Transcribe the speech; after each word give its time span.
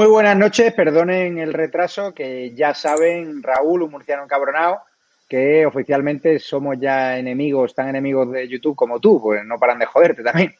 Muy 0.00 0.08
buenas 0.08 0.34
noches, 0.34 0.72
perdonen 0.72 1.36
el 1.36 1.52
retraso, 1.52 2.14
que 2.14 2.54
ya 2.54 2.74
saben, 2.74 3.42
Raúl, 3.42 3.82
un 3.82 3.90
murciano 3.90 4.24
encabronado, 4.24 4.80
que 5.28 5.66
oficialmente 5.66 6.38
somos 6.38 6.78
ya 6.80 7.18
enemigos, 7.18 7.74
tan 7.74 7.90
enemigos 7.90 8.32
de 8.32 8.48
YouTube 8.48 8.74
como 8.74 8.98
tú, 8.98 9.20
pues 9.20 9.44
no 9.44 9.58
paran 9.58 9.78
de 9.78 9.84
joderte 9.84 10.22
también. 10.22 10.56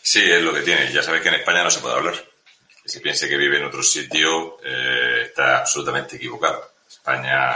Sí, 0.00 0.22
es 0.32 0.40
lo 0.40 0.54
que 0.54 0.62
tiene. 0.62 0.90
Ya 0.90 1.02
sabes 1.02 1.20
que 1.20 1.28
en 1.28 1.34
España 1.34 1.62
no 1.62 1.70
se 1.70 1.80
puede 1.80 1.94
hablar. 1.94 2.14
Si 2.86 3.00
piense 3.00 3.28
que 3.28 3.36
vive 3.36 3.58
en 3.58 3.66
otro 3.66 3.82
sitio, 3.82 4.56
eh, 4.64 5.24
está 5.26 5.58
absolutamente 5.58 6.16
equivocado. 6.16 6.70
España, 6.88 7.52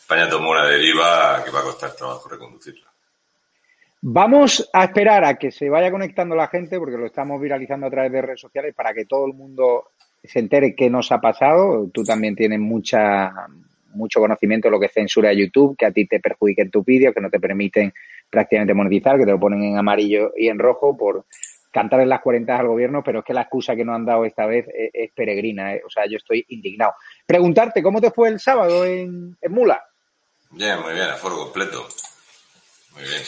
España 0.00 0.28
tomó 0.28 0.50
una 0.50 0.66
deriva 0.66 1.42
que 1.42 1.50
va 1.50 1.60
a 1.60 1.62
costar 1.62 1.92
trabajo 1.92 2.28
reconducirla. 2.28 2.87
Vamos 4.00 4.70
a 4.72 4.84
esperar 4.84 5.24
a 5.24 5.34
que 5.34 5.50
se 5.50 5.68
vaya 5.68 5.90
conectando 5.90 6.36
la 6.36 6.46
gente, 6.46 6.78
porque 6.78 6.96
lo 6.96 7.06
estamos 7.06 7.40
viralizando 7.40 7.86
a 7.86 7.90
través 7.90 8.12
de 8.12 8.22
redes 8.22 8.40
sociales, 8.40 8.74
para 8.74 8.94
que 8.94 9.06
todo 9.06 9.26
el 9.26 9.34
mundo 9.34 9.90
se 10.22 10.38
entere 10.38 10.76
qué 10.76 10.88
nos 10.88 11.10
ha 11.10 11.20
pasado. 11.20 11.88
Tú 11.92 12.04
también 12.04 12.36
tienes 12.36 12.60
mucha, 12.60 13.32
mucho 13.94 14.20
conocimiento 14.20 14.68
de 14.68 14.72
lo 14.72 14.80
que 14.80 14.88
censura 14.88 15.32
YouTube, 15.32 15.76
que 15.76 15.86
a 15.86 15.90
ti 15.90 16.06
te 16.06 16.20
perjudiquen 16.20 16.70
tus 16.70 16.84
vídeos, 16.84 17.12
que 17.12 17.20
no 17.20 17.28
te 17.28 17.40
permiten 17.40 17.92
prácticamente 18.30 18.72
monetizar, 18.72 19.18
que 19.18 19.24
te 19.24 19.32
lo 19.32 19.40
ponen 19.40 19.64
en 19.64 19.78
amarillo 19.78 20.32
y 20.36 20.48
en 20.48 20.60
rojo 20.60 20.96
por 20.96 21.24
cantar 21.72 22.00
en 22.00 22.08
las 22.08 22.20
cuarentas 22.20 22.60
al 22.60 22.68
gobierno, 22.68 23.02
pero 23.02 23.20
es 23.20 23.24
que 23.24 23.34
la 23.34 23.42
excusa 23.42 23.74
que 23.74 23.84
nos 23.84 23.96
han 23.96 24.04
dado 24.04 24.24
esta 24.24 24.46
vez 24.46 24.66
es, 24.72 25.10
peregrina. 25.12 25.74
¿eh? 25.74 25.82
O 25.84 25.90
sea, 25.90 26.04
yo 26.08 26.18
estoy 26.18 26.44
indignado. 26.48 26.92
Preguntarte, 27.26 27.82
¿cómo 27.82 28.00
te 28.00 28.12
fue 28.12 28.28
el 28.28 28.38
sábado 28.38 28.84
en, 28.84 29.36
en 29.40 29.52
Mula? 29.52 29.82
Bien, 30.52 30.80
muy 30.82 30.94
bien, 30.94 31.06
aforo 31.06 31.36
completo. 31.36 31.86
Muy 32.94 33.02
bien 33.02 33.22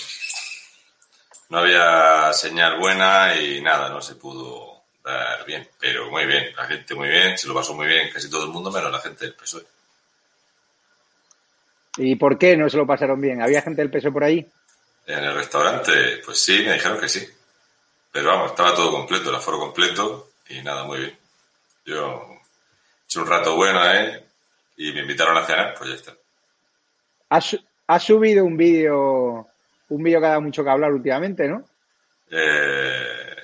no 1.50 1.58
había 1.58 2.32
señal 2.32 2.78
buena 2.78 3.34
y 3.34 3.60
nada, 3.60 3.88
no 3.90 4.00
se 4.00 4.14
pudo 4.14 4.82
dar 5.04 5.44
bien. 5.44 5.68
Pero 5.78 6.10
muy 6.10 6.24
bien, 6.24 6.54
la 6.56 6.64
gente 6.66 6.94
muy 6.94 7.08
bien, 7.08 7.36
se 7.36 7.46
lo 7.46 7.54
pasó 7.54 7.74
muy 7.74 7.86
bien 7.86 8.10
casi 8.12 8.30
todo 8.30 8.44
el 8.44 8.50
mundo, 8.50 8.70
menos 8.70 8.90
la 8.90 9.00
gente 9.00 9.26
del 9.26 9.34
PSOE. 9.34 9.64
¿Y 11.98 12.16
por 12.16 12.38
qué 12.38 12.56
no 12.56 12.68
se 12.70 12.76
lo 12.76 12.86
pasaron 12.86 13.20
bien? 13.20 13.42
¿Había 13.42 13.62
gente 13.62 13.82
del 13.82 13.90
PSOE 13.90 14.12
por 14.12 14.24
ahí? 14.24 14.46
En 15.06 15.24
el 15.24 15.34
restaurante, 15.34 16.18
pues 16.24 16.38
sí, 16.38 16.62
me 16.64 16.74
dijeron 16.74 17.00
que 17.00 17.08
sí. 17.08 17.28
Pero 18.12 18.28
vamos, 18.28 18.50
estaba 18.50 18.74
todo 18.74 18.92
completo, 18.92 19.30
el 19.30 19.36
aforo 19.36 19.58
completo 19.58 20.30
y 20.48 20.62
nada, 20.62 20.84
muy 20.84 20.98
bien. 20.98 21.18
Yo 21.84 22.26
he 22.30 23.04
hecho 23.04 23.22
un 23.22 23.26
rato 23.26 23.56
bueno, 23.56 23.84
¿eh? 23.92 24.24
Y 24.76 24.92
me 24.92 25.00
invitaron 25.00 25.36
a 25.36 25.44
cenar, 25.44 25.74
pues 25.76 25.90
ya 25.90 25.96
está. 25.96 26.14
¿Has, 27.28 28.02
subido 28.02 28.44
un 28.44 28.56
vídeo 28.56 29.46
un 29.90 30.02
vídeo 30.02 30.20
que 30.20 30.26
ha 30.26 30.30
dado 30.30 30.40
mucho 30.40 30.64
que 30.64 30.70
hablar 30.70 30.92
últimamente, 30.92 31.46
¿no? 31.48 31.64
Eh, 32.30 33.36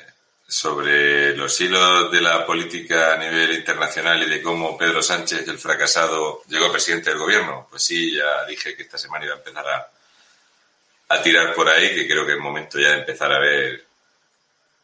sobre 0.46 1.36
los 1.36 1.60
hilos 1.60 2.10
de 2.10 2.20
la 2.20 2.46
política 2.46 3.14
a 3.14 3.18
nivel 3.18 3.52
internacional 3.52 4.22
y 4.22 4.30
de 4.30 4.42
cómo 4.42 4.78
Pedro 4.78 5.02
Sánchez, 5.02 5.46
el 5.48 5.58
fracasado, 5.58 6.42
llegó 6.48 6.70
presidente 6.70 7.10
del 7.10 7.18
gobierno. 7.18 7.66
Pues 7.68 7.82
sí, 7.82 8.14
ya 8.14 8.44
dije 8.46 8.76
que 8.76 8.82
esta 8.82 8.96
semana 8.96 9.24
iba 9.24 9.34
a 9.34 9.38
empezar 9.38 9.66
a, 9.66 9.90
a 11.08 11.22
tirar 11.22 11.52
por 11.52 11.68
ahí, 11.68 11.94
que 11.94 12.06
creo 12.06 12.24
que 12.24 12.34
es 12.34 12.38
momento 12.38 12.78
ya 12.78 12.90
de 12.90 13.00
empezar 13.00 13.32
a 13.32 13.40
ver 13.40 13.84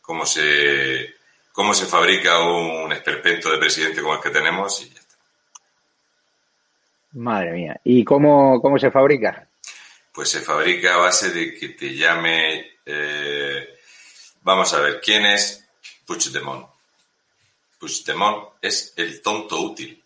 cómo 0.00 0.26
se, 0.26 1.14
cómo 1.52 1.72
se 1.72 1.86
fabrica 1.86 2.40
un 2.40 2.92
esperpento 2.92 3.50
de 3.50 3.58
presidente 3.58 4.02
como 4.02 4.14
el 4.14 4.20
que 4.20 4.30
tenemos 4.30 4.82
y 4.82 4.90
ya 4.90 4.98
está. 4.98 5.14
Madre 7.12 7.52
mía. 7.52 7.80
¿Y 7.84 8.04
cómo, 8.04 8.60
cómo 8.60 8.78
se 8.80 8.90
fabrica? 8.90 9.46
Pues 10.12 10.28
se 10.28 10.42
fabrica 10.42 10.94
a 10.94 10.98
base 10.98 11.30
de 11.30 11.54
que 11.54 11.70
te 11.70 11.94
llame, 11.94 12.78
eh, 12.84 13.78
vamos 14.42 14.72
a 14.74 14.80
ver, 14.80 15.00
¿quién 15.00 15.24
es 15.24 15.64
Puigdemont? 16.06 16.68
Puigdemont 17.78 18.54
es 18.60 18.92
el 18.96 19.22
tonto 19.22 19.58
útil. 19.60 20.02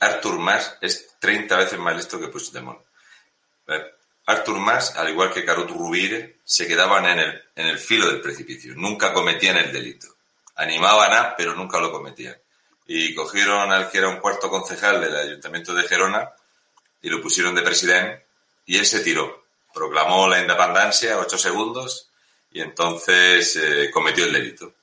Artur 0.00 0.38
Mas 0.38 0.76
es 0.80 1.16
30 1.18 1.56
veces 1.56 1.78
más 1.78 1.96
listo 1.96 2.18
que 2.18 2.28
Puigdemont. 2.28 2.80
Artur 4.26 4.58
Mas, 4.58 4.96
al 4.96 5.10
igual 5.10 5.32
que 5.32 5.44
Carot 5.44 5.70
Rubire, 5.70 6.38
se 6.44 6.66
quedaban 6.66 7.06
en 7.06 7.18
el, 7.18 7.42
en 7.54 7.66
el 7.66 7.78
filo 7.78 8.06
del 8.06 8.20
precipicio. 8.20 8.74
Nunca 8.74 9.12
cometían 9.12 9.56
el 9.58 9.72
delito. 9.72 10.08
Animaban 10.56 11.12
a, 11.12 11.36
pero 11.36 11.54
nunca 11.54 11.78
lo 11.78 11.92
cometían. 11.92 12.36
Y 12.86 13.14
cogieron 13.14 13.70
al 13.70 13.90
que 13.90 13.98
era 13.98 14.08
un 14.08 14.18
cuarto 14.18 14.48
concejal 14.48 15.00
del 15.00 15.16
Ayuntamiento 15.16 15.74
de 15.74 15.86
Gerona 15.86 16.30
y 17.02 17.08
lo 17.08 17.20
pusieron 17.20 17.54
de 17.54 17.62
presidente 17.62 18.25
y 18.66 18.76
él 18.76 18.84
se 18.84 19.00
tiró. 19.00 19.46
Proclamó 19.72 20.28
la 20.28 20.40
independencia, 20.40 21.18
ocho 21.18 21.38
segundos, 21.38 22.10
y 22.50 22.60
entonces 22.60 23.56
eh, 23.56 23.90
cometió 23.90 24.24
el 24.24 24.32
delito. 24.32 24.74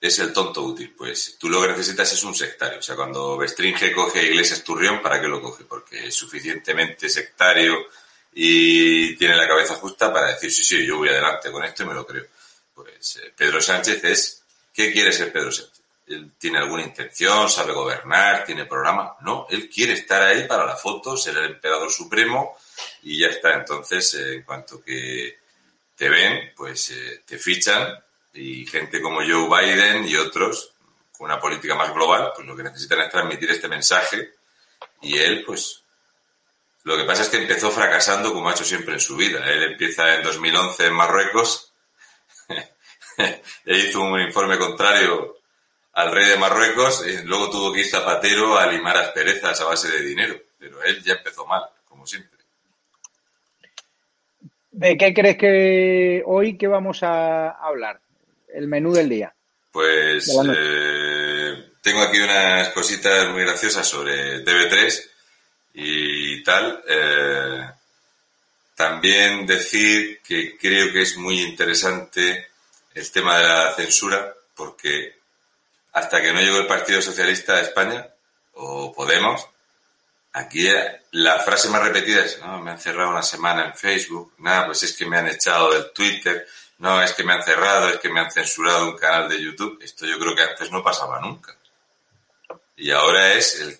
Es 0.00 0.18
el 0.18 0.32
tonto 0.32 0.62
útil. 0.62 0.94
Pues 0.96 1.36
tú 1.38 1.48
lo 1.48 1.62
que 1.62 1.68
necesitas 1.68 2.12
es 2.12 2.22
un 2.24 2.34
sectario. 2.34 2.78
O 2.78 2.82
sea, 2.82 2.96
cuando 2.96 3.36
Bestringe 3.38 3.92
coge 3.92 4.24
Iglesias 4.24 4.62
Turrión, 4.62 5.00
¿para 5.00 5.20
qué 5.20 5.28
lo 5.28 5.40
coge? 5.40 5.64
Porque 5.64 6.08
es 6.08 6.14
suficientemente 6.14 7.08
sectario 7.08 7.86
y 8.34 9.16
tiene 9.16 9.36
la 9.36 9.48
cabeza 9.48 9.76
justa 9.76 10.12
para 10.12 10.32
decir, 10.32 10.50
sí, 10.50 10.64
sí, 10.64 10.86
yo 10.86 10.98
voy 10.98 11.08
adelante 11.08 11.50
con 11.50 11.64
esto 11.64 11.84
y 11.84 11.86
me 11.86 11.94
lo 11.94 12.06
creo. 12.06 12.26
Pues 12.74 13.16
eh, 13.16 13.32
Pedro 13.36 13.60
Sánchez 13.60 14.04
es, 14.04 14.42
¿qué 14.72 14.92
quiere 14.92 15.12
ser 15.12 15.32
Pedro 15.32 15.52
Sánchez? 15.52 15.84
él 16.06 16.32
tiene 16.38 16.58
alguna 16.58 16.82
intención, 16.82 17.48
sabe 17.48 17.72
gobernar, 17.72 18.44
tiene 18.44 18.66
programa. 18.66 19.16
No, 19.22 19.46
él 19.48 19.68
quiere 19.68 19.94
estar 19.94 20.22
ahí 20.22 20.46
para 20.46 20.66
la 20.66 20.76
foto, 20.76 21.16
ser 21.16 21.36
el 21.38 21.46
emperador 21.46 21.90
supremo 21.90 22.56
y 23.04 23.20
ya 23.20 23.28
está. 23.28 23.54
Entonces, 23.54 24.14
eh, 24.14 24.34
en 24.36 24.42
cuanto 24.42 24.82
que 24.82 25.38
te 25.94 26.08
ven, 26.08 26.52
pues 26.56 26.90
eh, 26.90 27.22
te 27.24 27.38
fichan 27.38 28.02
y 28.32 28.66
gente 28.66 29.00
como 29.00 29.20
Joe 29.20 29.48
Biden 29.48 30.08
y 30.08 30.16
otros, 30.16 30.72
con 31.16 31.26
una 31.26 31.38
política 31.38 31.76
más 31.76 31.94
global, 31.94 32.32
pues 32.34 32.46
lo 32.46 32.56
que 32.56 32.64
necesitan 32.64 33.00
es 33.00 33.10
transmitir 33.10 33.50
este 33.50 33.68
mensaje 33.68 34.32
y 35.02 35.18
él, 35.18 35.44
pues, 35.46 35.82
lo 36.82 36.96
que 36.96 37.04
pasa 37.04 37.22
es 37.22 37.28
que 37.28 37.36
empezó 37.36 37.70
fracasando 37.70 38.32
como 38.32 38.48
ha 38.48 38.52
hecho 38.52 38.64
siempre 38.64 38.94
en 38.94 39.00
su 39.00 39.16
vida. 39.16 39.48
Él 39.50 39.62
empieza 39.62 40.16
en 40.16 40.22
2011 40.22 40.86
en 40.86 40.92
Marruecos 40.92 41.72
e 43.18 43.78
hizo 43.78 44.00
un 44.00 44.20
informe 44.20 44.58
contrario 44.58 45.38
al 45.92 46.10
rey 46.10 46.26
de 46.26 46.36
Marruecos, 46.36 47.06
y 47.06 47.22
luego 47.22 47.50
tuvo 47.50 47.72
que 47.72 47.80
ir 47.80 47.88
Zapatero 47.88 48.58
a 48.58 48.66
limar 48.66 48.96
asperezas 48.96 49.60
a 49.60 49.66
base 49.66 49.88
de 49.88 50.02
dinero, 50.02 50.36
pero 50.58 50.82
él 50.82 51.00
ya 51.04 51.14
empezó 51.14 51.46
mal, 51.46 51.62
como 51.84 52.04
siempre. 52.04 52.33
¿De 54.76 54.96
qué 54.98 55.14
crees 55.14 55.36
que 55.36 56.22
hoy 56.26 56.58
que 56.58 56.66
vamos 56.66 57.04
a 57.04 57.50
hablar? 57.50 58.00
El 58.52 58.66
menú 58.66 58.92
del 58.92 59.08
día. 59.08 59.32
Pues 59.70 60.28
eh, 60.28 61.70
tengo 61.80 62.02
aquí 62.02 62.18
unas 62.18 62.70
cositas 62.70 63.28
muy 63.30 63.42
graciosas 63.42 63.86
sobre 63.86 64.44
TV3 64.44 65.10
y 65.74 66.42
tal. 66.42 66.82
Eh, 66.88 67.70
también 68.74 69.46
decir 69.46 70.20
que 70.26 70.58
creo 70.58 70.92
que 70.92 71.02
es 71.02 71.16
muy 71.18 71.40
interesante 71.40 72.48
el 72.94 73.12
tema 73.12 73.38
de 73.38 73.44
la 73.44 73.74
censura, 73.74 74.34
porque 74.56 75.14
hasta 75.92 76.20
que 76.20 76.32
no 76.32 76.40
llegó 76.40 76.58
el 76.58 76.66
Partido 76.66 77.00
Socialista 77.00 77.54
de 77.54 77.62
España, 77.62 78.08
o 78.54 78.92
Podemos, 78.92 79.46
aquí 80.34 80.68
la 81.12 81.38
frase 81.38 81.68
más 81.68 81.82
repetida 81.82 82.24
es, 82.24 82.40
no, 82.40 82.60
me 82.60 82.72
han 82.72 82.78
cerrado 82.78 83.10
una 83.10 83.22
semana 83.22 83.66
en 83.66 83.74
Facebook, 83.74 84.34
nada, 84.38 84.66
pues 84.66 84.82
es 84.82 84.96
que 84.96 85.06
me 85.06 85.16
han 85.16 85.28
echado 85.28 85.72
del 85.72 85.92
Twitter, 85.92 86.46
no, 86.78 87.00
es 87.00 87.12
que 87.12 87.22
me 87.22 87.32
han 87.32 87.42
cerrado, 87.42 87.88
es 87.88 87.98
que 87.98 88.08
me 88.08 88.20
han 88.20 88.30
censurado 88.30 88.90
un 88.90 88.96
canal 88.96 89.28
de 89.28 89.40
YouTube. 89.40 89.78
Esto 89.80 90.06
yo 90.06 90.18
creo 90.18 90.34
que 90.34 90.42
antes 90.42 90.70
no 90.70 90.82
pasaba 90.82 91.20
nunca. 91.20 91.56
Y 92.76 92.90
ahora 92.90 93.32
es 93.32 93.60
el, 93.60 93.78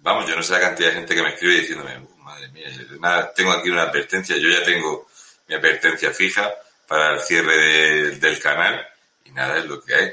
vamos, 0.00 0.28
yo 0.28 0.36
no 0.36 0.42
sé 0.42 0.52
la 0.52 0.60
cantidad 0.60 0.90
de 0.90 0.96
gente 0.96 1.14
que 1.14 1.22
me 1.22 1.30
escribe 1.30 1.60
diciéndome, 1.60 2.06
madre 2.18 2.48
mía, 2.48 2.68
nada, 3.00 3.32
tengo 3.32 3.52
aquí 3.52 3.70
una 3.70 3.82
advertencia, 3.82 4.36
yo 4.36 4.50
ya 4.50 4.62
tengo 4.62 5.08
mi 5.48 5.54
advertencia 5.54 6.12
fija 6.12 6.52
para 6.86 7.14
el 7.14 7.20
cierre 7.20 8.16
del 8.16 8.38
canal 8.38 8.86
y 9.24 9.30
nada 9.30 9.58
es 9.58 9.64
lo 9.64 9.82
que 9.82 9.94
hay. 9.94 10.12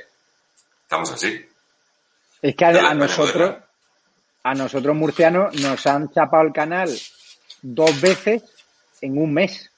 Estamos 0.84 1.12
así. 1.12 1.46
Es 2.42 2.56
que 2.56 2.66
a, 2.66 2.94
nosotros, 2.94 3.58
a 4.44 4.54
nosotros 4.54 4.96
murcianos, 4.96 5.56
nos 5.62 5.88
han 5.88 6.12
chapado 6.12 6.44
el 6.44 6.54
canal 6.54 6.90
dos 7.62 8.00
veces 8.02 8.44
en 9.02 9.18
un 9.18 9.34
mes. 9.34 9.72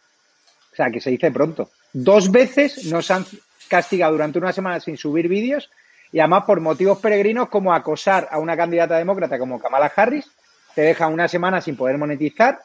O 0.73 0.75
sea, 0.75 0.89
que 0.89 0.99
se 0.99 1.11
dice 1.11 1.31
pronto. 1.31 1.69
Dos 1.93 2.31
veces 2.31 2.85
nos 2.85 3.09
han 3.11 3.25
castigado 3.69 4.13
durante 4.13 4.39
una 4.39 4.51
semana 4.51 4.79
sin 4.79 4.97
subir 4.97 5.27
vídeos 5.27 5.69
y 6.11 6.19
además 6.19 6.43
por 6.45 6.59
motivos 6.59 6.99
peregrinos 6.99 7.49
como 7.49 7.73
acosar 7.73 8.27
a 8.31 8.39
una 8.39 8.57
candidata 8.57 8.97
demócrata 8.97 9.37
como 9.39 9.59
Kamala 9.59 9.91
Harris, 9.95 10.25
te 10.73 10.81
dejan 10.81 11.13
una 11.13 11.27
semana 11.27 11.61
sin 11.61 11.75
poder 11.75 11.97
monetizar 11.97 12.59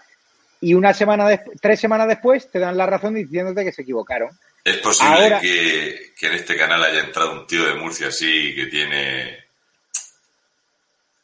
y 0.60 0.74
una 0.74 0.92
semana 0.92 1.40
tres 1.60 1.80
semanas 1.80 2.08
después 2.08 2.50
te 2.50 2.58
dan 2.58 2.76
la 2.76 2.86
razón 2.86 3.14
diciéndote 3.14 3.64
que 3.64 3.72
se 3.72 3.82
equivocaron. 3.82 4.30
¿Es 4.62 4.76
posible 4.78 5.38
que, 5.40 6.26
en 6.26 6.32
este 6.32 6.56
canal 6.56 6.82
haya 6.82 7.00
entrado 7.00 7.40
un 7.40 7.46
tío 7.46 7.64
de 7.64 7.74
Murcia 7.74 8.08
así 8.08 8.54
que 8.54 8.66
tiene 8.66 9.49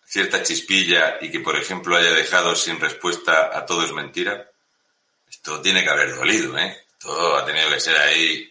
cierta 0.07 0.43
chispilla 0.43 1.19
y 1.21 1.31
que, 1.31 1.41
por 1.41 1.57
ejemplo, 1.57 1.97
haya 1.97 2.13
dejado 2.13 2.55
sin 2.55 2.81
respuesta 2.81 3.57
a 3.57 3.67
todo 3.67 3.85
es 3.85 3.93
mentira? 3.93 4.51
Esto 5.29 5.61
tiene 5.61 5.83
que 5.83 5.91
haber 5.91 6.15
dolido, 6.15 6.57
¿eh? 6.59 6.85
Todo 6.99 7.37
ha 7.37 7.45
tenido 7.45 7.69
que 7.71 7.81
ser 7.81 7.97
ahí 7.97 8.51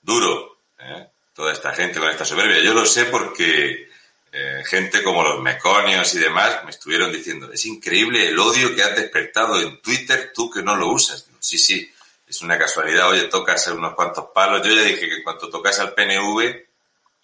duro, 0.00 0.58
¿eh? 0.78 1.08
toda 1.34 1.52
esta 1.52 1.72
gente 1.72 1.98
con 1.98 2.08
esta 2.08 2.24
soberbia. 2.24 2.60
Yo 2.60 2.74
lo 2.74 2.86
sé 2.86 3.06
porque 3.06 3.88
eh, 4.32 4.62
gente 4.66 5.02
como 5.02 5.22
los 5.22 5.40
meconios 5.40 6.14
y 6.14 6.18
demás 6.18 6.64
me 6.64 6.70
estuvieron 6.70 7.12
diciendo, 7.12 7.52
es 7.52 7.64
increíble 7.66 8.28
el 8.28 8.38
odio 8.38 8.74
que 8.74 8.82
has 8.82 8.94
despertado 8.94 9.60
en 9.60 9.80
Twitter 9.80 10.32
tú 10.34 10.50
que 10.50 10.62
no 10.62 10.76
lo 10.76 10.88
usas. 10.88 11.26
sí, 11.40 11.58
sí, 11.58 11.92
es 12.26 12.42
una 12.42 12.58
casualidad. 12.58 13.08
Oye, 13.08 13.24
tocas 13.24 13.66
unos 13.68 13.94
cuantos 13.94 14.26
palos. 14.32 14.66
Yo 14.66 14.72
ya 14.72 14.82
dije 14.82 15.08
que 15.08 15.22
cuando 15.22 15.50
tocas 15.50 15.80
al 15.80 15.94
PNV 15.94 16.64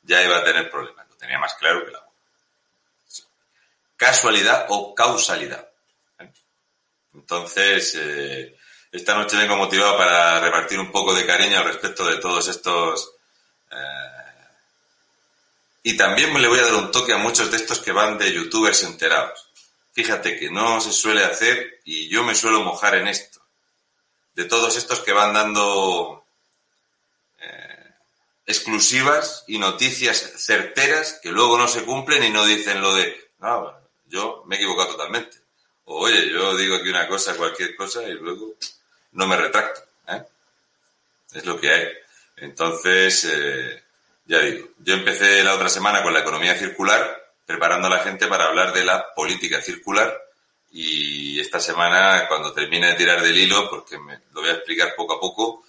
ya 0.03 0.23
iba 0.23 0.39
a 0.39 0.45
tener 0.45 0.69
problemas. 0.71 1.07
Lo 1.09 1.17
tenía 1.17 1.39
más 1.39 1.55
claro 1.55 1.85
que 1.85 1.93
la 1.93 2.06
Casualidad 3.97 4.67
o 4.69 4.95
causalidad. 4.95 5.69
Entonces, 7.15 7.95
eh, 7.99 8.57
esta 8.93 9.15
noche 9.15 9.37
vengo 9.37 9.57
motivado 9.57 9.97
para 9.97 10.41
repartir 10.41 10.79
un 10.79 10.93
poco 10.93 11.15
de 11.15 11.27
cariño 11.27 11.59
al 11.59 11.65
respecto 11.65 12.07
de 12.07 12.17
todos 12.17 12.47
estos 12.49 13.17
eh, 13.71 14.17
y 15.83 15.97
también 15.97 16.35
le 16.43 16.49
voy 16.49 16.59
a 16.59 16.65
dar 16.65 16.75
un 16.75 16.91
toque 16.91 17.13
a 17.13 17.19
muchos 17.19 17.49
de 17.49 17.59
estos 17.59 17.79
que 17.79 17.93
van 17.93 18.19
de 18.19 18.33
youtubers 18.33 18.83
enterados. 18.83 19.53
Fíjate 19.93 20.37
que 20.37 20.51
no 20.51 20.81
se 20.81 20.93
suele 20.93 21.25
hacer 21.25 21.81
y 21.85 22.09
yo 22.09 22.25
me 22.25 22.35
suelo 22.35 22.65
mojar 22.65 22.97
en 22.97 23.07
esto. 23.07 23.41
De 24.35 24.47
todos 24.47 24.77
estos 24.77 24.99
que 24.99 25.13
van 25.13 25.33
dando 25.33 26.27
eh, 27.39 27.95
exclusivas 28.47 29.45
y 29.47 29.59
noticias 29.59 30.33
certeras 30.37 31.21
que 31.23 31.31
luego 31.31 31.57
no 31.57 31.69
se 31.69 31.85
cumplen 31.85 32.25
y 32.25 32.31
no 32.31 32.45
dicen 32.45 32.83
lo 32.83 32.93
de, 32.93 33.31
no, 33.39 33.76
yo 34.07 34.43
me 34.47 34.57
he 34.57 34.59
equivocado 34.59 34.93
totalmente. 34.93 35.39
Oye, 35.85 36.31
yo 36.31 36.57
digo 36.57 36.77
aquí 36.77 36.89
una 36.89 37.07
cosa, 37.09 37.37
cualquier 37.37 37.77
cosa 37.77 38.03
y 38.03 38.13
luego 38.15 38.55
no 39.13 39.27
me 39.27 39.37
retracto. 39.37 39.81
¿eh? 40.09 40.23
Es 41.33 41.45
lo 41.45 41.61
que 41.61 41.71
hay. 41.71 41.89
Entonces, 42.37 43.25
eh, 43.33 43.83
ya 44.27 44.41
digo, 44.41 44.69
yo 44.79 44.95
empecé 44.95 45.43
la 45.45 45.55
otra 45.55 45.69
semana 45.69 46.03
con 46.03 46.13
la 46.13 46.21
economía 46.21 46.57
circular, 46.57 47.33
preparando 47.45 47.87
a 47.87 47.91
la 47.91 48.01
gente 48.01 48.27
para 48.27 48.47
hablar 48.47 48.73
de 48.73 48.85
la 48.85 49.15
política 49.15 49.61
circular 49.63 50.27
y 50.71 51.41
esta 51.41 51.61
semana, 51.61 52.27
cuando 52.29 52.53
termine 52.53 52.89
de 52.89 52.95
tirar 52.95 53.23
del 53.23 53.39
hilo, 53.39 53.71
porque 53.71 53.99
me 53.99 54.21
lo 54.33 54.43
voy 54.43 54.51
a 54.51 54.55
explicar 54.55 54.95
poco 54.95 55.15
a 55.15 55.21
poco, 55.21 55.65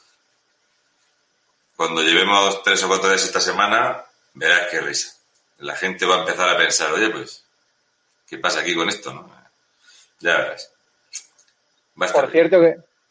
cuando 1.75 2.01
llevemos 2.01 2.61
tres 2.63 2.83
o 2.83 2.87
cuatro 2.87 3.07
días 3.07 3.23
esta 3.23 3.39
semana, 3.39 4.03
verás 4.33 4.67
qué 4.69 4.81
risa. 4.81 5.15
La 5.59 5.75
gente 5.75 6.05
va 6.05 6.15
a 6.15 6.19
empezar 6.19 6.49
a 6.49 6.57
pensar, 6.57 6.91
oye, 6.91 7.09
pues, 7.09 7.45
¿qué 8.27 8.37
pasa 8.37 8.61
aquí 8.61 8.75
con 8.75 8.89
esto? 8.89 9.13
No? 9.13 9.29
Ya 10.19 10.37
verás. 10.37 10.73
Por 11.95 12.31
cierto, 12.31 12.61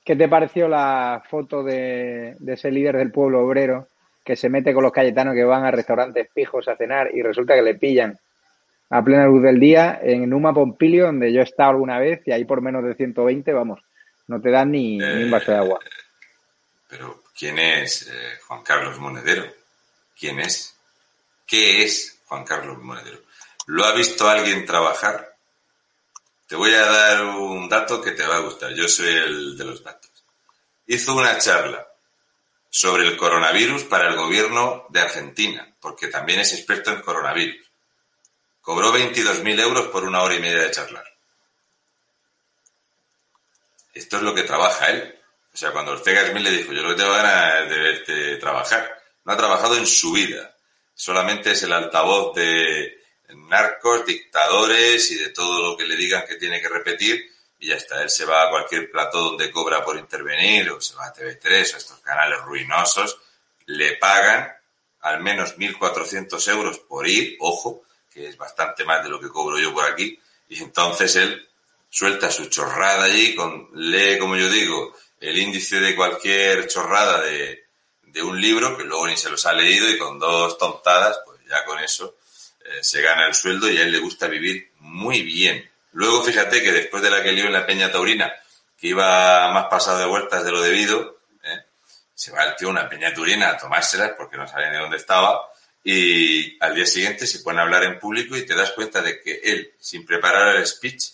¿qué, 0.05 0.17
te 0.17 0.29
pareció 0.29 0.69
la 0.69 1.23
foto 1.29 1.63
de 1.63 2.37
ese 2.47 2.71
líder 2.71 2.97
del 2.97 3.11
pueblo 3.11 3.41
obrero 3.41 3.89
que 4.27 4.35
se 4.35 4.49
mete 4.49 4.75
con 4.75 4.83
los 4.83 4.93
cayetanos 4.93 5.35
que 5.35 5.45
van 5.45 5.65
a 5.65 5.71
restaurantes 5.71 6.29
fijos 6.35 6.67
a 6.67 6.77
cenar 6.77 7.11
y 7.15 7.23
resulta 7.23 7.55
que 7.55 7.63
le 7.63 7.77
pillan 7.77 8.19
a 8.91 9.03
plena 9.03 9.25
luz 9.25 9.41
del 9.41 9.61
día 9.61 10.01
en 10.03 10.29
Numa 10.29 10.53
Pompilio, 10.53 11.07
donde 11.07 11.33
yo 11.33 11.41
he 11.41 11.45
estado 11.45 11.71
alguna 11.71 12.01
vez 12.01 12.23
y 12.27 12.33
ahí 12.33 12.45
por 12.45 12.61
menos 12.61 12.85
de 12.85 12.97
120, 12.97 13.53
vamos, 13.53 13.81
no 14.27 14.41
te 14.41 14.51
dan 14.51 14.73
ni, 14.73 15.01
un 15.01 15.31
vaso 15.31 15.53
de 15.53 15.59
agua. 15.59 15.79
Eh, 15.85 15.89
pero, 16.89 17.23
¿quién 17.39 17.57
es 17.59 18.09
eh, 18.09 18.39
Juan 18.47 18.65
Carlos 18.65 18.99
Monedero? 18.99 19.45
¿Quién 20.19 20.41
es? 20.41 20.77
¿Qué 21.47 21.85
es 21.85 22.21
Juan 22.27 22.45
Carlos 22.45 22.79
Monedero? 22.79 23.21
¿Lo 23.67 23.85
ha 23.85 23.93
visto 23.93 24.29
alguien 24.29 24.65
trabajar? 24.65 25.37
Te 26.47 26.55
voy 26.55 26.73
a 26.73 26.87
dar 26.87 27.25
un 27.25 27.69
dato 27.69 28.01
que 28.01 28.13
te 28.13 28.25
va 28.25 28.37
a 28.37 28.41
gustar. 28.41 28.73
Yo 28.73 28.89
soy 28.89 29.09
el 29.09 29.59
de 29.59 29.65
los 29.65 29.83
datos. 29.83 30.11
Hizo 30.87 31.15
una 31.15 31.37
charla 31.39 31.87
sobre 32.71 33.09
el 33.09 33.17
coronavirus 33.17 33.85
para 33.85 34.09
el 34.09 34.17
gobierno 34.17 34.87
de 34.91 35.01
Argentina, 35.01 35.75
porque 35.81 36.07
también 36.07 36.41
es 36.41 36.53
experto 36.53 36.93
en 36.93 37.03
coronavirus. 37.03 37.67
Cobró 38.61 38.93
22.000 38.93 39.61
euros 39.61 39.89
por 39.89 40.05
una 40.05 40.23
hora 40.23 40.35
y 40.35 40.41
media 40.41 40.63
de 40.63 40.71
charlar. 40.71 41.05
Esto 43.95 44.19
es 44.19 44.23
lo 44.23 44.35
que 44.35 44.43
trabaja 44.43 44.91
él. 44.91 45.19
O 45.53 45.57
sea, 45.57 45.73
cuando 45.73 45.93
Ortega 45.93 46.29
Smith 46.29 46.43
le 46.43 46.51
dijo, 46.51 46.73
yo 46.73 46.83
lo 46.83 46.91
que 46.91 46.97
tengo 46.97 47.13
ganas 47.13 47.69
de 47.69 47.79
verte 47.79 48.37
trabajar. 48.37 49.03
No 49.25 49.33
ha 49.33 49.37
trabajado 49.37 49.77
en 49.77 49.87
su 49.87 50.13
vida. 50.13 50.55
Solamente 50.95 51.53
es 51.53 51.63
el 51.63 51.73
altavoz 51.73 52.35
de 52.35 52.96
narcos, 53.35 54.07
dictadores 54.07 55.11
y 55.11 55.17
de 55.17 55.31
todo 55.31 55.71
lo 55.71 55.77
que 55.77 55.87
le 55.87 55.97
digan 55.97 56.27
que 56.27 56.37
tiene 56.37 56.61
que 56.61 56.69
repetir 56.69 57.31
y 57.59 57.69
ya 57.69 57.77
está. 57.77 58.03
Él 58.03 58.11
se 58.11 58.25
va 58.25 58.45
a 58.45 58.51
cualquier 58.51 58.91
plato 58.91 59.21
donde 59.21 59.51
cobra 59.51 59.85
por 59.85 59.97
intervenir, 59.97 60.71
o 60.71 60.81
se 60.81 60.95
va 60.95 61.07
a 61.07 61.15
TV3 61.15 61.75
o 61.75 61.77
estos 61.77 62.01
canales 62.01 62.41
ruinosos, 62.43 63.19
le 63.67 63.97
pagan 63.97 64.53
al 65.01 65.23
menos 65.23 65.57
1.400 65.57 66.49
euros 66.49 66.79
por 66.81 67.07
ir, 67.09 67.37
ojo, 67.41 67.83
que 68.13 68.29
es 68.29 68.37
bastante 68.37 68.85
más 68.85 69.03
de 69.03 69.11
lo 69.11 69.21
que 69.21 69.29
cobro 69.29 69.59
yo 69.59 69.73
por 69.73 69.85
aquí, 69.85 70.19
y 70.49 70.63
entonces 70.63 71.15
él 71.17 71.49
suelta 71.89 72.31
su 72.31 72.47
chorrada 72.47 73.05
allí, 73.05 73.35
con, 73.35 73.71
lee, 73.75 74.19
como 74.19 74.37
yo 74.37 74.49
digo, 74.49 74.95
el 75.21 75.39
índice 75.39 75.81
de 75.81 75.95
cualquier 75.95 76.67
chorrada 76.67 77.23
de, 77.23 77.67
de 78.03 78.23
un 78.23 78.41
libro, 78.41 78.77
que 78.77 78.85
luego 78.85 79.07
ni 79.07 79.17
se 79.17 79.31
los 79.31 79.47
ha 79.47 79.53
leído, 79.53 79.89
y 79.89 79.99
con 79.99 80.19
dos 80.19 80.59
tontadas, 80.59 81.21
pues 81.25 81.41
ya 81.49 81.65
con 81.65 81.79
eso 81.79 82.16
eh, 82.69 82.83
se 82.83 83.01
gana 83.01 83.27
el 83.27 83.35
sueldo 83.35 83.71
y 83.71 83.79
a 83.79 83.83
él 83.83 83.93
le 83.93 83.99
gusta 83.99 84.27
vivir 84.27 84.73
muy 84.81 85.23
bien. 85.23 85.69
Luego 85.93 86.23
fíjate 86.23 86.63
que 86.63 86.73
después 86.73 87.03
de 87.03 87.11
la 87.11 87.23
que 87.23 87.33
lió 87.33 87.47
en 87.47 87.53
la 87.53 87.67
Peña 87.67 87.91
Taurina, 87.91 88.33
que 88.79 88.89
iba 88.89 89.51
más 89.53 89.67
pasado 89.67 89.99
de 89.99 90.07
vueltas 90.07 90.45
de 90.45 90.53
lo 90.53 90.61
debido, 90.61 91.21
¿eh? 91.45 91.65
se 92.15 92.33
va 92.33 92.45
el 92.45 92.57
tío 92.57 92.69
a 92.69 92.73
una 92.73 92.89
Peña 92.89 93.15
Taurina 93.15 93.51
a 93.51 93.57
tomárselas 93.57 94.13
porque 94.17 94.37
no 94.37 94.49
sabía 94.49 94.71
ni 94.71 94.79
dónde 94.79 94.97
estaba 94.97 95.49
y 95.85 96.59
al 96.59 96.75
día 96.75 96.87
siguiente 96.87 97.27
se 97.27 97.39
pone 97.41 97.61
a 97.61 97.63
hablar 97.63 97.85
en 97.85 98.01
público 98.01 98.37
y 98.37 98.45
te 98.45 98.55
das 98.55 98.73
cuenta 98.73 99.01
de 99.01 99.23
que 99.23 99.41
él, 99.45 99.73
sin 99.79 100.05
preparar 100.05 100.57
el 100.57 100.67
speech, 100.67 101.13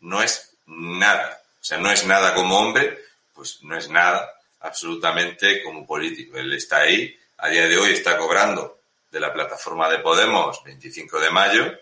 no 0.00 0.22
es 0.22 0.52
nada. 0.66 1.40
O 1.60 1.64
sea, 1.64 1.78
no 1.78 1.90
es 1.90 2.04
nada 2.04 2.34
como 2.34 2.58
hombre, 2.58 3.06
pues 3.32 3.62
no 3.62 3.76
es 3.76 3.88
nada 3.88 4.30
absolutamente 4.60 5.62
como 5.62 5.86
político. 5.86 6.36
Él 6.36 6.52
está 6.52 6.82
ahí, 6.82 7.18
a 7.38 7.48
día 7.48 7.66
de 7.66 7.78
hoy 7.78 7.92
está 7.92 8.18
cobrando 8.18 8.75
de 9.16 9.20
la 9.20 9.32
plataforma 9.32 9.88
de 9.88 10.00
Podemos 10.00 10.62
25 10.62 11.18
de 11.18 11.30
mayo, 11.30 11.72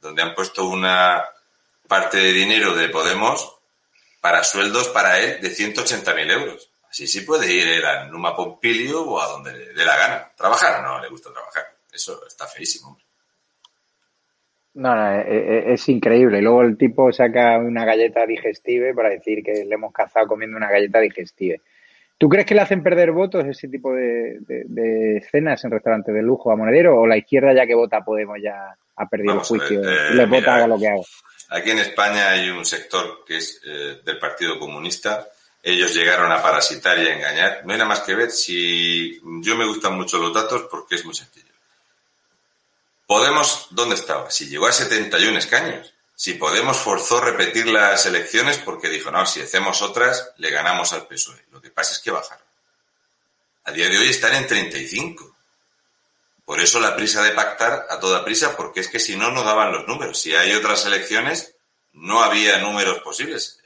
donde 0.00 0.22
han 0.22 0.36
puesto 0.36 0.68
una 0.68 1.24
parte 1.88 2.18
de 2.18 2.32
dinero 2.32 2.76
de 2.76 2.88
Podemos 2.90 3.58
para 4.20 4.44
sueldos 4.44 4.86
para 4.90 5.18
él 5.18 5.40
de 5.40 5.48
180.000 5.48 6.30
euros. 6.30 6.70
Así 6.88 7.08
sí 7.08 7.22
puede 7.22 7.52
ir 7.52 7.84
a 7.84 8.04
Numa 8.04 8.36
Pompilio 8.36 9.02
o 9.02 9.20
a 9.20 9.26
donde 9.26 9.52
le 9.52 9.72
dé 9.72 9.84
la 9.84 9.96
gana. 9.96 10.30
Trabajar 10.36 10.80
no 10.80 11.00
le 11.00 11.08
gusta 11.08 11.32
trabajar. 11.32 11.64
Eso 11.92 12.24
está 12.24 12.46
feísimo. 12.46 12.96
No, 14.74 14.94
no, 14.94 15.12
eh, 15.12 15.24
eh, 15.26 15.72
es, 15.72 15.88
increíble. 15.88 16.40
Luego 16.40 16.62
el 16.62 16.78
tipo 16.78 17.12
saca 17.12 17.58
una 17.58 17.84
galleta 17.84 18.24
digestive 18.26 18.94
para 18.94 19.10
decir 19.10 19.42
que 19.42 19.64
le 19.64 19.74
hemos 19.74 19.92
cazado 19.92 20.28
comiendo 20.28 20.56
una 20.56 20.70
galleta 20.70 21.00
digestive. 21.00 21.62
¿Tú 22.16 22.28
crees 22.28 22.46
que 22.46 22.54
le 22.54 22.60
hacen 22.60 22.82
perder 22.82 23.12
votos 23.12 23.44
ese 23.44 23.68
tipo 23.68 23.92
de, 23.92 24.38
de, 24.40 25.26
cenas 25.30 25.64
en 25.64 25.70
restaurantes 25.70 26.14
de 26.14 26.22
lujo 26.22 26.52
a 26.52 26.56
Monedero 26.56 27.00
o 27.00 27.06
la 27.06 27.16
izquierda 27.16 27.52
ya 27.52 27.66
que 27.66 27.74
vota 27.74 28.04
Podemos 28.04 28.38
ya 28.42 28.76
ha 28.96 29.08
perdido 29.08 29.34
el 29.34 29.40
juicio 29.40 29.80
y 29.82 30.14
le 30.14 30.26
vota 30.26 30.54
haga 30.54 30.66
lo 30.66 30.78
que 30.78 30.88
haga? 30.88 31.02
Aquí 31.50 31.70
en 31.70 31.78
España 31.80 32.30
hay 32.30 32.50
un 32.50 32.64
sector 32.64 33.24
que 33.26 33.38
es 33.38 33.60
eh, 33.66 34.00
del 34.04 34.18
Partido 34.18 34.58
Comunista. 34.58 35.28
Ellos 35.62 35.94
llegaron 35.94 36.30
a 36.30 36.42
parasitar 36.42 36.98
y 36.98 37.06
a 37.06 37.16
engañar. 37.16 37.62
No 37.64 37.72
nada 37.72 37.84
más 37.84 38.00
que 38.00 38.14
ver 38.14 38.30
si 38.30 39.20
yo 39.42 39.56
me 39.56 39.66
gustan 39.66 39.94
mucho 39.96 40.18
los 40.18 40.32
datos 40.32 40.66
porque 40.70 40.96
es 40.96 41.04
muy 41.04 41.14
sencillo. 41.14 41.52
Podemos, 43.06 43.68
¿dónde 43.70 43.96
estaba? 43.96 44.30
Si 44.30 44.48
llegó 44.48 44.66
a 44.66 44.72
71 44.72 45.38
escaños. 45.38 45.93
Si 46.16 46.34
Podemos 46.34 46.78
forzó 46.78 47.20
repetir 47.20 47.66
las 47.66 48.06
elecciones 48.06 48.58
porque 48.58 48.88
dijo, 48.88 49.10
no, 49.10 49.26
si 49.26 49.40
hacemos 49.40 49.82
otras, 49.82 50.30
le 50.36 50.50
ganamos 50.50 50.92
al 50.92 51.06
PSOE. 51.06 51.44
Lo 51.50 51.60
que 51.60 51.70
pasa 51.70 51.92
es 51.92 51.98
que 51.98 52.10
bajaron. 52.10 52.44
A 53.64 53.72
día 53.72 53.88
de 53.88 53.98
hoy 53.98 54.08
están 54.08 54.34
en 54.34 54.46
35. 54.46 55.36
Por 56.44 56.60
eso 56.60 56.78
la 56.78 56.94
prisa 56.94 57.22
de 57.22 57.32
pactar 57.32 57.86
a 57.88 57.98
toda 57.98 58.24
prisa, 58.24 58.56
porque 58.56 58.80
es 58.80 58.88
que 58.88 59.00
si 59.00 59.16
no, 59.16 59.30
no 59.30 59.42
daban 59.42 59.72
los 59.72 59.88
números. 59.88 60.20
Si 60.20 60.34
hay 60.34 60.52
otras 60.52 60.84
elecciones, 60.86 61.54
no 61.94 62.22
había 62.22 62.58
números 62.58 63.00
posibles. 63.00 63.60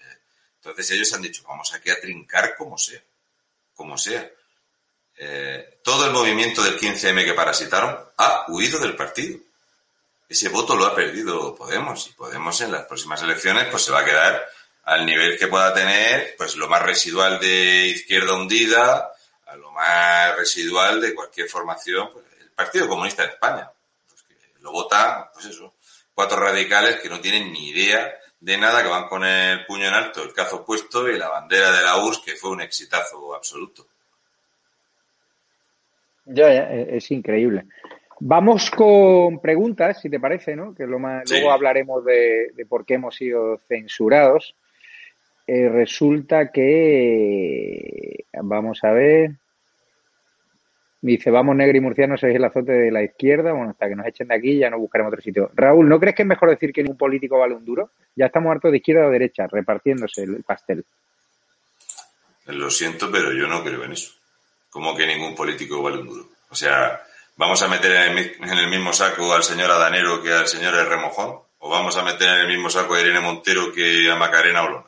Entonces 0.57 0.91
ellos 0.93 1.13
han 1.13 1.23
dicho, 1.23 1.43
vamos 1.47 1.73
aquí 1.75 1.91
a 1.91 2.01
trincar 2.01 2.55
como 2.57 2.79
sea, 2.79 3.01
como 3.75 3.97
sea. 3.99 4.31
Eh, 5.17 5.81
todo 5.83 6.07
el 6.07 6.13
movimiento 6.13 6.63
del 6.63 6.79
15M 6.79 7.25
que 7.25 7.35
parasitaron 7.35 7.99
ha 8.17 8.45
huido 8.49 8.79
del 8.79 8.95
partido. 8.95 9.39
Ese 10.29 10.49
voto 10.51 10.77
lo 10.77 10.87
ha 10.87 10.95
perdido 10.95 11.55
Podemos 11.55 12.09
y 12.09 12.13
Podemos 12.13 12.61
en 12.61 12.73
las 12.73 12.85
próximas 12.85 13.23
elecciones 13.23 13.67
pues 13.71 13.85
se 13.85 13.93
va 13.93 14.01
a 14.01 14.05
quedar 14.05 14.47
al 14.85 15.07
nivel 15.07 15.39
que 15.39 15.49
pueda 15.49 15.73
tener 15.73 16.35
pues 16.37 16.57
lo 16.57 16.69
más 16.69 16.83
residual 16.83 17.41
de 17.41 17.87
izquierda 17.89 18.35
hundida 18.35 19.13
a 19.47 19.57
lo 19.57 19.71
más 19.73 20.37
residual 20.37 21.01
de 21.01 21.15
cualquier 21.15 21.49
formación 21.49 22.11
pues, 22.13 22.27
Partido 22.55 22.89
Comunista 22.89 23.23
de 23.23 23.29
España. 23.29 23.71
Pues 24.09 24.25
lo 24.61 24.73
votan, 24.73 25.27
pues 25.33 25.47
eso, 25.47 25.75
cuatro 26.13 26.41
radicales 26.41 26.97
que 26.97 27.09
no 27.09 27.21
tienen 27.21 27.53
ni 27.53 27.69
idea 27.69 28.13
de 28.41 28.59
nada, 28.59 28.83
que 28.83 28.89
van 28.89 29.09
con 29.09 29.25
el 29.25 29.65
puño 29.67 29.87
en 29.87 29.95
alto, 29.95 30.23
el 30.23 30.33
cazo 30.33 30.65
puesto 30.65 31.09
y 31.09 31.19
la 31.19 31.29
bandera 31.29 31.71
de 31.73 31.83
la 31.83 31.97
URSS, 32.05 32.21
que 32.25 32.37
fue 32.37 32.51
un 32.51 32.61
exitazo 32.61 33.35
absoluto. 33.35 33.87
Ya, 36.25 36.53
ya, 36.53 36.65
es 36.71 37.11
increíble. 37.11 37.65
Vamos 38.21 38.71
con 38.71 39.41
preguntas, 39.41 40.01
si 40.01 40.11
te 40.11 40.19
parece, 40.19 40.57
¿no? 40.57 40.75
Que 40.75 40.87
lo 40.87 40.99
más, 40.99 41.31
luego 41.31 41.53
hablaremos 41.53 42.05
de, 42.05 42.53
por 42.69 42.85
qué 42.85 42.95
hemos 42.95 43.15
sido 43.15 43.59
censurados. 43.69 44.55
Eh, 45.47 45.69
resulta 45.69 46.51
que, 46.51 48.25
vamos 48.43 48.83
a 48.83 48.91
ver, 48.91 49.31
dice, 51.01 51.31
vamos 51.31 51.57
negro 51.57 51.79
y 51.79 51.81
murciano, 51.81 52.19
sois 52.19 52.35
el 52.35 52.45
azote 52.45 52.73
de 52.73 52.91
la 52.91 53.03
izquierda, 53.03 53.53
bueno, 53.53 53.71
hasta 53.71 53.89
que 53.89 53.97
nos 53.97 54.07
echen 54.07 54.29
de 54.29 54.35
aquí 54.35 54.59
ya 54.59 54.69
no 54.69 54.79
buscaremos 54.79 55.13
otro 55.13 55.23
sitio. 55.23 55.51
Raúl, 55.55 55.89
¿no 55.89 56.01
crees 56.01 56.17
que 56.17 56.23
es 56.23 56.29
mejor 56.29 56.51
decir 56.51 56.73
que 56.73 56.83
ningún 56.83 56.99
político 56.99 57.39
vale 57.39 57.55
un 57.55 57.65
duro? 57.65 57.91
Ya 58.17 58.27
estamos 58.27 58.51
hartos 58.51 58.73
de 58.73 58.79
izquierda 58.79 59.07
o 59.07 59.11
derecha, 59.11 59.47
repartiéndose 59.47 60.25
el 60.25 60.43
pastel. 60.43 60.85
Lo 62.47 62.71
siento, 62.71 63.11
pero 63.11 63.33
yo 63.33 63.47
no 63.47 63.63
creo 63.63 63.85
en 63.85 63.93
eso. 63.93 64.13
¿Cómo 64.71 64.97
que 64.97 65.07
ningún 65.07 65.35
político 65.35 65.83
vale 65.83 65.99
un 65.99 66.09
duro? 66.09 66.29
O 66.51 66.55
sea, 66.55 67.01
¿vamos 67.39 67.63
a 67.63 67.69
meter 67.69 67.93
en 67.93 68.59
el, 68.59 68.69
mismo 68.69 68.93
saco 68.93 69.33
al 69.33 69.43
señor 69.43 69.71
Adanero 69.71 70.23
que 70.23 70.33
al 70.33 70.47
señor 70.47 70.75
Remojón? 70.75 71.41
¿O 71.61 71.71
vamos 71.71 71.97
a 71.97 72.03
meter 72.03 72.29
en 72.29 72.41
el 72.41 72.49
mismo 72.49 72.69
saco 72.69 72.95
a 72.95 73.01
Irene 73.01 73.21
Montero 73.21 73.73
que 73.73 74.11
a 74.11 74.17
Macarena 74.17 74.65
Olona? 74.65 74.87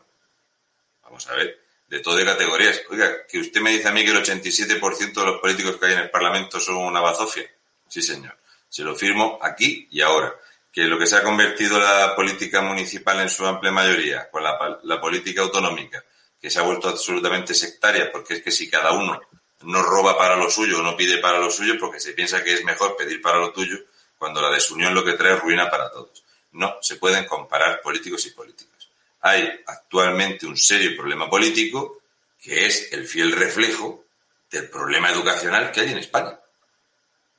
Vamos 1.02 1.26
a 1.28 1.34
ver, 1.34 1.58
de 1.86 2.00
todas 2.00 2.24
categorías. 2.24 2.82
Oiga, 2.90 3.26
que 3.26 3.38
usted 3.38 3.60
me 3.60 3.70
dice 3.70 3.88
a 3.88 3.92
mí 3.92 4.04
que 4.04 4.10
el 4.10 4.22
87% 4.22 5.12
de 5.12 5.24
los 5.24 5.40
políticos 5.40 5.76
que 5.76 5.86
hay 5.86 5.92
en 5.94 6.00
el 6.00 6.10
Parlamento 6.10 6.60
son 6.60 6.76
una 6.76 7.00
bazofia. 7.00 7.50
Sí, 7.88 8.02
señor. 8.02 8.36
Se 8.68 8.82
lo 8.82 8.94
firmo 8.94 9.38
aquí 9.40 9.88
y 9.90 10.00
ahora. 10.00 10.34
Que 10.72 10.84
lo 10.84 10.98
que 10.98 11.06
se 11.06 11.16
ha 11.16 11.22
convertido 11.22 11.80
la 11.80 12.14
política 12.14 12.60
municipal 12.60 13.20
en 13.20 13.28
su 13.28 13.44
amplia 13.44 13.72
mayoría, 13.72 14.30
con 14.30 14.44
la, 14.44 14.78
la 14.84 15.00
política 15.00 15.42
autonómica, 15.42 16.04
que 16.40 16.48
se 16.48 16.60
ha 16.60 16.62
vuelto 16.62 16.88
absolutamente 16.88 17.54
sectaria, 17.54 18.12
porque 18.12 18.34
es 18.34 18.42
que 18.42 18.52
si 18.52 18.70
cada 18.70 18.92
uno 18.92 19.20
no 19.62 19.82
roba 19.82 20.16
para 20.16 20.36
lo 20.36 20.50
suyo 20.50 20.82
no 20.82 20.96
pide 20.96 21.18
para 21.18 21.38
lo 21.38 21.50
suyo 21.50 21.74
porque 21.78 22.00
se 22.00 22.12
piensa 22.12 22.42
que 22.42 22.54
es 22.54 22.64
mejor 22.64 22.96
pedir 22.96 23.20
para 23.20 23.38
lo 23.38 23.52
tuyo 23.52 23.78
cuando 24.18 24.40
la 24.40 24.50
desunión 24.50 24.94
lo 24.94 25.04
que 25.04 25.14
trae 25.14 25.34
es 25.34 25.40
ruina 25.40 25.70
para 25.70 25.90
todos. 25.90 26.22
No 26.52 26.78
se 26.82 26.96
pueden 26.96 27.24
comparar 27.26 27.80
políticos 27.80 28.26
y 28.26 28.30
políticos. 28.30 28.90
Hay 29.22 29.48
actualmente 29.66 30.46
un 30.46 30.56
serio 30.56 30.96
problema 30.96 31.28
político 31.28 32.00
que 32.40 32.66
es 32.66 32.92
el 32.92 33.06
fiel 33.06 33.32
reflejo 33.32 34.04
del 34.50 34.68
problema 34.68 35.10
educacional 35.10 35.70
que 35.70 35.80
hay 35.80 35.92
en 35.92 35.98
España. 35.98 36.38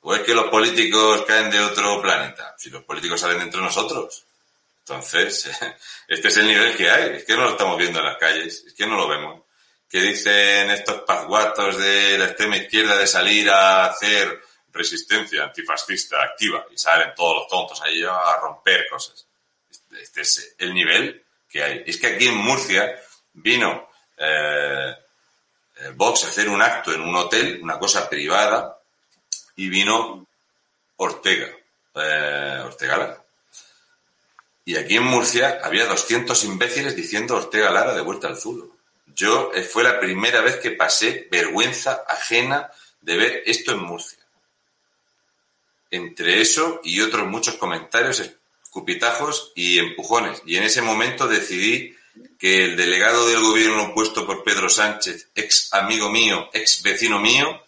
¿O 0.00 0.14
es 0.14 0.22
que 0.22 0.34
los 0.34 0.46
políticos 0.46 1.24
caen 1.26 1.50
de 1.50 1.60
otro 1.60 2.00
planeta? 2.00 2.54
Si 2.58 2.70
los 2.70 2.82
políticos 2.84 3.20
salen 3.20 3.38
de 3.38 3.44
entre 3.44 3.60
nosotros. 3.60 4.24
Entonces, 4.80 5.50
este 6.08 6.28
es 6.28 6.36
el 6.36 6.46
nivel 6.46 6.76
que 6.76 6.90
hay. 6.90 7.16
Es 7.16 7.24
que 7.24 7.36
no 7.36 7.42
lo 7.42 7.50
estamos 7.50 7.78
viendo 7.78 8.00
en 8.00 8.06
las 8.06 8.16
calles, 8.16 8.64
es 8.66 8.74
que 8.74 8.86
no 8.86 8.96
lo 8.96 9.08
vemos 9.08 9.41
que 9.92 10.00
dicen 10.00 10.70
estos 10.70 11.02
pazguatos 11.02 11.76
de 11.76 12.16
la 12.16 12.24
extrema 12.24 12.56
izquierda 12.56 12.96
de 12.96 13.06
salir 13.06 13.50
a 13.50 13.84
hacer 13.84 14.42
resistencia 14.72 15.44
antifascista 15.44 16.22
activa 16.22 16.64
y 16.72 16.78
salen 16.78 17.14
todos 17.14 17.40
los 17.40 17.48
tontos 17.48 17.82
ahí 17.82 18.02
a 18.02 18.36
romper 18.40 18.88
cosas. 18.88 19.26
Este 20.00 20.22
es 20.22 20.54
el 20.56 20.72
nivel 20.72 21.22
que 21.46 21.62
hay. 21.62 21.84
Es 21.86 21.98
que 21.98 22.06
aquí 22.06 22.26
en 22.26 22.36
Murcia 22.36 22.98
vino 23.34 23.90
eh, 24.16 24.94
eh, 25.76 25.92
Vox 25.94 26.24
a 26.24 26.28
hacer 26.28 26.48
un 26.48 26.62
acto 26.62 26.90
en 26.94 27.02
un 27.02 27.14
hotel, 27.14 27.60
una 27.62 27.78
cosa 27.78 28.08
privada, 28.08 28.78
y 29.56 29.68
vino 29.68 30.26
Ortega, 30.96 31.50
eh, 31.96 32.62
Ortega 32.64 32.96
Lara. 32.96 33.24
Y 34.64 34.74
aquí 34.74 34.96
en 34.96 35.04
Murcia 35.04 35.60
había 35.62 35.84
200 35.84 36.44
imbéciles 36.44 36.96
diciendo 36.96 37.36
Ortega 37.36 37.70
Lara 37.70 37.92
de 37.92 38.00
vuelta 38.00 38.28
al 38.28 38.38
zulo. 38.38 38.71
Yo 39.14 39.52
eh, 39.54 39.62
fue 39.62 39.82
la 39.82 40.00
primera 40.00 40.40
vez 40.40 40.56
que 40.56 40.70
pasé 40.70 41.28
vergüenza 41.30 42.04
ajena 42.08 42.70
de 43.00 43.16
ver 43.16 43.42
esto 43.46 43.72
en 43.72 43.80
Murcia. 43.80 44.18
Entre 45.90 46.40
eso 46.40 46.80
y 46.84 47.00
otros 47.00 47.26
muchos 47.26 47.56
comentarios, 47.56 48.22
escupitajos 48.62 49.52
y 49.54 49.78
empujones. 49.78 50.42
Y 50.46 50.56
en 50.56 50.62
ese 50.62 50.80
momento 50.80 51.28
decidí 51.28 51.94
que 52.38 52.64
el 52.64 52.76
delegado 52.76 53.26
del 53.28 53.40
gobierno 53.40 53.92
puesto 53.92 54.26
por 54.26 54.44
Pedro 54.44 54.68
Sánchez, 54.68 55.28
ex 55.34 55.72
amigo 55.74 56.10
mío, 56.10 56.48
ex 56.52 56.82
vecino 56.82 57.20
mío, 57.20 57.62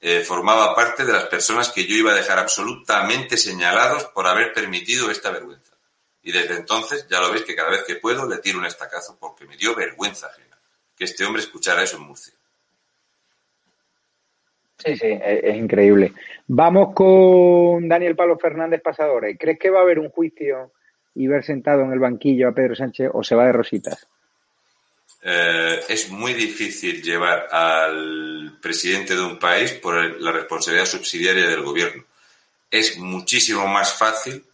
eh, 0.00 0.22
formaba 0.24 0.74
parte 0.74 1.04
de 1.04 1.12
las 1.12 1.24
personas 1.24 1.70
que 1.70 1.84
yo 1.84 1.96
iba 1.96 2.12
a 2.12 2.16
dejar 2.16 2.38
absolutamente 2.38 3.36
señalados 3.36 4.04
por 4.04 4.26
haber 4.26 4.52
permitido 4.52 5.10
esta 5.10 5.30
vergüenza. 5.30 5.72
Y 6.22 6.32
desde 6.32 6.54
entonces, 6.54 7.06
ya 7.10 7.20
lo 7.20 7.32
veis 7.32 7.44
que 7.44 7.56
cada 7.56 7.70
vez 7.70 7.84
que 7.84 7.96
puedo 7.96 8.26
le 8.26 8.38
tiro 8.38 8.58
un 8.58 8.66
estacazo 8.66 9.18
porque 9.18 9.44
me 9.44 9.56
dio 9.56 9.74
vergüenza 9.74 10.28
ajena 10.28 10.47
que 10.98 11.04
este 11.04 11.24
hombre 11.24 11.42
escuchara 11.42 11.82
eso 11.82 11.96
en 11.96 12.02
Murcia. 12.02 12.34
Sí, 14.78 14.96
sí, 14.96 15.18
es, 15.20 15.56
increíble. 15.56 16.12
Vamos 16.46 16.94
con 16.94 17.88
Daniel 17.88 18.14
Pablo 18.14 18.38
Fernández 18.38 18.80
Pasadores. 18.80 19.36
¿Crees 19.38 19.58
que 19.58 19.70
va 19.70 19.80
a 19.80 19.82
haber 19.82 19.98
un 19.98 20.08
juicio 20.10 20.72
y 21.14 21.26
ver 21.26 21.44
sentado 21.44 21.82
en 21.82 21.92
el 21.92 21.98
banquillo 21.98 22.48
a 22.48 22.52
Pedro 22.52 22.76
Sánchez 22.76 23.10
o 23.12 23.24
se 23.24 23.34
va 23.34 23.46
de 23.46 23.52
rositas? 23.52 24.06
Eh, 25.22 25.80
es 25.88 26.10
muy 26.10 26.32
difícil 26.32 27.02
llevar 27.02 27.48
al 27.50 28.58
presidente 28.62 29.16
de 29.16 29.22
un 29.22 29.38
país 29.38 29.72
por 29.72 30.20
la 30.20 30.30
responsabilidad 30.30 30.86
subsidiaria 30.86 31.48
del 31.48 31.62
gobierno. 31.62 32.04
Es 32.70 32.98
muchísimo 32.98 33.66
más 33.66 33.94
fácil 33.94 34.44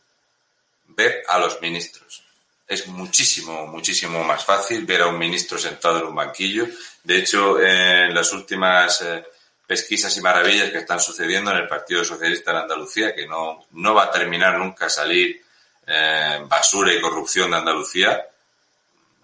ver 0.88 1.22
a 1.28 1.38
los 1.38 1.60
ministros 1.60 2.24
es 2.66 2.87
muchísimo, 2.87 3.66
muchísimo 3.66 4.25
más 4.25 4.44
fácil 4.44 4.87
ver 4.87 5.02
a 5.02 5.06
un 5.06 5.18
ministro 5.18 5.59
sentado 5.59 5.99
en 5.99 6.06
un 6.06 6.14
banquillo. 6.14 6.66
De 7.02 7.18
hecho, 7.18 7.61
en 7.61 8.14
las 8.14 8.33
últimas 8.33 9.02
eh, 9.02 9.25
pesquisas 9.66 10.16
y 10.16 10.21
maravillas 10.21 10.71
que 10.71 10.78
están 10.78 11.00
sucediendo 11.00 11.50
en 11.50 11.59
el 11.59 11.68
Partido 11.68 12.04
Socialista 12.04 12.52
en 12.52 12.59
Andalucía, 12.59 13.14
que 13.14 13.26
no, 13.26 13.66
no 13.73 13.94
va 13.94 14.04
a 14.04 14.11
terminar 14.11 14.59
nunca 14.59 14.88
salir 14.88 15.42
eh, 15.87 16.38
basura 16.47 16.92
y 16.92 17.00
corrupción 17.00 17.50
de 17.50 17.56
Andalucía, 17.59 18.26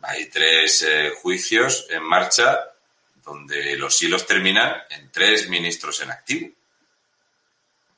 hay 0.03 0.27
tres 0.27 0.83
eh, 0.83 1.13
juicios 1.21 1.87
en 1.91 2.03
marcha 2.03 2.59
donde 3.23 3.77
los 3.77 4.01
hilos 4.03 4.27
terminan 4.27 4.75
en 4.91 5.11
tres 5.11 5.49
ministros 5.49 6.01
en 6.01 6.11
activo. 6.11 6.51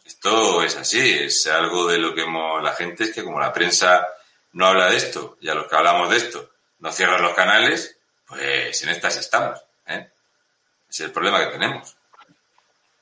Esto 0.05 0.63
es 0.63 0.77
así, 0.77 0.99
es 1.01 1.47
algo 1.47 1.87
de 1.87 1.99
lo 1.99 2.15
que 2.15 2.25
la 2.25 2.75
gente 2.75 3.05
es 3.05 3.15
que 3.15 3.25
como 3.25 3.41
la 3.41 3.53
prensa 3.53 4.07
no 4.53 4.67
habla 4.67 4.91
de 4.91 4.97
esto 4.97 5.37
y 5.41 5.49
a 5.49 5.55
los 5.55 5.67
que 5.67 5.77
hablamos 5.77 6.11
de 6.11 6.17
esto 6.17 6.51
no 6.81 6.91
cierran 6.91 7.23
los 7.23 7.35
canales, 7.35 7.99
pues 8.27 8.83
en 8.83 8.91
estas 8.91 9.19
estamos. 9.19 9.65
¿eh? 9.87 10.09
Es 10.91 11.01
el 11.01 11.11
problema 11.13 11.45
que 11.45 11.53
tenemos. 11.53 11.97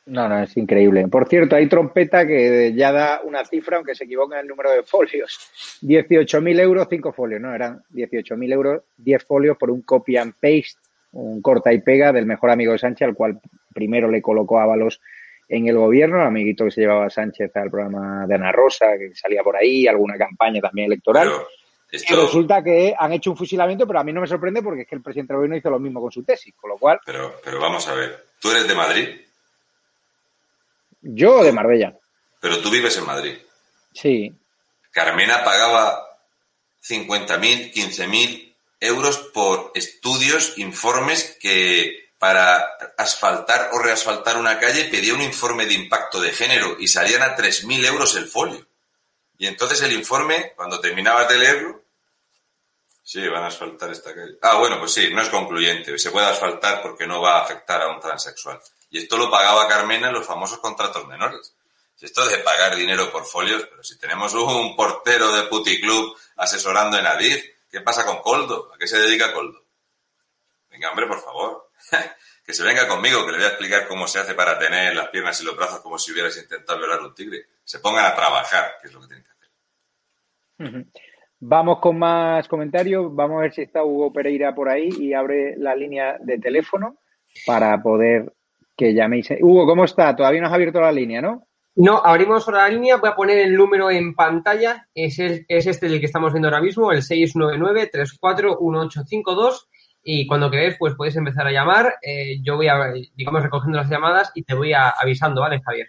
No, 0.06 0.28
no, 0.28 0.42
es 0.42 0.56
increíble. 0.56 1.06
Por 1.08 1.28
cierto, 1.28 1.54
hay 1.54 1.68
trompeta 1.68 2.26
que 2.26 2.74
ya 2.74 2.90
da 2.90 3.20
una 3.22 3.44
cifra, 3.44 3.76
aunque 3.76 3.94
se 3.94 4.04
equivoca 4.04 4.36
en 4.36 4.42
el 4.42 4.48
número 4.48 4.72
de 4.72 4.82
folios. 4.82 5.38
18.000 5.82 6.60
euros, 6.60 6.88
5 6.90 7.12
folios, 7.12 7.40
¿no? 7.40 7.54
Eran 7.54 7.82
18.000 7.92 8.52
euros, 8.52 8.82
10 8.96 9.24
folios 9.24 9.56
por 9.56 9.70
un 9.70 9.82
copy 9.82 10.16
and 10.16 10.34
paste, 10.34 10.78
un 11.12 11.40
corta 11.40 11.72
y 11.72 11.80
pega 11.80 12.12
del 12.12 12.26
mejor 12.26 12.50
amigo 12.50 12.72
de 12.72 12.78
Sánchez, 12.78 13.08
al 13.08 13.14
cual 13.14 13.40
primero 13.72 14.10
le 14.10 14.20
colocó 14.20 14.58
Ábalos 14.58 15.00
en 15.50 15.66
el 15.66 15.76
gobierno, 15.76 16.20
el 16.20 16.28
amiguito 16.28 16.64
que 16.64 16.70
se 16.70 16.82
llevaba 16.82 17.10
Sánchez 17.10 17.50
al 17.56 17.70
programa 17.70 18.24
de 18.24 18.36
Ana 18.36 18.52
Rosa, 18.52 18.96
que 18.96 19.12
salía 19.16 19.42
por 19.42 19.56
ahí, 19.56 19.88
alguna 19.88 20.16
campaña 20.16 20.60
también 20.60 20.86
electoral. 20.86 21.28
Y 21.90 22.14
resulta 22.14 22.62
que 22.62 22.94
han 22.96 23.12
hecho 23.12 23.32
un 23.32 23.36
fusilamiento, 23.36 23.84
pero 23.84 23.98
a 23.98 24.04
mí 24.04 24.12
no 24.12 24.20
me 24.20 24.28
sorprende 24.28 24.62
porque 24.62 24.82
es 24.82 24.86
que 24.86 24.94
el 24.94 25.02
presidente 25.02 25.32
del 25.32 25.38
gobierno 25.38 25.56
hizo 25.56 25.68
lo 25.68 25.80
mismo 25.80 26.00
con 26.00 26.12
su 26.12 26.22
tesis, 26.22 26.54
con 26.54 26.70
lo 26.70 26.78
cual... 26.78 27.00
Pero, 27.04 27.34
pero 27.44 27.58
vamos 27.58 27.88
a 27.88 27.94
ver, 27.94 28.26
¿tú 28.38 28.52
eres 28.52 28.68
de 28.68 28.74
Madrid? 28.76 29.08
Yo 31.02 31.42
de 31.42 31.50
Marbella. 31.50 31.98
Pero 32.40 32.58
tú 32.58 32.70
vives 32.70 32.96
en 32.96 33.06
Madrid. 33.06 33.36
Sí. 33.92 34.32
Carmena 34.92 35.42
pagaba 35.42 36.00
50.000, 36.88 37.72
15.000 37.72 38.54
euros 38.78 39.18
por 39.34 39.72
estudios, 39.74 40.58
informes 40.58 41.36
que 41.40 42.09
para 42.20 42.76
asfaltar 42.98 43.70
o 43.72 43.78
reasfaltar 43.78 44.36
una 44.36 44.58
calle 44.58 44.84
pedía 44.84 45.14
un 45.14 45.22
informe 45.22 45.64
de 45.64 45.72
impacto 45.72 46.20
de 46.20 46.32
género 46.32 46.76
y 46.78 46.86
salían 46.86 47.22
a 47.22 47.34
3.000 47.34 47.86
euros 47.86 48.14
el 48.16 48.28
folio. 48.28 48.66
Y 49.38 49.46
entonces 49.46 49.80
el 49.80 49.92
informe, 49.92 50.52
cuando 50.54 50.78
terminaba 50.78 51.24
de 51.24 51.38
leerlo, 51.38 51.80
sí, 53.02 53.26
van 53.26 53.44
a 53.44 53.46
asfaltar 53.46 53.90
esta 53.90 54.14
calle. 54.14 54.36
Ah, 54.42 54.58
bueno, 54.58 54.78
pues 54.78 54.92
sí, 54.92 55.08
no 55.14 55.22
es 55.22 55.30
concluyente. 55.30 55.98
Se 55.98 56.10
puede 56.10 56.26
asfaltar 56.26 56.82
porque 56.82 57.06
no 57.06 57.22
va 57.22 57.38
a 57.38 57.44
afectar 57.44 57.80
a 57.80 57.88
un 57.88 57.98
transexual. 58.00 58.60
Y 58.90 58.98
esto 58.98 59.16
lo 59.16 59.30
pagaba 59.30 59.66
Carmena 59.66 60.08
en 60.08 60.14
los 60.14 60.26
famosos 60.26 60.58
contratos 60.58 61.08
menores. 61.08 61.54
Esto 61.98 62.28
de 62.28 62.36
pagar 62.38 62.76
dinero 62.76 63.10
por 63.10 63.24
folios, 63.24 63.66
pero 63.70 63.82
si 63.82 63.98
tenemos 63.98 64.34
un 64.34 64.76
portero 64.76 65.32
de 65.32 65.44
puticlub 65.44 66.14
asesorando 66.36 66.98
en 66.98 67.06
Adir, 67.06 67.56
¿qué 67.70 67.80
pasa 67.80 68.04
con 68.04 68.20
Coldo? 68.20 68.70
¿A 68.74 68.78
qué 68.78 68.86
se 68.86 68.98
dedica 68.98 69.32
Coldo? 69.32 69.64
Venga, 70.68 70.90
hombre, 70.90 71.06
por 71.06 71.22
favor. 71.22 71.69
que 72.44 72.52
se 72.52 72.64
venga 72.64 72.88
conmigo, 72.88 73.24
que 73.24 73.32
le 73.32 73.38
voy 73.38 73.46
a 73.46 73.50
explicar 73.50 73.86
cómo 73.86 74.06
se 74.06 74.18
hace 74.18 74.34
para 74.34 74.58
tener 74.58 74.94
las 74.94 75.08
piernas 75.08 75.40
y 75.40 75.44
los 75.44 75.56
brazos 75.56 75.80
como 75.80 75.98
si 75.98 76.12
hubieras 76.12 76.36
intentado 76.36 76.78
violar 76.78 77.00
un 77.00 77.14
tigre. 77.14 77.46
Se 77.64 77.78
pongan 77.78 78.06
a 78.06 78.14
trabajar, 78.14 78.74
que 78.80 78.88
es 78.88 78.94
lo 78.94 79.00
que 79.00 79.06
tienen 79.06 79.24
que 79.24 79.30
hacer. 79.30 80.86
Vamos 81.40 81.78
con 81.80 81.98
más 81.98 82.46
comentarios. 82.48 83.14
Vamos 83.14 83.38
a 83.38 83.42
ver 83.42 83.52
si 83.52 83.62
está 83.62 83.82
Hugo 83.82 84.12
Pereira 84.12 84.54
por 84.54 84.68
ahí 84.68 84.90
y 84.98 85.14
abre 85.14 85.56
la 85.56 85.74
línea 85.74 86.18
de 86.20 86.38
teléfono 86.38 86.98
para 87.46 87.82
poder 87.82 88.32
que 88.76 88.94
llaméis. 88.94 89.30
Hugo, 89.40 89.66
¿cómo 89.66 89.84
está? 89.84 90.14
Todavía 90.14 90.40
no 90.40 90.46
has 90.48 90.52
abierto 90.52 90.80
la 90.80 90.92
línea, 90.92 91.22
¿no? 91.22 91.46
No, 91.76 92.04
abrimos 92.04 92.48
la 92.48 92.68
línea, 92.68 92.96
voy 92.96 93.08
a 93.08 93.14
poner 93.14 93.38
el 93.38 93.54
número 93.54 93.90
en 93.90 94.14
pantalla, 94.14 94.88
es, 94.92 95.18
es 95.18 95.66
este 95.66 95.86
el 95.86 96.00
que 96.00 96.06
estamos 96.06 96.32
viendo 96.32 96.48
ahora 96.48 96.60
mismo, 96.60 96.90
el 96.90 97.02
699-341852 97.02 99.68
y 100.02 100.26
cuando 100.26 100.50
queréis 100.50 100.76
pues 100.78 100.94
podéis 100.94 101.16
empezar 101.16 101.46
a 101.46 101.52
llamar, 101.52 101.94
eh, 102.02 102.40
yo 102.42 102.56
voy 102.56 102.68
a, 102.68 102.92
digamos, 103.14 103.42
recogiendo 103.42 103.78
las 103.78 103.90
llamadas 103.90 104.32
y 104.34 104.42
te 104.42 104.54
voy 104.54 104.72
a, 104.72 104.90
avisando, 104.90 105.40
¿vale, 105.40 105.60
Javier? 105.62 105.88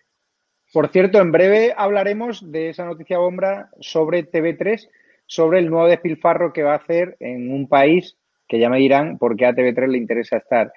Por 0.74 0.90
cierto, 0.90 1.20
en 1.20 1.32
breve 1.32 1.74
hablaremos 1.76 2.52
de 2.52 2.70
esa 2.70 2.86
noticia 2.86 3.18
bomba 3.18 3.70
sobre 3.80 4.30
TV3, 4.30 4.90
sobre 5.26 5.60
el 5.60 5.70
nuevo 5.70 5.88
despilfarro 5.88 6.54
que 6.54 6.64
va 6.64 6.74
a 6.74 6.78
hacer 6.78 7.18
en 7.20 7.54
un 7.54 7.68
país 7.68 8.18
que 8.48 8.60
ya 8.60 8.70
me 8.70 8.80
dirán 8.80 9.18
por 9.18 9.38
qué 9.38 9.46
a 9.46 9.54
TV3 9.54 9.88
le 9.88 9.98
interesa 9.98 10.38
estar 10.38 10.74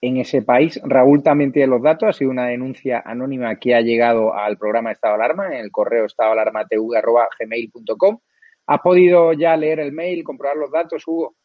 en 0.00 0.16
ese 0.16 0.42
país. 0.42 0.80
Raúl 0.82 1.22
también 1.22 1.52
tiene 1.52 1.68
los 1.68 1.82
datos, 1.82 2.08
ha 2.08 2.14
sido 2.14 2.30
una 2.30 2.46
denuncia 2.46 3.02
anónima 3.04 3.56
que 3.56 3.74
ha 3.74 3.82
llegado 3.82 4.34
al 4.34 4.56
programa 4.56 4.92
Estado 4.92 5.14
Alarma, 5.14 5.48
en 5.48 5.60
el 5.60 5.70
correo 5.70 6.06
estadoalarmatv.gmail.com. 6.06 8.18
¿Has 8.66 8.80
podido 8.80 9.34
ya 9.34 9.54
leer 9.56 9.80
el 9.80 9.92
mail, 9.92 10.24
comprobar 10.24 10.56
los 10.56 10.70
datos, 10.70 11.02
Hugo? 11.06 11.36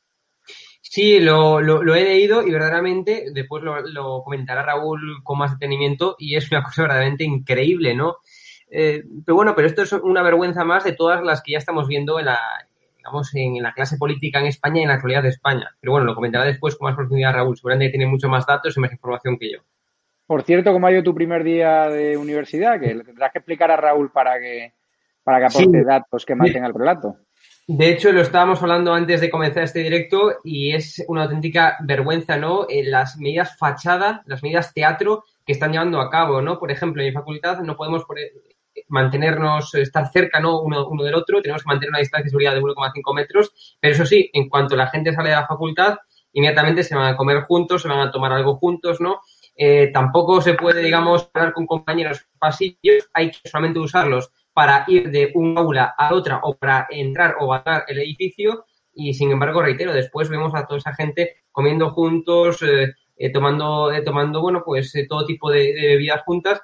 Sí, 0.81 1.19
lo, 1.19 1.59
lo, 1.59 1.95
he 1.95 2.03
leído 2.03 2.45
y 2.45 2.51
verdaderamente 2.51 3.25
después 3.33 3.63
lo, 3.63 4.21
comentará 4.23 4.61
Raúl 4.61 5.23
con 5.23 5.39
más 5.39 5.51
detenimiento 5.53 6.15
y 6.19 6.35
es 6.35 6.51
una 6.51 6.61
cosa 6.63 6.83
verdaderamente 6.83 7.23
increíble, 7.23 7.95
¿no? 7.95 8.17
Eh, 8.69 9.03
pero 9.25 9.35
bueno, 9.35 9.55
pero 9.55 9.67
esto 9.67 9.81
es 9.81 9.91
una 9.93 10.21
vergüenza 10.21 10.63
más 10.63 10.83
de 10.83 10.93
todas 10.93 11.23
las 11.23 11.41
que 11.41 11.53
ya 11.53 11.57
estamos 11.57 11.87
viendo 11.87 12.19
en 12.19 12.25
la, 12.25 12.39
digamos, 12.97 13.33
en, 13.33 13.61
la 13.61 13.73
clase 13.73 13.97
política 13.97 14.39
en 14.39 14.47
España 14.47 14.79
y 14.79 14.83
en 14.83 14.89
la 14.89 14.95
actualidad 14.95 15.23
de 15.23 15.29
España. 15.29 15.75
Pero 15.79 15.93
bueno, 15.93 16.05
lo 16.05 16.15
comentará 16.15 16.45
después 16.45 16.75
con 16.75 16.85
más 16.85 16.95
profundidad 16.95 17.33
Raúl. 17.33 17.57
Seguramente 17.57 17.89
tiene 17.89 18.07
mucho 18.07 18.29
más 18.29 18.45
datos 18.45 18.77
y 18.77 18.79
más 18.79 18.91
información 18.91 19.37
que 19.37 19.51
yo. 19.51 19.59
Por 20.25 20.43
cierto, 20.43 20.71
¿cómo 20.71 20.87
ha 20.87 20.91
ido 20.91 21.03
tu 21.03 21.13
primer 21.13 21.43
día 21.43 21.89
de 21.89 22.17
universidad? 22.17 22.79
Que 22.79 22.93
le 22.93 23.03
tendrás 23.03 23.31
que 23.31 23.39
explicar 23.39 23.71
a 23.71 23.77
Raúl 23.77 24.11
para 24.11 24.39
que, 24.39 24.73
para 25.23 25.39
que 25.39 25.45
aporte 25.45 25.83
datos 25.83 26.25
que 26.25 26.35
maten 26.35 26.63
al 26.63 26.73
relato. 26.73 27.17
De 27.65 27.89
hecho, 27.89 28.11
lo 28.11 28.21
estábamos 28.21 28.61
hablando 28.61 28.93
antes 28.93 29.21
de 29.21 29.29
comenzar 29.29 29.63
este 29.63 29.79
directo 29.79 30.33
y 30.43 30.73
es 30.73 31.01
una 31.07 31.23
auténtica 31.23 31.77
vergüenza, 31.81 32.35
¿no? 32.35 32.65
En 32.67 32.91
las 32.91 33.17
medidas 33.17 33.57
fachada, 33.57 34.21
las 34.25 34.43
medidas 34.43 34.73
teatro 34.73 35.23
que 35.45 35.53
están 35.53 35.71
llevando 35.71 36.01
a 36.01 36.09
cabo, 36.09 36.41
¿no? 36.41 36.59
Por 36.59 36.71
ejemplo, 36.71 37.01
en 37.01 37.07
mi 37.07 37.13
facultad 37.13 37.59
no 37.61 37.77
podemos 37.77 38.03
mantenernos, 38.89 39.73
estar 39.75 40.11
cerca, 40.11 40.41
¿no? 40.41 40.59
Uno, 40.59 40.87
uno 40.89 41.03
del 41.03 41.15
otro, 41.15 41.41
tenemos 41.41 41.63
que 41.63 41.67
mantener 41.67 41.91
una 41.91 41.99
distancia 41.99 42.25
de 42.25 42.29
seguridad 42.31 42.53
de 42.53 42.61
1,5 42.61 43.15
metros, 43.15 43.77
pero 43.79 43.93
eso 43.93 44.05
sí, 44.05 44.29
en 44.33 44.49
cuanto 44.49 44.75
la 44.75 44.87
gente 44.87 45.13
sale 45.13 45.29
de 45.29 45.35
la 45.35 45.47
facultad, 45.47 45.95
inmediatamente 46.33 46.83
se 46.83 46.95
van 46.95 47.13
a 47.13 47.15
comer 47.15 47.43
juntos, 47.43 47.83
se 47.83 47.87
van 47.87 47.99
a 47.99 48.11
tomar 48.11 48.33
algo 48.33 48.57
juntos, 48.57 48.99
¿no? 48.99 49.21
Eh, 49.55 49.89
tampoco 49.93 50.41
se 50.41 50.55
puede, 50.55 50.81
digamos, 50.81 51.29
hablar 51.33 51.53
con 51.53 51.65
compañeros 51.65 52.25
pasillos, 52.37 53.09
hay 53.13 53.31
que 53.31 53.47
solamente 53.47 53.79
usarlos 53.79 54.31
para 54.53 54.85
ir 54.87 55.09
de 55.09 55.31
un 55.33 55.57
aula 55.57 55.95
a 55.97 56.13
otra 56.13 56.39
o 56.43 56.55
para 56.55 56.87
entrar 56.89 57.35
o 57.39 57.47
bajar 57.47 57.85
el 57.87 57.99
edificio 57.99 58.65
y 58.93 59.13
sin 59.13 59.31
embargo, 59.31 59.61
reitero, 59.61 59.93
después 59.93 60.29
vemos 60.29 60.53
a 60.55 60.65
toda 60.65 60.77
esa 60.77 60.93
gente 60.93 61.37
comiendo 61.51 61.91
juntos, 61.91 62.61
eh, 62.61 62.93
eh, 63.17 63.31
tomando, 63.31 63.91
eh, 63.91 64.01
tomando, 64.01 64.41
bueno, 64.41 64.63
pues 64.65 64.93
todo 65.09 65.25
tipo 65.25 65.49
de, 65.49 65.73
bebidas 65.73 66.21
juntas. 66.23 66.61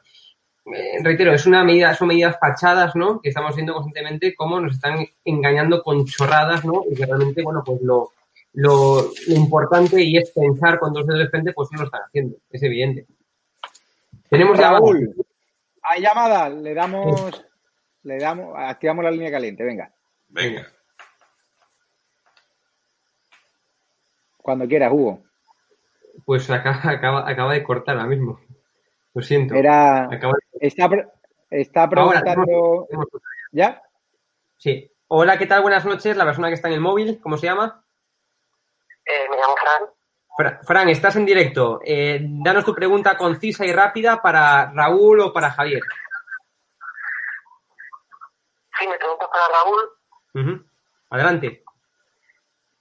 reitero, 1.02 1.34
es 1.34 1.46
una 1.48 1.64
medida, 1.64 1.96
son 1.96 2.10
medidas 2.10 2.38
fachadas, 2.40 2.96
¿no? 2.96 3.20
Que 3.22 3.30
estamos 3.30 3.56
viendo 3.56 3.74
constantemente 3.74 4.36
cómo 4.36 4.60
nos 4.60 4.76
están 4.76 5.08
engañando 5.26 5.82
con 5.82 6.06
chorradas, 6.06 6.64
¿no? 6.64 6.84
Y 6.90 6.96
que 6.96 7.06
realmente, 7.06 7.42
bueno, 7.42 7.64
pues 7.66 7.82
lo, 7.82 8.12
lo, 8.54 9.10
importante 9.28 10.02
y 10.04 10.18
es 10.18 10.32
pensar 10.32 10.80
con 10.80 10.94
dos 10.94 11.08
dedos 11.08 11.22
de 11.22 11.30
frente, 11.30 11.54
pues 11.54 11.70
no 11.72 11.80
lo 11.80 11.86
están 11.86 12.02
haciendo, 12.02 12.38
es 12.52 12.62
evidente. 12.62 13.08
Tenemos 14.30 14.60
Raúl, 14.60 15.16
hay 15.82 16.02
llamada, 16.02 16.50
le 16.50 16.76
damos 16.76 17.49
le 18.04 18.18
damos, 18.18 18.54
activamos 18.58 19.04
la 19.04 19.12
línea 19.12 19.32
caliente, 19.32 19.64
venga. 19.64 19.94
Venga. 20.28 20.68
Cuando 24.38 24.68
quieras, 24.68 24.92
Hugo. 24.92 25.24
Pues 26.26 26.50
acaba, 26.50 27.30
acaba, 27.30 27.54
de 27.54 27.64
cortar 27.64 27.98
ahora 27.98 28.10
mismo. 28.10 28.40
Lo 29.14 29.22
siento. 29.22 29.56
Era. 29.56 30.10
Está, 30.60 30.90
está 31.50 31.90
preguntando. 31.90 32.88
¿Ya? 33.52 33.82
Sí. 34.58 34.92
Hola, 35.08 35.38
¿qué 35.38 35.46
tal? 35.46 35.62
Buenas 35.62 35.86
noches. 35.86 36.16
La 36.16 36.26
persona 36.26 36.50
que 36.50 36.54
está 36.54 36.68
en 36.68 36.76
el 36.76 36.82
móvil, 36.82 37.20
¿cómo 37.22 37.38
se 37.38 37.48
llama? 37.48 37.84
Eh, 39.06 39.28
me 39.30 39.38
llamo 39.38 39.56
Fran. 39.58 40.60
Fran, 40.64 40.90
estás 40.90 41.16
en 41.16 41.26
directo. 41.26 41.82
Eh, 41.84 42.20
danos 42.22 42.64
tu 42.64 42.74
pregunta 42.74 43.18
concisa 43.18 43.66
y 43.66 43.74
rápida 43.74 44.22
para 44.22 44.72
Raúl 44.72 45.20
o 45.20 45.34
para 45.34 45.52
Javier. 45.52 45.82
Sí, 48.80 48.88
me 48.88 48.98
preguntas 48.98 49.28
para 49.30 49.48
Raúl. 49.50 50.66
Adelante. 51.10 51.64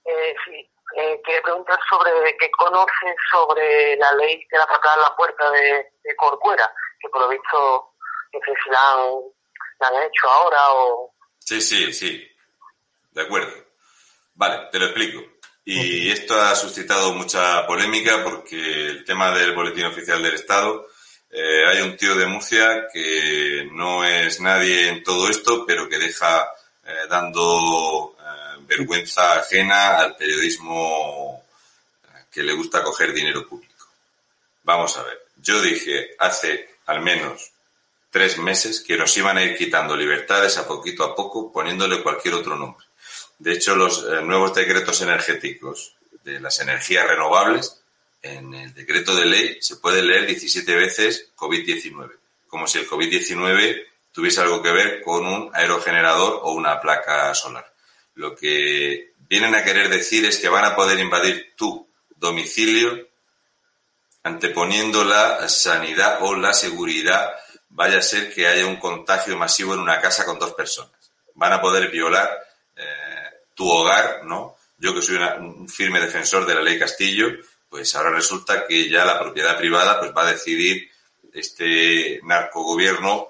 Eh, 0.05 0.35
sí, 0.45 0.71
eh, 0.97 1.21
quería 1.23 1.41
preguntar 1.41 1.77
sobre 1.89 2.11
qué 2.39 2.49
conoces 2.51 3.15
sobre 3.31 3.97
la 3.97 4.13
ley 4.13 4.39
que 4.49 4.57
la 4.57 4.65
sacada 4.65 4.95
a 4.95 5.09
la 5.09 5.15
puerta 5.15 5.51
de, 5.51 5.85
Corcuera, 6.17 6.71
que 6.99 7.09
por 7.09 7.21
lo 7.21 7.29
visto, 7.29 7.93
no 8.33 8.39
sé 8.39 8.53
si 8.63 8.69
la 8.71 8.91
han, 8.91 9.09
la 9.79 9.87
han 9.87 10.03
hecho 10.07 10.27
ahora 10.27 10.57
o... 10.71 11.13
Sí, 11.37 11.61
sí, 11.61 11.93
sí. 11.93 12.27
De 13.11 13.21
acuerdo. 13.21 13.51
Vale, 14.33 14.69
te 14.71 14.79
lo 14.79 14.85
explico. 14.85 15.21
Y 15.65 16.11
esto 16.11 16.33
ha 16.33 16.55
suscitado 16.55 17.13
mucha 17.13 17.67
polémica 17.67 18.23
porque 18.23 18.87
el 18.87 19.05
tema 19.05 19.31
del 19.31 19.53
Boletín 19.53 19.85
Oficial 19.85 20.23
del 20.23 20.33
Estado 20.33 20.87
eh, 21.31 21.63
hay 21.67 21.81
un 21.81 21.95
tío 21.95 22.15
de 22.15 22.25
Murcia 22.25 22.87
que 22.91 23.69
no 23.71 24.03
es 24.03 24.41
nadie 24.41 24.89
en 24.89 25.03
todo 25.03 25.29
esto, 25.29 25.63
pero 25.65 25.87
que 25.87 25.99
deja 25.99 26.51
eh, 26.83 27.05
dando 27.07 28.15
eh, 28.19 28.63
vergüenza 28.67 29.39
ajena 29.39 29.97
al 29.97 30.15
periodismo 30.15 31.43
que 32.31 32.41
le 32.41 32.53
gusta 32.53 32.83
coger 32.83 33.13
dinero 33.13 33.47
público. 33.47 33.87
Vamos 34.63 34.97
a 34.97 35.03
ver, 35.03 35.27
yo 35.37 35.61
dije 35.61 36.15
hace 36.17 36.77
al 36.87 37.01
menos 37.01 37.51
tres 38.09 38.39
meses 38.39 38.81
que 38.81 38.97
nos 38.97 39.15
iban 39.17 39.37
a 39.37 39.43
ir 39.43 39.55
quitando 39.55 39.95
libertades 39.95 40.57
a 40.57 40.67
poquito 40.67 41.03
a 41.03 41.15
poco 41.15 41.51
poniéndole 41.51 42.01
cualquier 42.01 42.35
otro 42.35 42.55
nombre. 42.55 42.85
De 43.37 43.53
hecho, 43.53 43.75
los 43.75 44.03
nuevos 44.23 44.53
decretos 44.53 45.01
energéticos 45.01 45.95
de 46.23 46.39
las 46.39 46.59
energías 46.59 47.07
renovables 47.07 47.79
en 48.21 48.53
el 48.53 48.73
decreto 48.73 49.15
de 49.15 49.25
ley 49.25 49.57
se 49.61 49.77
puede 49.77 50.01
leer 50.01 50.25
17 50.25 50.75
veces 50.75 51.31
COVID-19, 51.35 52.11
como 52.47 52.67
si 52.67 52.79
el 52.79 52.87
COVID-19 52.87 53.85
tuviese 54.11 54.41
algo 54.41 54.61
que 54.61 54.71
ver 54.71 55.01
con 55.01 55.25
un 55.25 55.51
aerogenerador 55.53 56.41
o 56.43 56.51
una 56.51 56.79
placa 56.81 57.33
solar. 57.33 57.73
Lo 58.15 58.35
que 58.35 59.13
vienen 59.29 59.55
a 59.55 59.63
querer 59.63 59.89
decir 59.89 60.25
es 60.25 60.37
que 60.37 60.49
van 60.49 60.65
a 60.65 60.75
poder 60.75 60.99
invadir 60.99 61.53
tu 61.55 61.87
domicilio 62.17 63.07
anteponiendo 64.23 65.03
la 65.03 65.47
sanidad 65.47 66.17
o 66.21 66.35
la 66.35 66.53
seguridad, 66.53 67.31
vaya 67.69 67.99
a 67.99 68.01
ser 68.01 68.33
que 68.33 68.47
haya 68.47 68.65
un 68.65 68.77
contagio 68.77 69.37
masivo 69.37 69.73
en 69.73 69.79
una 69.79 70.01
casa 70.01 70.25
con 70.25 70.37
dos 70.37 70.53
personas. 70.53 71.11
Van 71.35 71.53
a 71.53 71.61
poder 71.61 71.89
violar 71.89 72.29
eh, 72.75 72.83
tu 73.55 73.69
hogar, 73.69 74.25
¿no? 74.25 74.57
Yo 74.77 74.93
que 74.93 75.01
soy 75.01 75.15
un 75.15 75.69
firme 75.69 75.99
defensor 75.99 76.45
de 76.45 76.55
la 76.55 76.61
ley 76.61 76.77
Castillo, 76.77 77.27
pues 77.69 77.93
ahora 77.95 78.09
resulta 78.09 78.65
que 78.65 78.89
ya 78.89 79.05
la 79.05 79.19
propiedad 79.19 79.57
privada 79.57 79.99
pues 79.99 80.11
va 80.15 80.27
a 80.27 80.31
decidir 80.31 80.89
este 81.33 82.19
narcogobierno 82.23 83.29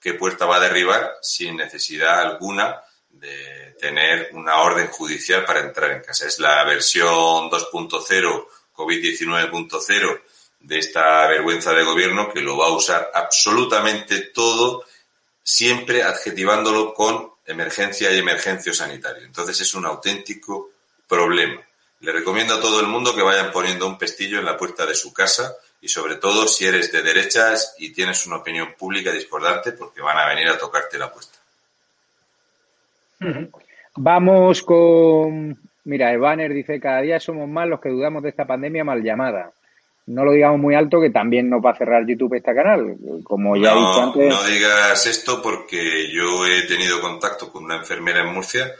qué 0.00 0.14
puerta 0.14 0.46
va 0.46 0.56
a 0.56 0.60
derribar 0.60 1.18
sin 1.22 1.56
necesidad 1.56 2.20
alguna 2.20 2.82
de 3.08 3.76
tener 3.78 4.30
una 4.32 4.60
orden 4.60 4.88
judicial 4.88 5.44
para 5.44 5.60
entrar 5.60 5.92
en 5.92 6.02
casa. 6.02 6.26
Es 6.26 6.38
la 6.38 6.64
versión 6.64 7.50
2.0, 7.50 8.46
COVID-19.0 8.74 10.20
de 10.60 10.78
esta 10.78 11.26
vergüenza 11.26 11.72
de 11.72 11.84
gobierno 11.84 12.32
que 12.32 12.40
lo 12.40 12.56
va 12.56 12.66
a 12.66 12.72
usar 12.72 13.10
absolutamente 13.14 14.20
todo, 14.34 14.84
siempre 15.42 16.02
adjetivándolo 16.02 16.94
con 16.94 17.32
emergencia 17.46 18.10
y 18.12 18.18
emergencio 18.18 18.72
sanitario. 18.72 19.24
Entonces 19.24 19.60
es 19.60 19.74
un 19.74 19.86
auténtico 19.86 20.70
problema. 21.06 21.60
Le 22.02 22.10
recomiendo 22.10 22.54
a 22.54 22.60
todo 22.60 22.80
el 22.80 22.88
mundo 22.88 23.14
que 23.14 23.22
vayan 23.22 23.52
poniendo 23.52 23.86
un 23.86 23.96
pestillo 23.96 24.40
en 24.40 24.44
la 24.44 24.56
puerta 24.56 24.84
de 24.84 24.94
su 24.94 25.12
casa 25.12 25.54
y 25.80 25.86
sobre 25.86 26.16
todo 26.16 26.48
si 26.48 26.66
eres 26.66 26.90
de 26.90 27.00
derechas 27.00 27.76
y 27.78 27.92
tienes 27.92 28.26
una 28.26 28.38
opinión 28.38 28.74
pública 28.76 29.12
discordante 29.12 29.70
porque 29.70 30.00
van 30.00 30.18
a 30.18 30.26
venir 30.26 30.48
a 30.48 30.58
tocarte 30.58 30.98
la 30.98 31.12
puerta. 31.12 31.38
Vamos 33.94 34.62
con... 34.62 35.56
Mira, 35.84 36.12
el 36.12 36.18
banner 36.18 36.52
dice, 36.52 36.80
cada 36.80 37.02
día 37.02 37.20
somos 37.20 37.48
más 37.48 37.68
los 37.68 37.80
que 37.80 37.90
dudamos 37.90 38.24
de 38.24 38.30
esta 38.30 38.46
pandemia 38.46 38.82
mal 38.82 39.00
llamada. 39.00 39.52
No 40.06 40.24
lo 40.24 40.32
digamos 40.32 40.58
muy 40.58 40.74
alto 40.74 41.00
que 41.00 41.10
también 41.10 41.48
nos 41.48 41.64
va 41.64 41.70
a 41.70 41.76
cerrar 41.76 42.04
YouTube 42.04 42.34
este 42.34 42.52
canal, 42.52 42.96
como 43.22 43.56
ya 43.56 43.70
he 43.70 43.78
dicho 43.78 44.02
antes. 44.02 44.28
No 44.28 44.42
digas 44.42 45.06
esto 45.06 45.40
porque 45.40 46.10
yo 46.12 46.44
he 46.48 46.62
tenido 46.62 47.00
contacto 47.00 47.52
con 47.52 47.64
una 47.64 47.76
enfermera 47.76 48.22
en 48.22 48.34
Murcia 48.34 48.72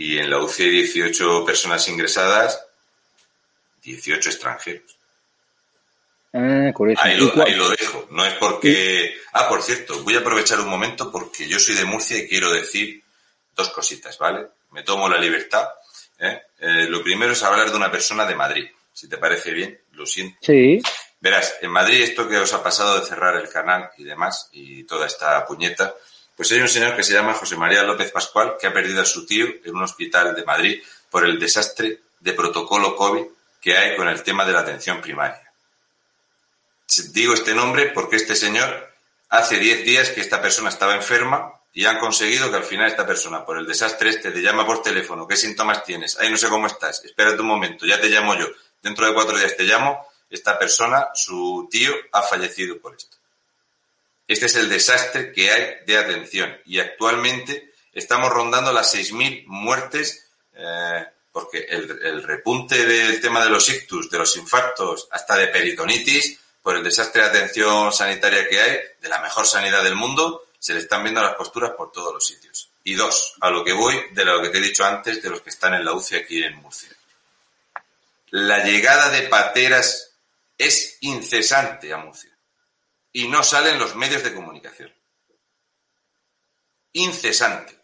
y 0.00 0.18
en 0.18 0.30
la 0.30 0.38
UCI 0.38 0.62
hay 0.62 0.70
18 0.70 1.44
personas 1.44 1.86
ingresadas, 1.88 2.64
18 3.82 4.30
extranjeros. 4.30 4.96
Ah. 6.32 6.72
Ahí 6.96 7.16
¿Y 7.16 7.18
lo, 7.18 7.44
ahí 7.44 7.54
lo 7.54 7.68
dejo. 7.68 8.06
No 8.10 8.24
es 8.24 8.32
porque. 8.34 9.14
Ah, 9.34 9.46
por 9.46 9.62
cierto, 9.62 10.02
voy 10.02 10.14
a 10.14 10.20
aprovechar 10.20 10.58
un 10.60 10.68
momento 10.68 11.12
porque 11.12 11.46
yo 11.46 11.58
soy 11.58 11.74
de 11.74 11.84
Murcia 11.84 12.16
y 12.16 12.26
quiero 12.26 12.50
decir 12.50 13.02
dos 13.54 13.68
cositas, 13.70 14.16
¿vale? 14.16 14.46
Me 14.70 14.84
tomo 14.84 15.06
la 15.06 15.18
libertad. 15.18 15.68
¿eh? 16.18 16.44
Eh, 16.60 16.86
lo 16.88 17.02
primero 17.02 17.32
es 17.32 17.42
hablar 17.42 17.70
de 17.70 17.76
una 17.76 17.90
persona 17.90 18.24
de 18.24 18.34
Madrid. 18.34 18.70
Si 18.94 19.06
te 19.06 19.18
parece 19.18 19.50
bien, 19.50 19.78
lo 19.92 20.06
siento. 20.06 20.38
Sí, 20.40 20.80
Verás, 21.20 21.58
en 21.60 21.72
Madrid 21.72 22.00
esto 22.00 22.26
que 22.26 22.38
os 22.38 22.54
ha 22.54 22.62
pasado 22.62 22.98
de 22.98 23.06
cerrar 23.06 23.36
el 23.36 23.50
canal 23.50 23.90
y 23.98 24.04
demás, 24.04 24.48
y 24.52 24.84
toda 24.84 25.06
esta 25.06 25.44
puñeta, 25.44 25.94
pues 26.40 26.52
hay 26.52 26.60
un 26.62 26.70
señor 26.70 26.96
que 26.96 27.02
se 27.02 27.12
llama 27.12 27.34
José 27.34 27.54
María 27.54 27.82
López 27.82 28.10
Pascual, 28.12 28.56
que 28.58 28.66
ha 28.66 28.72
perdido 28.72 29.02
a 29.02 29.04
su 29.04 29.26
tío 29.26 29.46
en 29.62 29.76
un 29.76 29.82
hospital 29.82 30.34
de 30.34 30.42
Madrid 30.42 30.82
por 31.10 31.26
el 31.26 31.38
desastre 31.38 32.00
de 32.18 32.32
protocolo 32.32 32.96
COVID 32.96 33.26
que 33.60 33.76
hay 33.76 33.94
con 33.94 34.08
el 34.08 34.22
tema 34.22 34.46
de 34.46 34.54
la 34.54 34.60
atención 34.60 35.02
primaria. 35.02 35.52
Digo 37.12 37.34
este 37.34 37.52
nombre 37.52 37.88
porque 37.92 38.16
este 38.16 38.34
señor 38.34 38.90
hace 39.28 39.58
10 39.58 39.84
días 39.84 40.08
que 40.08 40.22
esta 40.22 40.40
persona 40.40 40.70
estaba 40.70 40.94
enferma 40.94 41.52
y 41.74 41.84
han 41.84 41.98
conseguido 41.98 42.50
que 42.50 42.56
al 42.56 42.64
final 42.64 42.86
esta 42.86 43.06
persona, 43.06 43.44
por 43.44 43.58
el 43.58 43.66
desastre 43.66 44.08
este, 44.08 44.30
te 44.30 44.40
llama 44.40 44.64
por 44.64 44.80
teléfono, 44.80 45.28
¿qué 45.28 45.36
síntomas 45.36 45.84
tienes? 45.84 46.16
Ay, 46.18 46.30
no 46.30 46.38
sé 46.38 46.48
cómo 46.48 46.68
estás, 46.68 47.04
espérate 47.04 47.42
un 47.42 47.48
momento, 47.48 47.84
ya 47.84 48.00
te 48.00 48.08
llamo 48.08 48.34
yo, 48.34 48.46
dentro 48.82 49.06
de 49.06 49.12
cuatro 49.12 49.36
días 49.36 49.58
te 49.58 49.64
llamo, 49.64 50.06
esta 50.30 50.58
persona, 50.58 51.08
su 51.12 51.68
tío, 51.70 51.92
ha 52.12 52.22
fallecido 52.22 52.78
por 52.78 52.94
esto. 52.94 53.19
Este 54.30 54.46
es 54.46 54.54
el 54.54 54.68
desastre 54.68 55.32
que 55.32 55.50
hay 55.50 55.84
de 55.84 55.98
atención 55.98 56.56
y 56.64 56.78
actualmente 56.78 57.72
estamos 57.92 58.30
rondando 58.30 58.72
las 58.72 58.94
6.000 58.94 59.42
muertes 59.48 60.24
eh, 60.54 61.04
porque 61.32 61.66
el, 61.68 61.98
el 62.00 62.22
repunte 62.22 62.86
del 62.86 63.20
tema 63.20 63.42
de 63.42 63.50
los 63.50 63.68
ictus, 63.68 64.08
de 64.08 64.18
los 64.18 64.36
infartos, 64.36 65.08
hasta 65.10 65.36
de 65.36 65.48
peritonitis, 65.48 66.38
por 66.62 66.76
el 66.76 66.84
desastre 66.84 67.22
de 67.22 67.28
atención 67.28 67.92
sanitaria 67.92 68.48
que 68.48 68.60
hay, 68.60 68.78
de 69.02 69.08
la 69.08 69.20
mejor 69.20 69.48
sanidad 69.48 69.82
del 69.82 69.96
mundo, 69.96 70.46
se 70.56 70.74
le 70.74 70.78
están 70.78 71.02
viendo 71.02 71.20
las 71.22 71.34
posturas 71.34 71.72
por 71.72 71.90
todos 71.90 72.14
los 72.14 72.24
sitios. 72.24 72.68
Y 72.84 72.94
dos, 72.94 73.34
a 73.40 73.50
lo 73.50 73.64
que 73.64 73.72
voy 73.72 74.00
de 74.12 74.24
lo 74.24 74.40
que 74.40 74.50
te 74.50 74.58
he 74.58 74.62
dicho 74.62 74.84
antes, 74.84 75.20
de 75.20 75.30
los 75.30 75.40
que 75.40 75.50
están 75.50 75.74
en 75.74 75.84
la 75.84 75.92
UCI 75.92 76.14
aquí 76.14 76.44
en 76.44 76.54
Murcia. 76.54 76.90
La 78.30 78.62
llegada 78.62 79.10
de 79.10 79.22
pateras 79.22 80.12
es 80.56 80.98
incesante 81.00 81.92
a 81.92 81.96
Murcia 81.96 82.29
y 83.12 83.28
no 83.28 83.42
salen 83.42 83.78
los 83.78 83.96
medios 83.96 84.22
de 84.22 84.34
comunicación. 84.34 84.94
Incesante. 86.92 87.78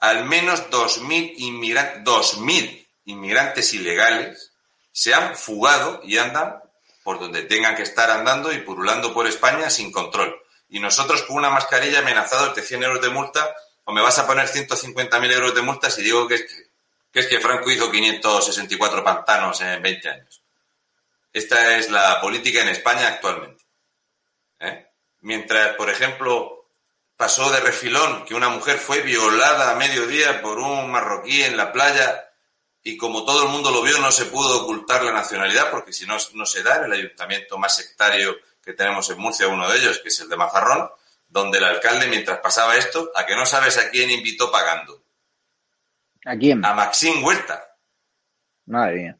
Al 0.00 0.24
menos 0.24 0.70
2.000 0.70 1.34
inmigrantes, 1.38 2.04
2.000 2.04 2.86
inmigrantes 3.06 3.72
ilegales 3.74 4.52
se 4.92 5.14
han 5.14 5.36
fugado 5.36 6.00
y 6.04 6.18
andan 6.18 6.62
por 7.02 7.18
donde 7.20 7.42
tengan 7.42 7.76
que 7.76 7.82
estar 7.82 8.10
andando 8.10 8.52
y 8.52 8.58
purulando 8.58 9.12
por 9.12 9.26
España 9.26 9.68
sin 9.70 9.92
control. 9.92 10.40
Y 10.68 10.80
nosotros 10.80 11.22
con 11.22 11.36
una 11.36 11.50
mascarilla 11.50 12.00
amenazados 12.00 12.54
de 12.54 12.62
100 12.62 12.82
euros 12.82 13.02
de 13.02 13.10
multa 13.10 13.54
o 13.84 13.92
me 13.92 14.00
vas 14.00 14.18
a 14.18 14.26
poner 14.26 14.48
150.000 14.48 15.32
euros 15.32 15.54
de 15.54 15.62
multa 15.62 15.90
si 15.90 16.02
digo 16.02 16.26
que 16.26 16.36
es 16.36 16.42
que, 16.42 16.70
que 17.12 17.20
es 17.20 17.26
que 17.26 17.40
Franco 17.40 17.70
hizo 17.70 17.90
564 17.90 19.04
pantanos 19.04 19.60
en 19.60 19.82
20 19.82 20.08
años. 20.08 20.42
Esta 21.32 21.76
es 21.76 21.90
la 21.90 22.20
política 22.20 22.62
en 22.62 22.68
España 22.68 23.08
actualmente. 23.08 23.53
Mientras, 25.24 25.74
por 25.76 25.88
ejemplo, 25.88 26.68
pasó 27.16 27.50
de 27.50 27.60
refilón 27.60 28.26
que 28.26 28.34
una 28.34 28.50
mujer 28.50 28.76
fue 28.76 29.00
violada 29.00 29.70
a 29.70 29.74
mediodía 29.74 30.42
por 30.42 30.58
un 30.58 30.90
marroquí 30.90 31.42
en 31.42 31.56
la 31.56 31.72
playa 31.72 32.28
y 32.82 32.98
como 32.98 33.24
todo 33.24 33.44
el 33.44 33.48
mundo 33.48 33.70
lo 33.70 33.82
vio 33.82 33.98
no 34.00 34.12
se 34.12 34.26
pudo 34.26 34.64
ocultar 34.64 35.02
la 35.02 35.12
nacionalidad 35.12 35.70
porque 35.70 35.94
si 35.94 36.04
no, 36.04 36.18
no 36.34 36.44
se 36.44 36.62
da 36.62 36.76
en 36.76 36.84
el 36.84 36.92
ayuntamiento 36.92 37.56
más 37.56 37.74
sectario 37.74 38.36
que 38.62 38.74
tenemos 38.74 39.08
en 39.08 39.18
Murcia, 39.18 39.48
uno 39.48 39.66
de 39.70 39.78
ellos, 39.78 40.00
que 40.00 40.08
es 40.08 40.20
el 40.20 40.28
de 40.28 40.36
Mazarrón, 40.36 40.90
donde 41.26 41.56
el 41.56 41.64
alcalde, 41.64 42.06
mientras 42.06 42.40
pasaba 42.40 42.76
esto, 42.76 43.10
a 43.14 43.24
que 43.24 43.34
no 43.34 43.46
sabes 43.46 43.78
a 43.78 43.88
quién 43.88 44.10
invitó 44.10 44.52
pagando. 44.52 45.02
¿a 46.26 46.36
quién? 46.36 46.62
A 46.62 46.74
Maxim 46.74 47.24
Huerta. 47.24 47.78
Madre 48.66 48.96
mía. 48.96 49.18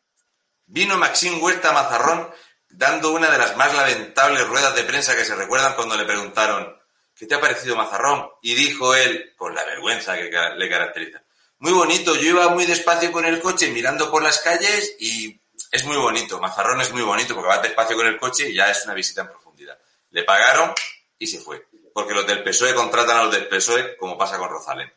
Vino 0.66 0.98
Maxim 0.98 1.42
Huerta 1.42 1.70
a 1.70 1.72
Mazarrón 1.72 2.30
dando 2.76 3.12
una 3.12 3.30
de 3.30 3.38
las 3.38 3.56
más 3.56 3.74
lamentables 3.74 4.46
ruedas 4.46 4.74
de 4.74 4.84
prensa 4.84 5.16
que 5.16 5.24
se 5.24 5.34
recuerdan 5.34 5.74
cuando 5.74 5.96
le 5.96 6.04
preguntaron 6.04 6.76
¿qué 7.16 7.26
te 7.26 7.34
ha 7.34 7.40
parecido 7.40 7.76
Mazarrón? 7.76 8.28
Y 8.42 8.54
dijo 8.54 8.94
él, 8.94 9.32
con 9.36 9.54
la 9.54 9.64
vergüenza 9.64 10.16
que 10.16 10.30
le 10.56 10.68
caracteriza, 10.68 11.22
muy 11.58 11.72
bonito, 11.72 12.14
yo 12.16 12.30
iba 12.30 12.48
muy 12.48 12.66
despacio 12.66 13.12
con 13.12 13.24
el 13.24 13.40
coche 13.40 13.70
mirando 13.70 14.10
por 14.10 14.22
las 14.22 14.40
calles 14.40 14.96
y 14.98 15.40
es 15.70 15.84
muy 15.84 15.96
bonito, 15.96 16.40
Mazarrón 16.40 16.80
es 16.80 16.92
muy 16.92 17.02
bonito 17.02 17.34
porque 17.34 17.48
va 17.48 17.58
despacio 17.58 17.96
con 17.96 18.06
el 18.06 18.18
coche 18.18 18.50
y 18.50 18.54
ya 18.54 18.70
es 18.70 18.84
una 18.84 18.94
visita 18.94 19.22
en 19.22 19.28
profundidad. 19.28 19.78
Le 20.10 20.24
pagaron 20.24 20.72
y 21.18 21.26
se 21.26 21.40
fue, 21.40 21.66
porque 21.92 22.14
los 22.14 22.26
del 22.26 22.42
PSOE 22.42 22.74
contratan 22.74 23.16
a 23.16 23.24
los 23.24 23.32
del 23.32 23.48
PSOE 23.48 23.96
como 23.96 24.18
pasa 24.18 24.38
con 24.38 24.48
Rosalén. 24.48 24.92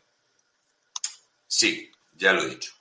Sí, 1.47 1.91
ya 2.13 2.33
lo 2.33 2.43
he 2.43 2.47
dicho. 2.47 2.73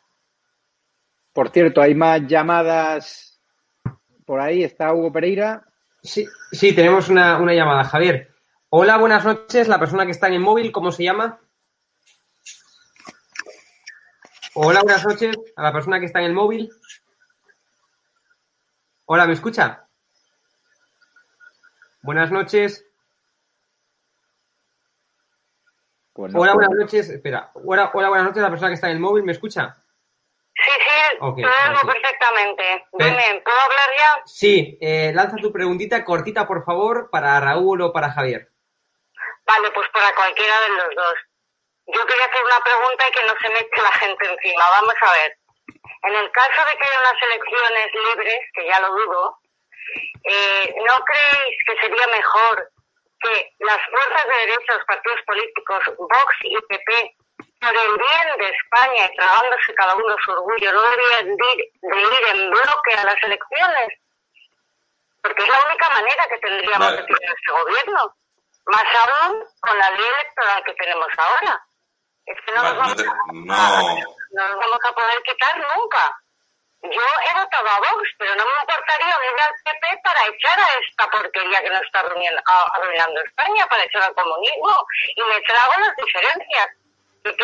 Por 1.32 1.50
cierto, 1.50 1.82
hay 1.82 1.94
más 1.94 2.22
llamadas 2.26 3.25
por 4.26 4.40
ahí. 4.40 4.62
Está 4.62 4.92
Hugo 4.92 5.10
Pereira. 5.10 5.64
Sí, 6.02 6.26
sí, 6.52 6.74
tenemos 6.74 7.08
una, 7.08 7.38
una 7.38 7.54
llamada, 7.54 7.84
Javier. 7.84 8.34
Hola, 8.68 8.98
buenas 8.98 9.24
noches. 9.24 9.68
La 9.68 9.78
persona 9.78 10.04
que 10.04 10.10
está 10.10 10.26
en 10.26 10.34
el 10.34 10.40
móvil, 10.40 10.72
¿cómo 10.72 10.92
se 10.92 11.04
llama? 11.04 11.40
Hola, 14.54 14.82
buenas 14.82 15.06
noches. 15.06 15.36
A 15.56 15.62
la 15.62 15.72
persona 15.72 15.98
que 15.98 16.06
está 16.06 16.20
en 16.20 16.26
el 16.26 16.34
móvil. 16.34 16.70
Hola, 19.06 19.26
¿me 19.26 19.32
escucha? 19.32 19.88
Buenas 22.02 22.30
noches. 22.30 22.84
Pues 26.12 26.34
Hola, 26.34 26.54
buenas 26.54 26.74
noches. 26.74 27.08
Espera. 27.10 27.50
Hola, 27.54 27.90
hola, 27.94 28.08
buenas 28.08 28.26
noches. 28.26 28.42
La 28.42 28.50
persona 28.50 28.68
que 28.68 28.74
está 28.74 28.88
en 28.88 28.96
el 28.96 29.00
móvil, 29.00 29.24
¿me 29.24 29.32
escucha? 29.32 29.76
Sí, 30.64 30.72
sí, 30.72 31.16
Ok, 31.20 31.36
te 31.36 31.44
oigo 31.46 31.80
perfectamente. 31.92 32.86
Pe- 32.96 33.04
Dime, 33.04 33.42
¿puedo 33.44 33.60
hablar 33.60 33.90
ya? 33.98 34.22
Sí, 34.24 34.78
eh, 34.80 35.12
lanza 35.14 35.36
tu 35.36 35.52
preguntita 35.52 36.04
cortita, 36.04 36.46
por 36.46 36.64
favor, 36.64 37.10
para 37.10 37.38
Raúl 37.40 37.82
o 37.82 37.92
para 37.92 38.10
Javier. 38.10 38.48
Vale, 39.44 39.70
pues 39.72 39.88
para 39.90 40.14
cualquiera 40.14 40.60
de 40.62 40.68
los 40.70 40.88
dos. 40.94 41.14
Yo 41.88 42.04
quería 42.06 42.24
hacer 42.24 42.42
una 42.42 42.60
pregunta 42.64 43.08
y 43.08 43.12
que 43.12 43.26
no 43.26 43.34
se 43.40 43.48
me 43.50 43.58
eche 43.60 43.82
la 43.82 43.92
gente 43.92 44.24
encima. 44.32 44.64
Vamos 44.80 44.94
a 45.02 45.12
ver. 45.12 45.36
En 46.02 46.14
el 46.14 46.30
caso 46.32 46.60
de 46.70 46.78
que 46.78 46.88
haya 46.88 47.00
unas 47.00 47.22
elecciones 47.22 47.92
libres, 47.92 48.40
que 48.54 48.66
ya 48.66 48.80
lo 48.80 48.88
dudo, 48.88 49.38
eh, 50.24 50.74
¿no 50.86 50.94
creéis 51.04 51.56
que 51.66 51.76
sería 51.80 52.06
mejor 52.08 52.70
que 53.20 53.52
las 53.60 53.78
fuerzas 53.90 54.24
de 54.26 54.46
derecha, 54.46 54.74
los 54.74 54.84
partidos 54.84 55.20
políticos, 55.26 55.82
Vox 55.98 56.34
y 56.42 56.56
PP, 56.68 57.16
por 57.60 57.74
el 57.74 57.96
bien 57.98 58.38
de 58.38 58.48
España 58.48 59.08
y 59.10 59.16
tragándose 59.16 59.74
cada 59.74 59.94
uno 59.94 60.16
su 60.24 60.30
orgullo, 60.32 60.72
no 60.72 60.82
deberían 60.82 61.36
de 61.36 61.44
ir, 61.54 61.70
de 61.82 62.00
ir 62.00 62.26
en 62.34 62.50
bloque 62.50 62.94
a 62.98 63.04
las 63.04 63.22
elecciones? 63.22 63.88
Porque 65.22 65.42
es 65.42 65.48
la 65.48 65.64
única 65.66 65.88
manera 65.90 66.28
que 66.28 66.38
tendríamos 66.38 66.86
Vale. 66.86 66.96
de 66.98 67.02
tener 67.02 67.34
este 67.34 67.52
gobierno. 67.52 68.14
Más 68.66 68.84
aún 68.94 69.44
con 69.60 69.78
la 69.78 69.90
ley 69.90 70.06
electoral 70.06 70.62
que 70.64 70.74
tenemos 70.74 71.08
ahora. 71.16 71.60
Es 72.26 72.36
que 72.44 72.52
no, 72.52 72.62
Vale, 72.62 72.74
nos, 72.74 72.78
vamos 72.78 73.04
no 73.32 73.54
a, 73.54 73.82
no. 73.82 73.94
no 74.32 74.48
nos 74.48 74.58
vamos 74.58 74.80
a 74.84 74.92
poder 74.92 75.22
quitar 75.22 75.56
nunca. 75.56 76.18
Yo 76.82 77.00
he 77.00 77.32
votado 77.40 77.68
a 77.68 77.78
Vox, 77.78 78.08
pero 78.18 78.34
no 78.36 78.44
me 78.44 78.50
importaría 78.60 79.18
unirme 79.18 79.42
al 79.42 79.54
PP 79.64 80.00
para 80.04 80.20
echar 80.26 80.60
a 80.60 80.68
esta 80.78 81.10
porquería 81.10 81.62
que 81.62 81.70
nos 81.70 81.82
está 81.82 82.00
arruinando 82.00 83.20
España, 83.22 83.66
para 83.66 83.82
echar 83.84 84.02
al 84.02 84.14
comunismo. 84.14 84.86
Y 85.16 85.22
me 85.22 85.40
trago 85.42 85.72
las 85.80 85.96
diferencias. 85.96 86.68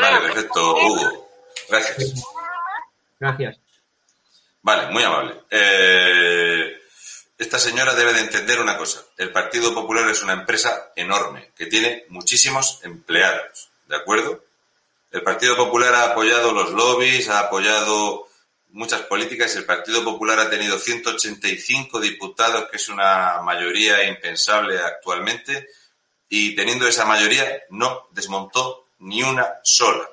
Vale, 0.01 0.21
perfecto, 0.21 0.77
Hugo. 0.77 1.29
Gracias. 1.69 2.25
Gracias. 3.19 3.59
Vale, 4.63 4.93
muy 4.93 5.03
amable. 5.03 5.43
Eh, 5.51 6.77
esta 7.39 7.59
señora 7.59 7.95
debe 7.95 8.13
de 8.13 8.21
entender 8.21 8.61
una 8.61 8.77
cosa. 8.77 9.05
El 9.17 9.33
Partido 9.33 9.75
Popular 9.75 10.09
es 10.09 10.23
una 10.23 10.35
empresa 10.35 10.93
enorme 10.95 11.51
que 11.57 11.67
tiene 11.67 12.05
muchísimos 12.09 12.81
empleados. 12.85 13.71
¿De 13.89 13.97
acuerdo? 13.97 14.45
El 15.11 15.23
Partido 15.23 15.57
Popular 15.57 15.95
ha 15.95 16.05
apoyado 16.13 16.53
los 16.53 16.71
lobbies, 16.71 17.29
ha 17.29 17.41
apoyado 17.41 18.29
muchas 18.71 19.03
políticas. 19.03 19.55
El 19.57 19.65
Partido 19.65 20.05
Popular 20.05 20.39
ha 20.39 20.51
tenido 20.51 20.79
185 20.79 22.01
diputados, 22.01 22.69
que 22.71 22.77
es 22.77 22.89
una 22.89 23.41
mayoría 23.43 24.05
impensable 24.05 24.79
actualmente. 24.79 25.69
Y 26.29 26.55
teniendo 26.55 26.87
esa 26.87 27.05
mayoría, 27.05 27.63
no 27.71 28.09
desmontó 28.13 28.82
ni 29.03 29.23
una 29.23 29.61
sola. 29.63 30.09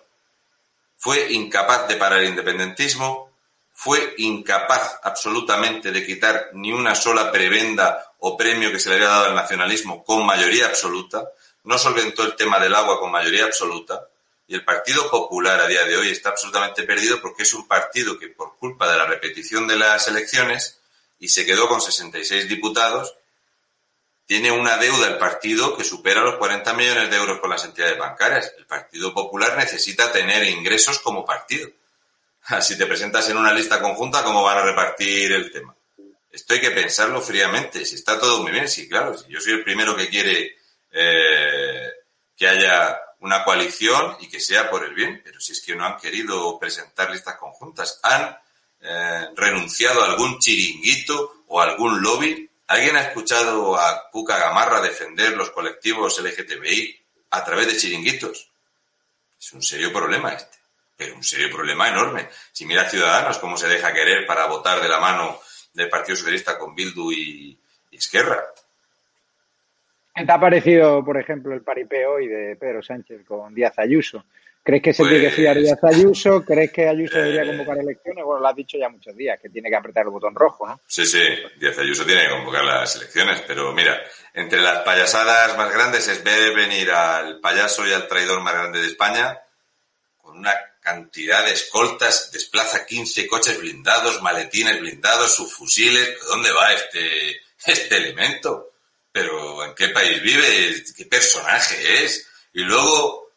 Fue 0.97 1.31
incapaz 1.31 1.87
de 1.87 1.95
parar 1.95 2.19
el 2.19 2.29
independentismo, 2.29 3.31
fue 3.73 4.15
incapaz 4.17 4.99
absolutamente 5.03 5.91
de 5.91 6.05
quitar 6.05 6.49
ni 6.53 6.73
una 6.73 6.95
sola 6.95 7.31
prebenda 7.31 8.13
o 8.19 8.35
premio 8.35 8.71
que 8.71 8.79
se 8.79 8.89
le 8.89 8.95
había 8.95 9.07
dado 9.07 9.25
al 9.25 9.35
nacionalismo 9.35 10.03
con 10.03 10.25
mayoría 10.25 10.65
absoluta, 10.65 11.29
no 11.63 11.77
solventó 11.77 12.23
el 12.23 12.35
tema 12.35 12.59
del 12.59 12.75
agua 12.75 12.99
con 12.99 13.11
mayoría 13.11 13.45
absoluta, 13.45 14.07
y 14.47 14.55
el 14.55 14.65
Partido 14.65 15.09
Popular 15.09 15.61
a 15.61 15.67
día 15.67 15.85
de 15.85 15.95
hoy 15.95 16.09
está 16.09 16.29
absolutamente 16.29 16.83
perdido 16.83 17.21
porque 17.21 17.43
es 17.43 17.53
un 17.53 17.67
partido 17.67 18.17
que 18.17 18.29
por 18.29 18.57
culpa 18.57 18.91
de 18.91 18.97
la 18.97 19.05
repetición 19.05 19.67
de 19.67 19.77
las 19.77 20.07
elecciones 20.07 20.79
y 21.19 21.29
se 21.29 21.45
quedó 21.45 21.67
con 21.67 21.79
66 21.79 22.49
diputados, 22.49 23.15
tiene 24.29 24.51
una 24.51 24.77
deuda 24.77 25.07
el 25.07 25.17
partido 25.17 25.75
que 25.75 25.83
supera 25.83 26.21
los 26.21 26.35
40 26.35 26.75
millones 26.75 27.09
de 27.09 27.17
euros 27.17 27.39
con 27.39 27.49
las 27.49 27.65
entidades 27.65 27.97
bancarias. 27.97 28.53
El 28.59 28.67
Partido 28.67 29.11
Popular 29.11 29.57
necesita 29.57 30.11
tener 30.11 30.47
ingresos 30.47 30.99
como 30.99 31.25
partido. 31.25 31.67
Si 32.61 32.77
te 32.77 32.85
presentas 32.85 33.27
en 33.29 33.37
una 33.37 33.51
lista 33.51 33.81
conjunta, 33.81 34.23
¿cómo 34.23 34.43
van 34.43 34.59
a 34.59 34.61
repartir 34.61 35.31
el 35.31 35.51
tema? 35.51 35.75
Esto 36.31 36.53
hay 36.53 36.61
que 36.61 36.69
pensarlo 36.69 37.23
fríamente. 37.23 37.83
Si 37.85 37.95
está 37.95 38.19
todo 38.19 38.43
muy 38.43 38.51
bien, 38.51 38.69
sí, 38.69 38.87
claro. 38.87 39.17
Si 39.17 39.31
yo 39.31 39.41
soy 39.41 39.53
el 39.53 39.63
primero 39.63 39.95
que 39.95 40.09
quiere 40.09 40.57
eh, 40.91 41.89
que 42.37 42.47
haya 42.47 43.01
una 43.21 43.43
coalición 43.43 44.15
y 44.19 44.27
que 44.27 44.39
sea 44.39 44.69
por 44.69 44.85
el 44.85 44.93
bien, 44.93 45.21
pero 45.23 45.39
si 45.39 45.53
es 45.53 45.61
que 45.61 45.75
no 45.75 45.87
han 45.87 45.97
querido 45.97 46.59
presentar 46.59 47.09
listas 47.09 47.35
conjuntas, 47.37 47.99
han 48.03 48.37
eh, 48.79 49.27
renunciado 49.35 50.03
a 50.03 50.05
algún 50.05 50.37
chiringuito 50.37 51.45
o 51.47 51.59
algún 51.59 51.99
lobby. 51.99 52.47
¿Alguien 52.69 52.95
ha 52.97 53.01
escuchado 53.01 53.79
a 53.79 54.09
Cuca 54.11 54.37
Gamarra 54.37 54.79
defender 54.79 55.35
los 55.35 55.49
colectivos 55.49 56.21
LGTBI 56.21 56.99
a 57.31 57.43
través 57.43 57.65
de 57.65 57.75
chiringuitos? 57.75 58.51
Es 59.39 59.53
un 59.53 59.63
serio 59.63 59.91
problema 59.91 60.33
este, 60.33 60.55
pero 60.95 61.15
un 61.15 61.23
serio 61.23 61.49
problema 61.51 61.89
enorme. 61.89 62.29
Si 62.51 62.67
mira 62.67 62.87
Ciudadanos 62.87 63.39
cómo 63.39 63.57
se 63.57 63.67
deja 63.67 63.91
querer 63.91 64.27
para 64.27 64.45
votar 64.45 64.81
de 64.81 64.87
la 64.87 64.99
mano 64.99 65.39
del 65.73 65.89
Partido 65.89 66.15
Socialista 66.15 66.59
con 66.59 66.75
Bildu 66.75 67.11
y, 67.11 67.57
y 67.89 67.97
Esquerra. 67.97 68.45
¿Qué 70.13 70.23
te 70.23 70.31
ha 70.31 70.39
parecido, 70.39 71.03
por 71.03 71.19
ejemplo, 71.19 71.55
el 71.55 71.63
paripeo 71.63 72.13
hoy 72.13 72.27
de 72.27 72.55
Pedro 72.55 72.83
Sánchez 72.83 73.25
con 73.25 73.55
Díaz 73.55 73.79
Ayuso? 73.79 74.25
¿Crees 74.63 74.83
que 74.83 74.93
se 74.93 75.03
tiene 75.03 75.21
que 75.21 75.31
fiar 75.31 75.57
Díaz 75.57 75.83
Ayuso? 75.83 76.43
¿Crees 76.43 76.71
que 76.71 76.87
Ayuso 76.87 77.17
debería 77.17 77.43
eh, 77.43 77.47
convocar 77.47 77.77
elecciones? 77.79 78.23
Bueno, 78.23 78.41
lo 78.41 78.47
has 78.47 78.55
dicho 78.55 78.77
ya 78.77 78.89
muchos 78.89 79.15
días, 79.15 79.39
que 79.41 79.49
tiene 79.49 79.69
que 79.69 79.75
apretar 79.75 80.05
el 80.05 80.11
botón 80.11 80.35
rojo, 80.35 80.67
¿no? 80.67 80.79
Sí, 80.87 81.05
sí, 81.05 81.23
Díaz 81.59 81.77
Ayuso 81.79 82.05
tiene 82.05 82.23
que 82.23 82.29
convocar 82.29 82.63
las 82.65 82.95
elecciones, 82.95 83.41
pero 83.47 83.73
mira, 83.73 83.99
entre 84.33 84.61
las 84.61 84.79
payasadas 84.79 85.57
más 85.57 85.73
grandes 85.73 86.07
es 86.07 86.23
ver 86.23 86.53
venir 86.53 86.91
al 86.91 87.39
payaso 87.39 87.87
y 87.87 87.93
al 87.93 88.07
traidor 88.07 88.41
más 88.41 88.53
grande 88.53 88.81
de 88.81 88.87
España 88.87 89.39
con 90.17 90.37
una 90.37 90.53
cantidad 90.81 91.45
de 91.45 91.53
escoltas, 91.53 92.31
desplaza 92.31 92.85
15 92.85 93.27
coches 93.27 93.59
blindados, 93.59 94.21
maletines 94.21 94.79
blindados, 94.79 95.35
subfusiles. 95.35 96.17
¿Dónde 96.27 96.51
va 96.51 96.73
este, 96.73 97.41
este 97.65 97.97
elemento? 97.97 98.71
¿Pero 99.11 99.65
en 99.65 99.75
qué 99.75 99.89
país 99.89 100.21
vive? 100.21 100.83
¿Qué 100.95 101.05
personaje 101.05 102.03
es? 102.03 102.27
Y 102.53 102.61
luego, 102.61 103.28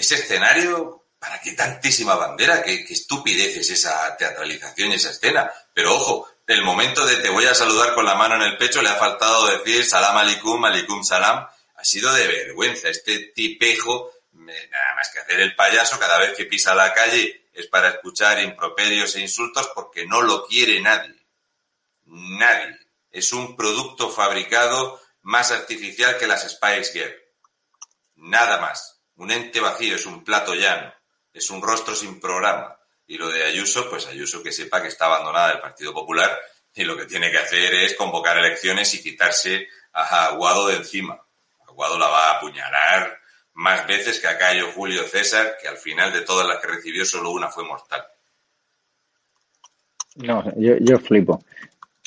ese 0.00 0.16
escenario, 0.16 1.06
¿para 1.18 1.40
qué 1.40 1.52
tantísima 1.52 2.14
bandera? 2.14 2.62
¿Qué, 2.62 2.84
qué 2.84 2.94
estupidez 2.94 3.56
es 3.56 3.70
esa 3.70 4.16
teatralización 4.16 4.90
y 4.90 4.94
esa 4.94 5.10
escena? 5.10 5.50
Pero 5.72 5.94
ojo, 5.94 6.28
el 6.50 6.62
momento 6.62 7.06
de 7.06 7.16
te 7.16 7.30
voy 7.30 7.44
a 7.44 7.54
saludar 7.54 7.94
con 7.94 8.04
la 8.04 8.16
mano 8.16 8.34
en 8.34 8.42
el 8.42 8.56
pecho 8.56 8.82
le 8.82 8.88
ha 8.88 8.96
faltado 8.96 9.46
decir 9.46 9.84
salam 9.84 10.16
alikum, 10.16 10.64
alikum 10.64 11.04
salam. 11.04 11.46
Ha 11.76 11.84
sido 11.84 12.12
de 12.12 12.26
vergüenza. 12.26 12.88
Este 12.88 13.30
tipejo, 13.34 14.10
nada 14.32 14.94
más 14.96 15.10
que 15.10 15.20
hacer 15.20 15.38
el 15.38 15.54
payaso 15.54 15.98
cada 16.00 16.18
vez 16.18 16.34
que 16.36 16.46
pisa 16.46 16.74
la 16.74 16.92
calle 16.92 17.48
es 17.52 17.68
para 17.68 17.90
escuchar 17.90 18.40
improperios 18.40 19.14
e 19.14 19.20
insultos 19.20 19.70
porque 19.74 20.06
no 20.06 20.22
lo 20.22 20.44
quiere 20.44 20.80
nadie. 20.80 21.14
Nadie. 22.06 22.78
Es 23.12 23.32
un 23.32 23.56
producto 23.56 24.10
fabricado 24.10 25.00
más 25.22 25.52
artificial 25.52 26.18
que 26.18 26.26
las 26.26 26.50
Spice 26.50 26.92
Girl. 26.92 27.14
Nada 28.16 28.58
más. 28.58 28.99
Un 29.20 29.30
ente 29.30 29.60
vacío, 29.60 29.96
es 29.96 30.06
un 30.06 30.24
plato 30.24 30.54
llano, 30.54 30.94
es 31.30 31.50
un 31.50 31.60
rostro 31.60 31.94
sin 31.94 32.18
programa. 32.18 32.74
Y 33.06 33.18
lo 33.18 33.28
de 33.28 33.44
Ayuso, 33.44 33.90
pues 33.90 34.06
Ayuso 34.06 34.42
que 34.42 34.50
sepa 34.50 34.80
que 34.80 34.88
está 34.88 35.04
abandonada 35.04 35.48
del 35.50 35.60
Partido 35.60 35.92
Popular 35.92 36.38
y 36.74 36.84
lo 36.84 36.96
que 36.96 37.04
tiene 37.04 37.30
que 37.30 37.36
hacer 37.36 37.74
es 37.74 37.94
convocar 37.96 38.38
elecciones 38.38 38.94
y 38.94 39.02
quitarse 39.02 39.68
a 39.92 40.24
Aguado 40.24 40.68
de 40.68 40.76
encima. 40.76 41.20
Aguado 41.68 41.98
la 41.98 42.08
va 42.08 42.30
a 42.30 42.36
apuñalar 42.38 43.20
más 43.52 43.86
veces 43.86 44.20
que 44.20 44.26
a 44.26 44.38
Cayo 44.38 44.72
Julio 44.72 45.06
César, 45.06 45.58
que 45.60 45.68
al 45.68 45.76
final 45.76 46.14
de 46.14 46.22
todas 46.22 46.48
las 46.48 46.58
que 46.58 46.68
recibió 46.68 47.04
solo 47.04 47.30
una 47.30 47.48
fue 47.48 47.64
mortal. 47.64 48.02
No, 50.14 50.42
yo, 50.56 50.76
yo 50.80 50.98
flipo. 50.98 51.44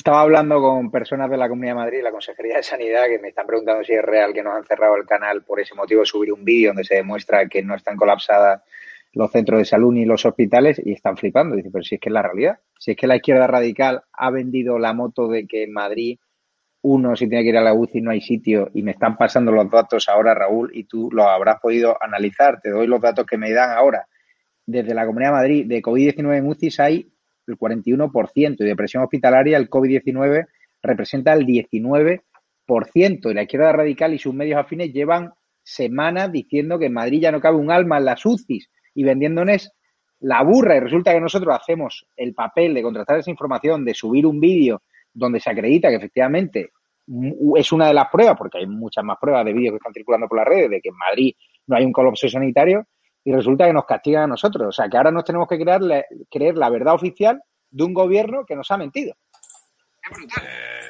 Estaba 0.04 0.20
hablando 0.20 0.60
con 0.60 0.90
personas 0.90 1.30
de 1.30 1.38
la 1.38 1.48
Comunidad 1.48 1.76
de 1.76 1.78
Madrid, 1.78 2.02
la 2.02 2.10
Consejería 2.10 2.58
de 2.58 2.62
Sanidad, 2.62 3.04
que 3.06 3.18
me 3.18 3.28
están 3.28 3.46
preguntando 3.46 3.82
si 3.82 3.94
es 3.94 4.02
real 4.02 4.34
que 4.34 4.42
nos 4.42 4.54
han 4.54 4.66
cerrado 4.66 4.96
el 4.96 5.06
canal 5.06 5.42
por 5.44 5.60
ese 5.60 5.74
motivo 5.74 6.04
subir 6.04 6.30
un 6.30 6.44
vídeo 6.44 6.68
donde 6.68 6.84
se 6.84 6.96
demuestra 6.96 7.48
que 7.48 7.62
no 7.62 7.74
están 7.74 7.96
colapsadas 7.96 8.60
los 9.14 9.32
centros 9.32 9.60
de 9.60 9.64
salud 9.64 9.94
ni 9.94 10.04
los 10.04 10.26
hospitales 10.26 10.78
y 10.84 10.92
están 10.92 11.16
flipando. 11.16 11.56
Dice, 11.56 11.70
pero 11.72 11.82
si 11.82 11.94
es 11.94 12.02
que 12.02 12.10
es 12.10 12.12
la 12.12 12.20
realidad. 12.20 12.58
Si 12.78 12.90
es 12.90 12.98
que 12.98 13.06
la 13.06 13.16
izquierda 13.16 13.46
radical 13.46 14.02
ha 14.12 14.30
vendido 14.30 14.78
la 14.78 14.92
moto 14.92 15.26
de 15.26 15.46
que 15.46 15.62
en 15.62 15.72
Madrid 15.72 16.18
uno 16.82 17.16
si 17.16 17.26
tiene 17.26 17.42
que 17.42 17.48
ir 17.48 17.56
a 17.56 17.62
la 17.62 17.72
UCI 17.72 18.02
no 18.02 18.10
hay 18.10 18.20
sitio 18.20 18.70
y 18.74 18.82
me 18.82 18.90
están 18.90 19.16
pasando 19.16 19.52
los 19.52 19.70
datos 19.70 20.10
ahora, 20.10 20.34
Raúl, 20.34 20.70
y 20.74 20.84
tú 20.84 21.08
los 21.12 21.24
habrás 21.24 21.60
podido 21.60 21.96
analizar. 21.98 22.60
Te 22.60 22.68
doy 22.68 22.86
los 22.86 23.00
datos 23.00 23.24
que 23.24 23.38
me 23.38 23.52
dan 23.52 23.70
ahora. 23.70 24.06
Desde 24.66 24.92
la 24.92 25.06
Comunidad 25.06 25.30
de 25.30 25.36
Madrid, 25.36 25.66
de 25.66 25.80
COVID-19 25.80 26.36
en 26.36 26.46
UCI 26.46 26.82
hay 26.82 27.13
el 27.46 27.58
41% 27.58 28.56
y 28.58 28.64
de 28.64 28.76
presión 28.76 29.02
hospitalaria 29.02 29.56
el 29.56 29.70
COVID-19 29.70 30.46
representa 30.82 31.32
el 31.32 31.46
19%. 31.46 32.20
Y 33.30 33.34
la 33.34 33.42
izquierda 33.42 33.72
radical 33.72 34.14
y 34.14 34.18
sus 34.18 34.34
medios 34.34 34.58
afines 34.58 34.92
llevan 34.92 35.32
semanas 35.62 36.30
diciendo 36.30 36.78
que 36.78 36.86
en 36.86 36.92
Madrid 36.92 37.20
ya 37.22 37.32
no 37.32 37.40
cabe 37.40 37.56
un 37.56 37.70
alma 37.70 37.98
en 37.98 38.04
las 38.04 38.24
UCIs 38.24 38.70
y 38.94 39.04
vendiéndonos 39.04 39.72
la 40.20 40.42
burra. 40.42 40.76
Y 40.76 40.80
resulta 40.80 41.12
que 41.12 41.20
nosotros 41.20 41.54
hacemos 41.58 42.06
el 42.16 42.34
papel 42.34 42.74
de 42.74 42.82
contratar 42.82 43.18
esa 43.18 43.30
información, 43.30 43.84
de 43.84 43.94
subir 43.94 44.26
un 44.26 44.40
vídeo 44.40 44.82
donde 45.12 45.40
se 45.40 45.50
acredita 45.50 45.88
que 45.88 45.96
efectivamente 45.96 46.70
es 47.56 47.72
una 47.72 47.88
de 47.88 47.94
las 47.94 48.08
pruebas, 48.08 48.36
porque 48.36 48.58
hay 48.58 48.66
muchas 48.66 49.04
más 49.04 49.18
pruebas 49.20 49.44
de 49.44 49.52
vídeos 49.52 49.72
que 49.72 49.76
están 49.76 49.92
circulando 49.92 50.26
por 50.26 50.38
las 50.38 50.46
redes, 50.46 50.70
de 50.70 50.80
que 50.80 50.88
en 50.88 50.96
Madrid 50.96 51.34
no 51.66 51.76
hay 51.76 51.84
un 51.84 51.92
colapso 51.92 52.28
sanitario, 52.28 52.86
y 53.24 53.32
resulta 53.32 53.66
que 53.66 53.72
nos 53.72 53.86
castigan 53.86 54.24
a 54.24 54.26
nosotros. 54.28 54.68
O 54.68 54.72
sea, 54.72 54.88
que 54.88 54.96
ahora 54.96 55.10
nos 55.10 55.24
tenemos 55.24 55.48
que 55.48 55.58
creer, 55.58 56.06
creer 56.30 56.56
la 56.56 56.68
verdad 56.70 56.94
oficial 56.94 57.42
de 57.70 57.84
un 57.84 57.94
gobierno 57.94 58.44
que 58.46 58.54
nos 58.54 58.70
ha 58.70 58.76
mentido. 58.76 59.16
Eh, 60.42 60.88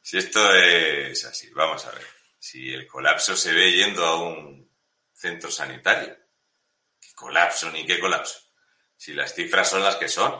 si 0.00 0.18
esto 0.18 0.54
es 0.54 1.24
así, 1.24 1.50
vamos 1.54 1.86
a 1.86 1.92
ver. 1.92 2.04
Si 2.38 2.72
el 2.72 2.86
colapso 2.86 3.36
se 3.36 3.52
ve 3.52 3.72
yendo 3.72 4.04
a 4.04 4.20
un 4.20 4.68
centro 5.12 5.50
sanitario, 5.50 6.16
¿qué 7.00 7.08
colapso 7.14 7.70
ni 7.70 7.86
qué 7.86 8.00
colapso? 8.00 8.40
Si 8.96 9.14
las 9.14 9.32
cifras 9.34 9.70
son 9.70 9.82
las 9.84 9.96
que 9.96 10.08
son, 10.08 10.34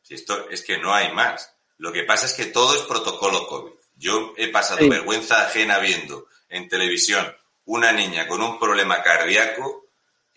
si 0.00 0.14
esto 0.14 0.48
es 0.48 0.62
que 0.62 0.78
no 0.78 0.94
hay 0.94 1.12
más. 1.12 1.56
Lo 1.78 1.92
que 1.92 2.04
pasa 2.04 2.26
es 2.26 2.34
que 2.34 2.46
todo 2.46 2.74
es 2.74 2.82
protocolo 2.82 3.46
COVID. 3.48 3.72
Yo 3.96 4.32
he 4.36 4.48
pasado 4.48 4.78
Sí. 4.80 4.88
vergüenza 4.88 5.44
ajena 5.44 5.78
viendo 5.80 6.26
en 6.48 6.68
televisión 6.68 7.36
una 7.64 7.92
niña 7.92 8.26
con 8.28 8.40
un 8.40 8.58
problema 8.58 9.02
cardíaco 9.02 9.87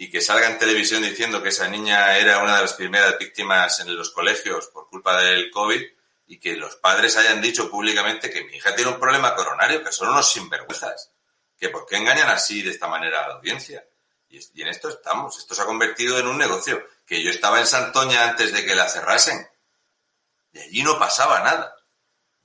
y 0.01 0.09
que 0.09 0.19
salga 0.19 0.47
en 0.47 0.57
televisión 0.57 1.03
diciendo 1.03 1.43
que 1.43 1.49
esa 1.49 1.67
niña 1.67 2.17
era 2.17 2.39
una 2.39 2.55
de 2.55 2.63
las 2.63 2.73
primeras 2.73 3.19
víctimas 3.19 3.81
en 3.81 3.95
los 3.95 4.09
colegios 4.09 4.65
por 4.69 4.89
culpa 4.89 5.21
del 5.21 5.51
COVID 5.51 5.79
y 6.25 6.39
que 6.39 6.55
los 6.55 6.75
padres 6.77 7.17
hayan 7.17 7.39
dicho 7.39 7.69
públicamente 7.69 8.31
que 8.31 8.43
mi 8.45 8.55
hija 8.55 8.73
tiene 8.73 8.89
un 8.89 8.99
problema 8.99 9.35
coronario, 9.35 9.83
que 9.83 9.91
son 9.91 10.09
unos 10.09 10.31
sinvergüenzas. 10.31 11.11
Que 11.55 11.69
por 11.69 11.85
qué 11.85 11.97
engañan 11.97 12.31
así 12.31 12.63
de 12.63 12.71
esta 12.71 12.87
manera 12.87 13.23
a 13.23 13.27
la 13.27 13.33
audiencia. 13.35 13.85
Y, 14.27 14.39
en 14.59 14.69
esto 14.69 14.89
estamos. 14.89 15.37
Esto 15.37 15.53
se 15.53 15.61
ha 15.61 15.65
convertido 15.65 16.17
en 16.17 16.25
un 16.25 16.39
negocio. 16.39 16.83
Que 17.05 17.21
yo 17.21 17.29
estaba 17.29 17.59
en 17.59 17.67
Santoña 17.67 18.23
antes 18.23 18.51
de 18.51 18.65
que 18.65 18.73
la 18.73 18.89
cerrasen. 18.89 19.47
Y 20.51 20.61
allí 20.61 20.81
no 20.81 20.97
pasaba 20.97 21.41
nada. 21.41 21.75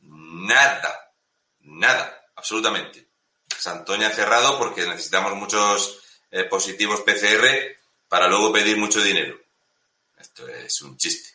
Nada. 0.01 1.15
Nada. 1.61 2.27
Absolutamente. 2.35 3.09
Santoña 3.57 4.11
cerrado 4.11 4.59
porque 4.59 4.87
necesitamos 4.87 5.33
muchos 5.37 6.03
eh, 6.37 6.45
positivos 6.45 7.01
PCR 7.03 7.47
para 8.09 8.29
luego 8.29 8.53
pedir 8.53 8.77
mucho 8.77 9.03
dinero. 9.03 9.37
Esto 10.19 10.47
es 10.49 10.83
un 10.83 10.97
chiste. 10.97 11.31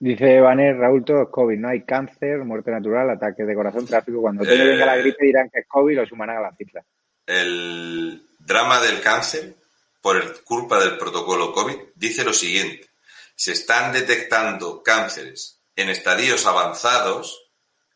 Dice 0.00 0.40
Vaner, 0.40 0.76
Raúl, 0.76 1.04
todo 1.04 1.22
es 1.22 1.28
COVID. 1.30 1.58
No 1.58 1.68
hay 1.68 1.82
cáncer, 1.82 2.38
muerte 2.44 2.70
natural, 2.70 3.10
ataques 3.10 3.46
de 3.46 3.54
corazón, 3.54 3.86
tráfico. 3.86 4.20
Cuando 4.20 4.44
te 4.44 4.54
Eh. 4.54 4.66
venga 4.68 4.86
la 4.86 4.96
gripe 4.96 5.24
dirán 5.26 5.50
que 5.50 5.60
es 5.60 5.66
COVID 5.66 5.92
y 5.92 5.96
lo 5.96 6.06
sumarán 6.06 6.36
a 6.38 6.40
la 6.42 6.54
cifra. 6.56 6.84
el 7.26 8.22
drama 8.38 8.80
del 8.80 9.02
cáncer 9.02 9.54
por 10.00 10.16
el, 10.16 10.32
culpa 10.44 10.78
del 10.80 10.96
protocolo 10.96 11.52
COVID 11.52 11.76
dice 11.94 12.24
lo 12.24 12.32
siguiente. 12.32 12.88
Se 13.34 13.52
están 13.52 13.92
detectando 13.92 14.82
cánceres 14.82 15.60
en 15.76 15.90
estadios 15.90 16.46
avanzados 16.46 17.50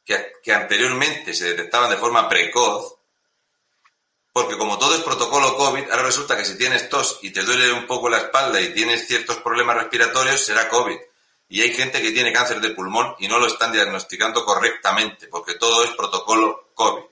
que, 0.04 0.16
que 0.42 0.52
anteriormente 0.52 1.32
se 1.32 1.46
detectaban 1.46 1.88
de 1.90 1.96
forma 1.96 2.28
precoz, 2.28 2.96
porque 4.32 4.56
como 4.56 4.78
todo 4.78 4.94
es 4.94 5.02
protocolo 5.02 5.56
COVID, 5.56 5.90
ahora 5.90 6.04
resulta 6.04 6.36
que 6.36 6.44
si 6.44 6.56
tienes 6.56 6.88
tos 6.88 7.18
y 7.22 7.30
te 7.30 7.42
duele 7.42 7.70
un 7.72 7.86
poco 7.86 8.08
la 8.08 8.18
espalda 8.18 8.60
y 8.60 8.72
tienes 8.72 9.06
ciertos 9.06 9.36
problemas 9.38 9.76
respiratorios, 9.76 10.40
será 10.40 10.68
COVID. 10.68 10.96
Y 11.50 11.60
hay 11.60 11.74
gente 11.74 12.00
que 12.00 12.12
tiene 12.12 12.32
cáncer 12.32 12.60
de 12.60 12.70
pulmón 12.70 13.14
y 13.18 13.28
no 13.28 13.38
lo 13.38 13.46
están 13.46 13.72
diagnosticando 13.72 14.44
correctamente, 14.44 15.28
porque 15.28 15.56
todo 15.56 15.84
es 15.84 15.90
protocolo 15.90 16.70
COVID. 16.74 17.02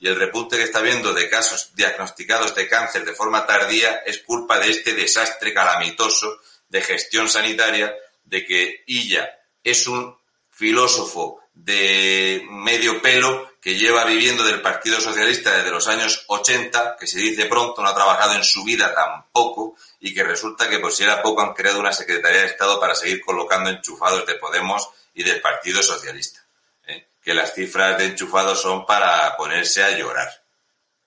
Y 0.00 0.08
el 0.08 0.16
repunte 0.16 0.58
que 0.58 0.64
está 0.64 0.80
habiendo 0.80 1.14
de 1.14 1.30
casos 1.30 1.70
diagnosticados 1.74 2.54
de 2.54 2.68
cáncer 2.68 3.06
de 3.06 3.14
forma 3.14 3.46
tardía 3.46 4.02
es 4.04 4.18
culpa 4.18 4.58
de 4.58 4.70
este 4.70 4.92
desastre 4.92 5.54
calamitoso 5.54 6.40
de 6.68 6.82
gestión 6.82 7.26
sanitaria, 7.30 7.94
de 8.22 8.44
que 8.44 8.82
Illa 8.86 9.30
es 9.64 9.86
un 9.86 10.14
filósofo 10.50 11.40
de 11.54 12.44
medio 12.50 13.00
pelo 13.00 13.52
que 13.66 13.74
lleva 13.74 14.04
viviendo 14.04 14.44
del 14.44 14.62
Partido 14.62 15.00
Socialista 15.00 15.56
desde 15.56 15.72
los 15.72 15.88
años 15.88 16.24
80, 16.28 16.96
que 17.00 17.08
se 17.08 17.18
dice 17.18 17.46
pronto 17.46 17.82
no 17.82 17.88
ha 17.88 17.94
trabajado 17.96 18.36
en 18.36 18.44
su 18.44 18.62
vida 18.62 18.94
tampoco 18.94 19.74
y 19.98 20.14
que 20.14 20.22
resulta 20.22 20.68
que 20.70 20.78
por 20.78 20.92
si 20.92 21.02
era 21.02 21.20
poco 21.20 21.42
han 21.42 21.52
creado 21.52 21.80
una 21.80 21.92
Secretaría 21.92 22.42
de 22.42 22.46
Estado 22.46 22.78
para 22.78 22.94
seguir 22.94 23.20
colocando 23.24 23.68
enchufados 23.68 24.24
de 24.24 24.36
Podemos 24.36 24.88
y 25.14 25.24
del 25.24 25.40
Partido 25.40 25.82
Socialista. 25.82 26.38
¿eh? 26.86 27.08
Que 27.20 27.34
las 27.34 27.54
cifras 27.54 27.98
de 27.98 28.04
enchufados 28.04 28.62
son 28.62 28.86
para 28.86 29.36
ponerse 29.36 29.82
a 29.82 29.98
llorar 29.98 30.28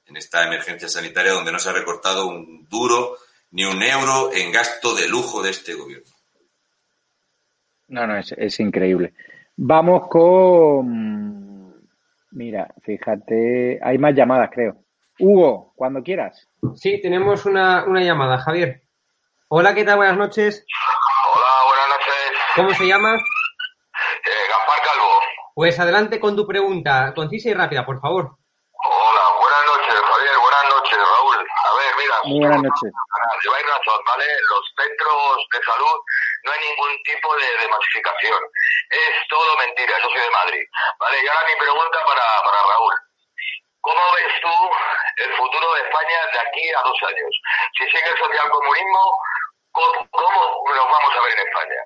en 0.08 0.18
esta 0.18 0.46
emergencia 0.46 0.90
sanitaria 0.90 1.32
donde 1.32 1.54
no 1.54 1.60
se 1.60 1.70
ha 1.70 1.72
recortado 1.72 2.28
un 2.28 2.68
duro 2.68 3.20
ni 3.52 3.64
un 3.64 3.82
euro 3.82 4.32
en 4.34 4.52
gasto 4.52 4.94
de 4.94 5.08
lujo 5.08 5.42
de 5.42 5.52
este 5.52 5.76
gobierno. 5.76 6.12
No, 7.88 8.06
no, 8.06 8.20
es 8.20 8.60
increíble. 8.60 9.14
Vamos 9.56 10.10
con... 10.10 11.49
Mira, 12.32 12.68
fíjate, 12.84 13.80
hay 13.84 13.98
más 13.98 14.14
llamadas, 14.14 14.50
creo. 14.54 14.76
Hugo, 15.20 15.74
cuando 15.76 16.04
quieras. 16.04 16.48
Sí, 16.76 17.02
tenemos 17.02 17.46
una, 17.46 17.84
una 17.86 18.02
llamada, 18.02 18.38
Javier. 18.38 18.84
Hola, 19.50 19.74
¿qué 19.74 19.84
tal? 19.84 19.98
Buenas 19.98 20.18
noches. 20.18 20.64
Hola, 21.34 21.68
buenas 21.68 21.90
noches. 21.90 22.40
¿Cómo 22.56 22.70
se 22.76 22.88
llama? 22.88 23.16
Eh, 23.16 24.44
Gaspar 24.48 24.78
Calvo. 24.86 25.20
Pues 25.56 25.80
adelante 25.80 26.20
con 26.20 26.36
tu 26.36 26.46
pregunta, 26.46 27.14
concisa 27.16 27.50
y 27.50 27.54
rápida, 27.54 27.86
por 27.86 28.00
favor. 28.00 28.38
Hola, 28.78 29.24
buenas 29.42 29.66
noches, 29.66 30.00
Javier. 30.00 30.38
Buenas 30.40 30.66
noches, 30.70 30.98
Raúl. 31.00 31.36
A 31.36 31.76
ver, 31.76 31.94
mira. 31.98 32.16
Muy 32.26 32.40
buenas 32.40 32.62
noches. 32.64 32.92
Lleváis 33.44 33.66
razón, 33.66 34.00
¿vale? 34.06 34.26
Los 34.50 34.64
centros 34.78 35.48
de 35.52 35.60
salud 35.66 35.98
no 36.50 36.56
hay 36.56 36.70
ningún 36.70 37.04
tipo 37.04 37.36
de, 37.36 37.46
de 37.46 37.68
masificación. 37.68 38.42
Es 38.90 39.28
todo 39.30 39.58
mentira, 39.58 39.98
eso 39.98 40.10
soy 40.10 40.22
de 40.22 40.30
Madrid. 40.32 40.66
Vale, 41.00 41.22
y 41.22 41.28
ahora 41.28 41.48
mi 41.48 41.56
pregunta 41.60 42.00
para, 42.06 42.26
para 42.44 42.64
Raúl. 42.64 42.96
¿Cómo 43.82 44.02
ves 44.16 44.34
tú 44.42 44.56
el 45.24 45.34
futuro 45.38 45.74
de 45.76 45.82
España 45.82 46.20
de 46.34 46.40
aquí 46.40 46.70
a 46.74 46.82
dos 46.82 46.98
años? 47.08 47.32
Si 47.78 47.86
sigue 47.86 48.10
el 48.10 48.18
socialcomunismo, 48.18 49.18
¿cómo, 49.72 50.10
cómo 50.10 50.64
nos 50.76 50.86
vamos 50.86 51.14
a 51.16 51.24
ver 51.24 51.40
en 51.40 51.48
España? 51.48 51.82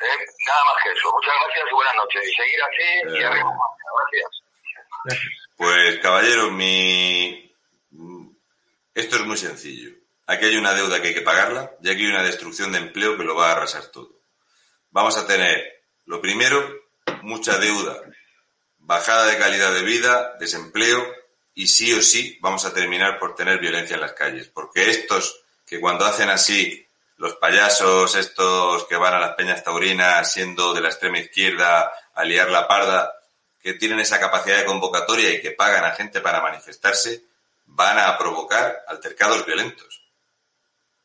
Eh, 0.00 0.26
nada 0.48 0.64
más 0.64 0.82
que 0.82 0.90
eso. 0.90 1.12
Muchas 1.12 1.34
gracias 1.44 1.66
y 1.70 1.74
buenas 1.74 1.94
noches. 1.94 2.26
Y 2.26 2.32
seguir 2.34 2.62
así 2.62 3.18
y 3.20 3.22
arriba. 3.22 3.50
Gracias. 3.98 4.42
Pues, 5.56 5.98
caballero, 6.00 6.50
mi... 6.50 7.54
esto 8.94 9.16
es 9.16 9.22
muy 9.22 9.36
sencillo. 9.36 10.01
Aquí 10.32 10.46
hay 10.46 10.56
una 10.56 10.72
deuda 10.72 11.02
que 11.02 11.08
hay 11.08 11.14
que 11.14 11.20
pagarla 11.20 11.72
y 11.82 11.90
aquí 11.90 12.06
hay 12.06 12.10
una 12.10 12.22
destrucción 12.22 12.72
de 12.72 12.78
empleo 12.78 13.18
que 13.18 13.24
lo 13.24 13.34
va 13.34 13.50
a 13.50 13.52
arrasar 13.52 13.88
todo. 13.88 14.08
Vamos 14.90 15.18
a 15.18 15.26
tener, 15.26 15.84
lo 16.06 16.22
primero, 16.22 16.66
mucha 17.20 17.58
deuda, 17.58 18.00
bajada 18.78 19.26
de 19.26 19.36
calidad 19.36 19.74
de 19.74 19.82
vida, 19.82 20.34
desempleo 20.40 21.06
y 21.54 21.66
sí 21.66 21.92
o 21.92 22.00
sí 22.00 22.38
vamos 22.40 22.64
a 22.64 22.72
terminar 22.72 23.18
por 23.18 23.34
tener 23.34 23.58
violencia 23.58 23.92
en 23.92 24.00
las 24.00 24.14
calles. 24.14 24.48
Porque 24.48 24.88
estos 24.88 25.44
que 25.66 25.78
cuando 25.78 26.06
hacen 26.06 26.30
así, 26.30 26.86
los 27.18 27.34
payasos, 27.34 28.14
estos 28.14 28.86
que 28.86 28.96
van 28.96 29.12
a 29.12 29.20
las 29.20 29.34
peñas 29.34 29.62
taurinas 29.62 30.32
siendo 30.32 30.72
de 30.72 30.80
la 30.80 30.88
extrema 30.88 31.18
izquierda 31.18 31.92
a 32.14 32.24
liar 32.24 32.50
la 32.50 32.66
parda, 32.66 33.12
que 33.62 33.74
tienen 33.74 34.00
esa 34.00 34.18
capacidad 34.18 34.56
de 34.56 34.64
convocatoria 34.64 35.30
y 35.30 35.42
que 35.42 35.50
pagan 35.50 35.84
a 35.84 35.92
gente 35.92 36.22
para 36.22 36.40
manifestarse, 36.40 37.22
van 37.66 37.98
a 37.98 38.16
provocar 38.16 38.82
altercados 38.88 39.44
violentos. 39.44 40.01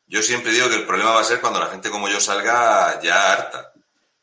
Yo 0.08 0.22
siempre 0.22 0.52
digo 0.52 0.70
que 0.70 0.76
el 0.76 0.86
problema 0.86 1.12
va 1.12 1.20
a 1.20 1.24
ser 1.24 1.40
cuando 1.40 1.60
la 1.60 1.68
gente 1.68 1.90
como 1.90 2.08
yo 2.08 2.18
salga 2.18 3.00
ya 3.02 3.32
harta. 3.32 3.72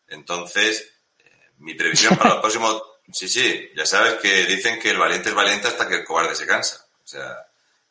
Entonces, 0.07 0.93
eh, 1.19 1.51
mi 1.59 1.75
previsión 1.75 2.17
para 2.17 2.31
los 2.31 2.39
próximos... 2.41 2.81
Sí, 3.13 3.29
sí, 3.29 3.71
ya 3.75 3.85
sabes 3.85 4.15
que 4.15 4.45
dicen 4.45 4.79
que 4.79 4.89
el 4.89 4.97
valiente 4.97 5.29
es 5.29 5.35
valiente 5.35 5.67
hasta 5.67 5.87
que 5.87 5.97
el 5.97 6.03
cobarde 6.03 6.33
se 6.33 6.47
cansa. 6.47 6.83
O 7.03 7.07
sea, 7.07 7.45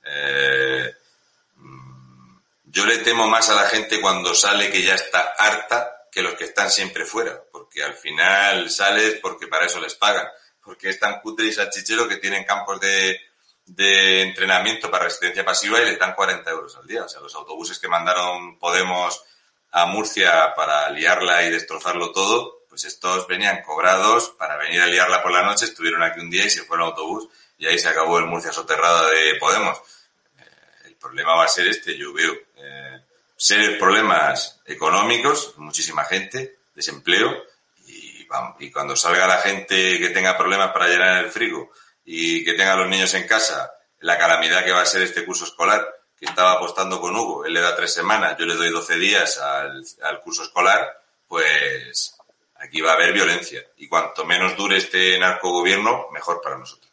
eh, 0.04 0.92
mm, 1.54 2.38
yo 2.64 2.84
le 2.84 2.98
temo 2.98 3.28
más 3.28 3.48
a 3.48 3.54
la 3.54 3.68
gente 3.68 4.00
cuando 4.00 4.34
sale 4.34 4.72
que 4.72 4.82
ya 4.82 4.96
está 4.96 5.34
harta 5.38 6.08
que 6.10 6.22
los 6.22 6.34
que 6.34 6.44
están 6.44 6.70
siempre 6.70 7.04
fuera, 7.04 7.42
porque 7.50 7.82
al 7.82 7.94
final 7.94 8.70
sales 8.70 9.18
porque 9.22 9.46
para 9.46 9.66
eso 9.66 9.80
les 9.80 9.94
pagan, 9.94 10.26
porque 10.62 10.90
es 10.90 10.98
tan 10.98 11.20
cutre 11.20 11.46
y 11.46 11.52
salchichero 11.52 12.08
que 12.08 12.16
tienen 12.16 12.44
campos 12.44 12.80
de, 12.80 13.20
de 13.66 14.22
entrenamiento 14.22 14.90
para 14.90 15.04
resistencia 15.04 15.44
pasiva 15.44 15.80
y 15.80 15.86
les 15.86 15.98
dan 15.98 16.14
40 16.14 16.50
euros 16.50 16.76
al 16.76 16.86
día. 16.86 17.04
O 17.04 17.08
sea, 17.08 17.20
los 17.20 17.34
autobuses 17.34 17.78
que 17.78 17.88
mandaron 17.88 18.58
Podemos 18.58 19.24
a 19.70 19.86
Murcia 19.86 20.54
para 20.54 20.88
liarla 20.90 21.44
y 21.44 21.50
destrozarlo 21.50 22.12
todo, 22.12 22.62
pues 22.68 22.84
estos 22.84 23.26
venían 23.26 23.62
cobrados 23.62 24.30
para 24.38 24.56
venir 24.56 24.80
a 24.80 24.86
liarla 24.86 25.20
por 25.20 25.32
la 25.32 25.42
noche, 25.42 25.64
estuvieron 25.64 26.02
aquí 26.02 26.20
un 26.20 26.30
día 26.30 26.44
y 26.44 26.50
se 26.50 26.62
fueron 26.62 26.86
en 26.86 26.90
autobús 26.92 27.28
y 27.58 27.66
ahí 27.66 27.78
se 27.78 27.88
acabó 27.88 28.18
el 28.18 28.26
Murcia 28.26 28.52
soterrada 28.52 29.08
de 29.10 29.34
Podemos. 29.40 29.76
Eh, 30.38 30.42
el 30.86 30.94
problema 30.96 31.34
va 31.34 31.44
a 31.44 31.48
ser 31.48 31.66
este, 31.66 31.96
yo 31.96 32.12
veo. 32.12 32.32
Eh, 32.56 33.00
serios 33.36 33.78
problemas 33.78 34.60
económicos, 34.64 35.54
muchísima 35.56 36.04
gente, 36.04 36.58
desempleo, 36.74 37.32
y, 37.86 38.24
vamos, 38.26 38.56
y 38.60 38.70
cuando 38.70 38.94
salga 38.94 39.26
la 39.26 39.38
gente 39.38 39.98
que 39.98 40.10
tenga 40.10 40.38
problemas 40.38 40.70
para 40.70 40.86
llenar 40.86 41.24
el 41.24 41.32
frigo 41.32 41.72
y 42.04 42.44
que 42.44 42.54
tenga 42.54 42.74
a 42.74 42.76
los 42.76 42.88
niños 42.88 43.12
en 43.14 43.26
casa, 43.26 43.72
la 44.00 44.18
calamidad 44.18 44.64
que 44.64 44.72
va 44.72 44.82
a 44.82 44.86
ser 44.86 45.02
este 45.02 45.24
curso 45.24 45.44
escolar, 45.44 45.86
que 46.18 46.26
estaba 46.26 46.52
apostando 46.52 47.00
con 47.00 47.16
Hugo, 47.16 47.44
él 47.44 47.52
le 47.54 47.60
da 47.60 47.74
tres 47.74 47.92
semanas, 47.92 48.36
yo 48.38 48.46
le 48.46 48.54
doy 48.54 48.70
12 48.70 48.96
días 48.96 49.38
al, 49.40 49.82
al 50.02 50.20
curso 50.20 50.42
escolar, 50.42 51.00
pues 51.26 52.16
aquí 52.56 52.80
va 52.80 52.92
a 52.92 52.94
haber 52.94 53.12
violencia. 53.12 53.62
Y 53.78 53.88
cuanto 53.88 54.24
menos 54.24 54.56
dure 54.56 54.76
este 54.76 55.18
narcogobierno, 55.18 56.08
mejor 56.12 56.40
para 56.42 56.58
nosotros. 56.58 56.90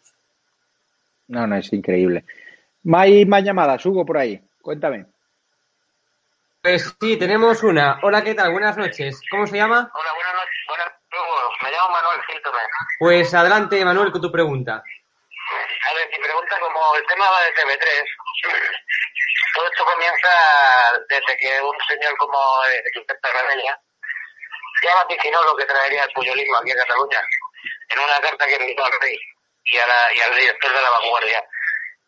No, 1.28 1.47
no, 1.47 1.55
es 1.55 1.72
increíble. 1.72 2.26
Hay 2.93 3.26
más 3.26 3.43
llamadas, 3.43 3.86
Hugo, 3.86 4.05
por 4.05 4.18
ahí. 4.18 4.41
Cuéntame. 4.62 5.05
Pues 6.62 6.93
sí, 6.99 7.18
tenemos 7.18 7.64
una. 7.64 7.99
Hola, 8.03 8.24
¿qué 8.24 8.36
tal? 8.36 8.51
Buenas 8.51 8.78
noches. 8.78 9.20
¿Cómo 9.32 9.47
se 9.47 9.57
llama? 9.57 9.91
Hola, 9.93 10.14
buenas 10.14 10.34
noches. 10.34 10.59
Buenas 10.68 10.88
noches. 10.88 11.64
Me 11.64 11.72
llamo 11.72 11.89
Manuel. 11.89 12.22
Pues 12.99 13.34
adelante, 13.34 13.84
Manuel, 13.84 14.12
con 14.12 14.22
tu 14.22 14.32
pregunta. 14.32 14.84
A 15.84 15.94
ver, 15.94 16.10
mi 16.10 16.20
pregunta, 16.20 16.60
como 16.60 16.96
el 16.96 17.06
tema 17.08 17.30
va 17.30 17.42
de 17.42 17.54
TV3, 17.56 18.04
todo 19.56 19.68
esto 19.68 19.86
comienza 19.86 20.30
desde 21.10 21.38
que 21.38 21.62
un 21.62 21.78
señor 21.88 22.16
como 22.18 22.66
eh, 22.66 22.84
Josep 22.94 23.20
Tarradella 23.22 23.80
ya 24.84 24.96
vaticinó 24.96 25.44
lo 25.44 25.56
que 25.56 25.66
traería 25.66 26.04
el 26.04 26.14
puyolismo 26.14 26.58
aquí 26.58 26.72
a 26.72 26.76
Cataluña, 26.76 27.22
en 27.90 28.00
una 28.00 28.20
carta 28.20 28.46
que 28.46 28.56
envió 28.56 28.86
al 28.86 29.00
rey 29.02 29.18
y, 29.66 29.78
a 29.78 29.88
la, 29.88 30.14
y 30.14 30.22
al 30.22 30.36
director 30.36 30.74
de 30.74 30.82
la 30.82 30.90
vanguardia. 30.90 31.44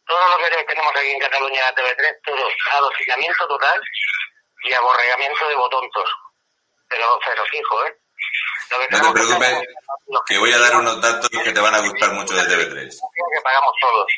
Todo 0.06 0.38
lo 0.38 0.44
que 0.44 0.64
tenemos 0.64 0.96
aquí 0.96 1.12
en 1.12 1.20
Cataluña 1.20 1.70
en 1.70 1.76
TV3, 1.76 2.20
todo, 2.24 2.50
adoctrinamiento 2.72 3.48
total 3.48 3.82
y 4.64 4.74
aborregamiento 4.74 5.50
de 5.50 5.56
botontos. 5.56 6.10
Pero, 6.90 7.20
pero 7.26 7.46
fijo, 7.46 7.86
¿eh? 7.86 7.98
No 8.92 9.02
te 9.02 9.12
preocupes, 9.14 9.68
que 10.26 10.38
voy 10.38 10.52
a 10.52 10.60
dar 10.60 10.76
unos 10.78 11.02
datos 11.02 11.30
que 11.30 11.52
te 11.52 11.60
van 11.60 11.76
a 11.76 11.80
gustar 11.80 12.12
mucho 12.14 12.34
de 12.36 12.42
TV3. 12.44 12.90
que 12.90 13.42
pagamos 13.44 13.74
todos. 13.80 14.12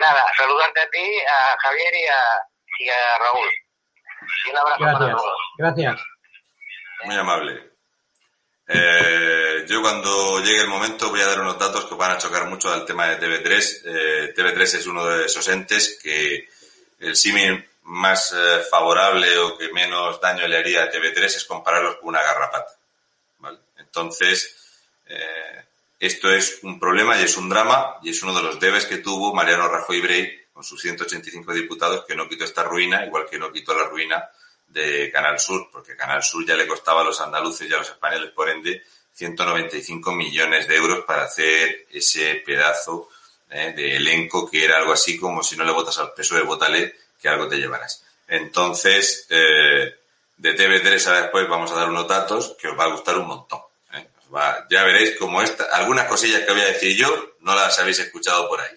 Nada, 0.00 0.24
saludarte 0.36 0.80
a 0.80 0.90
ti, 0.90 1.18
a 1.26 1.56
Javier 1.60 1.94
y 1.94 2.06
a, 2.06 2.22
y 2.80 2.88
a 2.88 3.18
Raúl. 3.18 3.48
Y 4.46 4.50
un 4.50 4.56
abrazo 4.58 4.78
para 4.78 4.92
Gracias. 4.98 5.16
todos. 5.16 5.38
Gracias. 5.58 6.00
Muy 7.04 7.16
amable. 7.16 7.74
Eh, 8.66 9.64
yo 9.68 9.82
cuando 9.82 10.40
llegue 10.40 10.62
el 10.62 10.68
momento 10.68 11.10
voy 11.10 11.20
a 11.20 11.26
dar 11.26 11.40
unos 11.40 11.58
datos 11.58 11.84
que 11.84 11.94
van 11.94 12.12
a 12.12 12.18
chocar 12.18 12.46
mucho 12.46 12.72
al 12.72 12.84
tema 12.86 13.06
de 13.08 13.18
TV3. 13.20 13.82
Eh, 13.84 14.34
TV3 14.34 14.62
es 14.62 14.86
uno 14.86 15.04
de 15.04 15.26
esos 15.26 15.46
entes 15.48 15.98
que 16.02 16.48
el 17.00 17.16
símil 17.16 17.68
más 17.82 18.32
eh, 18.32 18.62
favorable 18.70 19.36
o 19.38 19.58
que 19.58 19.70
menos 19.72 20.18
daño 20.20 20.46
le 20.48 20.56
haría 20.56 20.84
a 20.84 20.90
TV3 20.90 21.24
es 21.24 21.44
compararlos 21.44 21.96
con 21.96 22.08
una 22.08 22.22
garrapata. 22.22 22.72
Entonces, 23.94 24.56
eh, 25.06 25.64
esto 26.00 26.28
es 26.28 26.58
un 26.62 26.80
problema 26.80 27.16
y 27.20 27.22
es 27.22 27.36
un 27.36 27.48
drama 27.48 27.98
y 28.02 28.10
es 28.10 28.20
uno 28.24 28.34
de 28.34 28.42
los 28.42 28.58
debes 28.58 28.86
que 28.86 28.98
tuvo 28.98 29.32
Mariano 29.32 29.68
Rajoy 29.68 30.00
Brey 30.00 30.40
con 30.52 30.64
sus 30.64 30.80
185 30.82 31.52
diputados 31.52 32.04
que 32.04 32.16
no 32.16 32.28
quitó 32.28 32.44
esta 32.44 32.64
ruina, 32.64 33.06
igual 33.06 33.26
que 33.30 33.38
no 33.38 33.52
quitó 33.52 33.72
la 33.72 33.84
ruina 33.84 34.28
de 34.66 35.12
Canal 35.12 35.38
Sur, 35.38 35.68
porque 35.70 35.94
Canal 35.94 36.24
Sur 36.24 36.44
ya 36.44 36.56
le 36.56 36.66
costaba 36.66 37.02
a 37.02 37.04
los 37.04 37.20
andaluces 37.20 37.70
y 37.70 37.72
a 37.72 37.78
los 37.78 37.88
españoles, 37.88 38.32
por 38.32 38.48
ende, 38.50 38.82
195 39.12 40.12
millones 40.12 40.66
de 40.66 40.74
euros 40.74 41.04
para 41.04 41.24
hacer 41.24 41.86
ese 41.92 42.42
pedazo 42.44 43.08
eh, 43.48 43.72
de 43.76 43.96
elenco 43.96 44.50
que 44.50 44.64
era 44.64 44.78
algo 44.78 44.92
así 44.92 45.16
como 45.16 45.44
si 45.44 45.56
no 45.56 45.64
le 45.64 45.70
votas 45.70 45.98
al 45.98 46.12
peso 46.14 46.34
de 46.34 46.42
bótale, 46.42 46.96
que 47.20 47.28
algo 47.28 47.46
te 47.46 47.58
llevarás. 47.58 48.04
Entonces, 48.26 49.26
eh, 49.30 49.94
de 50.36 50.56
TV3 50.56 51.06
a 51.06 51.20
después 51.22 51.48
vamos 51.48 51.70
a 51.70 51.76
dar 51.76 51.88
unos 51.88 52.08
datos 52.08 52.56
que 52.58 52.68
os 52.68 52.78
va 52.78 52.84
a 52.84 52.92
gustar 52.92 53.18
un 53.18 53.28
montón. 53.28 53.60
Va- 54.34 54.66
ya 54.70 54.84
veréis 54.84 55.16
como 55.18 55.40
esta, 55.42 55.64
algunas 55.72 56.04
cosillas 56.06 56.40
que 56.40 56.52
voy 56.52 56.60
a 56.62 56.66
decir 56.66 56.96
yo 56.96 57.06
no 57.40 57.54
las 57.54 57.78
habéis 57.80 58.00
escuchado 58.00 58.48
por 58.48 58.60
ahí. 58.60 58.76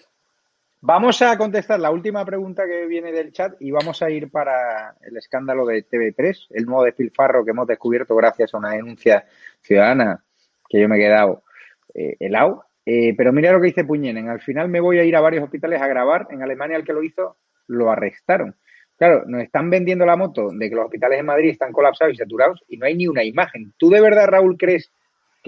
Vamos 0.80 1.20
a 1.22 1.36
contestar 1.36 1.80
la 1.80 1.90
última 1.90 2.24
pregunta 2.24 2.64
que 2.64 2.86
viene 2.86 3.10
del 3.10 3.32
chat 3.32 3.54
y 3.60 3.72
vamos 3.72 4.00
a 4.00 4.10
ir 4.10 4.30
para 4.30 4.94
el 5.02 5.16
escándalo 5.16 5.66
de 5.66 5.84
TV3, 5.84 6.46
el 6.50 6.66
nuevo 6.66 6.84
despilfarro 6.84 7.44
que 7.44 7.50
hemos 7.50 7.66
descubierto 7.66 8.14
gracias 8.14 8.54
a 8.54 8.58
una 8.58 8.70
denuncia 8.72 9.26
ciudadana 9.60 10.22
que 10.68 10.80
yo 10.80 10.88
me 10.88 10.96
he 10.96 11.00
quedado 11.00 11.42
eh, 11.94 12.14
helado. 12.20 12.64
Eh, 12.86 13.12
pero 13.16 13.32
mira 13.32 13.52
lo 13.52 13.60
que 13.60 13.66
dice 13.66 13.84
Puñenen. 13.84 14.28
Al 14.28 14.40
final 14.40 14.68
me 14.68 14.80
voy 14.80 14.98
a 15.00 15.04
ir 15.04 15.16
a 15.16 15.20
varios 15.20 15.42
hospitales 15.44 15.82
a 15.82 15.88
grabar. 15.88 16.28
En 16.30 16.42
Alemania 16.42 16.76
el 16.76 16.84
que 16.84 16.92
lo 16.92 17.02
hizo 17.02 17.38
lo 17.66 17.90
arrestaron. 17.90 18.56
Claro, 18.96 19.24
nos 19.26 19.42
están 19.42 19.68
vendiendo 19.70 20.06
la 20.06 20.16
moto 20.16 20.48
de 20.52 20.68
que 20.70 20.74
los 20.76 20.84
hospitales 20.86 21.18
de 21.18 21.22
Madrid 21.24 21.50
están 21.50 21.72
colapsados 21.72 22.14
y 22.14 22.16
saturados 22.18 22.64
y 22.68 22.76
no 22.78 22.86
hay 22.86 22.94
ni 22.94 23.06
una 23.08 23.24
imagen. 23.24 23.74
¿Tú 23.76 23.90
de 23.90 24.00
verdad, 24.00 24.28
Raúl, 24.28 24.56
crees 24.56 24.92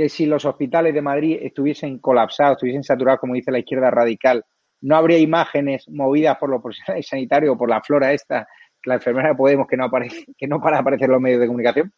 que 0.01 0.09
si 0.09 0.25
los 0.25 0.47
hospitales 0.47 0.95
de 0.95 1.03
Madrid 1.03 1.39
estuviesen 1.43 1.99
colapsados, 1.99 2.57
estuviesen 2.57 2.83
saturados, 2.83 3.21
como 3.21 3.35
dice 3.35 3.51
la 3.51 3.59
izquierda 3.59 3.91
radical, 3.91 4.43
no 4.81 4.97
habría 4.97 5.19
imágenes 5.19 5.87
movidas 5.91 6.39
por 6.39 6.49
los 6.49 6.63
profesionales 6.63 7.07
sanitarios 7.07 7.55
o 7.55 7.59
por 7.59 7.69
la 7.69 7.83
flora 7.83 8.11
esta, 8.11 8.49
la 8.85 8.95
enfermera 8.95 9.29
de 9.29 9.35
Podemos 9.35 9.67
que 9.69 9.77
no, 9.77 9.85
aparece, 9.85 10.25
que 10.39 10.47
no 10.47 10.59
para 10.59 10.79
aparecer 10.79 11.05
en 11.05 11.13
los 11.13 11.21
medios 11.21 11.41
de 11.43 11.47
comunicación? 11.47 11.93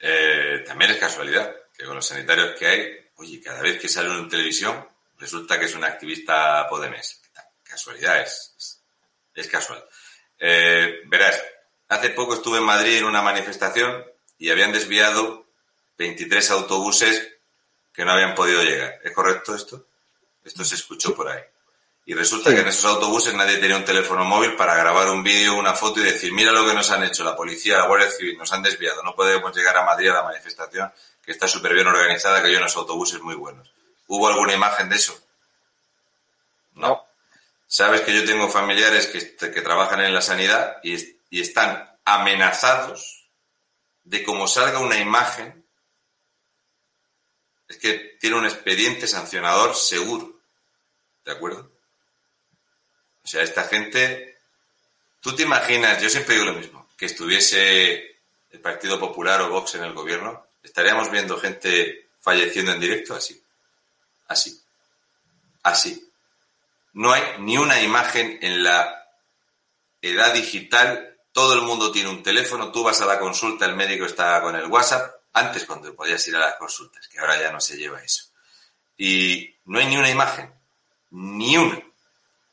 Eh, 0.00 0.64
también 0.66 0.92
es 0.92 0.96
casualidad 0.96 1.54
que 1.76 1.84
con 1.84 1.96
los 1.96 2.06
sanitarios 2.06 2.54
que 2.58 2.66
hay, 2.66 2.88
oye, 3.16 3.42
cada 3.42 3.60
vez 3.60 3.78
que 3.78 3.88
sale 3.88 4.08
en 4.08 4.30
televisión, 4.30 4.74
resulta 5.18 5.58
que 5.58 5.66
es 5.66 5.76
un 5.76 5.84
activista 5.84 6.66
podemés. 6.66 7.20
Casualidad 7.62 8.22
es, 8.22 8.82
es 9.34 9.48
casual. 9.48 9.84
Eh, 10.38 11.02
verás, 11.08 11.44
hace 11.88 12.08
poco 12.08 12.32
estuve 12.32 12.56
en 12.56 12.64
Madrid 12.64 12.96
en 12.96 13.04
una 13.04 13.20
manifestación 13.20 14.02
y 14.38 14.48
habían 14.48 14.72
desviado 14.72 15.41
23 16.02 16.50
autobuses 16.50 17.28
que 17.92 18.04
no 18.04 18.12
habían 18.12 18.34
podido 18.34 18.62
llegar. 18.62 18.98
¿Es 19.04 19.12
correcto 19.12 19.54
esto? 19.54 19.86
Esto 20.44 20.64
se 20.64 20.74
escuchó 20.74 21.14
por 21.14 21.28
ahí. 21.28 21.42
Y 22.04 22.14
resulta 22.14 22.52
que 22.52 22.60
en 22.60 22.66
esos 22.66 22.84
autobuses 22.86 23.32
nadie 23.34 23.58
tenía 23.58 23.76
un 23.76 23.84
teléfono 23.84 24.24
móvil 24.24 24.56
para 24.56 24.74
grabar 24.74 25.08
un 25.10 25.22
vídeo, 25.22 25.56
una 25.56 25.74
foto 25.74 26.00
y 26.00 26.02
decir, 26.02 26.32
mira 26.32 26.50
lo 26.50 26.66
que 26.66 26.74
nos 26.74 26.90
han 26.90 27.04
hecho 27.04 27.22
la 27.22 27.36
policía, 27.36 27.78
la 27.78 27.86
Guardia 27.86 28.10
Civil, 28.10 28.36
nos 28.36 28.52
han 28.52 28.62
desviado, 28.62 29.04
no 29.04 29.14
podemos 29.14 29.54
llegar 29.54 29.76
a 29.76 29.84
Madrid 29.84 30.08
a 30.08 30.14
la 30.14 30.24
manifestación, 30.24 30.92
que 31.24 31.30
está 31.30 31.46
súper 31.46 31.74
bien 31.74 31.86
organizada, 31.86 32.42
que 32.42 32.48
hay 32.48 32.56
unos 32.56 32.76
autobuses 32.76 33.20
muy 33.20 33.36
buenos. 33.36 33.72
¿Hubo 34.08 34.26
alguna 34.26 34.52
imagen 34.54 34.88
de 34.88 34.96
eso? 34.96 35.16
No. 36.74 37.06
Sabes 37.68 38.00
que 38.00 38.12
yo 38.12 38.24
tengo 38.24 38.48
familiares 38.48 39.06
que, 39.06 39.36
que 39.52 39.62
trabajan 39.62 40.00
en 40.00 40.12
la 40.12 40.20
sanidad 40.20 40.78
y, 40.82 40.96
y 41.30 41.40
están 41.40 41.88
amenazados 42.04 43.28
de 44.02 44.24
cómo 44.24 44.48
salga 44.48 44.80
una 44.80 44.98
imagen, 44.98 45.61
es 47.72 47.78
que 47.78 48.16
tiene 48.20 48.36
un 48.36 48.44
expediente 48.44 49.06
sancionador 49.06 49.74
seguro. 49.74 50.40
¿De 51.24 51.32
acuerdo? 51.32 51.70
O 53.22 53.26
sea, 53.26 53.42
esta 53.42 53.64
gente, 53.64 54.38
tú 55.20 55.34
te 55.34 55.42
imaginas, 55.42 56.00
yo 56.02 56.08
siempre 56.08 56.34
digo 56.34 56.46
lo 56.46 56.58
mismo, 56.58 56.88
que 56.96 57.06
estuviese 57.06 58.18
el 58.50 58.60
Partido 58.60 58.98
Popular 58.98 59.40
o 59.42 59.50
Vox 59.50 59.74
en 59.74 59.84
el 59.84 59.92
gobierno, 59.92 60.46
estaríamos 60.62 61.10
viendo 61.10 61.38
gente 61.38 62.08
falleciendo 62.20 62.72
en 62.72 62.80
directo 62.80 63.14
así. 63.14 63.42
Así. 64.28 64.60
Así 65.62 66.12
no 66.94 67.12
hay 67.12 67.22
ni 67.38 67.56
una 67.56 67.80
imagen 67.80 68.38
en 68.42 68.62
la 68.62 69.06
edad 70.00 70.34
digital. 70.34 71.16
Todo 71.32 71.54
el 71.54 71.62
mundo 71.62 71.90
tiene 71.90 72.10
un 72.10 72.22
teléfono, 72.22 72.70
tú 72.70 72.82
vas 72.82 73.00
a 73.00 73.06
la 73.06 73.18
consulta, 73.18 73.64
el 73.64 73.76
médico 73.76 74.04
está 74.04 74.40
con 74.42 74.54
el 74.56 74.66
WhatsApp, 74.66 75.14
antes 75.32 75.64
cuando 75.64 75.94
podías 75.94 76.26
ir 76.28 76.36
a 76.36 76.40
las 76.40 76.56
consultas, 76.56 77.08
que 77.08 77.18
ahora 77.18 77.40
ya 77.40 77.50
no 77.52 77.60
se 77.60 77.76
lleva 77.76 78.02
eso. 78.02 78.24
Y 78.96 79.54
no 79.66 79.78
hay 79.78 79.86
ni 79.86 79.96
una 79.96 80.10
imagen, 80.10 80.52
ni 81.10 81.56
una. 81.56 81.80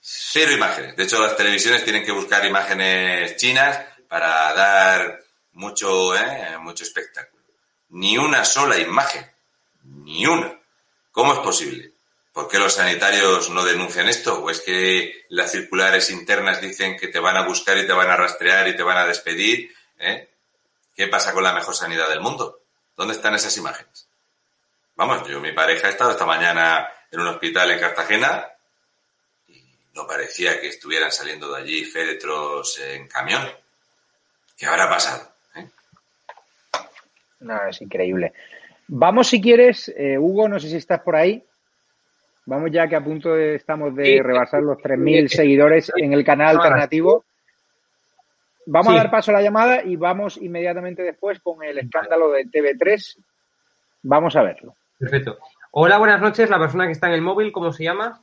Cero 0.02 0.52
imágenes. 0.52 0.96
De 0.96 1.04
hecho, 1.04 1.20
las 1.20 1.36
televisiones 1.36 1.84
tienen 1.84 2.06
que 2.06 2.12
buscar 2.12 2.46
imágenes 2.46 3.36
chinas 3.36 3.80
para 4.08 4.54
dar 4.54 5.20
mucho, 5.54 6.16
¿eh? 6.16 6.58
mucho 6.60 6.84
espectáculo. 6.84 7.44
Ni 7.90 8.18
una 8.18 8.46
sola 8.46 8.78
imagen. 8.78 9.30
Ni 9.84 10.26
una. 10.26 10.58
¿Cómo 11.12 11.34
es 11.34 11.40
posible? 11.40 11.92
¿Por 12.32 12.48
qué 12.48 12.60
los 12.60 12.74
sanitarios 12.74 13.50
no 13.50 13.66
denuncian 13.66 14.08
esto? 14.08 14.42
¿O 14.42 14.50
es 14.50 14.62
que 14.62 15.26
las 15.30 15.52
circulares 15.52 16.10
internas 16.10 16.62
dicen 16.62 16.96
que 16.98 17.08
te 17.08 17.20
van 17.20 17.36
a 17.36 17.46
buscar 17.46 17.78
y 17.78 17.86
te 17.86 17.94
van 17.94 18.10
a 18.10 18.16
rastrear 18.16 18.68
y 18.68 18.76
te 18.76 18.84
van 18.84 18.98
a 18.98 19.06
despedir? 19.06 19.74
¿Eh? 20.00 20.30
¿Qué 20.96 21.08
pasa 21.08 21.34
con 21.34 21.44
la 21.44 21.54
mejor 21.54 21.76
sanidad 21.76 22.10
del 22.10 22.22
mundo? 22.22 22.59
¿Dónde 23.00 23.14
están 23.14 23.34
esas 23.34 23.56
imágenes? 23.56 24.10
Vamos, 24.98 25.26
yo, 25.26 25.40
mi 25.40 25.54
pareja 25.54 25.88
ha 25.88 25.92
estado 25.92 26.12
esta 26.12 26.26
mañana 26.26 26.86
en 27.10 27.22
un 27.22 27.28
hospital 27.28 27.72
en 27.72 27.80
Cartagena 27.80 28.46
y 29.48 29.64
no 29.96 30.06
parecía 30.06 30.60
que 30.60 30.68
estuvieran 30.68 31.10
saliendo 31.10 31.50
de 31.50 31.62
allí 31.62 31.86
féretros 31.86 32.78
en 32.78 33.08
camión. 33.08 33.42
¿Qué 34.58 34.66
habrá 34.66 34.90
pasado? 34.90 35.32
¿Eh? 35.56 35.66
No, 37.40 37.70
es 37.70 37.82
increíble. 37.82 38.34
Vamos, 38.90 39.30
si 39.30 39.40
quieres, 39.40 39.88
eh, 39.96 40.18
Hugo, 40.18 40.50
no 40.50 40.60
sé 40.60 40.68
si 40.68 40.76
estás 40.76 41.00
por 41.00 41.16
ahí. 41.16 41.42
Vamos 42.48 42.70
ya 42.70 42.90
que 42.90 42.98
a 42.98 43.02
punto 43.02 43.38
estamos 43.38 43.96
de 43.96 44.22
rebasar 44.22 44.62
los 44.62 44.78
3.000 44.80 45.30
seguidores 45.30 45.90
en 45.96 46.12
el 46.12 46.26
canal 46.26 46.58
alternativo. 46.58 47.24
Vamos 48.72 48.94
a 48.94 48.98
dar 48.98 49.10
paso 49.10 49.32
a 49.32 49.34
la 49.34 49.42
llamada 49.42 49.82
y 49.84 49.96
vamos 49.96 50.38
inmediatamente 50.38 51.02
después 51.02 51.40
con 51.40 51.64
el 51.64 51.80
escándalo 51.80 52.30
de 52.30 52.46
TV3. 52.46 53.18
Vamos 54.04 54.36
a 54.36 54.44
verlo. 54.44 54.76
Perfecto. 55.00 55.40
Hola, 55.72 55.98
buenas 55.98 56.22
noches. 56.22 56.48
La 56.52 56.60
persona 56.60 56.86
que 56.86 56.92
está 56.92 57.08
en 57.08 57.14
el 57.14 57.24
móvil, 57.24 57.52
¿cómo 57.52 57.72
se 57.72 57.86
llama? 57.86 58.22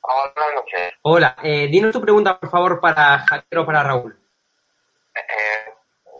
Hola, 0.00 0.32
buenas 0.34 0.54
noches. 0.56 0.94
Hola. 1.02 1.36
Eh, 1.44 1.68
dinos 1.68 1.92
tu 1.92 2.00
pregunta, 2.00 2.40
por 2.40 2.50
favor, 2.50 2.80
para 2.80 3.20
Javier 3.20 3.58
o 3.58 3.66
para 3.66 3.84
Raúl. 3.84 4.18
Eh, 5.14 5.72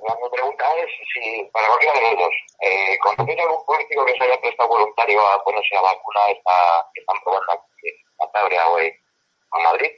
mi 0.04 0.30
pregunta 0.30 0.64
es 0.76 0.90
si, 1.12 1.50
para 1.52 1.66
cualquiera 1.66 1.94
de 1.94 2.02
los 2.02 2.18
dos, 2.20 2.34
eh, 2.60 2.96
¿conoces 3.02 3.40
algún 3.40 3.66
político 3.66 4.06
que 4.06 4.14
se 4.14 4.22
haya 4.22 4.40
prestado 4.40 4.68
voluntario 4.68 5.20
a 5.20 5.42
ponerse 5.42 5.74
la 5.74 5.82
vacuna 5.82 6.20
esta, 6.30 6.52
que 6.94 7.00
están 7.00 7.16
probando 7.24 7.52
aquí 7.54 7.88
en 7.88 8.16
Cantabria 8.18 8.68
o 8.68 8.78
en 8.78 8.92
Madrid? 9.64 9.90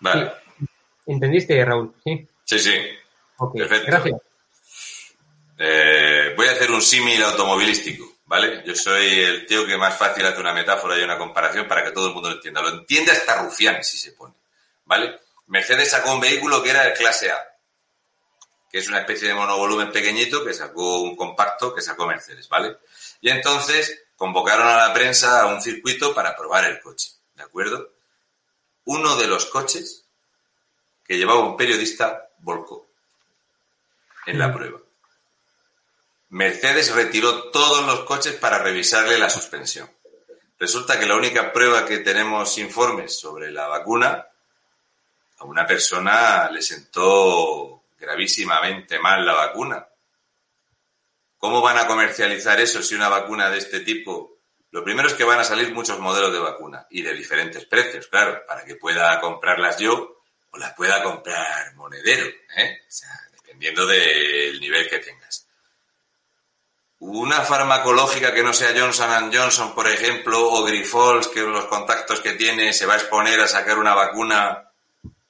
Vale. 0.00 0.32
¿Entendiste, 1.06 1.64
Raúl? 1.64 1.94
Sí. 2.04 2.26
Sí, 2.44 2.58
sí. 2.58 2.74
Perfecto. 3.54 3.86
Gracias. 3.86 4.20
Eh, 5.58 6.34
voy 6.36 6.46
a 6.46 6.52
hacer 6.52 6.70
un 6.70 6.80
símil 6.80 7.22
automovilístico, 7.22 8.18
¿vale? 8.26 8.62
Yo 8.64 8.74
soy 8.76 9.20
el 9.20 9.46
tío 9.46 9.66
que 9.66 9.76
más 9.76 9.96
fácil 9.98 10.24
hace 10.24 10.40
una 10.40 10.52
metáfora 10.52 10.96
y 10.96 11.02
una 11.02 11.18
comparación 11.18 11.66
para 11.66 11.82
que 11.82 11.90
todo 11.90 12.08
el 12.08 12.14
mundo 12.14 12.30
lo 12.30 12.36
entienda. 12.36 12.62
Lo 12.62 12.68
entiende 12.68 13.10
hasta 13.10 13.42
Rufián, 13.42 13.82
si 13.82 13.98
se 13.98 14.12
pone, 14.12 14.34
¿vale? 14.84 15.18
Mercedes 15.48 15.90
sacó 15.90 16.12
un 16.12 16.20
vehículo 16.20 16.62
que 16.62 16.70
era 16.70 16.86
el 16.86 16.92
clase 16.92 17.30
A, 17.32 17.38
que 18.70 18.78
es 18.78 18.88
una 18.88 19.00
especie 19.00 19.28
de 19.28 19.34
monovolumen 19.34 19.90
pequeñito 19.90 20.44
que 20.44 20.54
sacó 20.54 21.00
un 21.00 21.16
compacto 21.16 21.74
que 21.74 21.82
sacó 21.82 22.06
Mercedes, 22.06 22.48
¿vale? 22.48 22.76
Y 23.20 23.30
entonces 23.30 24.04
convocaron 24.16 24.68
a 24.68 24.76
la 24.76 24.92
prensa 24.92 25.42
a 25.42 25.46
un 25.46 25.60
circuito 25.60 26.14
para 26.14 26.36
probar 26.36 26.66
el 26.66 26.80
coche, 26.80 27.10
¿de 27.34 27.42
acuerdo? 27.42 27.97
Uno 28.90 29.16
de 29.16 29.26
los 29.26 29.44
coches 29.44 30.06
que 31.04 31.18
llevaba 31.18 31.40
un 31.40 31.58
periodista 31.58 32.30
volcó 32.38 32.88
en 34.24 34.38
la 34.38 34.50
prueba. 34.50 34.80
Mercedes 36.30 36.94
retiró 36.94 37.50
todos 37.50 37.84
los 37.84 38.00
coches 38.06 38.36
para 38.36 38.60
revisarle 38.60 39.18
la 39.18 39.28
suspensión. 39.28 39.90
Resulta 40.58 40.98
que 40.98 41.04
la 41.04 41.16
única 41.16 41.52
prueba 41.52 41.84
que 41.84 41.98
tenemos 41.98 42.56
informes 42.56 43.20
sobre 43.20 43.50
la 43.50 43.66
vacuna 43.66 44.26
a 45.36 45.44
una 45.44 45.66
persona 45.66 46.48
le 46.50 46.62
sentó 46.62 47.82
gravísimamente 47.98 48.98
mal 48.98 49.26
la 49.26 49.34
vacuna. 49.34 49.86
¿Cómo 51.36 51.60
van 51.60 51.76
a 51.76 51.86
comercializar 51.86 52.58
eso 52.58 52.82
si 52.82 52.94
una 52.94 53.10
vacuna 53.10 53.50
de 53.50 53.58
este 53.58 53.80
tipo? 53.80 54.37
Lo 54.70 54.84
primero 54.84 55.08
es 55.08 55.14
que 55.14 55.24
van 55.24 55.40
a 55.40 55.44
salir 55.44 55.72
muchos 55.72 55.98
modelos 55.98 56.32
de 56.32 56.38
vacuna 56.38 56.86
y 56.90 57.02
de 57.02 57.14
diferentes 57.14 57.64
precios, 57.64 58.06
claro, 58.08 58.44
para 58.46 58.64
que 58.64 58.74
pueda 58.74 59.18
comprarlas 59.20 59.78
yo 59.78 60.22
o 60.50 60.58
las 60.58 60.74
pueda 60.74 61.02
comprar 61.02 61.74
monedero, 61.74 62.26
¿eh? 62.56 62.82
O 62.86 62.90
sea, 62.90 63.10
dependiendo 63.32 63.86
del 63.86 64.60
nivel 64.60 64.88
que 64.88 64.98
tengas. 64.98 65.46
Una 67.00 67.42
farmacológica 67.42 68.34
que 68.34 68.42
no 68.42 68.52
sea 68.52 68.74
Johnson 68.76 69.30
Johnson, 69.32 69.74
por 69.74 69.88
ejemplo, 69.88 70.50
o 70.50 70.64
Grifols, 70.64 71.28
que 71.28 71.42
los 71.42 71.66
contactos 71.66 72.20
que 72.20 72.32
tiene 72.32 72.72
se 72.72 72.86
va 72.86 72.94
a 72.94 72.96
exponer 72.96 73.40
a 73.40 73.46
sacar 73.46 73.78
una 73.78 73.94
vacuna 73.94 74.68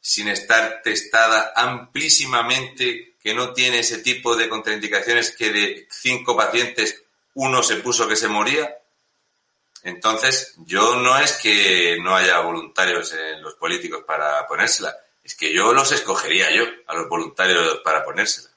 sin 0.00 0.28
estar 0.28 0.80
testada 0.82 1.52
amplísimamente, 1.54 3.16
que 3.22 3.34
no 3.34 3.52
tiene 3.52 3.80
ese 3.80 3.98
tipo 3.98 4.34
de 4.34 4.48
contraindicaciones 4.48 5.32
que 5.36 5.50
de 5.52 5.86
cinco 5.90 6.34
pacientes 6.34 7.02
uno 7.34 7.62
se 7.62 7.76
puso 7.76 8.08
que 8.08 8.16
se 8.16 8.28
moría. 8.28 8.74
Entonces, 9.88 10.54
yo 10.64 10.96
no 10.96 11.18
es 11.18 11.40
que 11.42 11.98
no 12.02 12.14
haya 12.14 12.40
voluntarios 12.40 13.14
en 13.14 13.42
los 13.42 13.54
políticos 13.54 14.04
para 14.06 14.46
ponérsela, 14.46 14.94
es 15.24 15.34
que 15.34 15.52
yo 15.52 15.72
los 15.72 15.90
escogería 15.92 16.50
yo 16.50 16.64
a 16.86 16.94
los 16.94 17.08
voluntarios 17.08 17.80
para 17.84 18.04
ponérsela. 18.04 18.48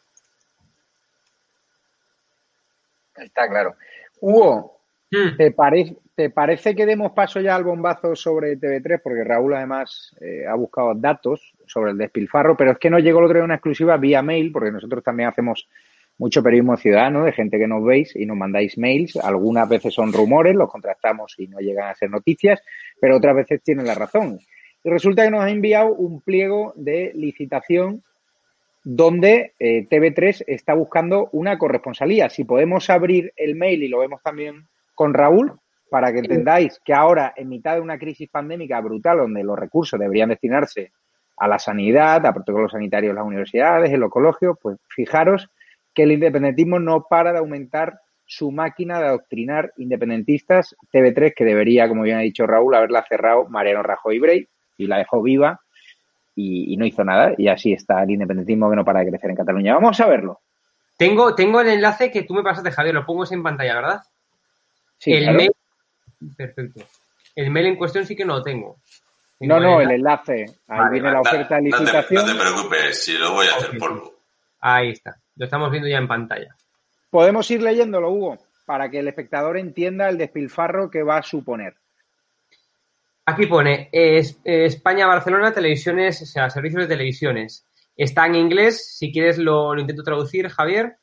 Está 3.16 3.48
claro. 3.50 3.76
Hugo, 4.20 4.82
Hmm. 5.12 5.36
¿te, 5.36 5.52
parece 5.52 5.98
¿te 6.16 6.30
parece 6.30 6.74
que 6.74 6.86
demos 6.86 7.12
paso 7.12 7.42
ya 7.42 7.56
al 7.56 7.66
bombazo 7.66 8.16
sobre 8.16 8.58
TV3? 8.58 9.02
Porque 9.04 9.26
Raúl 9.26 9.54
además 9.54 10.16
eh, 10.22 10.46
ha 10.48 10.56
buscado 10.56 10.94
datos 10.96 11.54
sobre 11.66 11.92
el 11.92 11.98
despilfarro, 11.98 12.56
pero 12.56 12.72
es 12.72 12.78
que 12.78 12.90
nos 12.90 13.02
llegó 13.02 13.20
el 13.20 13.26
otro 13.26 13.36
día 13.36 13.44
una 13.44 13.56
exclusiva 13.56 13.98
vía 13.98 14.22
mail, 14.22 14.54
porque 14.54 14.72
nosotros 14.72 15.04
también 15.04 15.28
hacemos 15.28 15.68
mucho 16.22 16.44
periodismo 16.44 16.78
ciudadano 16.78 17.26
de 17.26 17.32
gente 17.32 17.58
que 17.58 17.68
nos 17.68 17.84
veis 17.84 18.16
y 18.16 18.28
nos 18.28 18.38
mandáis 18.38 18.78
mails. 18.78 19.16
Algunas 19.16 19.68
veces 19.68 19.92
son 19.92 20.14
rumores, 20.14 20.54
los 20.54 20.70
contrastamos 20.70 21.34
y 21.40 21.48
no 21.48 21.58
llegan 21.58 21.90
a 21.90 21.96
ser 21.96 22.12
noticias, 22.12 22.62
pero 23.00 23.18
otras 23.18 23.36
veces 23.36 23.64
tienen 23.64 23.88
la 23.88 23.96
razón. 23.96 24.40
Y 24.84 24.90
resulta 24.92 25.24
que 25.24 25.32
nos 25.32 25.44
ha 25.44 25.50
enviado 25.50 25.96
un 25.96 26.22
pliego 26.22 26.74
de 26.76 27.12
licitación 27.16 28.04
donde 28.84 29.54
eh, 29.58 29.88
TV3 29.90 30.44
está 30.46 30.76
buscando 30.76 31.28
una 31.32 31.58
corresponsalía. 31.58 32.30
Si 32.30 32.44
podemos 32.44 32.92
abrir 32.92 33.34
el 33.36 33.56
mail 33.56 33.82
y 33.82 33.88
lo 33.88 33.98
vemos 33.98 34.22
también 34.22 34.68
con 34.94 35.16
Raúl, 35.16 35.54
para 35.90 36.14
que 36.14 36.20
entendáis 36.20 36.80
que 36.86 36.94
ahora, 36.94 37.34
en 37.36 37.50
mitad 37.50 37.74
de 37.74 37.82
una 37.82 37.98
crisis 37.98 38.30
pandémica 38.30 38.80
brutal, 38.80 39.18
donde 39.18 39.44
los 39.44 39.58
recursos 39.58 40.00
deberían 40.00 40.30
destinarse 40.30 40.92
a 41.38 41.48
la 41.48 41.58
sanidad, 41.58 42.24
a 42.28 42.32
protocolos 42.32 42.74
sanitarios 42.74 43.10
en 43.10 43.16
las 43.16 43.26
universidades, 43.26 43.92
en 43.92 44.00
los 44.00 44.12
colegios, 44.12 44.56
pues 44.62 44.78
fijaros 44.88 45.50
que 45.94 46.04
el 46.04 46.12
independentismo 46.14 46.80
no 46.80 47.06
para 47.10 47.32
de 47.32 47.40
aumentar 47.40 48.00
su 48.26 48.50
máquina 48.52 49.00
de 49.00 49.08
adoctrinar 49.08 49.74
independentistas. 49.78 50.76
TV3, 50.94 51.34
que 51.36 51.44
debería, 51.44 51.90
como 51.90 52.04
bien 52.04 52.18
ha 52.18 52.22
dicho 52.22 52.48
Raúl, 52.48 52.76
haberla 52.76 53.04
cerrado 53.04 53.48
Mariano 53.50 53.84
Rajoy 53.84 54.20
Brey 54.20 54.48
y 54.78 54.88
la 54.88 54.98
dejó 55.00 55.22
viva 55.22 55.60
y, 56.34 56.78
no 56.78 56.86
hizo 56.86 57.04
nada. 57.04 57.34
Y 57.38 57.50
así 57.50 57.74
está 57.74 58.04
el 58.04 58.12
independentismo 58.12 58.70
que 58.70 58.76
no 58.76 58.86
para 58.86 59.02
de 59.02 59.10
crecer 59.10 59.32
en 59.32 59.36
Cataluña. 59.36 59.74
Vamos 59.74 60.00
a 60.00 60.08
verlo. 60.08 60.40
Tengo, 60.98 61.36
tengo 61.36 61.62
el 61.62 61.68
enlace 61.68 62.12
que 62.12 62.24
tú 62.24 62.34
me 62.34 62.44
pasaste, 62.44 62.72
Javier, 62.72 62.96
lo 62.96 63.06
pongo 63.06 63.26
en 63.30 63.44
pantalla, 63.44 63.76
¿verdad? 63.76 64.02
Sí, 64.98 65.14
el 65.14 65.34
mail. 65.34 65.52
Perfecto. 66.38 66.86
El 67.36 67.50
mail 67.50 67.68
en 67.68 67.76
cuestión 67.76 68.06
sí 68.06 68.16
que 68.16 68.24
no 68.24 68.36
lo 68.36 68.44
tengo. 68.44 68.78
no, 69.42 69.60
no, 69.60 69.82
el 69.82 69.92
enlace. 69.92 70.46
Ahí 70.68 70.92
viene 70.92 71.12
la 71.12 71.22
oferta 71.22 71.56
de 71.56 71.64
licitación. 71.64 72.26
No 72.26 72.34
te, 72.34 72.40
preocupes, 72.40 73.04
si 73.04 73.18
lo 73.18 73.34
voy 73.34 73.48
a 73.48 73.56
hacer 73.56 73.78
polvo. 73.78 74.14
Ahí 74.62 74.92
está. 74.92 75.21
Lo 75.36 75.46
estamos 75.46 75.72
viendo 75.72 75.90
ya 75.90 75.98
en 75.98 76.08
pantalla. 76.08 76.56
Podemos 77.10 77.50
ir 77.52 77.62
leyéndolo, 77.62 78.12
Hugo, 78.12 78.38
para 78.66 78.90
que 78.90 79.00
el 79.00 79.08
espectador 79.08 79.58
entienda 79.58 80.10
el 80.10 80.18
despilfarro 80.18 80.90
que 80.90 81.04
va 81.04 81.18
a 81.18 81.24
suponer. 81.24 81.76
Aquí 83.26 83.46
pone 83.46 83.90
España-Barcelona, 83.92 85.54
televisiones, 85.54 86.22
o 86.22 86.26
sea, 86.26 86.50
servicios 86.50 86.84
de 86.84 86.88
televisiones. 86.88 87.66
Está 87.96 88.26
en 88.26 88.36
inglés, 88.36 88.98
si 88.98 89.12
quieres 89.12 89.38
lo, 89.38 89.78
intento 89.78 90.04
traducir, 90.04 90.50
Javier. 90.50 90.98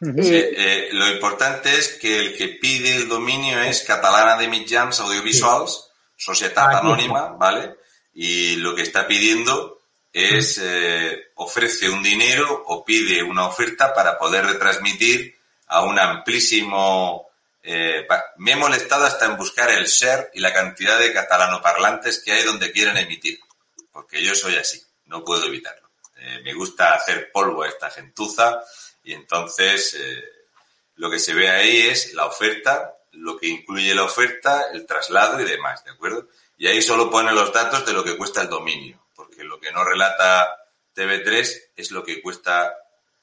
Sí, 0.00 0.34
eh, 0.34 0.88
lo 0.92 1.08
importante 1.08 1.70
es 1.70 1.98
que 2.00 2.18
el 2.18 2.36
que 2.36 2.58
pide 2.60 2.94
el 2.96 3.08
dominio 3.08 3.60
es 3.62 3.82
Catalana 3.82 4.36
de 4.36 4.46
Mitjans 4.46 5.00
Audiovisuals, 5.00 5.90
Sociedad 6.14 6.76
Anónima, 6.76 7.34
¿vale? 7.38 7.76
Y 8.12 8.56
lo 8.56 8.74
que 8.74 8.82
está 8.82 9.06
pidiendo 9.06 9.75
es, 10.16 10.58
eh, 10.62 11.32
ofrece 11.34 11.90
un 11.90 12.02
dinero 12.02 12.64
o 12.66 12.84
pide 12.84 13.22
una 13.22 13.46
oferta 13.46 13.92
para 13.92 14.18
poder 14.18 14.46
retransmitir 14.46 15.36
a 15.66 15.82
un 15.82 15.98
amplísimo 15.98 17.26
eh, 17.68 18.06
me 18.36 18.52
he 18.52 18.56
molestado 18.56 19.06
hasta 19.06 19.26
en 19.26 19.36
buscar 19.36 19.68
el 19.70 19.86
share 19.86 20.30
y 20.34 20.40
la 20.40 20.54
cantidad 20.54 21.00
de 21.00 21.12
catalanoparlantes 21.12 22.22
que 22.22 22.30
hay 22.30 22.44
donde 22.44 22.70
quieren 22.70 22.96
emitir, 22.96 23.40
porque 23.90 24.22
yo 24.22 24.36
soy 24.36 24.54
así, 24.54 24.80
no 25.06 25.24
puedo 25.24 25.46
evitarlo. 25.46 25.90
Eh, 26.16 26.42
me 26.44 26.54
gusta 26.54 26.94
hacer 26.94 27.32
polvo 27.32 27.64
a 27.64 27.68
esta 27.68 27.90
gentuza 27.90 28.60
y 29.02 29.14
entonces 29.14 29.94
eh, 29.94 30.24
lo 30.94 31.10
que 31.10 31.18
se 31.18 31.34
ve 31.34 31.50
ahí 31.50 31.88
es 31.88 32.14
la 32.14 32.26
oferta, 32.26 32.98
lo 33.10 33.36
que 33.36 33.48
incluye 33.48 33.96
la 33.96 34.04
oferta, 34.04 34.70
el 34.72 34.86
traslado 34.86 35.40
y 35.40 35.44
demás, 35.44 35.84
¿de 35.84 35.90
acuerdo? 35.90 36.28
Y 36.56 36.68
ahí 36.68 36.80
solo 36.80 37.10
pone 37.10 37.32
los 37.32 37.52
datos 37.52 37.84
de 37.84 37.94
lo 37.94 38.04
que 38.04 38.16
cuesta 38.16 38.42
el 38.42 38.48
dominio, 38.48 39.04
porque 39.36 39.48
lo 39.48 39.60
que 39.60 39.72
no 39.72 39.84
relata 39.84 40.56
TV3 40.94 41.62
es 41.76 41.90
lo 41.90 42.02
que 42.02 42.22
cuesta 42.22 42.74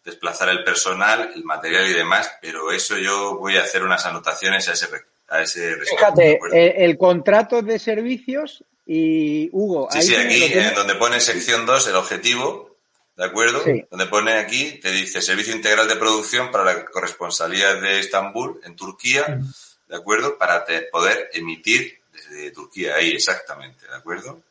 desplazar 0.03 0.49
el 0.49 0.63
personal, 0.63 1.31
el 1.35 1.43
material 1.43 1.89
y 1.89 1.93
demás, 1.93 2.31
pero 2.41 2.71
eso 2.71 2.97
yo 2.97 3.37
voy 3.37 3.57
a 3.57 3.63
hacer 3.63 3.83
unas 3.83 4.05
anotaciones 4.05 4.67
a 4.67 4.73
ese, 4.73 4.87
a 5.29 5.41
ese 5.41 5.75
respecto. 5.75 5.95
Fíjate, 5.97 6.39
eh, 6.53 6.75
el, 6.77 6.97
contrato 6.97 7.61
de 7.61 7.79
servicios 7.79 8.63
y 8.85 9.49
Hugo. 9.53 9.87
Sí, 9.91 10.01
sí, 10.01 10.15
aquí 10.15 10.43
en 10.43 10.75
donde 10.75 10.95
pone 10.95 11.19
sección 11.19 11.65
2, 11.65 11.87
el 11.87 11.95
objetivo, 11.95 12.77
¿de 13.15 13.25
acuerdo? 13.25 13.63
Donde 13.89 14.05
pone 14.07 14.33
aquí, 14.33 14.79
te 14.81 14.91
dice 14.91 15.21
Servicio 15.21 15.55
Integral 15.55 15.87
de 15.87 15.95
Producción 15.95 16.51
para 16.51 16.65
la 16.65 16.85
Corresponsalía 16.85 17.75
de 17.75 17.99
Estambul, 17.99 18.59
en 18.65 18.75
Turquía, 18.75 19.39
¿de 19.87 19.95
acuerdo? 19.95 20.37
Para 20.37 20.65
poder 20.91 21.29
emitir 21.33 22.01
desde 22.11 22.51
Turquía, 22.51 22.95
ahí 22.95 23.11
exactamente, 23.11 23.87
¿de 23.87 23.95
acuerdo? 23.95 24.43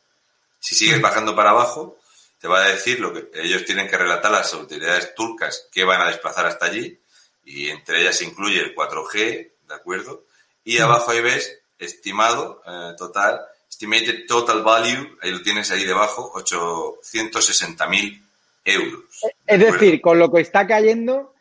Si 0.63 0.75
sigues 0.75 1.01
bajando 1.01 1.35
para 1.35 1.49
abajo, 1.49 1.97
te 2.39 2.47
va 2.47 2.63
a 2.63 2.69
decir 2.69 3.01
lo 3.01 3.11
que 3.11 3.29
ellos 3.41 3.65
tienen 3.65 3.85
que 3.85 3.97
relatar 3.97 4.31
las 4.31 4.53
autoridades 4.53 5.13
turcas 5.13 5.67
que 5.69 5.83
van 5.83 5.99
a 5.99 6.07
desplazar 6.07 6.45
hasta 6.45 6.67
allí 6.67 6.97
y 7.43 7.67
entre 7.67 7.99
ellas 7.99 8.21
incluye 8.21 8.61
el 8.61 8.73
4G, 8.73 9.51
¿de 9.67 9.75
acuerdo? 9.75 10.23
Y 10.63 10.77
abajo 10.77 11.11
ahí 11.11 11.19
ves 11.19 11.59
estimado 11.77 12.61
eh, 12.65 12.93
total, 12.97 13.41
estimated 13.69 14.25
total 14.25 14.63
value, 14.63 15.17
ahí 15.21 15.31
lo 15.31 15.41
tienes 15.41 15.69
ahí 15.69 15.83
debajo, 15.83 16.31
860.000 16.33 18.23
euros. 18.63 19.03
Es 19.45 19.59
decir, 19.59 19.99
con 19.99 20.17
lo 20.17 20.31
que 20.31 20.39
está 20.39 20.65
cayendo, 20.65 21.33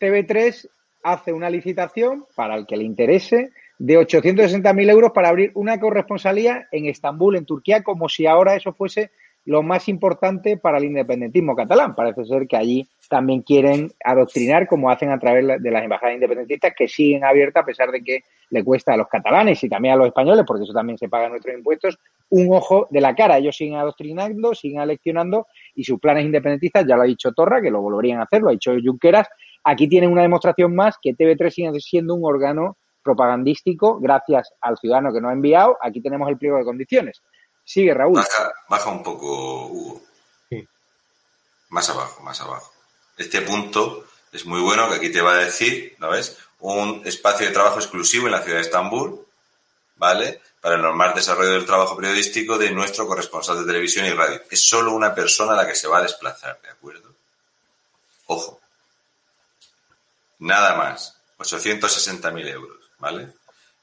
TV3 0.00 0.68
hace 1.04 1.32
una 1.32 1.48
licitación 1.48 2.26
para 2.34 2.56
el 2.56 2.66
que 2.66 2.76
le 2.76 2.82
interese 2.82 3.52
de 3.78 3.98
860.000 3.98 4.90
euros 4.90 5.12
para 5.12 5.28
abrir 5.28 5.50
una 5.54 5.78
corresponsalía 5.80 6.68
en 6.70 6.86
Estambul, 6.86 7.36
en 7.36 7.46
Turquía, 7.46 7.82
como 7.82 8.08
si 8.08 8.26
ahora 8.26 8.54
eso 8.54 8.72
fuese 8.72 9.10
lo 9.46 9.62
más 9.62 9.88
importante 9.88 10.56
para 10.56 10.78
el 10.78 10.84
independentismo 10.84 11.54
catalán. 11.54 11.94
Parece 11.94 12.24
ser 12.24 12.46
que 12.46 12.56
allí 12.56 12.88
también 13.08 13.42
quieren 13.42 13.92
adoctrinar, 14.02 14.66
como 14.66 14.90
hacen 14.90 15.10
a 15.10 15.18
través 15.18 15.62
de 15.62 15.70
las 15.70 15.84
embajadas 15.84 16.14
independentistas, 16.14 16.72
que 16.76 16.88
siguen 16.88 17.24
abiertas 17.24 17.62
a 17.62 17.66
pesar 17.66 17.90
de 17.90 18.02
que 18.02 18.20
le 18.50 18.64
cuesta 18.64 18.94
a 18.94 18.96
los 18.96 19.08
catalanes 19.08 19.62
y 19.62 19.68
también 19.68 19.94
a 19.94 19.96
los 19.98 20.06
españoles, 20.06 20.44
porque 20.46 20.64
eso 20.64 20.72
también 20.72 20.96
se 20.96 21.08
paga 21.08 21.28
nuestros 21.28 21.54
impuestos, 21.54 21.98
un 22.30 22.54
ojo 22.54 22.88
de 22.90 23.00
la 23.00 23.14
cara. 23.14 23.36
Ellos 23.36 23.56
siguen 23.56 23.74
adoctrinando, 23.74 24.54
siguen 24.54 24.80
aleccionando 24.80 25.46
y 25.74 25.84
sus 25.84 26.00
planes 26.00 26.24
independentistas, 26.24 26.86
ya 26.86 26.96
lo 26.96 27.02
ha 27.02 27.06
dicho 27.06 27.32
Torra, 27.32 27.60
que 27.60 27.70
lo 27.70 27.82
volverían 27.82 28.20
a 28.20 28.24
hacer, 28.24 28.40
lo 28.40 28.48
ha 28.48 28.52
dicho 28.52 28.74
Junqueras. 28.82 29.28
Aquí 29.62 29.88
tienen 29.88 30.10
una 30.10 30.22
demostración 30.22 30.74
más 30.74 30.96
que 31.00 31.14
TV3 31.14 31.50
sigue 31.50 31.80
siendo 31.80 32.14
un 32.14 32.24
órgano 32.24 32.78
propagandístico 33.04 34.00
gracias 34.00 34.52
al 34.60 34.76
ciudadano 34.78 35.12
que 35.12 35.20
nos 35.20 35.30
ha 35.30 35.34
enviado. 35.34 35.78
Aquí 35.80 36.00
tenemos 36.00 36.28
el 36.28 36.38
pliego 36.38 36.58
de 36.58 36.64
condiciones. 36.64 37.22
Sigue, 37.62 37.94
Raúl. 37.94 38.20
Baja, 38.68 38.90
un 38.90 39.02
poco, 39.02 39.66
Hugo. 39.66 40.02
Sí. 40.48 40.66
Más 41.68 41.88
abajo, 41.90 42.22
más 42.22 42.40
abajo. 42.40 42.72
Este 43.16 43.42
punto 43.42 44.06
es 44.32 44.44
muy 44.44 44.60
bueno, 44.60 44.88
que 44.88 44.96
aquí 44.96 45.12
te 45.12 45.20
va 45.20 45.34
a 45.34 45.44
decir, 45.44 45.94
¿no 45.98 46.10
ves? 46.10 46.36
Un 46.58 47.02
espacio 47.04 47.46
de 47.46 47.52
trabajo 47.52 47.78
exclusivo 47.78 48.26
en 48.26 48.32
la 48.32 48.42
ciudad 48.42 48.58
de 48.58 48.64
Estambul, 48.64 49.24
¿vale? 49.96 50.40
Para 50.60 50.74
el 50.76 50.82
normal 50.82 51.14
desarrollo 51.14 51.52
del 51.52 51.66
trabajo 51.66 51.96
periodístico 51.96 52.58
de 52.58 52.70
nuestro 52.70 53.06
corresponsal 53.06 53.60
de 53.60 53.66
televisión 53.66 54.06
y 54.06 54.10
radio. 54.10 54.40
Es 54.50 54.66
solo 54.66 54.92
una 54.92 55.14
persona 55.14 55.54
la 55.54 55.66
que 55.66 55.74
se 55.74 55.86
va 55.86 55.98
a 55.98 56.02
desplazar, 56.02 56.60
¿de 56.62 56.70
acuerdo? 56.70 57.10
Ojo. 58.26 58.60
Nada 60.40 60.76
más. 60.76 61.14
860.000 61.38 62.48
euros, 62.48 62.83
¿vale? 63.04 63.28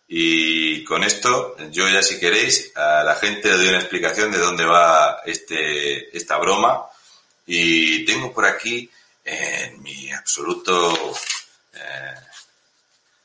Y 0.08 0.84
con 0.84 1.04
esto, 1.04 1.56
yo 1.70 1.88
ya 1.88 2.02
si 2.02 2.20
queréis, 2.20 2.76
a 2.76 3.04
la 3.04 3.16
gente 3.16 3.50
le 3.50 3.58
doy 3.58 3.68
una 3.70 3.80
explicación 3.80 4.32
de 4.32 4.40
dónde 4.40 4.66
va 4.66 5.22
este, 5.26 6.16
esta 6.18 6.38
broma. 6.38 6.88
Y 7.46 8.04
tengo 8.04 8.34
por 8.34 8.46
aquí, 8.46 8.90
en 9.24 9.82
mi 9.82 10.12
absoluto 10.12 11.14
eh, 11.74 12.16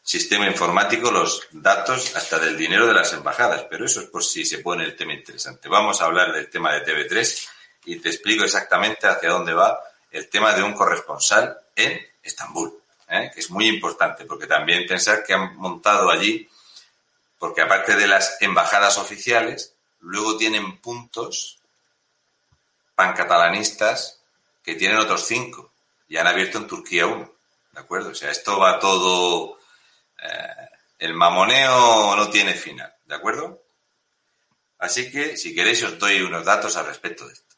sistema 0.02 0.46
informático, 0.46 1.10
los 1.10 1.48
datos 1.50 2.14
hasta 2.14 2.38
del 2.38 2.56
dinero 2.56 2.86
de 2.86 2.94
las 2.94 3.12
embajadas. 3.14 3.64
Pero 3.68 3.86
eso 3.86 4.00
es 4.00 4.06
por 4.06 4.22
si 4.22 4.44
se 4.44 4.58
pone 4.58 4.84
el 4.84 4.94
tema 4.94 5.14
interesante. 5.14 5.68
Vamos 5.68 6.00
a 6.00 6.04
hablar 6.04 6.32
del 6.32 6.50
tema 6.50 6.74
de 6.74 6.84
TV3 6.84 7.48
y 7.86 7.96
te 7.96 8.10
explico 8.10 8.44
exactamente 8.44 9.06
hacia 9.06 9.30
dónde 9.30 9.54
va 9.54 9.80
el 10.10 10.28
tema 10.28 10.52
de 10.52 10.62
un 10.62 10.74
corresponsal 10.74 11.58
en 11.74 12.00
Estambul, 12.22 12.82
¿eh? 13.08 13.30
que 13.32 13.40
es 13.40 13.50
muy 13.50 13.68
importante, 13.68 14.24
porque 14.24 14.46
también 14.46 14.86
pensar 14.86 15.22
que 15.24 15.34
han 15.34 15.56
montado 15.56 16.10
allí 16.10 16.48
porque 17.38 17.62
aparte 17.62 17.96
de 17.96 18.06
las 18.06 18.40
embajadas 18.40 18.98
oficiales, 18.98 19.76
luego 20.00 20.36
tienen 20.36 20.80
puntos 20.80 21.60
pancatalanistas 22.94 24.22
que 24.62 24.74
tienen 24.74 24.98
otros 24.98 25.26
cinco 25.26 25.72
y 26.08 26.16
han 26.16 26.26
abierto 26.26 26.58
en 26.58 26.66
Turquía 26.66 27.06
uno. 27.06 27.30
¿De 27.72 27.80
acuerdo? 27.80 28.10
O 28.10 28.14
sea, 28.14 28.30
esto 28.30 28.58
va 28.58 28.78
todo. 28.78 29.58
Eh, 30.22 30.68
el 30.98 31.14
mamoneo 31.14 32.16
no 32.16 32.30
tiene 32.30 32.54
final. 32.54 32.92
¿De 33.04 33.14
acuerdo? 33.14 33.62
Así 34.78 35.10
que, 35.10 35.36
si 35.36 35.54
queréis, 35.54 35.82
os 35.82 35.98
doy 35.98 36.22
unos 36.22 36.44
datos 36.44 36.76
al 36.76 36.86
respecto 36.86 37.26
de 37.26 37.34
esto. 37.34 37.54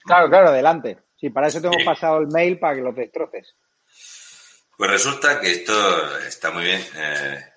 Claro, 0.00 0.28
claro, 0.28 0.48
adelante. 0.48 0.98
Sí, 1.16 1.30
para 1.30 1.46
eso 1.46 1.60
te 1.60 1.68
hemos 1.68 1.84
pasado 1.84 2.18
el 2.18 2.26
mail 2.26 2.58
para 2.58 2.74
que 2.74 2.82
lo 2.82 2.92
destroces. 2.92 3.54
Pues 4.82 4.90
resulta 4.90 5.40
que 5.40 5.52
esto 5.52 6.18
está 6.26 6.50
muy 6.50 6.64
bien. 6.64 6.84
Eh, 6.96 7.52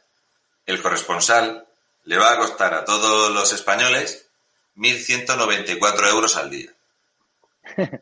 el 0.68 0.80
corresponsal 0.80 1.68
le 2.04 2.20
va 2.20 2.34
a 2.34 2.38
costar 2.38 2.76
a 2.76 2.86
todos 2.86 3.32
los 3.32 3.52
españoles 3.52 4.28
1.194 4.76 6.08
euros 6.08 6.38
al 6.38 6.52
día. 6.52 6.72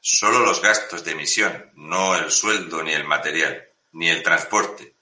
Solo 0.00 0.40
los 0.40 0.60
gastos 0.60 1.04
de 1.04 1.12
emisión, 1.12 1.70
no 1.76 2.16
el 2.16 2.32
sueldo 2.32 2.82
ni 2.82 2.92
el 2.92 3.04
material, 3.04 3.68
ni 3.92 4.08
el 4.08 4.24
transporte. 4.24 4.94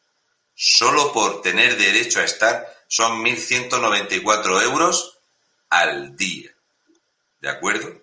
Solo 0.55 1.11
por 1.15 1.41
tener 1.41 1.79
derecho 1.79 2.21
a 2.21 2.25
estar 2.25 2.71
son 2.87 3.25
1.194 3.25 4.63
euros 4.63 5.19
al 5.71 6.15
día. 6.19 6.51
¿De 7.41 7.49
acuerdo? 7.49 7.99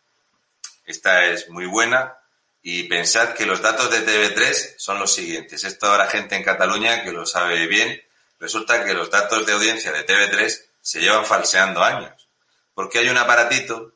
Esta 0.86 1.26
es 1.26 1.50
muy 1.50 1.66
buena. 1.66 2.18
Y 2.62 2.84
pensad 2.84 3.34
que 3.34 3.46
los 3.46 3.62
datos 3.62 3.92
de 3.92 4.06
TV3 4.06 4.76
son 4.78 5.00
los 5.00 5.14
siguientes. 5.14 5.64
Esto 5.64 5.88
ahora 5.88 6.08
gente 6.08 6.36
en 6.36 6.44
Cataluña 6.44 7.04
que 7.04 7.12
lo 7.12 7.26
sabe 7.26 7.68
bien. 7.68 8.02
Resulta 8.40 8.84
que 8.84 8.96
los 8.96 9.12
datos 9.12 9.46
de 9.46 9.54
audiencia 9.54 9.92
de 9.92 10.06
TV3 10.06 10.62
se 10.82 11.00
llevan 11.00 11.26
falseando 11.26 11.84
años. 11.84 12.28
Porque 12.74 13.00
hay 13.00 13.10
un 13.10 13.18
aparatito 13.18 13.94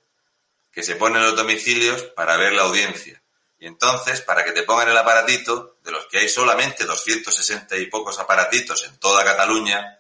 que 0.72 0.84
se 0.84 0.96
pone 0.96 1.18
en 1.18 1.26
los 1.26 1.36
domicilios 1.36 2.04
para 2.16 2.38
ver 2.38 2.54
la 2.54 2.62
audiencia. 2.64 3.19
Y 3.60 3.68
entonces, 3.68 4.22
para 4.22 4.44
que 4.46 4.54
te 4.54 4.64
pongan 4.64 4.90
el 4.90 4.98
aparatito, 4.98 5.78
de 5.84 5.92
los 5.92 6.08
que 6.08 6.20
hay 6.20 6.30
solamente 6.30 6.86
260 6.86 7.78
y 7.78 7.88
pocos 7.88 8.18
aparatitos 8.20 8.86
en 8.86 8.98
toda 8.98 9.26
Cataluña, 9.26 10.00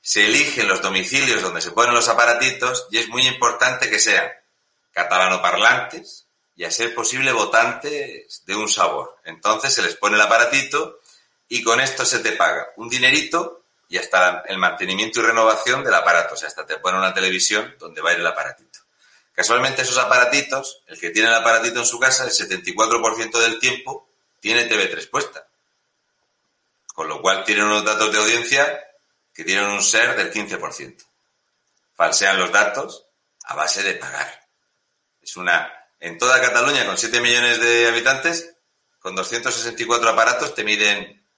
se 0.00 0.26
eligen 0.26 0.68
los 0.68 0.82
domicilios 0.82 1.42
donde 1.42 1.60
se 1.60 1.72
ponen 1.72 1.94
los 1.94 2.08
aparatitos 2.08 2.86
y 2.90 2.98
es 2.98 3.08
muy 3.08 3.26
importante 3.26 3.90
que 3.90 3.98
sean 3.98 4.30
catalanoparlantes 4.92 6.26
y 6.54 6.64
a 6.64 6.70
ser 6.70 6.94
posible 6.94 7.32
votantes 7.32 8.42
de 8.46 8.54
un 8.54 8.68
sabor. 8.68 9.16
Entonces 9.24 9.74
se 9.74 9.82
les 9.82 9.96
pone 9.96 10.16
el 10.16 10.22
aparatito 10.22 11.00
y 11.48 11.62
con 11.62 11.80
esto 11.80 12.04
se 12.04 12.20
te 12.20 12.32
paga 12.32 12.68
un 12.76 12.88
dinerito 12.88 13.64
y 13.88 13.98
hasta 13.98 14.42
el 14.46 14.58
mantenimiento 14.58 15.20
y 15.20 15.24
renovación 15.24 15.82
del 15.82 15.94
aparato. 15.94 16.34
O 16.34 16.36
sea, 16.36 16.48
hasta 16.48 16.66
te 16.66 16.78
pone 16.78 16.98
una 16.98 17.14
televisión 17.14 17.74
donde 17.78 18.00
va 18.00 18.10
a 18.10 18.12
ir 18.14 18.20
el 18.20 18.26
aparatito. 18.26 18.80
Casualmente 19.36 19.82
esos 19.82 19.98
aparatitos, 19.98 20.82
el 20.86 20.98
que 20.98 21.10
tiene 21.10 21.28
el 21.28 21.34
aparatito 21.34 21.78
en 21.78 21.84
su 21.84 22.00
casa, 22.00 22.24
el 22.24 22.30
74% 22.30 23.38
del 23.38 23.58
tiempo 23.58 24.08
tiene 24.40 24.66
TV3 24.66 25.10
puesta. 25.10 25.46
Con 26.94 27.06
lo 27.06 27.20
cual 27.20 27.44
tienen 27.44 27.64
unos 27.64 27.84
datos 27.84 28.10
de 28.10 28.18
audiencia 28.18 28.82
que 29.34 29.44
tienen 29.44 29.66
un 29.66 29.82
ser 29.82 30.16
del 30.16 30.32
15%. 30.32 31.04
Falsean 31.94 32.38
los 32.38 32.50
datos 32.50 33.04
a 33.44 33.54
base 33.54 33.82
de 33.82 33.96
pagar. 33.96 34.48
Es 35.20 35.36
una, 35.36 35.70
en 36.00 36.16
toda 36.16 36.40
Cataluña, 36.40 36.86
con 36.86 36.96
7 36.96 37.20
millones 37.20 37.60
de 37.60 37.88
habitantes, 37.88 38.54
con 38.98 39.14
264 39.14 40.08
aparatos 40.08 40.54
te 40.54 40.64
miden 40.64 41.28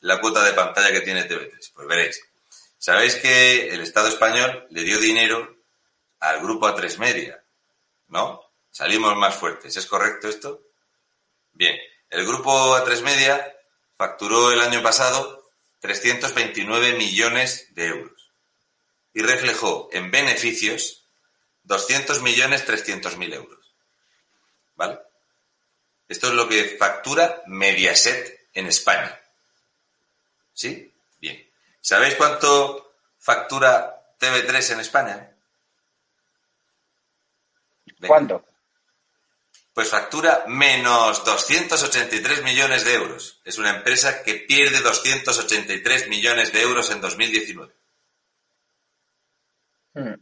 la 0.00 0.18
cuota 0.18 0.42
de 0.42 0.54
pantalla 0.54 0.92
que 0.92 1.02
tiene 1.02 1.28
TV3. 1.28 1.72
Pues 1.74 1.86
veréis. 1.86 2.22
Sabéis 2.78 3.16
que 3.16 3.68
el 3.68 3.82
Estado 3.82 4.08
español 4.08 4.66
le 4.70 4.82
dio 4.82 4.98
dinero 4.98 5.53
al 6.24 6.40
grupo 6.40 6.66
A3 6.66 6.98
Media, 6.98 7.42
¿no? 8.08 8.42
Salimos 8.70 9.16
más 9.16 9.34
fuertes, 9.34 9.76
¿es 9.76 9.86
correcto 9.86 10.28
esto? 10.28 10.62
Bien, 11.52 11.78
el 12.10 12.26
grupo 12.26 12.76
A3 12.76 13.02
Media 13.02 13.56
facturó 13.96 14.50
el 14.50 14.60
año 14.60 14.82
pasado 14.82 15.50
329 15.80 16.94
millones 16.94 17.74
de 17.74 17.86
euros 17.86 18.32
y 19.12 19.22
reflejó 19.22 19.88
en 19.92 20.10
beneficios 20.10 21.06
200 21.64 22.22
millones 22.22 22.64
300 22.64 23.16
mil 23.16 23.32
euros. 23.32 23.74
¿Vale? 24.76 24.98
Esto 26.08 26.28
es 26.28 26.34
lo 26.34 26.48
que 26.48 26.76
factura 26.78 27.42
Mediaset 27.46 28.48
en 28.54 28.66
España. 28.66 29.20
¿Sí? 30.52 30.92
Bien. 31.20 31.48
¿Sabéis 31.80 32.14
cuánto 32.14 32.94
factura 33.18 34.14
TV3 34.18 34.72
en 34.72 34.80
España? 34.80 35.33
¿Cuánto? 38.08 38.44
Pues 39.72 39.88
factura 39.88 40.44
menos 40.46 41.24
283 41.24 42.44
millones 42.44 42.84
de 42.84 42.94
euros. 42.94 43.40
Es 43.44 43.58
una 43.58 43.70
empresa 43.70 44.22
que 44.22 44.34
pierde 44.34 44.80
283 44.80 46.08
millones 46.08 46.52
de 46.52 46.62
euros 46.62 46.90
en 46.90 47.00
2019. 47.00 47.74
Hmm. 49.94 50.14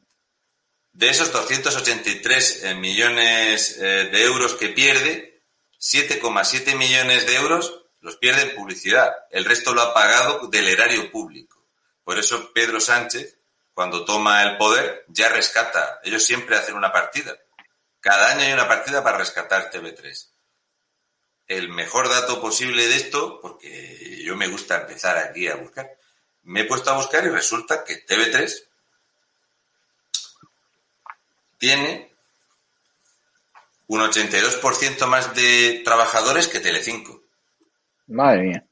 De 0.92 1.08
esos 1.08 1.32
283 1.32 2.64
eh, 2.64 2.74
millones 2.74 3.78
eh, 3.78 4.08
de 4.10 4.24
euros 4.24 4.54
que 4.54 4.68
pierde, 4.70 5.42
7,7 5.78 6.76
millones 6.76 7.26
de 7.26 7.34
euros 7.36 7.82
los 8.00 8.16
pierde 8.16 8.42
en 8.42 8.54
publicidad. 8.54 9.12
El 9.30 9.44
resto 9.44 9.72
lo 9.72 9.82
ha 9.82 9.94
pagado 9.94 10.48
del 10.48 10.68
erario 10.68 11.10
público. 11.10 11.64
Por 12.04 12.18
eso 12.18 12.52
Pedro 12.52 12.80
Sánchez, 12.80 13.38
cuando 13.72 14.04
toma 14.04 14.42
el 14.42 14.56
poder, 14.58 15.04
ya 15.08 15.28
rescata. 15.28 16.00
Ellos 16.02 16.24
siempre 16.24 16.56
hacen 16.56 16.74
una 16.74 16.92
partida. 16.92 17.36
Cada 18.02 18.32
año 18.32 18.40
hay 18.40 18.52
una 18.52 18.66
partida 18.66 19.04
para 19.04 19.16
rescatar 19.16 19.70
TV3. 19.70 20.28
El 21.46 21.68
mejor 21.68 22.08
dato 22.08 22.40
posible 22.40 22.88
de 22.88 22.96
esto, 22.96 23.40
porque 23.40 24.20
yo 24.24 24.34
me 24.34 24.48
gusta 24.48 24.80
empezar 24.80 25.16
aquí 25.18 25.46
a 25.46 25.54
buscar, 25.54 25.88
me 26.42 26.62
he 26.62 26.64
puesto 26.64 26.90
a 26.90 26.96
buscar 26.96 27.24
y 27.24 27.28
resulta 27.28 27.84
que 27.84 28.04
TV3 28.04 28.64
tiene 31.58 32.12
un 33.86 34.00
82% 34.00 35.06
más 35.06 35.32
de 35.36 35.82
trabajadores 35.84 36.48
que 36.48 36.58
Telecinco. 36.58 37.22
Madre 38.08 38.42
mía. 38.42 38.66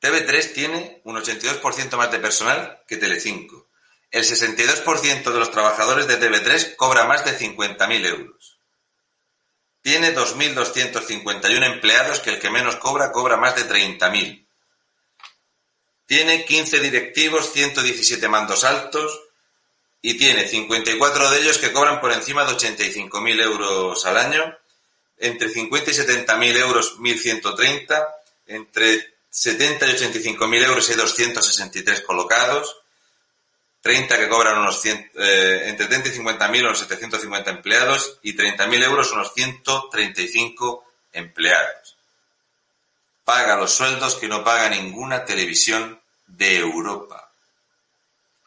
TV3 0.00 0.54
tiene 0.54 1.00
un 1.02 1.16
82% 1.16 1.96
más 1.96 2.12
de 2.12 2.20
personal 2.20 2.84
que 2.86 2.96
Telecinco. 2.96 3.66
El 4.12 4.22
62% 4.22 5.32
de 5.32 5.38
los 5.38 5.50
trabajadores 5.50 6.06
de 6.06 6.20
TV3 6.20 6.76
cobra 6.76 7.06
más 7.06 7.24
de 7.24 7.36
50.000 7.36 8.06
euros. 8.06 8.57
Tiene 9.82 10.14
2.251 10.14 11.66
empleados 11.74 12.20
que 12.20 12.30
el 12.30 12.40
que 12.40 12.50
menos 12.50 12.76
cobra 12.76 13.12
cobra 13.12 13.36
más 13.36 13.54
de 13.56 13.68
30.000. 13.68 14.46
Tiene 16.06 16.44
15 16.44 16.80
directivos, 16.80 17.52
117 17.52 18.28
mandos 18.28 18.64
altos 18.64 19.20
y 20.00 20.16
tiene 20.16 20.48
54 20.48 21.30
de 21.30 21.40
ellos 21.40 21.58
que 21.58 21.72
cobran 21.72 22.00
por 22.00 22.12
encima 22.12 22.44
de 22.44 22.52
85.000 22.52 23.42
euros 23.42 24.06
al 24.06 24.16
año, 24.16 24.58
entre 25.18 25.50
50 25.50 25.90
y 25.90 25.94
70.000 25.94 26.56
euros 26.56 26.98
1.130, 26.98 28.08
entre 28.46 29.18
70 29.28 29.86
y 29.86 29.90
85.000 29.90 30.64
euros 30.64 30.88
hay 30.88 30.96
263 30.96 32.00
colocados, 32.02 32.77
30 33.80 34.18
que 34.18 34.28
cobran 34.28 34.58
unos 34.58 34.80
100, 34.80 35.12
eh, 35.14 35.62
entre 35.66 35.86
30 35.86 36.08
y 36.08 36.12
50 36.12 36.48
mil 36.48 36.64
unos 36.64 36.78
750 36.80 37.50
empleados 37.50 38.18
y 38.22 38.34
30 38.34 38.66
mil 38.66 38.82
euros 38.82 39.12
unos 39.12 39.32
135 39.34 40.84
empleados. 41.12 41.96
Paga 43.24 43.56
los 43.56 43.72
sueldos 43.72 44.16
que 44.16 44.28
no 44.28 44.42
paga 44.42 44.68
ninguna 44.68 45.24
televisión 45.24 46.00
de 46.26 46.56
Europa. 46.56 47.30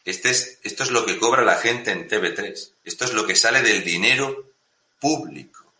Este 0.04 0.32
es, 0.32 0.60
esto 0.64 0.84
es 0.84 0.92
lo 0.92 1.06
que 1.06 1.18
cobra 1.18 1.44
la 1.44 1.58
gente 1.58 1.92
en 1.92 2.10
TV3. 2.10 2.72
Esto 2.84 3.06
es 3.06 3.14
lo 3.14 3.26
que 3.26 3.36
sale 3.36 3.62
del 3.62 3.84
dinero 3.84 4.52
público. 5.00 5.72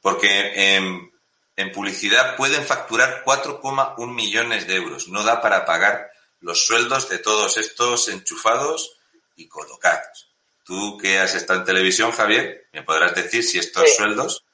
Porque 0.00 0.76
en, 0.76 1.12
en 1.56 1.72
publicidad 1.72 2.36
pueden 2.36 2.64
facturar 2.64 3.22
4,1 3.24 4.14
millones 4.14 4.66
de 4.66 4.76
euros. 4.76 5.08
No 5.08 5.22
da 5.22 5.42
para 5.42 5.66
pagar 5.66 6.10
los 6.40 6.66
sueldos 6.66 7.08
de 7.08 7.18
todos 7.18 7.58
estos 7.58 8.08
enchufados 8.08 8.95
y 9.36 9.46
colocados. 9.48 10.30
Tú 10.64 10.98
que 10.98 11.18
has 11.18 11.34
estado 11.34 11.60
en 11.60 11.66
televisión, 11.66 12.10
Javier, 12.10 12.66
me 12.72 12.82
podrás 12.82 13.14
decir 13.14 13.44
si 13.44 13.58
estos 13.58 13.94
sueldos, 13.94 14.44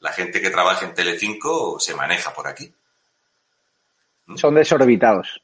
la 0.00 0.12
gente 0.12 0.40
que 0.40 0.50
trabaja 0.50 0.84
en 0.84 0.94
Telecinco 0.94 1.80
se 1.80 1.94
maneja 1.94 2.32
por 2.32 2.46
aquí. 2.46 2.72
¿Mm? 4.26 4.36
Son 4.36 4.54
desorbitados. 4.54 5.42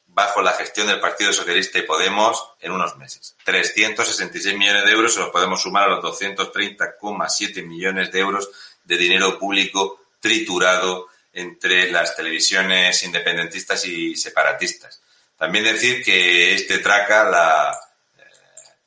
bajo 0.06 0.42
la 0.42 0.52
gestión 0.52 0.86
del 0.86 1.00
Partido 1.00 1.32
Socialista 1.32 1.78
y 1.78 1.82
Podemos 1.82 2.50
en 2.60 2.72
unos 2.72 2.96
meses. 2.96 3.34
366 3.44 4.56
millones 4.56 4.84
de 4.84 4.92
euros 4.92 5.14
se 5.14 5.20
los 5.20 5.30
podemos 5.30 5.62
sumar 5.62 5.84
a 5.84 5.96
los 5.96 6.04
230,7 6.04 7.66
millones 7.66 8.12
de 8.12 8.20
euros 8.20 8.50
de 8.84 8.96
dinero 8.96 9.38
público 9.38 10.01
triturado 10.22 11.08
entre 11.32 11.90
las 11.90 12.14
televisiones 12.14 13.02
independentistas 13.02 13.84
y 13.84 14.14
separatistas. 14.16 15.02
También 15.36 15.64
decir 15.64 16.04
que 16.04 16.54
este 16.54 16.78
traca 16.78 17.24
la 17.24 17.78
eh, 18.16 18.22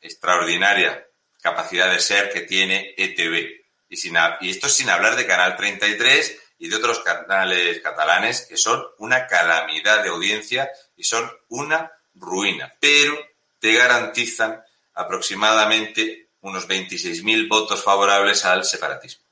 extraordinaria 0.01 1.05
capacidad 1.41 1.91
de 1.91 1.99
ser 1.99 2.31
que 2.31 2.41
tiene 2.41 2.95
ETV. 2.97 3.65
Y, 3.89 4.11
y 4.41 4.49
esto 4.49 4.69
sin 4.69 4.89
hablar 4.89 5.15
de 5.15 5.27
Canal 5.27 5.55
33 5.57 6.37
y 6.59 6.69
de 6.69 6.75
otros 6.77 6.99
canales 6.99 7.81
catalanes 7.81 8.45
que 8.47 8.57
son 8.57 8.83
una 8.99 9.27
calamidad 9.27 10.01
de 10.01 10.09
audiencia 10.09 10.71
y 10.95 11.03
son 11.03 11.29
una 11.49 11.91
ruina. 12.13 12.73
Pero 12.79 13.19
te 13.59 13.73
garantizan 13.73 14.63
aproximadamente 14.93 16.29
unos 16.41 16.67
26.000 16.67 17.49
votos 17.49 17.83
favorables 17.83 18.45
al 18.45 18.63
separatismo. 18.63 19.24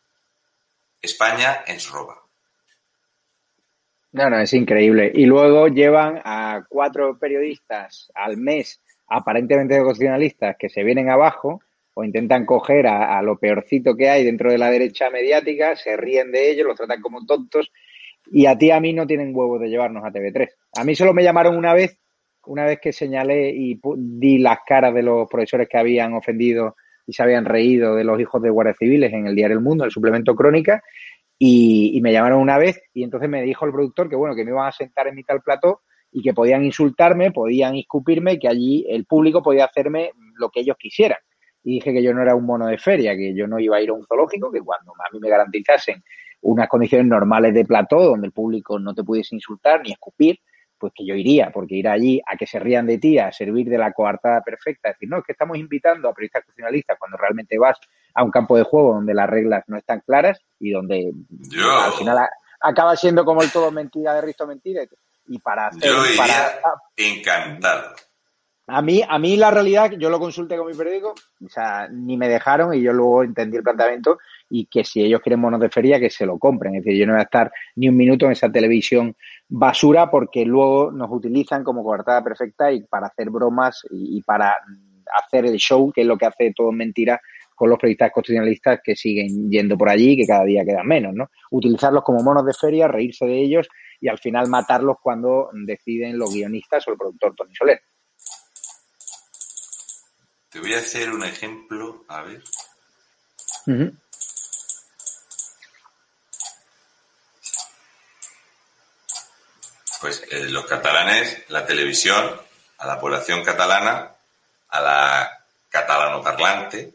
España 1.03 1.63
es 1.67 1.89
roba. 1.89 2.17
No, 4.13 4.29
no, 4.29 4.39
es 4.39 4.53
increíble. 4.53 5.11
Y 5.13 5.25
luego 5.25 5.67
llevan 5.67 6.21
a 6.23 6.63
cuatro 6.69 7.19
periodistas 7.19 8.11
al 8.15 8.37
mes, 8.37 8.81
aparentemente 9.07 9.77
constitucionalistas, 9.79 10.55
que 10.57 10.69
se 10.69 10.83
vienen 10.83 11.09
abajo 11.09 11.61
o 11.93 12.03
intentan 12.03 12.45
coger 12.45 12.87
a, 12.87 13.19
a, 13.19 13.21
lo 13.21 13.37
peorcito 13.37 13.95
que 13.95 14.09
hay 14.09 14.23
dentro 14.23 14.51
de 14.51 14.57
la 14.57 14.71
derecha 14.71 15.09
mediática, 15.09 15.75
se 15.75 15.97
ríen 15.97 16.31
de 16.31 16.51
ellos, 16.51 16.67
los 16.67 16.77
tratan 16.77 17.01
como 17.01 17.25
tontos 17.25 17.71
y 18.31 18.45
a 18.45 18.57
ti 18.57 18.71
a 18.71 18.79
mí 18.79 18.93
no 18.93 19.05
tienen 19.05 19.35
huevos 19.35 19.59
de 19.59 19.69
llevarnos 19.69 20.03
a 20.03 20.11
TV3. 20.11 20.49
A 20.77 20.83
mí 20.83 20.95
solo 20.95 21.13
me 21.13 21.23
llamaron 21.23 21.57
una 21.57 21.73
vez, 21.73 21.99
una 22.45 22.65
vez 22.65 22.79
que 22.79 22.93
señalé 22.93 23.49
y 23.49 23.79
di 23.95 24.37
las 24.37 24.59
caras 24.65 24.93
de 24.93 25.03
los 25.03 25.27
profesores 25.29 25.67
que 25.69 25.77
habían 25.77 26.13
ofendido 26.13 26.75
y 27.05 27.13
se 27.13 27.23
habían 27.23 27.45
reído 27.45 27.95
de 27.95 28.03
los 28.03 28.19
hijos 28.19 28.41
de 28.41 28.49
guardias 28.49 28.77
civiles 28.77 29.11
en 29.13 29.27
el 29.27 29.35
diario 29.35 29.57
El 29.57 29.63
Mundo, 29.63 29.83
el 29.83 29.91
suplemento 29.91 30.35
Crónica, 30.35 30.81
y, 31.37 31.91
y, 31.97 32.01
me 32.01 32.13
llamaron 32.13 32.39
una 32.39 32.57
vez 32.57 32.81
y 32.93 33.03
entonces 33.03 33.29
me 33.29 33.41
dijo 33.41 33.65
el 33.65 33.71
productor 33.71 34.07
que 34.07 34.15
bueno, 34.15 34.35
que 34.35 34.45
me 34.45 34.51
iban 34.51 34.67
a 34.67 34.71
sentar 34.71 35.07
en 35.07 35.15
mitad 35.15 35.33
del 35.33 35.41
plató 35.41 35.81
y 36.13 36.21
que 36.21 36.33
podían 36.33 36.63
insultarme, 36.63 37.31
podían 37.31 37.75
escupirme, 37.75 38.37
que 38.37 38.47
allí 38.47 38.85
el 38.87 39.05
público 39.05 39.41
podía 39.41 39.65
hacerme 39.65 40.11
lo 40.35 40.49
que 40.49 40.61
ellos 40.61 40.77
quisieran. 40.77 41.17
Y 41.63 41.75
dije 41.75 41.91
que 41.91 42.03
yo 42.03 42.13
no 42.13 42.21
era 42.21 42.35
un 42.35 42.45
mono 42.45 42.67
de 42.67 42.77
feria, 42.77 43.15
que 43.15 43.33
yo 43.33 43.47
no 43.47 43.59
iba 43.59 43.77
a 43.77 43.81
ir 43.81 43.89
a 43.89 43.93
un 43.93 44.05
zoológico, 44.05 44.51
que 44.51 44.61
cuando 44.61 44.91
a 44.91 45.11
mí 45.11 45.19
me 45.19 45.29
garantizasen 45.29 46.03
unas 46.41 46.67
condiciones 46.67 47.07
normales 47.07 47.53
de 47.53 47.65
plató 47.65 48.03
donde 48.03 48.27
el 48.27 48.33
público 48.33 48.77
no 48.77 48.93
te 48.93 49.03
pudiese 49.03 49.35
insultar 49.35 49.81
ni 49.81 49.91
escupir, 49.91 50.39
pues 50.84 50.91
que 50.93 51.05
yo 51.05 51.15
iría, 51.15 51.49
porque 51.49 51.75
ir 51.75 51.88
allí 51.88 52.21
a 52.29 52.36
que 52.36 52.45
se 52.45 52.59
rían 52.59 52.86
de 52.86 52.97
ti, 52.97 53.17
a 53.17 53.31
servir 53.31 53.69
de 53.69 53.77
la 53.77 53.93
coartada 53.93 54.41
perfecta, 54.41 54.89
decir, 54.89 55.07
no, 55.07 55.19
es 55.19 55.23
que 55.23 55.31
estamos 55.31 55.57
invitando 55.57 56.09
a 56.09 56.13
periodistas 56.13 56.41
constitucionalistas 56.41 56.97
cuando 56.99 57.15
realmente 57.15 57.57
vas 57.57 57.79
a 58.13 58.21
un 58.21 58.29
campo 58.29 58.57
de 58.57 58.63
juego 58.63 58.95
donde 58.95 59.13
las 59.13 59.29
reglas 59.29 59.63
no 59.67 59.77
están 59.77 60.01
claras 60.01 60.41
y 60.59 60.71
donde 60.71 61.13
yo... 61.29 61.71
al 61.71 61.93
final 61.93 62.17
a, 62.17 62.29
acaba 62.59 62.97
siendo 62.97 63.23
como 63.23 63.41
el 63.43 63.49
todo 63.49 63.71
mentira 63.71 64.13
de 64.13 64.23
Risto 64.23 64.45
Mentira. 64.45 64.84
Y 65.25 65.39
para 65.39 65.67
hacer, 65.67 65.89
yo 65.89 66.05
iría 66.05 66.17
para, 66.17 66.81
encantado. 66.97 67.95
A 68.67 68.81
mí, 68.81 69.01
a 69.07 69.19
mí 69.19 69.36
la 69.36 69.51
realidad, 69.51 69.91
yo 69.97 70.09
lo 70.09 70.19
consulté 70.19 70.57
con 70.57 70.67
mi 70.67 70.73
periódico, 70.73 71.13
o 71.45 71.49
sea, 71.49 71.89
ni 71.89 72.15
me 72.15 72.29
dejaron 72.29 72.73
y 72.73 72.81
yo 72.81 72.93
luego 72.93 73.23
entendí 73.23 73.57
el 73.57 73.63
planteamiento 73.63 74.19
y 74.49 74.67
que 74.67 74.86
si 74.86 75.03
ellos 75.03 75.19
quieren 75.21 75.41
monos 75.41 75.59
de 75.59 75.69
feria, 75.69 75.99
que 75.99 76.09
se 76.09 76.25
lo 76.25 76.38
compren. 76.38 76.75
Es 76.75 76.84
decir, 76.84 76.99
yo 76.99 77.05
no 77.05 77.13
voy 77.13 77.19
a 77.19 77.23
estar 77.23 77.51
ni 77.75 77.89
un 77.89 77.97
minuto 77.97 78.25
en 78.25 78.31
esa 78.31 78.49
televisión 78.49 79.15
basura 79.55 80.09
porque 80.09 80.45
luego 80.45 80.91
nos 80.91 81.11
utilizan 81.11 81.63
como 81.63 81.83
coartada 81.83 82.23
perfecta 82.23 82.71
y 82.71 82.81
para 82.83 83.07
hacer 83.07 83.29
bromas 83.29 83.83
y, 83.91 84.17
y 84.17 84.21
para 84.23 84.57
hacer 85.15 85.45
el 85.45 85.57
show, 85.57 85.91
que 85.93 86.01
es 86.01 86.07
lo 86.07 86.17
que 86.17 86.25
hace 86.25 86.53
todo 86.55 86.71
mentira 86.71 87.21
con 87.55 87.69
los 87.69 87.77
periodistas 87.77 88.11
constitucionalistas 88.11 88.79
que 88.83 88.95
siguen 88.95 89.51
yendo 89.51 89.77
por 89.77 89.89
allí 89.89 90.13
y 90.13 90.17
que 90.17 90.25
cada 90.25 90.43
día 90.43 90.65
quedan 90.65 90.87
menos, 90.87 91.13
¿no? 91.13 91.29
Utilizarlos 91.51 92.03
como 92.03 92.23
monos 92.23 92.43
de 92.47 92.53
feria, 92.53 92.87
reírse 92.87 93.25
de 93.27 93.43
ellos 93.43 93.67
y 94.01 94.07
al 94.07 94.17
final 94.17 94.49
matarlos 94.49 94.97
cuando 95.01 95.49
deciden 95.53 96.17
los 96.17 96.33
guionistas 96.33 96.87
o 96.87 96.91
el 96.91 96.97
productor 96.97 97.35
Tony 97.35 97.53
Soler. 97.53 97.79
Te 100.49 100.59
voy 100.59 100.73
a 100.73 100.79
hacer 100.79 101.11
un 101.11 101.23
ejemplo, 101.23 102.05
a 102.07 102.23
ver. 102.23 102.41
Uh 103.67 103.71
-huh. 103.71 104.02
Pues 110.03 110.21
eh, 110.31 110.49
los 110.49 110.65
catalanes, 110.65 111.45
la 111.47 111.65
televisión, 111.65 112.37
a 112.79 112.85
la 112.85 112.99
población 112.99 113.41
catalana, 113.41 114.13
a 114.67 114.81
la 114.81 115.45
catalanoparlante, 115.69 116.93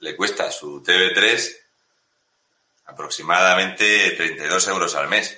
le 0.00 0.14
cuesta 0.14 0.50
su 0.50 0.82
TV3 0.82 1.50
aproximadamente 2.84 4.10
32 4.10 4.68
euros 4.68 4.94
al 4.96 5.08
mes 5.08 5.34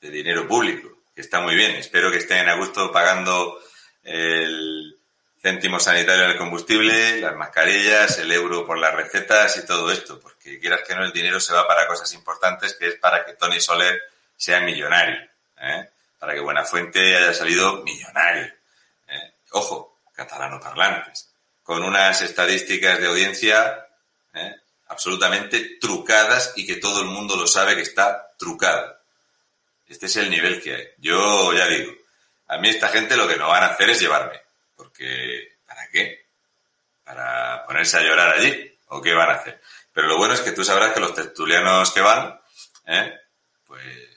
de 0.00 0.08
dinero 0.08 0.46
público, 0.46 1.00
que 1.16 1.20
está 1.20 1.40
muy 1.40 1.56
bien. 1.56 1.72
Espero 1.72 2.12
que 2.12 2.18
estén 2.18 2.48
a 2.48 2.54
gusto 2.54 2.92
pagando 2.92 3.58
el 4.04 4.96
céntimo 5.42 5.80
sanitario 5.80 6.26
en 6.26 6.30
el 6.30 6.38
combustible, 6.38 7.20
las 7.20 7.34
mascarillas, 7.34 8.18
el 8.18 8.30
euro 8.30 8.64
por 8.64 8.78
las 8.78 8.94
recetas 8.94 9.56
y 9.56 9.66
todo 9.66 9.90
esto, 9.90 10.20
porque 10.20 10.60
quieras 10.60 10.82
que 10.86 10.94
no, 10.94 11.04
el 11.04 11.12
dinero 11.12 11.40
se 11.40 11.54
va 11.54 11.66
para 11.66 11.88
cosas 11.88 12.14
importantes, 12.14 12.74
que 12.74 12.86
es 12.86 12.94
para 13.00 13.24
que 13.26 13.32
Tony 13.32 13.60
Soler 13.60 14.00
sea 14.36 14.60
millonario, 14.60 15.28
¿eh? 15.60 15.90
Para 16.20 16.34
que 16.34 16.40
Buenafuente 16.40 17.16
haya 17.16 17.32
salido 17.32 17.82
millonario. 17.82 18.44
¿eh? 19.08 19.34
Ojo, 19.52 20.00
catalano 20.14 20.60
parlantes, 20.60 21.32
con 21.62 21.82
unas 21.82 22.20
estadísticas 22.20 23.00
de 23.00 23.06
audiencia 23.06 23.86
¿eh? 24.34 24.54
absolutamente 24.88 25.78
trucadas 25.80 26.52
y 26.56 26.66
que 26.66 26.76
todo 26.76 27.00
el 27.00 27.06
mundo 27.06 27.36
lo 27.36 27.46
sabe 27.46 27.74
que 27.74 27.82
está 27.82 28.34
trucado. 28.38 28.98
Este 29.88 30.06
es 30.06 30.16
el 30.16 30.30
nivel 30.30 30.62
que 30.62 30.74
hay. 30.74 30.88
Yo 30.98 31.54
ya 31.54 31.66
digo, 31.66 31.90
a 32.48 32.58
mí 32.58 32.68
esta 32.68 32.88
gente 32.88 33.16
lo 33.16 33.26
que 33.26 33.36
no 33.36 33.48
van 33.48 33.62
a 33.62 33.68
hacer 33.68 33.88
es 33.88 34.00
llevarme. 34.00 34.40
Porque, 34.76 35.56
¿para 35.66 35.88
qué? 35.88 36.26
¿Para 37.02 37.64
ponerse 37.66 37.96
a 37.96 38.02
llorar 38.02 38.38
allí? 38.38 38.78
¿O 38.88 39.00
qué 39.00 39.14
van 39.14 39.30
a 39.30 39.34
hacer? 39.34 39.60
Pero 39.92 40.06
lo 40.06 40.18
bueno 40.18 40.34
es 40.34 40.40
que 40.42 40.52
tú 40.52 40.64
sabrás 40.64 40.92
que 40.92 41.00
los 41.00 41.14
tertulianos 41.14 41.90
que 41.92 42.02
van, 42.02 42.38
¿eh? 42.86 43.18
pues 43.66 44.09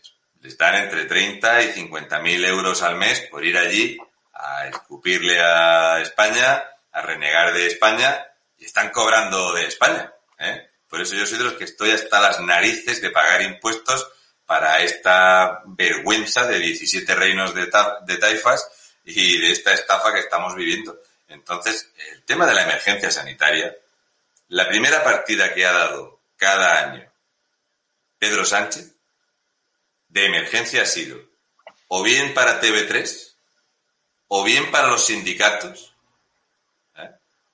les 0.43 0.57
dan 0.57 0.75
entre 0.75 1.05
30 1.05 1.61
y 1.63 1.71
50 1.71 2.19
mil 2.19 2.43
euros 2.43 2.83
al 2.83 2.97
mes 2.97 3.21
por 3.31 3.45
ir 3.45 3.57
allí 3.57 3.97
a 4.33 4.67
escupirle 4.67 5.39
a 5.39 6.01
España, 6.01 6.61
a 6.91 7.01
renegar 7.01 7.53
de 7.53 7.67
España, 7.67 8.27
y 8.57 8.65
están 8.65 8.89
cobrando 8.89 9.53
de 9.53 9.67
España. 9.67 10.13
¿eh? 10.37 10.69
Por 10.89 11.01
eso 11.01 11.15
yo 11.15 11.25
soy 11.25 11.37
de 11.37 11.45
los 11.45 11.53
que 11.53 11.63
estoy 11.63 11.91
hasta 11.91 12.19
las 12.19 12.41
narices 12.41 13.01
de 13.01 13.09
pagar 13.09 13.41
impuestos 13.41 14.05
para 14.45 14.81
esta 14.81 15.61
vergüenza 15.65 16.45
de 16.45 16.59
17 16.59 17.15
reinos 17.15 17.55
de, 17.55 17.71
de 18.05 18.17
taifas 18.17 18.69
y 19.05 19.39
de 19.39 19.51
esta 19.51 19.73
estafa 19.73 20.13
que 20.13 20.19
estamos 20.19 20.55
viviendo. 20.55 20.99
Entonces, 21.29 21.89
el 22.11 22.23
tema 22.23 22.45
de 22.45 22.53
la 22.53 22.63
emergencia 22.63 23.09
sanitaria, 23.09 23.73
la 24.49 24.67
primera 24.67 25.05
partida 25.05 25.53
que 25.53 25.65
ha 25.65 25.71
dado 25.71 26.19
cada 26.35 26.81
año 26.81 27.09
Pedro 28.19 28.43
Sánchez 28.43 28.92
de 30.13 30.25
emergencia 30.27 30.83
ha 30.83 30.85
sido 30.85 31.17
o 31.95 32.01
bien 32.01 32.33
para 32.33 32.59
TV3, 32.59 33.35
o 34.29 34.43
bien 34.43 34.71
para 34.71 34.87
los 34.87 35.05
sindicatos, 35.05 35.95
¿eh? 36.97 37.09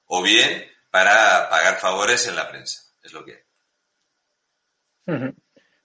o 0.05 0.23
bien 0.23 0.63
para 0.89 1.49
pagar 1.49 1.77
favores 1.77 2.25
en 2.29 2.37
la 2.37 2.49
prensa. 2.49 2.83
Es 3.03 3.11
lo 3.11 3.25
que 3.25 3.33
hay. 5.05 5.33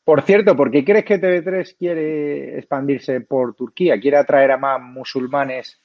Por 0.04 0.22
cierto, 0.22 0.54
¿por 0.54 0.70
qué 0.70 0.84
crees 0.84 1.04
que 1.04 1.20
TV3 1.20 1.76
quiere 1.76 2.58
expandirse 2.58 3.22
por 3.22 3.56
Turquía? 3.56 3.98
¿Quiere 3.98 4.18
atraer 4.18 4.52
a 4.52 4.56
más 4.56 4.80
musulmanes 4.80 5.80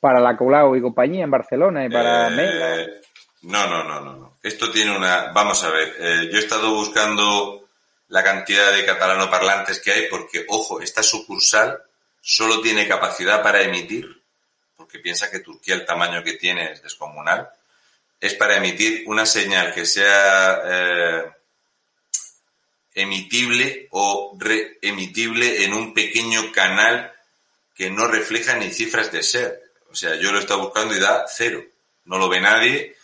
para 0.00 0.18
la 0.18 0.38
Colau 0.38 0.74
y 0.74 0.80
compañía 0.80 1.24
en 1.24 1.30
Barcelona 1.30 1.84
y 1.84 1.90
para 1.90 2.28
eh, 2.28 3.00
No, 3.42 3.66
no, 3.68 3.84
no, 3.84 4.00
no, 4.00 4.16
no. 4.16 4.38
Esto 4.42 4.70
tiene 4.70 4.96
una... 4.96 5.32
Vamos 5.32 5.62
a 5.64 5.70
ver, 5.70 5.96
eh, 5.98 6.28
yo 6.30 6.38
he 6.38 6.40
estado 6.40 6.74
buscando 6.74 7.65
la 8.08 8.22
cantidad 8.22 8.72
de 8.72 8.84
catalano 8.84 9.30
parlantes 9.30 9.80
que 9.80 9.92
hay 9.92 10.08
porque, 10.08 10.44
ojo, 10.48 10.80
esta 10.80 11.02
sucursal 11.02 11.82
solo 12.20 12.60
tiene 12.60 12.88
capacidad 12.88 13.42
para 13.42 13.62
emitir, 13.62 14.22
porque 14.76 14.98
piensa 14.98 15.30
que 15.30 15.40
Turquía 15.40 15.74
el 15.74 15.86
tamaño 15.86 16.22
que 16.22 16.34
tiene 16.34 16.72
es 16.72 16.82
descomunal, 16.82 17.48
es 18.20 18.34
para 18.34 18.56
emitir 18.56 19.04
una 19.06 19.26
señal 19.26 19.74
que 19.74 19.84
sea 19.84 20.62
eh, 20.64 21.30
emitible 22.94 23.88
o 23.90 24.36
reemitible 24.38 25.64
en 25.64 25.74
un 25.74 25.92
pequeño 25.92 26.50
canal 26.52 27.12
que 27.74 27.90
no 27.90 28.06
refleja 28.06 28.56
ni 28.56 28.70
cifras 28.70 29.12
de 29.12 29.22
ser. 29.22 29.62
O 29.90 29.94
sea, 29.94 30.14
yo 30.16 30.32
lo 30.32 30.40
he 30.40 30.56
buscando 30.56 30.94
y 30.94 30.98
da 30.98 31.26
cero. 31.28 31.62
No 32.06 32.18
lo 32.18 32.28
ve 32.28 32.40
nadie 32.40 32.96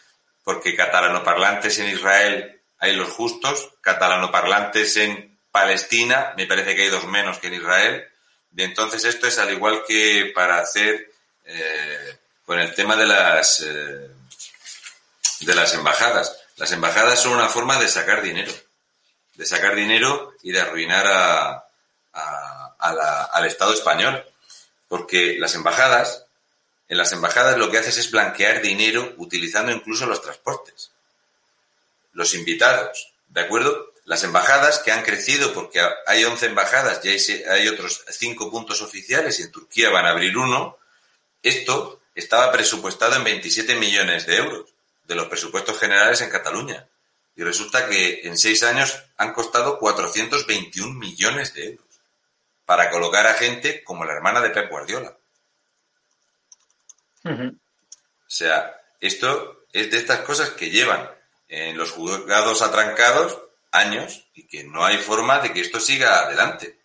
porque 0.43 0.75
catalanoparlantes 0.75 1.79
en 1.79 1.89
Israel 1.89 2.62
hay 2.83 2.97
los 2.97 3.11
justos, 3.11 3.75
catalanoparlantes 3.81 4.97
en 4.97 5.39
Palestina, 5.53 6.35
me 6.37 6.47
parece 6.47 6.75
que 6.75 6.83
hay 6.83 6.89
dos 6.89 7.07
menos 7.07 7.39
que 7.39 7.47
en 7.47 7.55
Israel. 7.55 8.09
Y 8.57 8.65
entonces 8.65 9.05
esto 9.05 9.29
es 9.29 9.39
al 9.39 9.53
igual 9.53 9.85
que 9.87 10.33
para 10.35 10.59
hacer 10.59 11.09
eh, 11.45 12.19
con 12.45 12.59
el 12.59 12.75
tema 12.75 12.97
de 12.97 13.07
las 13.07 13.61
eh, 13.61 14.11
de 15.41 15.55
las 15.55 15.73
embajadas. 15.75 16.37
Las 16.57 16.73
embajadas 16.73 17.23
son 17.23 17.35
una 17.35 17.49
forma 17.49 17.79
de 17.79 17.87
sacar 17.87 18.21
dinero, 18.21 18.53
de 19.35 19.47
sacar 19.47 19.77
dinero 19.77 20.35
y 20.43 20.51
de 20.51 20.61
arruinar 20.61 21.07
a, 21.07 21.65
al 22.81 23.47
Estado 23.47 23.75
español, 23.75 24.25
porque 24.89 25.37
las 25.39 25.55
embajadas, 25.55 26.27
en 26.89 26.99
las 26.99 27.13
embajadas 27.13 27.57
lo 27.57 27.71
que 27.71 27.79
haces 27.79 27.97
es 27.99 28.11
blanquear 28.11 28.61
dinero 28.61 29.15
utilizando 29.19 29.71
incluso 29.71 30.05
los 30.07 30.21
transportes 30.21 30.92
los 32.13 32.35
invitados, 32.35 33.13
¿de 33.29 33.41
acuerdo? 33.41 33.93
Las 34.05 34.25
embajadas 34.25 34.81
que 34.81 34.93
han 34.93 35.03
crecido 35.03 35.53
porque 35.53 35.81
hay 36.07 36.25
11 36.25 36.47
embajadas 36.47 37.05
y 37.05 37.09
hay, 37.45 37.69
otros 37.69 38.05
5 38.09 38.51
puntos 38.51 38.83
oficiales 38.83 39.39
y 39.39 39.45
en 39.45 39.53
Turquía 39.53 39.91
van 39.91 40.07
a 40.07 40.11
abrir 40.11 40.37
uno, 40.37 40.79
esto 41.43 42.01
estaba 42.15 42.53
presupuestado 42.53 43.17
en 43.17 43.25
27 43.25 43.77
millones 43.77 44.27
de 44.27 44.37
euros 44.37 44.71
de 45.05 45.15
los 45.15 45.29
presupuestos 45.29 45.79
generales 45.79 46.21
en 46.21 46.31
Cataluña. 46.31 46.87
Y 47.35 47.43
resulta 47.43 47.89
que 47.89 48.21
en 48.25 48.37
seis 48.37 48.63
años 48.63 49.03
han 49.17 49.33
costado 49.33 49.79
421 49.79 50.93
millones 50.93 51.55
de 51.55 51.71
euros 51.71 51.87
para 52.67 52.91
colocar 52.91 53.27
a 53.27 53.35
gente 53.35 53.83
como 53.83 54.05
la 54.05 54.13
hermana 54.13 54.41
de 54.41 54.51
Pep 54.51 54.71
Guardiola. 54.71 55.17
O 57.25 57.55
sea, 58.27 58.83
esto 59.01 59.65
es 59.73 59.91
de 59.91 59.99
estas 59.99 60.21
cosas 60.21 60.51
que 60.51 60.71
llevan 60.71 61.09
en 61.53 61.77
los 61.77 61.91
juzgados 61.91 62.63
atrancados 62.63 63.39
años 63.73 64.25
y 64.35 64.45
que 64.45 64.65
no 64.65 64.87
hay 64.87 64.97
forma 64.97 65.39
de 65.41 65.53
que 65.53 65.61
esto 65.61 65.81
siga 65.81 66.21
adelante. 66.21 66.79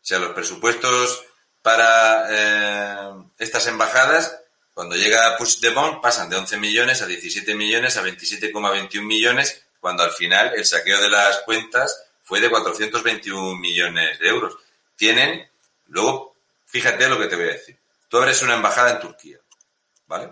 O 0.00 0.04
sea, 0.04 0.20
los 0.20 0.30
presupuestos 0.30 1.24
para 1.60 2.28
eh, 2.30 3.24
estas 3.38 3.66
embajadas, 3.66 4.38
cuando 4.74 4.94
llega 4.94 5.36
Puigdemont, 5.36 6.00
pasan 6.00 6.30
de 6.30 6.36
11 6.36 6.56
millones 6.58 7.02
a 7.02 7.06
17 7.06 7.54
millones 7.56 7.96
a 7.96 8.04
27,21 8.04 9.02
millones, 9.02 9.64
cuando 9.80 10.04
al 10.04 10.12
final 10.12 10.52
el 10.56 10.64
saqueo 10.64 11.00
de 11.00 11.10
las 11.10 11.38
cuentas 11.40 12.04
fue 12.22 12.40
de 12.40 12.48
421 12.48 13.56
millones 13.56 14.20
de 14.20 14.28
euros. 14.28 14.54
Tienen, 14.94 15.48
luego, 15.88 16.36
fíjate 16.66 17.08
lo 17.08 17.18
que 17.18 17.26
te 17.26 17.34
voy 17.34 17.46
a 17.46 17.54
decir. 17.54 17.76
Tú 18.08 18.18
abres 18.18 18.40
una 18.42 18.54
embajada 18.54 18.92
en 18.92 19.00
Turquía, 19.00 19.38
¿vale? 20.06 20.30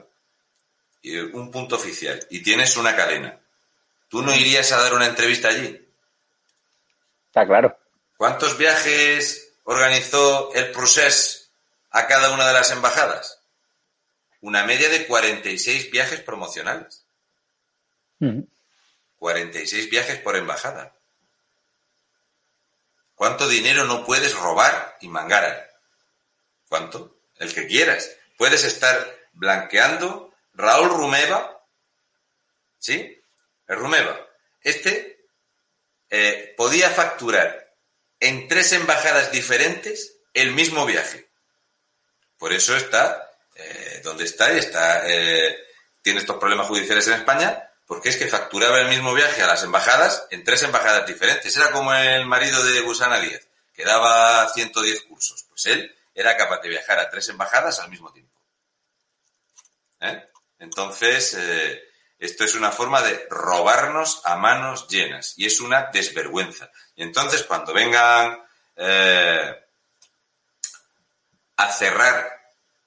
Y 1.02 1.16
un 1.18 1.50
punto 1.50 1.74
oficial, 1.74 2.24
y 2.30 2.40
tienes 2.40 2.76
una 2.76 2.94
cadena 2.94 3.40
¿Tú 4.10 4.22
no 4.22 4.34
irías 4.34 4.72
a 4.72 4.82
dar 4.82 4.92
una 4.92 5.06
entrevista 5.06 5.48
allí? 5.48 5.88
Está 7.28 7.46
claro. 7.46 7.78
¿Cuántos 8.16 8.58
viajes 8.58 9.52
organizó 9.62 10.52
el 10.52 10.72
Procés 10.72 11.52
a 11.92 12.08
cada 12.08 12.32
una 12.32 12.48
de 12.48 12.52
las 12.52 12.72
embajadas? 12.72 13.40
Una 14.40 14.64
media 14.64 14.88
de 14.88 15.06
46 15.06 15.92
viajes 15.92 16.20
promocionales. 16.20 17.04
46 19.18 19.90
viajes 19.90 20.18
por 20.18 20.34
embajada. 20.34 20.92
¿Cuánto 23.14 23.46
dinero 23.46 23.84
no 23.84 24.04
puedes 24.04 24.34
robar 24.34 24.96
y 25.00 25.08
mangar? 25.08 25.70
¿Cuánto? 26.68 27.16
El 27.38 27.54
que 27.54 27.68
quieras. 27.68 28.10
Puedes 28.36 28.64
estar 28.64 29.18
blanqueando 29.34 30.34
Raúl 30.54 30.88
Rumeva, 30.88 31.62
¿sí? 32.78 33.19
Rumeva, 33.74 34.28
este 34.62 35.26
eh, 36.10 36.54
podía 36.56 36.90
facturar 36.90 37.74
en 38.18 38.48
tres 38.48 38.72
embajadas 38.72 39.30
diferentes 39.32 40.16
el 40.34 40.52
mismo 40.52 40.84
viaje. 40.86 41.30
Por 42.36 42.52
eso 42.52 42.76
está 42.76 43.30
eh, 43.54 44.00
donde 44.02 44.24
está 44.24 44.52
y 44.52 44.58
está, 44.58 45.08
eh, 45.08 45.56
tiene 46.02 46.20
estos 46.20 46.36
problemas 46.36 46.66
judiciales 46.66 47.06
en 47.08 47.14
España, 47.14 47.70
porque 47.86 48.08
es 48.08 48.16
que 48.16 48.26
facturaba 48.26 48.80
el 48.80 48.88
mismo 48.88 49.12
viaje 49.14 49.42
a 49.42 49.46
las 49.46 49.62
embajadas 49.62 50.26
en 50.30 50.44
tres 50.44 50.62
embajadas 50.62 51.06
diferentes. 51.06 51.56
Era 51.56 51.70
como 51.70 51.92
el 51.94 52.26
marido 52.26 52.64
de 52.64 52.80
Gusana 52.80 53.20
Díaz, 53.20 53.46
que 53.74 53.84
daba 53.84 54.48
110 54.48 55.02
cursos. 55.02 55.44
Pues 55.48 55.66
él 55.66 55.94
era 56.14 56.36
capaz 56.36 56.60
de 56.62 56.70
viajar 56.70 56.98
a 56.98 57.10
tres 57.10 57.28
embajadas 57.28 57.80
al 57.80 57.90
mismo 57.90 58.12
tiempo. 58.12 58.30
Entonces, 60.58 61.36
esto 62.20 62.44
es 62.44 62.54
una 62.54 62.70
forma 62.70 63.00
de 63.00 63.26
robarnos 63.30 64.20
a 64.24 64.36
manos 64.36 64.86
llenas 64.88 65.34
y 65.38 65.46
es 65.46 65.58
una 65.60 65.90
desvergüenza. 65.90 66.70
Y 66.94 67.02
entonces 67.02 67.44
cuando 67.44 67.72
vengan 67.72 68.38
eh, 68.76 69.58
a 71.56 71.72
cerrar 71.72 72.30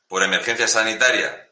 por 0.07 0.21
emergencia 0.23 0.67
sanitaria 0.67 1.49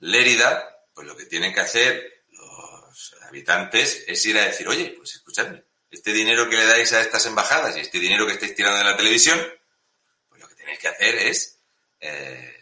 Lérida, 0.00 0.84
pues 0.94 1.06
lo 1.06 1.16
que 1.16 1.26
tienen 1.26 1.52
que 1.52 1.60
hacer 1.60 2.22
los 2.30 3.16
habitantes 3.22 4.04
es 4.06 4.24
ir 4.26 4.38
a 4.38 4.44
decir, 4.44 4.68
oye, 4.68 4.94
pues 4.96 5.14
escuchadme, 5.14 5.64
este 5.90 6.12
dinero 6.12 6.48
que 6.48 6.56
le 6.56 6.66
dais 6.66 6.92
a 6.92 7.00
estas 7.00 7.26
embajadas 7.26 7.76
y 7.76 7.80
este 7.80 7.98
dinero 7.98 8.26
que 8.26 8.34
estáis 8.34 8.54
tirando 8.54 8.80
en 8.80 8.86
la 8.86 8.96
televisión, 8.96 9.40
pues 10.28 10.40
lo 10.40 10.48
que 10.48 10.54
tenéis 10.54 10.78
que 10.78 10.88
hacer 10.88 11.14
es 11.16 11.58
eh, 12.00 12.56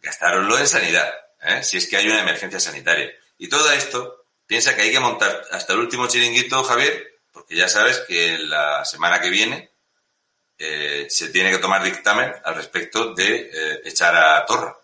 gastároslo 0.00 0.58
en 0.58 0.66
sanidad, 0.66 1.14
¿eh? 1.42 1.62
si 1.62 1.76
es 1.76 1.86
que 1.86 1.98
hay 1.98 2.08
una 2.08 2.22
emergencia 2.22 2.58
sanitaria. 2.58 3.12
Y 3.38 3.48
todo 3.48 3.70
esto 3.72 4.24
piensa 4.46 4.74
que 4.74 4.82
hay 4.82 4.92
que 4.92 5.00
montar 5.00 5.44
hasta 5.50 5.72
el 5.72 5.80
último 5.80 6.06
chiringuito, 6.06 6.62
Javier, 6.64 7.20
porque 7.32 7.56
ya 7.56 7.68
sabes 7.68 7.98
que 8.00 8.38
la 8.38 8.84
semana 8.84 9.20
que 9.20 9.30
viene 9.30 9.70
eh, 10.58 11.06
se 11.10 11.28
tiene 11.28 11.50
que 11.50 11.58
tomar 11.58 11.82
dictamen 11.82 12.32
al 12.44 12.54
respecto 12.54 13.14
de 13.14 13.50
eh, 13.52 13.80
echar 13.84 14.16
a 14.16 14.44
Torra. 14.46 14.76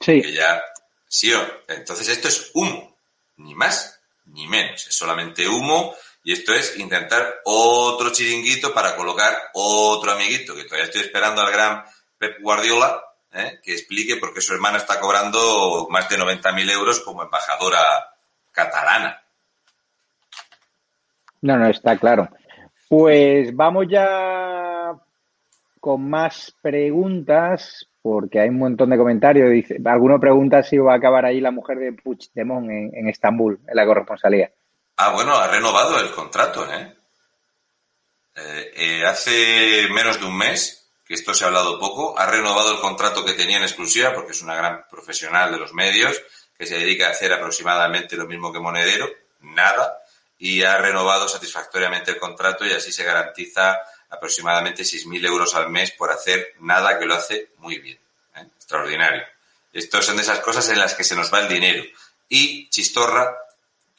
Sí. 0.00 0.20
Que 0.20 0.32
ya, 0.32 0.62
sí, 1.08 1.32
entonces 1.68 2.08
esto 2.08 2.28
es 2.28 2.50
humo, 2.54 2.98
ni 3.36 3.54
más 3.54 3.98
ni 4.26 4.46
menos, 4.46 4.86
es 4.86 4.94
solamente 4.94 5.48
humo 5.48 5.94
y 6.22 6.32
esto 6.32 6.54
es 6.54 6.76
intentar 6.78 7.42
otro 7.44 8.10
chiringuito 8.10 8.72
para 8.72 8.96
colocar 8.96 9.50
otro 9.52 10.12
amiguito, 10.12 10.54
que 10.54 10.64
todavía 10.64 10.86
estoy 10.86 11.02
esperando 11.02 11.42
al 11.42 11.52
gran 11.52 11.84
Pep 12.16 12.40
Guardiola, 12.40 13.04
¿eh? 13.34 13.60
que 13.62 13.72
explique 13.72 14.16
por 14.16 14.32
qué 14.32 14.40
su 14.40 14.54
hermana 14.54 14.78
está 14.78 15.00
cobrando 15.00 15.86
más 15.90 16.08
de 16.08 16.16
90.000 16.16 16.70
euros 16.70 17.00
como 17.00 17.22
embajadora 17.22 17.80
catalana. 18.52 19.20
No, 21.42 21.58
no, 21.58 21.68
está 21.68 21.98
claro. 21.98 22.28
Pues 22.88 23.54
vamos 23.54 23.86
ya 23.90 24.92
con 25.80 26.08
más 26.08 26.54
preguntas, 26.62 27.86
porque 28.00 28.40
hay 28.40 28.48
un 28.48 28.58
montón 28.58 28.90
de 28.90 28.96
comentarios. 28.96 29.50
Dice, 29.50 29.76
alguno 29.84 30.18
pregunta 30.18 30.62
si 30.62 30.78
va 30.78 30.94
a 30.94 30.96
acabar 30.96 31.26
ahí 31.26 31.40
la 31.40 31.50
mujer 31.50 31.78
de 31.78 31.92
Puigdemont 31.92 32.70
en, 32.70 32.90
en 32.94 33.08
Estambul, 33.08 33.60
en 33.66 33.76
la 33.76 33.84
corresponsalía. 33.84 34.50
Ah, 34.96 35.12
bueno, 35.12 35.36
ha 35.36 35.48
renovado 35.48 36.00
el 36.00 36.12
contrato, 36.12 36.64
¿eh? 36.72 36.94
Eh, 38.36 38.72
¿eh? 38.76 39.06
hace 39.06 39.88
menos 39.92 40.18
de 40.18 40.26
un 40.26 40.36
mes 40.36 40.83
que 41.06 41.14
esto 41.14 41.34
se 41.34 41.44
ha 41.44 41.48
hablado 41.48 41.78
poco, 41.78 42.18
ha 42.18 42.26
renovado 42.26 42.72
el 42.72 42.80
contrato 42.80 43.24
que 43.24 43.34
tenía 43.34 43.58
en 43.58 43.64
exclusiva, 43.64 44.14
porque 44.14 44.32
es 44.32 44.42
una 44.42 44.54
gran 44.54 44.86
profesional 44.88 45.52
de 45.52 45.58
los 45.58 45.74
medios, 45.74 46.20
que 46.56 46.66
se 46.66 46.78
dedica 46.78 47.08
a 47.08 47.10
hacer 47.10 47.32
aproximadamente 47.32 48.16
lo 48.16 48.26
mismo 48.26 48.52
que 48.52 48.60
Monedero, 48.60 49.08
nada, 49.40 49.98
y 50.38 50.62
ha 50.62 50.78
renovado 50.78 51.28
satisfactoriamente 51.28 52.12
el 52.12 52.18
contrato 52.18 52.64
y 52.64 52.72
así 52.72 52.92
se 52.92 53.04
garantiza 53.04 53.80
aproximadamente 54.10 54.82
6.000 54.82 55.26
euros 55.26 55.54
al 55.54 55.70
mes 55.70 55.90
por 55.92 56.10
hacer 56.10 56.54
nada 56.60 56.98
que 56.98 57.06
lo 57.06 57.14
hace 57.14 57.50
muy 57.58 57.78
bien. 57.78 57.98
¿eh? 58.36 58.46
Extraordinario. 58.56 59.22
Estos 59.72 60.06
son 60.06 60.16
de 60.16 60.22
esas 60.22 60.40
cosas 60.40 60.68
en 60.68 60.78
las 60.78 60.94
que 60.94 61.04
se 61.04 61.16
nos 61.16 61.32
va 61.32 61.40
el 61.40 61.48
dinero. 61.48 61.84
Y 62.28 62.68
Chistorra 62.70 63.36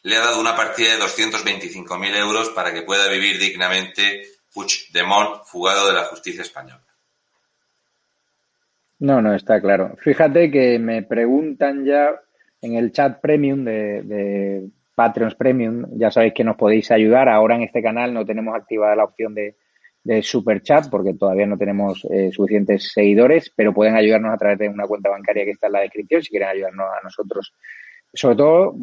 le 0.03 0.17
ha 0.17 0.21
dado 0.21 0.39
una 0.39 0.55
partida 0.55 0.95
de 0.95 1.03
225.000 1.03 2.15
euros 2.15 2.49
para 2.49 2.73
que 2.73 2.83
pueda 2.83 3.07
vivir 3.07 3.39
dignamente 3.39 4.39
Puigdemont, 4.53 5.43
fugado 5.45 5.87
de 5.87 5.93
la 5.93 6.05
justicia 6.05 6.41
española. 6.41 6.84
No, 8.99 9.21
no, 9.21 9.33
está 9.33 9.61
claro. 9.61 9.95
Fíjate 9.97 10.49
que 10.49 10.79
me 10.79 11.03
preguntan 11.03 11.85
ya 11.85 12.19
en 12.61 12.75
el 12.75 12.91
chat 12.91 13.19
premium 13.19 13.63
de, 13.63 14.01
de 14.03 14.69
Patreons 14.95 15.35
Premium, 15.35 15.85
ya 15.97 16.09
sabéis 16.09 16.33
que 16.33 16.43
nos 16.43 16.55
podéis 16.55 16.89
ayudar. 16.91 17.27
Ahora 17.29 17.55
en 17.55 17.63
este 17.63 17.83
canal 17.83 18.13
no 18.13 18.25
tenemos 18.25 18.55
activada 18.55 18.95
la 18.95 19.03
opción 19.03 19.35
de, 19.35 19.55
de 20.03 20.21
super 20.23 20.61
chat 20.61 20.89
porque 20.89 21.13
todavía 21.13 21.45
no 21.45 21.57
tenemos 21.57 22.05
eh, 22.09 22.31
suficientes 22.31 22.91
seguidores, 22.93 23.51
pero 23.55 23.73
pueden 23.73 23.95
ayudarnos 23.95 24.33
a 24.33 24.37
través 24.37 24.59
de 24.59 24.69
una 24.69 24.87
cuenta 24.87 25.09
bancaria 25.09 25.43
que 25.43 25.51
está 25.51 25.67
en 25.67 25.73
la 25.73 25.81
descripción 25.81 26.21
si 26.23 26.29
quieren 26.29 26.49
ayudarnos 26.49 26.87
a 26.87 27.03
nosotros. 27.03 27.53
Sobre 28.13 28.37
todo, 28.37 28.75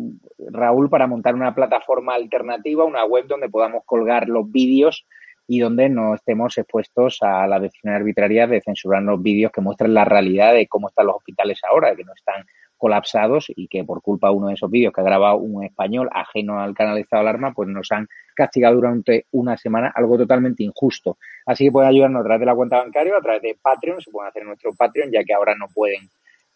Raúl, 0.51 0.91
para 0.91 1.07
montar 1.07 1.35
una 1.35 1.55
plataforma 1.55 2.15
alternativa, 2.15 2.85
una 2.85 3.07
web 3.07 3.27
donde 3.27 3.49
podamos 3.49 3.83
colgar 3.87 4.29
los 4.29 4.51
vídeos 4.51 5.07
y 5.47 5.61
donde 5.61 5.89
no 5.89 6.15
estemos 6.15 6.57
expuestos 6.59 7.19
a 7.23 7.47
la 7.47 7.61
decisión 7.61 7.95
arbitraria 7.95 8.47
de 8.47 8.61
censurar 8.61 9.03
los 9.03 9.23
vídeos 9.23 9.53
que 9.53 9.61
muestran 9.61 9.95
la 9.95 10.05
realidad 10.05 10.55
de 10.55 10.67
cómo 10.67 10.89
están 10.89 11.07
los 11.07 11.17
hospitales 11.17 11.61
ahora, 11.69 11.95
que 11.95 12.05
no 12.05 12.13
están 12.15 12.45
colapsados 12.83 13.47
y 13.55 13.69
que 13.69 13.85
por 13.85 14.03
culpa 14.03 14.29
de 14.29 14.35
uno 14.35 14.49
de 14.49 14.55
esos 14.55 14.69
vídeos 14.69 14.93
que 14.93 15.01
ha 15.01 15.05
grabado 15.05 15.37
un 15.37 15.63
español 15.63 16.09
ajeno 16.13 16.59
al 16.59 16.75
canal 16.75 16.97
de 16.97 17.07
Alarma, 17.11 17.53
pues 17.55 17.69
nos 17.69 17.93
han 17.93 18.09
castigado 18.35 18.75
durante 18.75 19.27
una 19.31 19.57
semana, 19.57 19.93
algo 19.95 20.19
totalmente 20.19 20.65
injusto. 20.65 21.17
Así 21.47 21.65
que 21.65 21.71
pueden 21.71 21.91
ayudarnos 21.91 22.23
a 22.23 22.25
través 22.25 22.41
de 22.41 22.47
la 22.47 22.57
cuenta 22.57 22.79
bancaria 22.79 23.17
a 23.17 23.21
través 23.21 23.43
de 23.43 23.57
Patreon, 23.63 24.01
se 24.01 24.11
pueden 24.11 24.31
hacer 24.31 24.45
nuestro 24.45 24.73
Patreon, 24.77 25.13
ya 25.13 25.23
que 25.23 25.33
ahora 25.33 25.55
no 25.55 25.67
pueden 25.73 26.09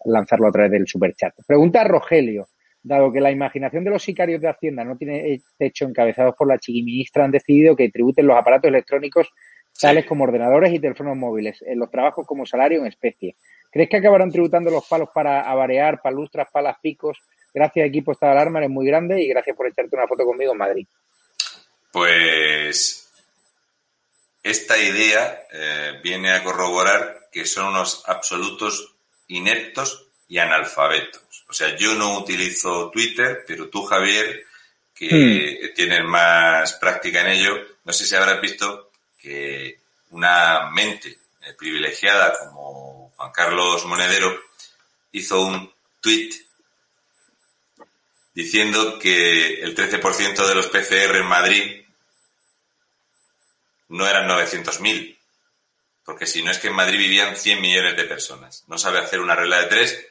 lanzarlo 0.04 0.48
a 0.48 0.52
través 0.52 0.72
del 0.72 0.88
superchat. 0.88 1.32
Pregunta 1.46 1.84
Rogelio, 1.84 2.46
dado 2.86 3.12
que 3.12 3.20
la 3.20 3.32
imaginación 3.32 3.82
de 3.84 3.90
los 3.90 4.02
sicarios 4.02 4.40
de 4.40 4.48
Hacienda 4.48 4.84
no 4.84 4.96
tiene 4.96 5.40
techo 5.58 5.86
encabezados 5.86 6.34
por 6.36 6.46
la 6.46 6.58
chiquiministra, 6.58 7.24
han 7.24 7.32
decidido 7.32 7.74
que 7.74 7.90
tributen 7.90 8.26
los 8.26 8.36
aparatos 8.36 8.68
electrónicos 8.68 9.28
tales 9.78 10.06
como 10.06 10.24
ordenadores 10.24 10.72
y 10.72 10.78
teléfonos 10.78 11.16
móviles, 11.16 11.62
en 11.66 11.78
los 11.78 11.90
trabajos 11.90 12.26
como 12.26 12.46
salario 12.46 12.80
en 12.80 12.86
especie. 12.86 13.36
¿Crees 13.70 13.90
que 13.90 13.96
acabarán 13.96 14.30
tributando 14.30 14.70
los 14.70 14.86
palos 14.86 15.08
para 15.12 15.42
avarear, 15.42 16.00
palustras, 16.00 16.48
palas, 16.52 16.76
picos? 16.80 17.18
Gracias, 17.52 17.86
equipo 17.86 18.12
Estado 18.12 18.32
de 18.32 18.38
Alarma, 18.40 18.60
eres 18.60 18.70
muy 18.70 18.86
grande 18.86 19.20
y 19.20 19.28
gracias 19.28 19.56
por 19.56 19.66
echarte 19.66 19.96
una 19.96 20.06
foto 20.06 20.24
conmigo 20.24 20.52
en 20.52 20.58
Madrid. 20.58 20.86
Pues 21.92 23.12
esta 24.42 24.78
idea 24.78 25.40
eh, 25.52 26.00
viene 26.02 26.30
a 26.30 26.44
corroborar 26.44 27.28
que 27.32 27.44
son 27.44 27.66
unos 27.66 28.04
absolutos 28.06 28.96
ineptos 29.26 30.05
y 30.28 30.38
analfabetos. 30.38 31.44
O 31.48 31.52
sea, 31.52 31.76
yo 31.76 31.94
no 31.94 32.18
utilizo 32.18 32.90
Twitter, 32.90 33.44
pero 33.46 33.68
tú, 33.68 33.84
Javier, 33.84 34.44
que 34.94 35.68
hmm. 35.70 35.74
tienes 35.74 36.04
más 36.04 36.72
práctica 36.74 37.20
en 37.20 37.28
ello, 37.28 37.56
no 37.84 37.92
sé 37.92 38.06
si 38.06 38.14
habrás 38.14 38.40
visto 38.40 38.90
que 39.18 39.80
una 40.10 40.70
mente 40.70 41.18
privilegiada 41.56 42.36
como 42.38 43.12
Juan 43.16 43.32
Carlos 43.32 43.84
Monedero 43.86 44.40
hizo 45.12 45.42
un 45.42 45.72
tweet 46.00 46.30
diciendo 48.34 48.98
que 48.98 49.62
el 49.62 49.74
13% 49.74 50.46
de 50.46 50.54
los 50.54 50.66
PCR 50.66 51.16
en 51.16 51.26
Madrid 51.26 51.82
no 53.88 54.06
eran 54.06 54.28
900.000, 54.28 55.16
porque 56.04 56.26
si 56.26 56.42
no 56.42 56.50
es 56.50 56.58
que 56.58 56.68
en 56.68 56.74
Madrid 56.74 56.98
vivían 56.98 57.36
100 57.36 57.60
millones 57.60 57.96
de 57.96 58.04
personas. 58.04 58.64
No 58.66 58.78
sabe 58.78 58.98
hacer 58.98 59.20
una 59.20 59.34
regla 59.34 59.60
de 59.60 59.66
tres, 59.66 60.06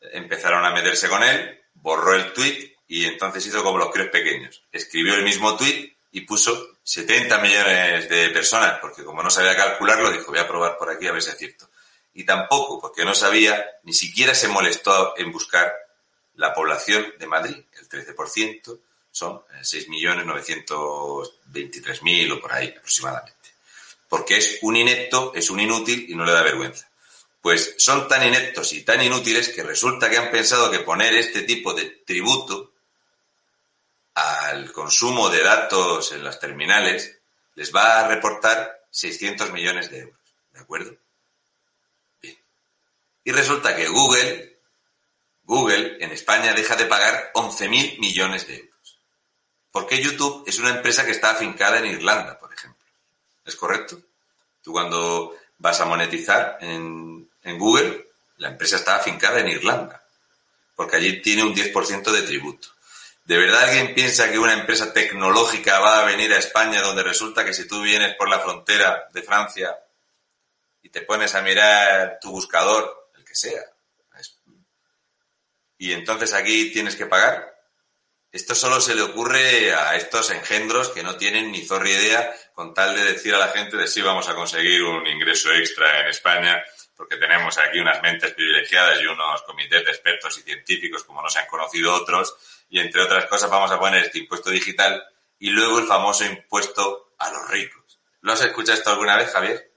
empezaron 0.00 0.64
a 0.64 0.70
meterse 0.70 1.08
con 1.08 1.22
él, 1.22 1.60
borró 1.74 2.14
el 2.14 2.32
tweet 2.32 2.76
y 2.86 3.04
entonces 3.04 3.44
hizo 3.46 3.62
como 3.62 3.78
los 3.78 3.92
críos 3.92 4.08
pequeños. 4.08 4.62
Escribió 4.72 5.14
el 5.14 5.22
mismo 5.22 5.56
tweet 5.56 5.94
y 6.12 6.22
puso 6.22 6.78
70 6.82 7.38
millones 7.38 8.08
de 8.08 8.30
personas, 8.30 8.78
porque 8.80 9.04
como 9.04 9.22
no 9.22 9.28
sabía 9.30 9.54
calcularlo, 9.56 10.10
dijo, 10.10 10.30
voy 10.30 10.38
a 10.38 10.48
probar 10.48 10.78
por 10.78 10.90
aquí 10.90 11.06
a 11.06 11.12
ver 11.12 11.22
si 11.22 11.28
es 11.30 11.36
cierto. 11.36 11.68
Y 12.14 12.24
tampoco, 12.24 12.80
porque 12.80 13.04
no 13.04 13.14
sabía, 13.14 13.62
ni 13.84 13.92
siquiera 13.92 14.34
se 14.34 14.48
molestó 14.48 15.14
en 15.18 15.30
buscar 15.30 15.72
la 16.34 16.54
población 16.54 17.14
de 17.18 17.26
Madrid, 17.26 17.58
el 17.78 17.86
13%, 17.88 18.80
son 19.10 19.42
6.923.000 19.62 22.32
o 22.32 22.40
por 22.40 22.52
ahí 22.52 22.68
aproximadamente. 22.68 23.34
Porque 24.08 24.38
es 24.38 24.58
un 24.62 24.76
inepto, 24.76 25.34
es 25.34 25.50
un 25.50 25.60
inútil 25.60 26.06
y 26.08 26.14
no 26.14 26.24
le 26.24 26.32
da 26.32 26.40
vergüenza. 26.42 26.87
Pues 27.40 27.74
son 27.78 28.08
tan 28.08 28.26
ineptos 28.26 28.72
y 28.72 28.82
tan 28.82 29.00
inútiles 29.02 29.48
que 29.48 29.62
resulta 29.62 30.10
que 30.10 30.18
han 30.18 30.30
pensado 30.30 30.70
que 30.70 30.80
poner 30.80 31.14
este 31.14 31.42
tipo 31.42 31.72
de 31.72 31.84
tributo 32.04 32.72
al 34.14 34.72
consumo 34.72 35.28
de 35.28 35.42
datos 35.42 36.12
en 36.12 36.24
las 36.24 36.40
terminales 36.40 37.18
les 37.54 37.74
va 37.74 38.00
a 38.00 38.08
reportar 38.08 38.86
600 38.90 39.52
millones 39.52 39.90
de 39.90 40.00
euros. 40.00 40.18
¿De 40.52 40.60
acuerdo? 40.60 40.96
Bien. 42.20 42.36
Y 43.24 43.32
resulta 43.32 43.76
que 43.76 43.88
Google, 43.88 44.58
Google 45.44 45.98
en 46.00 46.12
España 46.12 46.52
deja 46.52 46.76
de 46.76 46.86
pagar 46.86 47.30
11.000 47.34 47.98
millones 47.98 48.46
de 48.46 48.56
euros. 48.56 48.98
Porque 49.70 50.02
YouTube 50.02 50.44
es 50.46 50.58
una 50.58 50.70
empresa 50.70 51.04
que 51.04 51.12
está 51.12 51.30
afincada 51.30 51.78
en 51.78 51.86
Irlanda, 51.86 52.38
por 52.38 52.52
ejemplo. 52.52 52.86
¿Es 53.44 53.54
correcto? 53.54 54.00
Tú 54.62 54.72
cuando 54.72 55.36
vas 55.58 55.80
a 55.80 55.84
monetizar 55.84 56.58
en, 56.60 57.27
en 57.42 57.58
Google, 57.58 58.06
la 58.36 58.48
empresa 58.48 58.76
está 58.76 58.96
afincada 58.96 59.40
en 59.40 59.48
Irlanda. 59.48 60.02
Porque 60.74 60.96
allí 60.96 61.20
tiene 61.22 61.42
un 61.42 61.54
10% 61.54 62.10
de 62.10 62.22
tributo. 62.22 62.68
¿De 63.24 63.36
verdad 63.36 63.64
alguien 63.64 63.94
piensa 63.94 64.30
que 64.30 64.38
una 64.38 64.54
empresa 64.54 64.92
tecnológica 64.92 65.80
va 65.80 66.00
a 66.00 66.04
venir 66.06 66.32
a 66.32 66.38
España 66.38 66.80
donde 66.80 67.02
resulta 67.02 67.44
que 67.44 67.52
si 67.52 67.68
tú 67.68 67.82
vienes 67.82 68.14
por 68.16 68.28
la 68.28 68.40
frontera 68.40 69.08
de 69.12 69.22
Francia 69.22 69.76
y 70.82 70.88
te 70.88 71.02
pones 71.02 71.34
a 71.34 71.42
mirar 71.42 72.18
tu 72.20 72.30
buscador, 72.30 73.10
el 73.16 73.24
que 73.24 73.34
sea, 73.34 73.62
y 75.78 75.92
entonces 75.92 76.32
aquí 76.34 76.72
tienes 76.72 76.96
que 76.96 77.06
pagar? 77.06 77.54
Esto 78.32 78.54
solo 78.54 78.80
se 78.80 78.94
le 78.94 79.02
ocurre 79.02 79.72
a 79.72 79.96
estos 79.96 80.30
engendros 80.30 80.88
que 80.88 81.04
no 81.04 81.16
tienen 81.16 81.50
ni 81.52 81.64
zorra 81.64 81.88
idea 81.88 82.34
con 82.52 82.74
tal 82.74 82.94
de 82.94 83.04
decir 83.04 83.34
a 83.34 83.38
la 83.38 83.48
gente 83.48 83.76
de 83.76 83.86
si 83.86 84.02
vamos 84.02 84.28
a 84.28 84.34
conseguir 84.34 84.82
un 84.82 85.06
ingreso 85.06 85.52
extra 85.52 86.00
en 86.00 86.08
España 86.08 86.62
porque 86.98 87.16
tenemos 87.16 87.56
aquí 87.58 87.78
unas 87.78 88.02
mentes 88.02 88.34
privilegiadas 88.34 89.00
y 89.00 89.06
unos 89.06 89.42
comités 89.42 89.84
de 89.84 89.90
expertos 89.92 90.36
y 90.38 90.42
científicos 90.42 91.04
como 91.04 91.22
no 91.22 91.30
se 91.30 91.38
han 91.38 91.46
conocido 91.46 91.94
otros, 91.94 92.34
y 92.68 92.80
entre 92.80 93.02
otras 93.02 93.26
cosas 93.26 93.48
vamos 93.48 93.70
a 93.70 93.78
poner 93.78 94.04
este 94.04 94.18
impuesto 94.18 94.50
digital 94.50 95.00
y 95.38 95.50
luego 95.50 95.78
el 95.78 95.86
famoso 95.86 96.24
impuesto 96.24 97.12
a 97.16 97.30
los 97.30 97.48
ricos. 97.50 98.00
¿Lo 98.20 98.32
has 98.32 98.42
escuchado 98.42 98.76
esto 98.76 98.90
alguna 98.90 99.16
vez, 99.16 99.30
Javier? 99.30 99.70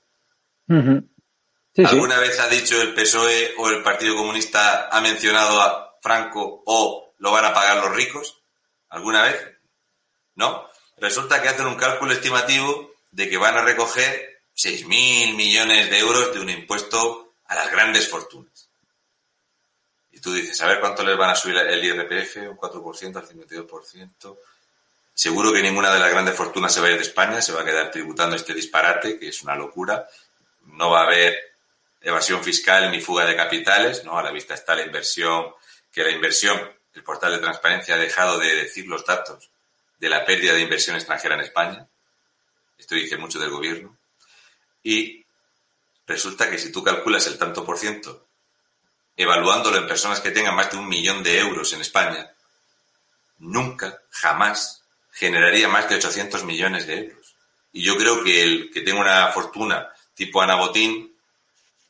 ¿Alguna 1.86 2.18
vez 2.18 2.40
ha 2.40 2.50
dicho 2.50 2.82
el 2.82 2.96
PSOE 2.96 3.54
o 3.60 3.70
el 3.70 3.84
Partido 3.84 4.16
Comunista 4.16 4.90
ha 4.90 5.00
mencionado 5.00 5.62
a 5.62 6.00
Franco 6.02 6.64
o 6.66 7.14
lo 7.20 7.32
van 7.32 7.46
a 7.46 7.54
pagar 7.54 7.84
los 7.84 7.96
ricos? 7.96 8.42
¿Alguna 8.90 9.22
vez? 9.22 9.60
¿No? 10.34 10.68
Resulta 10.98 11.40
que 11.40 11.50
hacen 11.50 11.68
un 11.68 11.76
cálculo 11.76 12.14
estimativo 12.14 12.96
de 13.12 13.30
que 13.30 13.38
van 13.38 13.58
a 13.58 13.62
recoger 13.62 14.31
6.000 14.56 15.36
millones 15.36 15.90
de 15.90 16.00
euros 16.00 16.34
de 16.34 16.40
un 16.40 16.50
impuesto 16.50 17.34
a 17.46 17.56
las 17.56 17.72
grandes 17.72 18.08
fortunas. 18.08 18.70
Y 20.12 20.20
tú 20.20 20.34
dices, 20.34 20.62
a 20.62 20.68
ver 20.68 20.80
cuánto 20.80 21.04
les 21.04 21.18
van 21.18 21.30
a 21.32 21.36
subir 21.36 21.58
el 21.58 21.84
IRPF, 21.84 22.38
un 22.50 22.58
4%, 22.58 23.16
al 23.16 23.28
52%. 23.28 24.38
Seguro 25.14 25.54
que 25.54 25.62
ninguna 25.62 25.94
de 25.94 26.00
las 26.00 26.12
grandes 26.12 26.36
fortunas 26.36 26.74
se 26.74 26.82
va 26.82 26.88
a 26.88 26.92
ir 26.92 26.98
de 26.98 27.04
España, 27.04 27.42
se 27.42 27.54
va 27.54 27.62
a 27.62 27.66
quedar 27.66 27.92
tributando 27.92 28.36
este 28.36 28.54
disparate, 28.54 29.20
que 29.20 29.30
es 29.30 29.42
una 29.44 29.56
locura. 29.56 30.08
No 30.66 30.92
va 30.92 31.02
a 31.02 31.06
haber 31.06 31.38
evasión 32.02 32.44
fiscal 32.44 32.90
ni 32.92 33.00
fuga 33.00 33.26
de 33.26 33.36
capitales, 33.36 34.04
¿no? 34.04 34.18
A 34.18 34.24
la 34.24 34.32
vista 34.32 34.54
está 34.54 34.76
la 34.76 34.86
inversión, 34.86 35.54
que 35.92 36.04
la 36.04 36.12
inversión, 36.12 36.60
el 36.94 37.04
portal 37.04 37.34
de 37.34 37.40
transparencia 37.40 37.96
ha 37.96 37.98
dejado 37.98 38.40
de 38.40 38.56
decir 38.56 38.88
los 38.88 39.06
datos 39.06 39.50
de 40.00 40.10
la 40.10 40.26
pérdida 40.26 40.54
de 40.54 40.62
inversión 40.62 40.96
extranjera 40.96 41.36
en 41.36 41.42
España. 41.42 41.88
Esto 42.78 42.96
dice 42.96 43.18
mucho 43.18 43.40
del 43.40 43.52
gobierno. 43.52 43.96
Y 44.84 45.26
resulta 46.08 46.50
que 46.50 46.58
si 46.58 46.72
tú 46.72 46.84
calculas 46.84 47.28
el 47.28 47.38
tanto 47.38 47.66
por 47.66 47.78
ciento, 47.78 48.28
evaluándolo 49.16 49.78
en 49.78 49.88
personas 49.88 50.20
que 50.20 50.32
tengan 50.32 50.56
más 50.56 50.72
de 50.72 50.78
un 50.78 50.88
millón 50.88 51.24
de 51.24 51.40
euros 51.40 51.74
en 51.74 51.82
España, 51.82 52.32
nunca, 53.40 54.02
jamás, 54.10 54.84
generaría 55.12 55.68
más 55.68 55.90
de 55.90 55.96
800 55.96 56.44
millones 56.46 56.88
de 56.88 57.00
euros. 57.00 57.36
Y 57.74 57.84
yo 57.84 57.98
creo 57.98 58.24
que 58.24 58.44
el 58.44 58.72
que 58.72 58.82
tenga 58.82 59.02
una 59.02 59.28
fortuna 59.28 59.90
tipo 60.14 60.42
Ana 60.42 60.56
Botín 60.56 61.16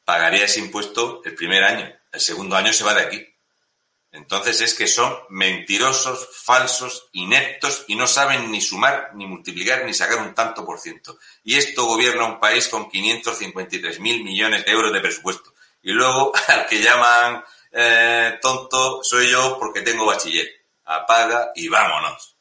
pagaría 0.05 0.45
ese 0.45 0.59
impuesto 0.59 1.21
el 1.23 1.35
primer 1.35 1.63
año. 1.63 1.91
El 2.11 2.19
segundo 2.19 2.55
año 2.55 2.73
se 2.73 2.83
va 2.83 2.93
de 2.93 3.01
aquí. 3.01 3.30
Entonces 4.14 4.59
es 4.59 4.74
que 4.74 4.88
son 4.88 5.14
mentirosos, 5.30 6.30
falsos, 6.43 7.09
ineptos 7.14 7.86
y 7.88 7.95
no 7.95 8.07
saben 8.07 8.51
ni 8.51 8.59
sumar, 8.59 9.12
ni 9.16 9.26
multiplicar, 9.26 9.86
ni 9.86 9.93
sacar 9.93 10.20
un 10.20 10.34
tanto 10.34 10.66
por 10.66 10.80
ciento. 10.80 11.18
Y 11.43 11.55
esto 11.55 11.86
gobierna 11.86 12.26
un 12.26 12.39
país 12.39 12.68
con 12.68 12.89
553 12.89 13.99
mil 14.01 14.24
millones 14.24 14.66
de 14.66 14.72
euros 14.72 14.91
de 14.91 14.99
presupuesto. 14.99 15.53
Y 15.82 15.93
luego 15.93 16.34
al 16.49 16.66
que 16.68 16.82
llaman 16.82 17.41
eh, 17.72 18.38
tonto 18.41 19.01
soy 19.01 19.32
yo 19.32 19.57
porque 19.57 19.82
tengo 19.82 20.05
bachiller. 20.05 20.47
apaga 20.84 21.51
y 21.55 21.70
vámonos. 21.70 22.36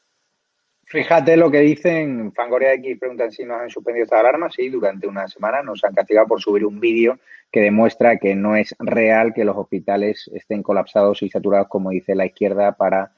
Fíjate 0.87 1.37
lo 1.37 1.53
que 1.53 1.61
dicen, 1.61 2.33
Fangoria 2.33 2.73
X 2.75 2.99
preguntan 2.99 3.31
si 3.31 3.45
nos 3.45 3.61
han 3.61 3.71
suspendido 3.71 4.05
esta 4.05 4.19
alarma. 4.19 4.51
Sí, 4.51 4.69
durante 4.69 5.07
una 5.07 5.29
semana 5.29 5.63
nos 5.63 5.85
han 5.85 5.95
castigado 5.95 6.27
por 6.27 6.43
subir 6.43 6.67
un 6.67 6.81
vídeo 6.81 7.21
que 7.51 7.61
demuestra 7.61 8.19
que 8.19 8.35
no 8.35 8.57
es 8.57 8.75
real 8.79 9.33
que 9.35 9.45
los 9.45 9.57
hospitales 9.57 10.31
estén 10.35 10.63
colapsados 10.63 11.23
y 11.23 11.29
saturados, 11.29 11.69
como 11.69 11.91
dice 11.91 12.15
la 12.15 12.27
izquierda, 12.27 12.73
para 12.73 13.13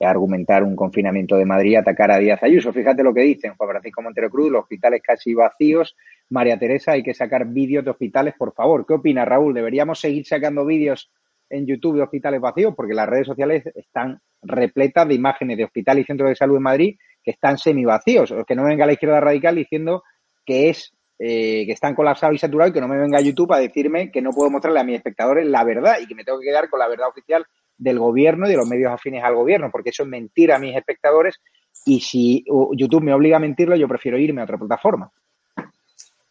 argumentar 0.00 0.62
un 0.62 0.76
confinamiento 0.76 1.36
de 1.36 1.46
Madrid 1.46 1.70
y 1.72 1.76
atacar 1.76 2.10
a 2.10 2.18
Díaz 2.18 2.42
Ayuso. 2.42 2.72
Fíjate 2.72 3.02
lo 3.02 3.14
que 3.14 3.22
dicen 3.22 3.54
Juan 3.56 3.70
Francisco 3.70 4.02
Montero 4.02 4.30
Cruz, 4.30 4.50
los 4.50 4.62
hospitales 4.62 5.00
casi 5.02 5.34
vacíos. 5.34 5.96
María 6.28 6.58
Teresa, 6.58 6.92
hay 6.92 7.02
que 7.02 7.14
sacar 7.14 7.46
vídeos 7.46 7.84
de 7.84 7.92
hospitales, 7.92 8.34
por 8.36 8.52
favor. 8.52 8.84
¿Qué 8.86 8.94
opina 8.94 9.24
Raúl? 9.24 9.54
¿Deberíamos 9.54 10.00
seguir 10.00 10.26
sacando 10.26 10.66
vídeos 10.66 11.10
en 11.48 11.66
YouTube 11.66 11.96
de 11.96 12.02
hospitales 12.02 12.40
vacíos? 12.40 12.74
Porque 12.76 12.94
las 12.94 13.08
redes 13.08 13.26
sociales 13.26 13.64
están 13.74 14.20
repletas 14.42 15.08
de 15.08 15.14
imágenes 15.14 15.56
de 15.56 15.64
hospitales 15.64 16.04
y 16.04 16.06
centros 16.06 16.28
de 16.28 16.36
salud 16.36 16.56
en 16.56 16.62
Madrid 16.62 16.96
que 17.22 17.30
están 17.30 17.58
semivacíos, 17.58 18.30
o 18.32 18.44
que 18.44 18.54
no 18.54 18.64
venga 18.64 18.86
la 18.86 18.92
izquierda 18.92 19.20
radical 19.20 19.56
diciendo 19.56 20.02
que 20.44 20.68
es 20.68 20.95
eh, 21.18 21.64
que 21.64 21.72
están 21.72 21.94
colapsados 21.94 22.34
y 22.34 22.38
saturados 22.38 22.70
y 22.70 22.74
que 22.74 22.80
no 22.80 22.88
me 22.88 22.98
venga 22.98 23.20
YouTube 23.20 23.52
a 23.52 23.58
decirme 23.58 24.10
que 24.10 24.20
no 24.20 24.32
puedo 24.32 24.50
mostrarle 24.50 24.80
a 24.80 24.84
mis 24.84 24.96
espectadores 24.96 25.46
la 25.46 25.64
verdad 25.64 25.96
y 26.00 26.06
que 26.06 26.14
me 26.14 26.24
tengo 26.24 26.38
que 26.38 26.46
quedar 26.46 26.68
con 26.68 26.78
la 26.78 26.88
verdad 26.88 27.08
oficial 27.08 27.46
del 27.78 27.98
gobierno 27.98 28.46
y 28.46 28.50
de 28.50 28.56
los 28.56 28.68
medios 28.68 28.92
afines 28.92 29.24
al 29.24 29.34
gobierno, 29.34 29.70
porque 29.70 29.90
eso 29.90 30.02
es 30.02 30.08
mentir 30.08 30.52
a 30.52 30.58
mis 30.58 30.76
espectadores 30.76 31.40
y 31.84 32.00
si 32.00 32.44
YouTube 32.72 33.02
me 33.02 33.14
obliga 33.14 33.36
a 33.36 33.40
mentirlo, 33.40 33.76
yo 33.76 33.88
prefiero 33.88 34.18
irme 34.18 34.40
a 34.40 34.44
otra 34.44 34.58
plataforma. 34.58 35.10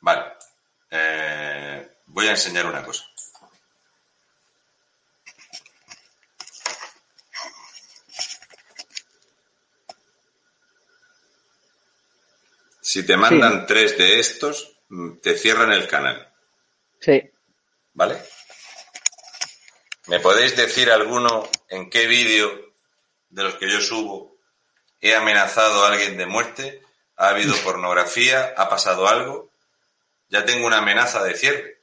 Vale. 0.01 0.21
Eh, 0.91 1.87
voy 2.07 2.27
a 2.27 2.31
enseñar 2.31 2.65
una 2.65 2.83
cosa. 2.83 3.05
Si 12.81 13.05
te 13.05 13.17
mandan 13.17 13.65
tres 13.65 13.97
de 13.97 14.19
estos, 14.19 14.74
te 15.21 15.37
cierran 15.37 15.71
el 15.71 15.87
canal. 15.87 16.31
Sí. 16.99 17.31
¿Vale? 17.93 18.21
¿Me 20.07 20.19
podéis 20.19 20.55
decir 20.55 20.91
alguno 20.91 21.49
en 21.69 21.89
qué 21.89 22.07
vídeo 22.07 22.73
de 23.29 23.43
los 23.43 23.55
que 23.55 23.69
yo 23.69 23.81
subo 23.81 24.37
he 25.01 25.15
amenazado 25.15 25.83
a 25.83 25.89
alguien 25.89 26.17
de 26.17 26.25
muerte? 26.25 26.81
¿Ha 27.17 27.29
habido 27.29 27.55
pornografía? 27.63 28.53
¿Ha 28.57 28.69
pasado 28.69 29.07
algo? 29.07 29.51
Ya 30.29 30.45
tengo 30.45 30.67
una 30.67 30.77
amenaza 30.77 31.23
de 31.23 31.35
cierre. 31.35 31.81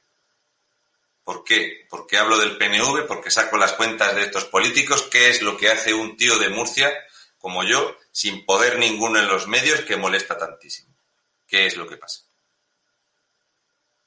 ¿Por 1.23 1.43
qué? 1.43 1.85
Porque 1.89 2.17
hablo 2.17 2.37
del 2.37 2.57
PNV, 2.57 3.07
porque 3.07 3.31
saco 3.31 3.57
las 3.57 3.73
cuentas 3.73 4.15
de 4.15 4.23
estos 4.23 4.45
políticos. 4.45 5.03
¿Qué 5.03 5.29
es 5.29 5.41
lo 5.41 5.57
que 5.57 5.69
hace 5.71 5.93
un 5.93 6.17
tío 6.17 6.37
de 6.37 6.49
Murcia 6.49 6.93
como 7.37 7.63
yo, 7.63 7.97
sin 8.11 8.45
poder 8.45 8.77
ninguno 8.77 9.19
en 9.19 9.27
los 9.27 9.47
medios, 9.47 9.81
que 9.81 9.97
molesta 9.97 10.37
tantísimo? 10.37 10.95
¿Qué 11.47 11.65
es 11.65 11.77
lo 11.77 11.87
que 11.87 11.97
pasa? 11.97 12.23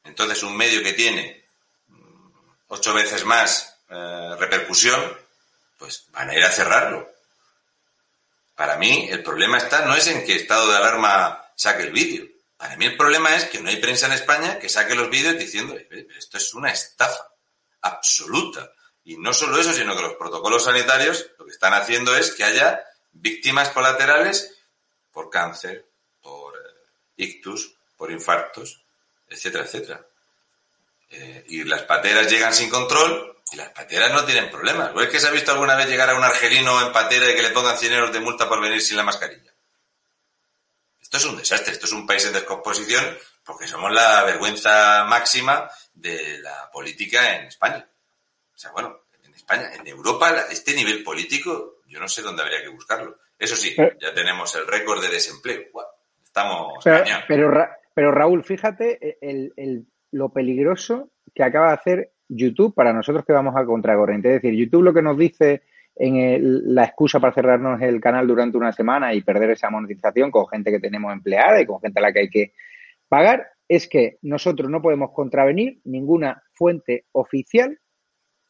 Entonces, 0.07 0.43
un 0.43 0.57
medio 0.57 0.83
que 0.83 0.93
tiene 0.93 1.45
mm, 1.89 2.31
ocho 2.69 2.95
veces 2.95 3.25
más 3.25 3.81
eh, 3.89 4.37
repercusión, 4.39 5.01
pues 5.79 6.07
van 6.11 6.31
a 6.31 6.35
ir 6.35 6.45
a 6.45 6.51
cerrarlo. 6.51 7.11
Para 8.55 8.77
mí, 8.79 9.09
el 9.11 9.23
problema 9.23 9.59
está 9.59 9.85
no 9.85 9.95
es 9.95 10.07
en 10.07 10.25
que 10.25 10.37
estado 10.37 10.71
de 10.71 10.77
alarma 10.77 11.45
saque 11.55 11.83
el 11.83 11.93
vídeo. 11.93 12.27
Para 12.57 12.77
mí 12.77 12.87
el 12.87 12.97
problema 12.97 13.37
es 13.37 13.45
que 13.45 13.61
no 13.61 13.69
hay 13.69 13.77
prensa 13.77 14.07
en 14.07 14.13
España 14.13 14.59
que 14.59 14.71
saque 14.71 14.95
los 14.95 15.11
vídeos 15.11 15.39
diciendo 15.39 15.77
esto 16.17 16.39
es 16.39 16.55
una 16.55 16.71
estafa 16.71 17.29
absoluta. 17.83 18.73
Y 19.05 19.19
no 19.19 19.35
solo 19.35 19.61
eso, 19.61 19.75
sino 19.75 19.95
que 19.95 20.03
los 20.03 20.15
protocolos 20.15 20.65
sanitarios 20.65 21.31
lo 21.39 21.45
que 21.45 21.53
están 21.53 21.75
haciendo 21.75 22.17
es 22.17 22.33
que 22.33 22.45
haya 22.45 22.83
víctimas 23.13 23.69
colaterales 23.71 24.55
por 25.13 25.29
cáncer, 25.31 25.87
ictus, 27.17 27.75
por 27.97 28.11
infartos, 28.11 28.85
etcétera, 29.29 29.65
etcétera. 29.65 30.07
Eh, 31.11 31.45
y 31.49 31.65
las 31.65 31.83
pateras 31.83 32.31
llegan 32.31 32.53
sin 32.53 32.69
control 32.69 33.37
y 33.53 33.57
las 33.57 33.69
pateras 33.71 34.13
no 34.13 34.25
tienen 34.25 34.51
problemas. 34.51 34.93
¿O 34.95 35.01
es 35.01 35.09
que 35.09 35.21
se 35.21 35.29
ha 35.29 35.31
visto 35.31 35.53
alguna 35.53 35.77
vez 35.77 35.89
llegar 35.89 36.11
a 36.11 36.17
un 36.17 36.25
argelino 36.25 36.85
en 36.85 36.93
patera 36.93 37.31
y 37.31 37.37
que 37.37 37.43
le 37.43 37.51
pongan 37.51 37.79
100 37.79 37.93
euros 37.93 38.13
de 38.13 38.21
multa 38.21 38.49
por 38.49 38.61
venir 38.61 38.81
sin 38.81 38.97
la 38.97 39.05
mascarilla? 39.05 39.53
Esto 41.01 41.19
es 41.19 41.25
un 41.25 41.37
desastre, 41.37 41.73
esto 41.73 41.87
es 41.87 41.93
un 41.93 42.07
país 42.07 42.25
en 42.25 42.33
descomposición 42.33 43.17
porque 43.45 43.69
somos 43.69 43.93
la 43.93 44.25
vergüenza 44.25 45.05
máxima 45.05 45.71
de 45.95 46.41
la 46.41 46.69
política 46.73 47.37
en 47.37 47.47
España. 47.47 47.89
O 48.53 48.59
sea, 48.59 48.73
bueno, 48.73 49.05
en 49.23 49.33
España, 49.33 49.73
en 49.73 49.87
Europa, 49.87 50.47
este 50.51 50.75
nivel 50.75 51.05
político, 51.05 51.77
yo 51.87 52.01
no 52.01 52.09
sé 52.09 52.23
dónde 52.23 52.43
habría 52.43 52.61
que 52.61 52.69
buscarlo. 52.69 53.19
Eso 53.39 53.55
sí, 53.55 53.77
ya 54.01 54.13
tenemos 54.13 54.53
el 54.57 54.67
récord 54.67 55.01
de 55.01 55.11
desempleo. 55.11 55.63
Estamos 56.25 56.83
pero, 56.83 57.05
pero, 57.29 57.69
Raúl, 57.97 58.45
fíjate 58.45 58.99
eh, 59.01 59.53
el, 59.57 59.87
lo 60.13 60.31
peligroso 60.31 61.11
que 61.35 61.43
acaba 61.43 61.69
de 61.69 61.75
hacer 61.75 62.13
YouTube 62.29 62.75
para 62.75 62.93
nosotros 62.93 63.25
que 63.25 63.33
vamos 63.33 63.55
a 63.57 63.65
contracorriente. 63.65 64.29
Es 64.29 64.43
decir, 64.43 64.59
YouTube 64.59 64.83
lo 64.83 64.95
que 64.95 65.03
nos 65.03 65.17
dice 65.17 65.63
en 65.95 66.75
la 66.75 66.85
excusa 66.85 67.21
para 67.21 67.33
cerrarnos 67.33 67.81
el 67.81 68.01
canal 68.01 68.27
durante 68.27 68.59
una 68.59 68.73
semana 68.73 69.15
y 69.15 69.23
perder 69.23 69.51
esa 69.51 69.71
monetización 69.71 70.31
con 70.31 70.47
gente 70.47 70.71
que 70.71 70.81
tenemos 70.81 71.13
empleada 71.13 71.61
y 71.61 71.67
con 71.67 71.81
gente 71.81 71.99
a 71.99 72.03
la 72.03 72.13
que 72.13 72.21
hay 72.21 72.29
que 72.29 72.53
pagar 73.09 73.47
es 73.67 73.89
que 73.89 74.19
nosotros 74.23 74.71
no 74.71 74.83
podemos 74.83 75.11
contravenir 75.13 75.81
ninguna 75.85 76.43
fuente 76.53 77.07
oficial, 77.13 77.79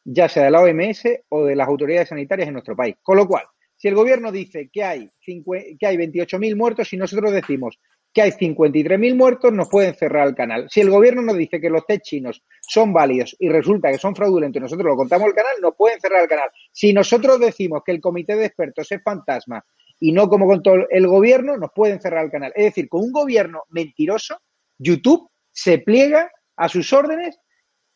ya 0.03 0.27
sea 0.27 0.43
de 0.43 0.51
la 0.51 0.61
OMS 0.61 1.03
o 1.29 1.45
de 1.45 1.55
las 1.55 1.67
autoridades 1.67 2.09
sanitarias 2.09 2.47
en 2.47 2.53
nuestro 2.53 2.75
país. 2.75 2.95
Con 3.01 3.17
lo 3.17 3.27
cual, 3.27 3.45
si 3.77 3.87
el 3.87 3.95
gobierno 3.95 4.31
dice 4.31 4.69
que 4.71 4.83
hay, 4.83 5.11
que 5.21 5.87
hay 5.87 5.97
28.000 5.97 6.55
muertos 6.55 6.91
y 6.93 6.97
nosotros 6.97 7.31
decimos 7.31 7.79
que 8.17 8.23
hay 8.23 8.31
53.000 8.31 9.15
muertos, 9.15 9.53
nos 9.53 9.69
pueden 9.69 9.93
cerrar 9.93 10.27
el 10.27 10.33
canal. 10.33 10.67
Si 10.71 10.81
el 10.81 10.89
gobierno 10.89 11.21
nos 11.21 11.37
dice 11.37 11.61
que 11.61 11.69
los 11.69 11.85
test 11.85 12.01
chinos 12.01 12.41
son 12.67 12.91
válidos 12.91 13.35
y 13.37 13.47
resulta 13.47 13.91
que 13.91 13.99
son 13.99 14.15
fraudulentos 14.15 14.59
y 14.59 14.63
nosotros 14.63 14.87
lo 14.87 14.95
contamos 14.95 15.27
el 15.27 15.35
canal, 15.35 15.51
nos 15.61 15.75
pueden 15.75 16.01
cerrar 16.01 16.23
el 16.23 16.27
canal. 16.27 16.49
Si 16.71 16.93
nosotros 16.93 17.39
decimos 17.39 17.83
que 17.85 17.91
el 17.91 18.01
comité 18.01 18.35
de 18.35 18.45
expertos 18.45 18.91
es 18.91 19.03
fantasma 19.03 19.63
y 19.99 20.13
no 20.13 20.29
como 20.29 20.47
contó 20.47 20.73
el 20.89 21.05
gobierno, 21.05 21.57
nos 21.57 21.69
pueden 21.75 22.01
cerrar 22.01 22.25
el 22.25 22.31
canal. 22.31 22.51
Es 22.55 22.65
decir, 22.65 22.89
con 22.89 23.01
un 23.01 23.11
gobierno 23.11 23.65
mentiroso, 23.69 24.41
YouTube 24.79 25.29
se 25.51 25.77
pliega 25.77 26.31
a 26.55 26.69
sus 26.69 26.91
órdenes 26.93 27.39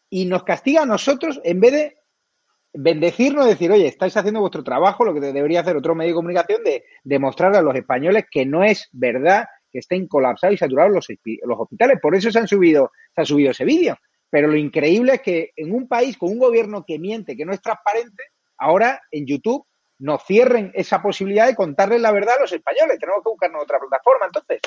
y 0.07 0.25
nos 0.25 0.43
castiga 0.43 0.83
a 0.83 0.85
nosotros 0.85 1.41
en 1.43 1.59
vez 1.61 1.71
de 1.71 1.97
bendecirnos, 2.73 3.47
decir, 3.47 3.71
oye, 3.71 3.87
estáis 3.87 4.15
haciendo 4.15 4.39
vuestro 4.39 4.63
trabajo, 4.63 5.03
lo 5.03 5.15
que 5.15 5.19
debería 5.19 5.61
hacer 5.61 5.77
otro 5.77 5.95
medio 5.95 6.11
de 6.11 6.15
comunicación, 6.15 6.63
de 6.63 6.83
demostrar 7.03 7.55
a 7.55 7.63
los 7.63 7.73
españoles 7.73 8.25
que 8.29 8.45
no 8.45 8.63
es 8.63 8.87
verdad 8.91 9.45
que 9.71 9.79
estén 9.79 10.07
colapsados 10.07 10.55
y 10.55 10.57
saturados 10.57 10.93
los, 10.93 11.07
hospitales. 11.59 11.99
Por 12.01 12.15
eso 12.15 12.31
se 12.31 12.39
han 12.39 12.47
subido, 12.47 12.91
se 13.15 13.21
ha 13.21 13.25
subido 13.25 13.51
ese 13.51 13.65
vídeo. 13.65 13.97
Pero 14.29 14.47
lo 14.47 14.57
increíble 14.57 15.15
es 15.15 15.21
que 15.21 15.51
en 15.55 15.73
un 15.73 15.87
país 15.87 16.17
con 16.17 16.29
un 16.29 16.39
gobierno 16.39 16.83
que 16.85 16.99
miente, 16.99 17.35
que 17.35 17.45
no 17.45 17.53
es 17.53 17.61
transparente, 17.61 18.23
ahora 18.57 19.01
en 19.11 19.25
YouTube 19.25 19.65
nos 19.99 20.23
cierren 20.25 20.71
esa 20.73 21.01
posibilidad 21.01 21.47
de 21.47 21.55
contarles 21.55 22.01
la 22.01 22.11
verdad 22.11 22.35
a 22.37 22.41
los 22.41 22.51
españoles. 22.51 22.97
Tenemos 22.99 23.23
que 23.23 23.29
buscarnos 23.29 23.63
otra 23.63 23.79
plataforma, 23.79 24.25
entonces. 24.25 24.61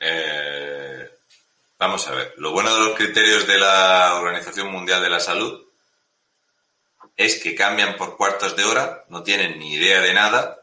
Eh, 0.00 1.10
vamos 1.78 2.08
a 2.08 2.14
ver. 2.14 2.34
Lo 2.38 2.52
bueno 2.52 2.74
de 2.74 2.88
los 2.88 2.96
criterios 2.96 3.46
de 3.46 3.58
la 3.58 4.14
Organización 4.20 4.70
Mundial 4.70 5.02
de 5.02 5.10
la 5.10 5.20
Salud 5.20 5.64
es 7.16 7.40
que 7.42 7.54
cambian 7.54 7.96
por 7.96 8.16
cuartos 8.16 8.56
de 8.56 8.64
hora, 8.64 9.04
no 9.08 9.22
tienen 9.22 9.58
ni 9.58 9.74
idea 9.74 10.00
de 10.00 10.14
nada 10.14 10.58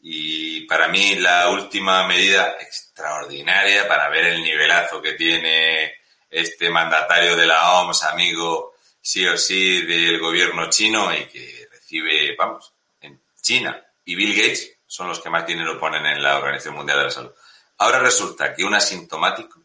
y 0.00 0.45
para 0.66 0.88
mí 0.88 1.16
la 1.16 1.48
última 1.50 2.06
medida 2.06 2.56
extraordinaria 2.60 3.88
para 3.88 4.08
ver 4.08 4.26
el 4.26 4.42
nivelazo 4.42 5.00
que 5.00 5.12
tiene 5.12 5.94
este 6.30 6.70
mandatario 6.70 7.36
de 7.36 7.46
la 7.46 7.80
OMS, 7.80 8.04
amigo 8.04 8.74
sí 9.00 9.26
o 9.26 9.38
sí 9.38 9.82
del 9.82 10.18
gobierno 10.18 10.68
chino 10.68 11.14
y 11.14 11.26
que 11.26 11.68
recibe, 11.70 12.34
vamos, 12.36 12.72
en 13.00 13.20
China 13.40 13.82
y 14.04 14.14
Bill 14.14 14.34
Gates 14.34 14.72
son 14.86 15.08
los 15.08 15.20
que 15.20 15.30
más 15.30 15.46
dinero 15.46 15.78
ponen 15.78 16.06
en 16.06 16.22
la 16.22 16.38
Organización 16.38 16.74
Mundial 16.74 16.98
de 16.98 17.04
la 17.04 17.10
Salud. 17.10 17.32
Ahora 17.78 17.98
resulta 17.98 18.54
que 18.54 18.64
un 18.64 18.74
asintomático 18.74 19.60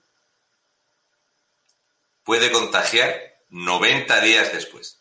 puede 2.23 2.51
contagiar 2.51 3.39
90 3.49 4.21
días 4.21 4.51
después. 4.53 4.99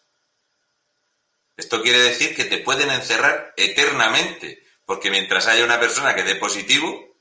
Esto 1.57 1.83
quiere 1.83 1.99
decir 1.99 2.35
que 2.35 2.45
te 2.45 2.59
pueden 2.59 2.91
encerrar 2.91 3.53
eternamente, 3.57 4.63
porque 4.91 5.09
mientras 5.09 5.47
haya 5.47 5.65
una 5.65 5.79
persona 5.79 6.17
que 6.17 6.25
dé 6.25 6.35
positivo, 6.35 7.17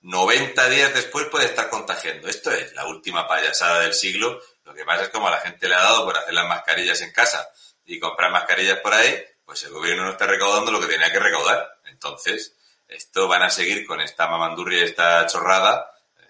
90 0.00 0.68
días 0.68 0.92
después 0.92 1.26
puede 1.26 1.44
estar 1.44 1.70
contagiando. 1.70 2.26
Esto 2.26 2.50
es 2.50 2.74
la 2.74 2.86
última 2.86 3.28
payasada 3.28 3.82
del 3.82 3.94
siglo. 3.94 4.42
Lo 4.64 4.74
que 4.74 4.84
pasa 4.84 5.04
es 5.04 5.10
como 5.10 5.28
a 5.28 5.30
la 5.30 5.38
gente 5.38 5.68
le 5.68 5.76
ha 5.76 5.80
dado 5.80 6.04
por 6.04 6.18
hacer 6.18 6.34
las 6.34 6.48
mascarillas 6.48 7.00
en 7.02 7.12
casa 7.12 7.48
y 7.84 8.00
comprar 8.00 8.32
mascarillas 8.32 8.80
por 8.80 8.92
ahí, 8.94 9.16
pues 9.44 9.62
el 9.62 9.70
gobierno 9.70 10.06
no 10.06 10.10
está 10.10 10.26
recaudando 10.26 10.72
lo 10.72 10.80
que 10.80 10.88
tenía 10.88 11.12
que 11.12 11.20
recaudar. 11.20 11.78
Entonces, 11.84 12.56
esto 12.88 13.28
van 13.28 13.44
a 13.44 13.50
seguir 13.50 13.86
con 13.86 14.00
esta 14.00 14.26
mamandurria 14.26 14.80
y 14.80 14.86
esta 14.86 15.24
chorrada 15.28 15.92
eh, 16.18 16.22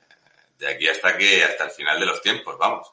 de 0.59 0.69
aquí 0.69 0.87
hasta 0.87 1.17
que, 1.17 1.45
hasta 1.45 1.65
el 1.65 1.71
final 1.71 1.99
de 1.99 2.05
los 2.05 2.21
tiempos, 2.21 2.59
vamos. 2.59 2.93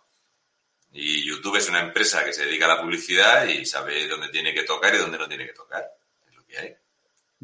Y 0.93 1.27
YouTube 1.27 1.57
es 1.57 1.67
una 1.67 1.81
empresa 1.81 2.23
que 2.23 2.31
se 2.31 2.45
dedica 2.45 2.67
a 2.67 2.75
la 2.75 2.81
publicidad 2.81 3.43
y 3.47 3.65
sabe 3.65 4.07
dónde 4.07 4.29
tiene 4.29 4.53
que 4.53 4.63
tocar 4.63 4.95
y 4.95 4.97
dónde 4.97 5.17
no 5.17 5.27
tiene 5.27 5.45
que 5.45 5.51
tocar. 5.51 5.85
Es 6.25 6.33
lo 6.33 6.45
que 6.45 6.57
hay. 6.57 6.77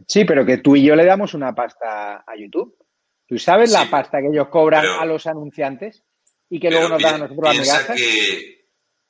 Sí, 0.07 0.25
pero 0.25 0.45
que 0.45 0.57
tú 0.57 0.75
y 0.75 0.83
yo 0.83 0.95
le 0.95 1.05
damos 1.05 1.33
una 1.33 1.53
pasta 1.53 2.23
a 2.25 2.35
YouTube. 2.37 2.77
¿Tú 3.27 3.37
sabes 3.37 3.71
la 3.71 3.89
pasta 3.89 4.19
que 4.19 4.27
ellos 4.27 4.49
cobran 4.49 4.85
a 4.85 5.05
los 5.05 5.25
anunciantes 5.25 6.03
y 6.49 6.59
que 6.59 6.69
luego 6.69 6.89
nos 6.89 7.01
dan 7.01 7.15
a 7.15 7.17
nosotros 7.19 7.51
piensa 7.51 7.93
que, 7.93 8.65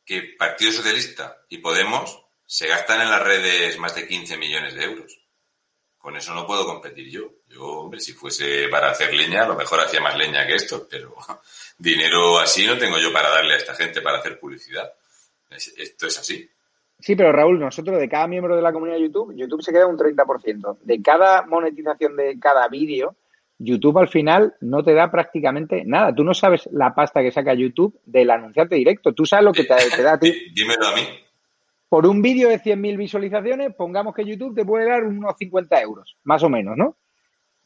que 0.05 0.35
Partido 0.37 0.71
Socialista 0.71 1.37
y 1.49 1.57
Podemos 1.57 2.23
se 2.45 2.67
gastan 2.67 3.01
en 3.01 3.09
las 3.09 3.23
redes 3.23 3.79
más 3.79 3.95
de 3.95 4.07
15 4.07 4.37
millones 4.37 4.75
de 4.75 4.83
euros. 4.83 5.19
Con 5.97 6.17
eso 6.17 6.33
no 6.33 6.45
puedo 6.45 6.65
competir 6.65 7.09
yo. 7.09 7.31
Yo, 7.47 7.63
hombre, 7.63 7.99
si 7.99 8.13
fuese 8.13 8.67
para 8.67 8.91
hacer 8.91 9.13
leña, 9.13 9.43
a 9.43 9.47
lo 9.47 9.55
mejor 9.55 9.79
hacía 9.79 10.01
más 10.01 10.17
leña 10.17 10.45
que 10.45 10.55
esto, 10.55 10.87
pero 10.89 11.15
dinero 11.77 12.39
así 12.39 12.65
no 12.65 12.77
tengo 12.77 12.97
yo 12.97 13.13
para 13.13 13.29
darle 13.29 13.53
a 13.53 13.57
esta 13.57 13.73
gente 13.73 14.01
para 14.01 14.17
hacer 14.17 14.39
publicidad. 14.39 14.91
Esto 15.49 16.07
es 16.07 16.17
así. 16.17 16.49
Sí, 17.01 17.15
pero 17.15 17.31
Raúl, 17.31 17.59
nosotros 17.59 17.99
de 17.99 18.07
cada 18.07 18.27
miembro 18.27 18.55
de 18.55 18.61
la 18.61 18.71
comunidad 18.71 18.97
de 18.97 19.03
YouTube, 19.03 19.33
YouTube 19.35 19.63
se 19.63 19.71
queda 19.71 19.87
un 19.87 19.97
30%. 19.97 20.77
De 20.83 21.01
cada 21.01 21.45
monetización 21.47 22.15
de 22.15 22.39
cada 22.39 22.67
vídeo, 22.67 23.15
YouTube 23.57 23.97
al 23.97 24.07
final 24.07 24.53
no 24.61 24.83
te 24.83 24.93
da 24.93 25.09
prácticamente 25.09 25.83
nada. 25.83 26.13
Tú 26.13 26.23
no 26.23 26.35
sabes 26.35 26.69
la 26.71 26.93
pasta 26.93 27.21
que 27.21 27.31
saca 27.31 27.55
YouTube 27.55 27.99
del 28.05 28.29
anunciante 28.29 28.75
directo. 28.75 29.13
Tú 29.13 29.25
sabes 29.25 29.45
lo 29.45 29.51
que 29.51 29.63
te, 29.63 30.03
da 30.03 30.13
a 30.13 30.19
ti. 30.19 30.31
Dímelo 30.55 30.87
a 30.87 30.95
mí. 30.95 31.01
Por 31.89 32.05
un 32.05 32.21
vídeo 32.21 32.49
de 32.49 32.59
100.000 32.59 32.97
visualizaciones, 32.97 33.73
pongamos 33.75 34.13
que 34.13 34.23
YouTube 34.23 34.55
te 34.55 34.63
puede 34.63 34.85
dar 34.85 35.03
unos 35.03 35.35
50 35.37 35.81
euros, 35.81 36.17
más 36.23 36.43
o 36.43 36.49
menos, 36.49 36.77
¿no? 36.77 36.97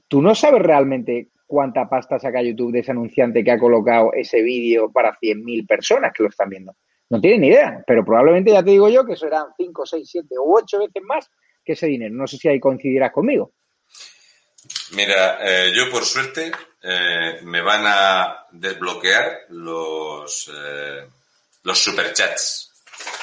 Tú 0.07 0.21
no 0.21 0.33
sabes 0.33 0.61
realmente 0.61 1.29
cuánta 1.45 1.87
pasta 1.89 2.19
saca 2.19 2.41
YouTube 2.41 2.71
de 2.71 2.79
ese 2.79 2.91
anunciante 2.91 3.43
que 3.43 3.51
ha 3.51 3.59
colocado 3.59 4.13
ese 4.13 4.41
vídeo 4.41 4.91
para 4.91 5.15
100.000 5.19 5.67
personas 5.67 6.11
que 6.13 6.23
lo 6.23 6.29
están 6.29 6.49
viendo. 6.49 6.73
No 7.09 7.21
tienen 7.21 7.41
ni 7.41 7.47
idea, 7.47 7.83
pero 7.85 8.03
probablemente 8.03 8.51
ya 8.51 8.63
te 8.63 8.71
digo 8.71 8.89
yo 8.89 9.05
que 9.05 9.15
serán 9.15 9.47
5, 9.55 9.85
6, 9.85 10.09
7 10.09 10.27
u 10.39 10.57
8 10.57 10.79
veces 10.79 11.03
más 11.03 11.29
que 11.63 11.73
ese 11.73 11.87
dinero. 11.87 12.15
No 12.15 12.27
sé 12.27 12.37
si 12.37 12.47
ahí 12.47 12.59
coincidirás 12.59 13.11
conmigo. 13.11 13.53
Mira, 14.91 15.37
eh, 15.41 15.71
yo 15.75 15.89
por 15.91 16.05
suerte 16.05 16.51
eh, 16.81 17.39
me 17.43 17.61
van 17.61 17.83
a 17.85 18.47
desbloquear 18.51 19.45
los, 19.49 20.51
eh, 20.53 21.07
los 21.63 21.79
superchats, 21.79 22.71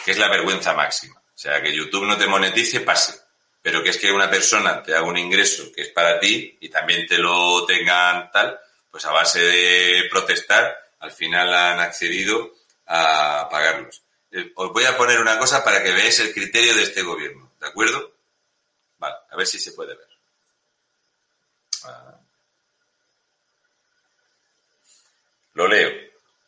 que 0.05 0.13
es 0.13 0.19
la 0.19 0.29
vergüenza 0.29 0.75
máxima. 0.75 1.19
O 1.19 1.39
sea, 1.39 1.61
que 1.61 1.75
YouTube 1.75 2.07
no 2.07 2.17
te 2.17 2.27
monetice, 2.27 2.81
pase. 2.81 3.21
Pero 3.61 3.83
que 3.83 3.91
es 3.91 3.99
que 3.99 4.13
una 4.13 4.29
persona 4.29 4.83
te 4.83 4.95
haga 4.95 5.07
un 5.07 5.17
ingreso 5.17 5.73
que 5.73 5.83
es 5.83 5.89
para 5.89 6.19
ti 6.19 6.59
y 6.61 6.69
también 6.69 7.07
te 7.07 7.19
lo 7.19 7.65
tengan 7.65 8.31
tal, 8.31 8.59
pues 8.91 9.05
a 9.05 9.13
base 9.13 9.41
de 9.41 10.03
protestar, 10.11 10.77
al 10.99 11.13
final 11.13 11.55
han 11.55 11.81
accedido 11.81 12.53
a 12.95 13.49
pagarlos. 13.49 14.03
Eh, 14.31 14.53
os 14.55 14.71
voy 14.71 14.85
a 14.85 14.97
poner 14.97 15.19
una 15.19 15.39
cosa 15.39 15.65
para 15.65 15.83
que 15.83 15.93
veáis 15.93 16.21
el 16.21 16.33
criterio 16.33 16.75
de 16.75 16.83
este 16.83 17.03
gobierno, 17.03 17.51
¿de 17.59 17.67
acuerdo? 17.67 18.13
Vale, 18.99 19.17
a 19.31 19.37
ver 19.37 19.47
si 19.47 19.59
se 19.59 19.73
puede 19.73 19.95
ver. 19.95 20.09
Ah. 21.85 22.21
Lo 25.55 25.67
leo. 25.67 25.91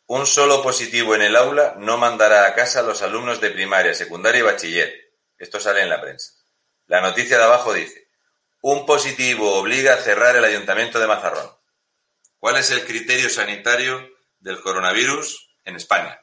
Un 0.07 0.27
solo 0.27 0.61
positivo 0.61 1.15
en 1.15 1.23
el 1.23 1.35
aula 1.35 1.75
no 1.79 1.97
mandará 1.97 2.45
a 2.45 2.53
casa 2.53 2.81
a 2.81 2.83
los 2.83 3.01
alumnos 3.01 3.41
de 3.41 3.49
primaria, 3.49 3.95
secundaria 3.95 4.39
y 4.39 4.43
bachiller. 4.43 5.13
Esto 5.39 5.59
sale 5.59 5.81
en 5.81 5.89
la 5.89 5.99
prensa. 5.99 6.33
La 6.85 7.01
noticia 7.01 7.39
de 7.39 7.43
abajo 7.43 7.73
dice, 7.73 8.07
un 8.61 8.85
positivo 8.85 9.55
obliga 9.55 9.95
a 9.95 10.01
cerrar 10.01 10.35
el 10.35 10.45
ayuntamiento 10.45 10.99
de 10.99 11.07
Mazarrón. 11.07 11.49
¿Cuál 12.39 12.57
es 12.57 12.69
el 12.69 12.85
criterio 12.85 13.31
sanitario 13.31 14.11
del 14.39 14.61
coronavirus 14.61 15.49
en 15.65 15.75
España? 15.75 16.19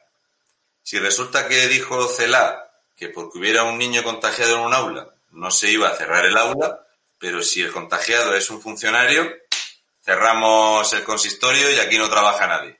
Si 0.83 0.99
resulta 0.99 1.47
que 1.47 1.67
dijo 1.67 2.07
Celá 2.07 2.59
que 2.95 3.09
porque 3.09 3.39
hubiera 3.39 3.63
un 3.63 3.77
niño 3.77 4.03
contagiado 4.03 4.57
en 4.57 4.61
un 4.61 4.73
aula 4.73 5.13
no 5.33 5.49
se 5.49 5.71
iba 5.71 5.89
a 5.89 5.95
cerrar 5.95 6.25
el 6.25 6.37
aula, 6.37 6.87
pero 7.17 7.41
si 7.41 7.61
el 7.61 7.71
contagiado 7.71 8.35
es 8.35 8.49
un 8.49 8.61
funcionario, 8.61 9.35
cerramos 10.01 10.93
el 10.93 11.03
consistorio 11.03 11.71
y 11.71 11.79
aquí 11.79 11.97
no 11.97 12.09
trabaja 12.09 12.47
nadie. 12.47 12.79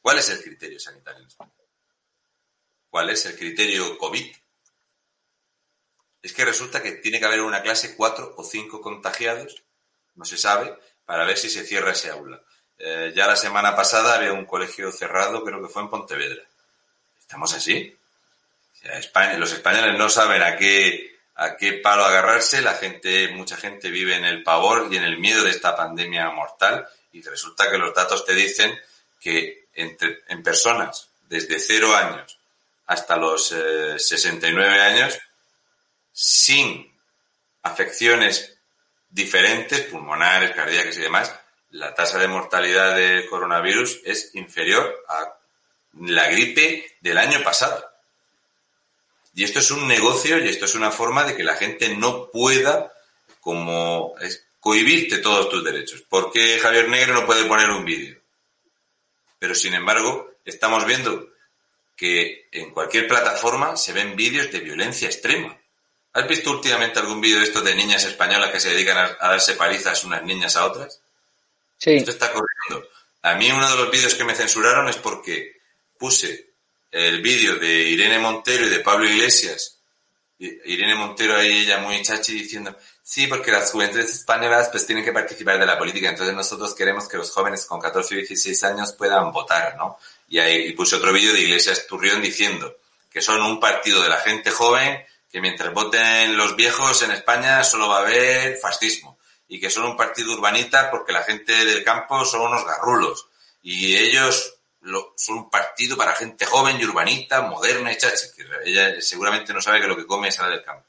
¿Cuál 0.00 0.18
es 0.18 0.28
el 0.30 0.42
criterio 0.42 0.80
sanitario? 0.80 1.26
¿Cuál 2.90 3.10
es 3.10 3.24
el 3.26 3.36
criterio 3.36 3.96
COVID? 3.98 4.34
Es 6.22 6.32
que 6.32 6.44
resulta 6.44 6.82
que 6.82 6.92
tiene 6.92 7.20
que 7.20 7.26
haber 7.26 7.40
una 7.42 7.62
clase 7.62 7.94
cuatro 7.94 8.34
o 8.36 8.44
cinco 8.44 8.80
contagiados, 8.80 9.62
no 10.14 10.24
se 10.24 10.36
sabe, 10.36 10.76
para 11.04 11.24
ver 11.24 11.36
si 11.36 11.50
se 11.50 11.64
cierra 11.64 11.92
ese 11.92 12.10
aula. 12.10 12.42
Eh, 12.78 13.12
ya 13.14 13.26
la 13.26 13.36
semana 13.36 13.76
pasada 13.76 14.16
había 14.16 14.32
un 14.32 14.46
colegio 14.46 14.90
cerrado, 14.90 15.44
creo 15.44 15.62
que 15.62 15.68
fue 15.68 15.82
en 15.82 15.90
Pontevedra. 15.90 16.42
Estamos 17.24 17.54
así. 17.54 17.96
España, 18.82 19.38
los 19.38 19.52
españoles 19.52 19.98
no 19.98 20.10
saben 20.10 20.42
a 20.42 20.56
qué, 20.56 21.16
a 21.36 21.56
qué 21.56 21.72
palo 21.74 22.04
agarrarse. 22.04 22.60
La 22.60 22.74
gente, 22.74 23.28
mucha 23.28 23.56
gente 23.56 23.90
vive 23.90 24.14
en 24.14 24.26
el 24.26 24.42
pavor 24.42 24.88
y 24.90 24.98
en 24.98 25.04
el 25.04 25.18
miedo 25.18 25.42
de 25.42 25.50
esta 25.50 25.74
pandemia 25.74 26.30
mortal. 26.30 26.86
Y 27.12 27.22
resulta 27.22 27.70
que 27.70 27.78
los 27.78 27.94
datos 27.94 28.26
te 28.26 28.34
dicen 28.34 28.78
que 29.20 29.68
entre, 29.72 30.20
en 30.28 30.42
personas 30.42 31.08
desde 31.28 31.58
cero 31.58 31.96
años 31.96 32.38
hasta 32.86 33.16
los 33.16 33.48
69 33.48 34.76
eh, 34.76 34.80
años, 34.80 35.18
sin 36.12 36.92
afecciones 37.62 38.58
diferentes, 39.08 39.80
pulmonares, 39.86 40.50
cardíacas 40.50 40.98
y 40.98 41.00
demás, 41.00 41.34
la 41.70 41.94
tasa 41.94 42.18
de 42.18 42.28
mortalidad 42.28 42.94
del 42.94 43.26
coronavirus 43.28 44.00
es 44.04 44.34
inferior 44.34 45.02
a 45.08 45.38
la 46.00 46.28
gripe 46.28 46.96
del 47.00 47.18
año 47.18 47.42
pasado. 47.42 47.84
Y 49.34 49.44
esto 49.44 49.58
es 49.58 49.70
un 49.70 49.88
negocio 49.88 50.38
y 50.38 50.48
esto 50.48 50.64
es 50.64 50.74
una 50.74 50.90
forma 50.90 51.24
de 51.24 51.36
que 51.36 51.42
la 51.42 51.56
gente 51.56 51.96
no 51.96 52.30
pueda 52.30 52.92
como 53.40 54.14
cohibirte 54.60 55.18
todos 55.18 55.48
tus 55.48 55.64
derechos. 55.64 56.02
¿Por 56.02 56.30
qué 56.32 56.58
Javier 56.58 56.88
Negro 56.88 57.14
no 57.14 57.26
puede 57.26 57.44
poner 57.44 57.70
un 57.70 57.84
vídeo? 57.84 58.16
Pero 59.38 59.54
sin 59.54 59.74
embargo, 59.74 60.36
estamos 60.44 60.86
viendo 60.86 61.28
que 61.96 62.48
en 62.52 62.70
cualquier 62.70 63.06
plataforma 63.06 63.76
se 63.76 63.92
ven 63.92 64.16
vídeos 64.16 64.50
de 64.50 64.60
violencia 64.60 65.06
extrema. 65.06 65.56
¿Has 66.12 66.28
visto 66.28 66.52
últimamente 66.52 67.00
algún 67.00 67.20
vídeo 67.20 67.38
de 67.38 67.44
estos 67.44 67.64
de 67.64 67.74
niñas 67.74 68.04
españolas 68.04 68.50
que 68.50 68.60
se 68.60 68.70
dedican 68.70 68.96
a, 68.96 69.16
a 69.20 69.30
darse 69.30 69.54
palizas 69.54 70.04
unas 70.04 70.22
niñas 70.22 70.56
a 70.56 70.64
otras? 70.66 71.00
Sí. 71.76 71.96
Esto 71.96 72.12
está 72.12 72.32
corriendo. 72.32 72.88
A 73.22 73.34
mí 73.34 73.50
uno 73.50 73.68
de 73.68 73.76
los 73.76 73.90
vídeos 73.90 74.14
que 74.14 74.24
me 74.24 74.34
censuraron 74.34 74.88
es 74.88 74.96
porque 74.96 75.53
puse 75.98 76.54
el 76.90 77.20
vídeo 77.20 77.56
de 77.56 77.88
Irene 77.88 78.18
Montero 78.18 78.66
y 78.66 78.70
de 78.70 78.80
Pablo 78.80 79.08
Iglesias. 79.08 79.78
Irene 80.38 80.94
Montero 80.94 81.36
ahí 81.36 81.60
ella 81.62 81.78
muy 81.78 82.02
chachi 82.02 82.34
diciendo, 82.34 82.76
sí, 83.02 83.26
porque 83.26 83.50
las 83.50 83.70
juventudes 83.70 84.12
españolas 84.12 84.68
pues 84.68 84.86
tienen 84.86 85.04
que 85.04 85.12
participar 85.12 85.58
de 85.58 85.66
la 85.66 85.78
política, 85.78 86.10
entonces 86.10 86.34
nosotros 86.34 86.74
queremos 86.74 87.08
que 87.08 87.16
los 87.16 87.30
jóvenes 87.30 87.64
con 87.66 87.80
14 87.80 88.14
y 88.14 88.18
16 88.18 88.64
años 88.64 88.92
puedan 88.92 89.32
votar, 89.32 89.76
¿no? 89.76 89.98
Y 90.28 90.38
ahí 90.38 90.72
puse 90.72 90.96
otro 90.96 91.12
vídeo 91.12 91.32
de 91.32 91.40
Iglesias 91.40 91.86
Turrión 91.86 92.20
diciendo 92.20 92.76
que 93.10 93.22
son 93.22 93.40
un 93.42 93.60
partido 93.60 94.02
de 94.02 94.08
la 94.08 94.16
gente 94.16 94.50
joven, 94.50 95.04
que 95.30 95.40
mientras 95.40 95.72
voten 95.72 96.36
los 96.36 96.56
viejos 96.56 97.00
en 97.02 97.12
España 97.12 97.62
solo 97.62 97.88
va 97.88 97.98
a 97.98 98.02
haber 98.02 98.56
fascismo, 98.58 99.18
y 99.48 99.60
que 99.60 99.70
son 99.70 99.84
un 99.84 99.96
partido 99.96 100.32
urbanita 100.32 100.90
porque 100.90 101.12
la 101.12 101.22
gente 101.22 101.64
del 101.64 101.84
campo 101.84 102.24
son 102.24 102.42
unos 102.42 102.64
garrulos, 102.66 103.28
y 103.62 103.96
ellos 103.96 104.53
son 105.16 105.38
un 105.38 105.50
partido 105.50 105.96
para 105.96 106.14
gente 106.14 106.44
joven 106.44 106.80
y 106.80 106.84
urbanita, 106.84 107.42
moderna 107.42 107.92
y 107.92 107.96
chachi. 107.96 108.26
ella 108.64 109.00
seguramente 109.00 109.52
no 109.52 109.60
sabe 109.60 109.80
que 109.80 109.86
lo 109.86 109.96
que 109.96 110.06
come 110.06 110.28
es 110.28 110.34
salir 110.34 110.56
del 110.56 110.64
campo. 110.64 110.86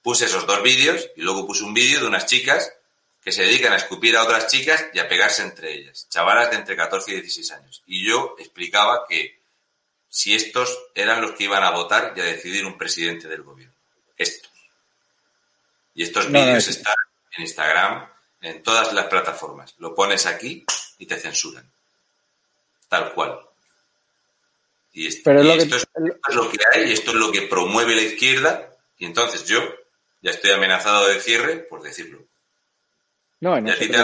Puse 0.00 0.26
esos 0.26 0.46
dos 0.46 0.62
vídeos 0.62 1.10
y 1.16 1.22
luego 1.22 1.46
puse 1.46 1.64
un 1.64 1.74
vídeo 1.74 2.00
de 2.00 2.06
unas 2.06 2.26
chicas 2.26 2.72
que 3.22 3.32
se 3.32 3.42
dedican 3.42 3.72
a 3.72 3.76
escupir 3.76 4.16
a 4.16 4.24
otras 4.24 4.48
chicas 4.48 4.86
y 4.92 4.98
a 4.98 5.08
pegarse 5.08 5.42
entre 5.42 5.72
ellas, 5.72 6.08
chavalas 6.08 6.50
de 6.50 6.56
entre 6.56 6.76
14 6.76 7.10
y 7.10 7.14
16 7.14 7.52
años. 7.52 7.82
Y 7.86 8.04
yo 8.04 8.34
explicaba 8.38 9.06
que 9.08 9.40
si 10.08 10.34
estos 10.34 10.76
eran 10.94 11.20
los 11.20 11.32
que 11.32 11.44
iban 11.44 11.62
a 11.62 11.70
votar 11.70 12.14
y 12.16 12.20
a 12.20 12.24
decidir 12.24 12.66
un 12.66 12.76
presidente 12.76 13.28
del 13.28 13.42
gobierno. 13.42 13.74
Estos. 14.16 14.50
Y 15.94 16.02
estos 16.02 16.30
vídeos 16.30 16.66
están 16.68 16.94
en 17.36 17.42
Instagram, 17.42 18.08
en 18.40 18.62
todas 18.62 18.92
las 18.92 19.06
plataformas. 19.06 19.74
Lo 19.78 19.94
pones 19.94 20.26
aquí 20.26 20.64
y 20.98 21.06
te 21.06 21.18
censuran 21.18 21.71
tal 22.92 23.14
cual. 23.14 23.40
Y, 24.92 25.06
esto, 25.06 25.30
es, 25.30 25.46
lo 26.34 26.50
que 26.50 26.58
hay, 26.74 26.90
y 26.90 26.92
esto 26.92 27.12
es 27.12 27.16
lo 27.16 27.32
que 27.32 27.40
promueve 27.40 27.96
la 27.96 28.02
izquierda, 28.02 28.68
y 28.98 29.06
entonces 29.06 29.46
yo 29.46 29.60
ya 30.20 30.30
estoy 30.30 30.50
amenazado 30.50 31.08
de 31.08 31.18
cierre 31.18 31.56
por 31.56 31.82
decirlo. 31.82 32.18
No, 33.40 33.56
en 33.56 33.66
y 33.66 33.70
a 33.70 33.78
ti 33.78 33.88
te 33.88 33.96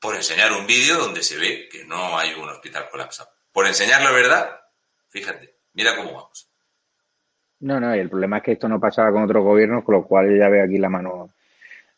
por 0.00 0.14
enseñar 0.14 0.52
un 0.52 0.66
vídeo 0.66 0.96
donde 0.96 1.22
se 1.22 1.36
ve 1.36 1.68
que 1.70 1.84
no 1.84 2.16
hay 2.16 2.32
un 2.32 2.48
hospital 2.48 2.88
colapsado. 2.90 3.28
Por 3.52 3.66
enseñar 3.66 4.00
la 4.00 4.12
verdad, 4.12 4.60
fíjate, 5.10 5.56
mira 5.74 5.96
cómo 5.96 6.14
vamos. 6.14 6.48
No, 7.60 7.78
no, 7.78 7.94
y 7.94 7.98
el 7.98 8.08
problema 8.08 8.38
es 8.38 8.44
que 8.44 8.52
esto 8.52 8.68
no 8.68 8.80
pasaba 8.80 9.12
con 9.12 9.24
otros 9.24 9.44
gobiernos, 9.44 9.84
con 9.84 9.96
lo 9.96 10.04
cual 10.04 10.38
ya 10.38 10.48
veo 10.48 10.64
aquí 10.64 10.78
la 10.78 10.88
mano, 10.88 11.28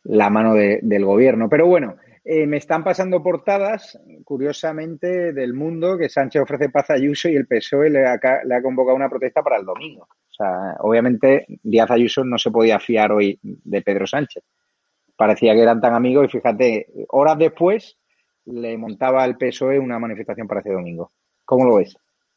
la 0.04 0.28
mano 0.28 0.54
del 0.54 1.04
gobierno. 1.04 1.48
Pero 1.48 1.66
bueno, 1.66 1.98
Eh, 2.22 2.46
me 2.46 2.58
están 2.58 2.84
pasando 2.84 3.22
portadas, 3.22 3.98
curiosamente, 4.24 5.32
del 5.32 5.54
mundo 5.54 5.96
que 5.96 6.10
Sánchez 6.10 6.42
ofrece 6.42 6.68
paz 6.68 6.90
a 6.90 6.94
Ayuso 6.94 7.28
y 7.28 7.36
el 7.36 7.46
PSOE 7.46 7.88
le 7.88 8.06
ha, 8.06 8.62
convocado 8.62 8.96
una 8.96 9.08
protesta 9.08 9.42
para 9.42 9.56
el 9.56 9.64
domingo. 9.64 10.02
O 10.04 10.32
sea, 10.32 10.76
obviamente 10.80 11.46
Díaz 11.62 11.90
Ayuso 11.90 12.22
no 12.24 12.36
se 12.36 12.50
podía 12.50 12.78
fiar 12.78 13.12
hoy 13.12 13.38
de 13.42 13.82
Pedro 13.82 14.06
Sánchez. 14.06 14.44
Parecía 15.16 15.54
que 15.54 15.62
eran 15.62 15.80
tan 15.80 15.94
amigos 15.94 16.26
y 16.26 16.28
fíjate, 16.28 16.86
horas 17.08 17.38
después 17.38 17.98
le 18.44 18.76
montaba 18.76 19.24
el 19.24 19.36
PSOE 19.36 19.78
una 19.78 19.98
manifestación 19.98 20.46
para 20.46 20.60
ese 20.60 20.72
domingo. 20.72 21.12
¿Cómo 21.44 21.64
lo 21.64 21.76
ves? 21.76 21.96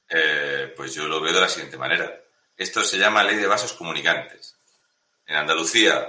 Eh, 0.10 0.74
pues 0.76 0.96
yo 0.96 1.08
lo 1.08 1.22
veo 1.22 1.34
de 1.34 1.42
la 1.42 1.50
siguiente 1.50 1.78
manera. 1.78 2.10
Esto 2.56 2.82
se 2.82 2.98
llama 2.98 3.24
ley 3.24 3.36
de 3.36 3.48
vasos 3.48 3.74
comunicantes. 3.74 4.58
En 5.26 5.36
Andalucía 5.36 6.08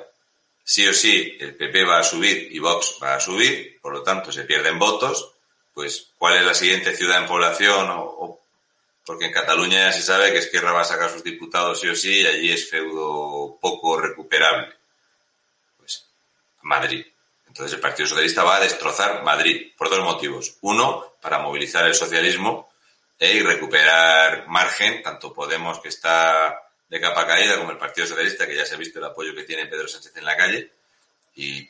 sí 0.64 0.86
o 0.88 0.94
sí 0.94 1.36
el 1.38 1.54
PP 1.54 1.84
va 1.84 1.98
a 1.98 2.02
subir 2.02 2.48
y 2.50 2.58
Vox 2.58 2.98
va 3.00 3.14
a 3.14 3.20
subir, 3.20 3.78
por 3.80 3.92
lo 3.92 4.02
tanto 4.02 4.32
se 4.32 4.44
pierden 4.44 4.78
votos, 4.78 5.32
pues 5.74 6.08
¿cuál 6.16 6.38
es 6.38 6.44
la 6.44 6.54
siguiente 6.54 6.96
ciudad 6.96 7.18
en 7.18 7.28
población? 7.28 7.88
O, 7.90 8.40
porque 9.04 9.26
en 9.26 9.32
Cataluña 9.32 9.90
ya 9.90 9.92
se 9.92 10.02
sabe 10.02 10.32
que 10.32 10.38
Esquerra 10.38 10.72
va 10.72 10.80
a 10.80 10.84
sacar 10.84 11.10
sus 11.10 11.22
diputados 11.22 11.80
sí 11.80 11.88
o 11.88 11.94
sí 11.94 12.20
y 12.20 12.26
allí 12.26 12.50
es 12.50 12.70
feudo 12.70 13.58
poco 13.60 14.00
recuperable. 14.00 14.72
Pues 15.76 16.06
Madrid. 16.62 17.04
Entonces 17.46 17.74
el 17.74 17.80
Partido 17.80 18.08
Socialista 18.08 18.44
va 18.44 18.56
a 18.56 18.60
destrozar 18.60 19.22
Madrid 19.22 19.72
por 19.76 19.90
dos 19.90 20.00
motivos. 20.00 20.56
Uno, 20.62 21.16
para 21.20 21.38
movilizar 21.38 21.84
el 21.84 21.94
socialismo 21.94 22.70
e 23.18 23.34
y 23.34 23.42
recuperar 23.42 24.48
margen, 24.48 25.02
tanto 25.02 25.34
Podemos 25.34 25.80
que 25.80 25.88
está 25.88 26.63
de 26.94 27.00
capa 27.00 27.26
caída 27.26 27.58
como 27.58 27.72
el 27.72 27.76
Partido 27.76 28.06
Socialista, 28.06 28.46
que 28.46 28.54
ya 28.54 28.64
se 28.64 28.76
ha 28.76 28.78
visto 28.78 29.00
el 29.00 29.04
apoyo 29.04 29.34
que 29.34 29.42
tiene 29.42 29.66
Pedro 29.66 29.88
Sánchez 29.88 30.16
en 30.16 30.24
la 30.24 30.36
calle. 30.36 30.70
Y 31.34 31.68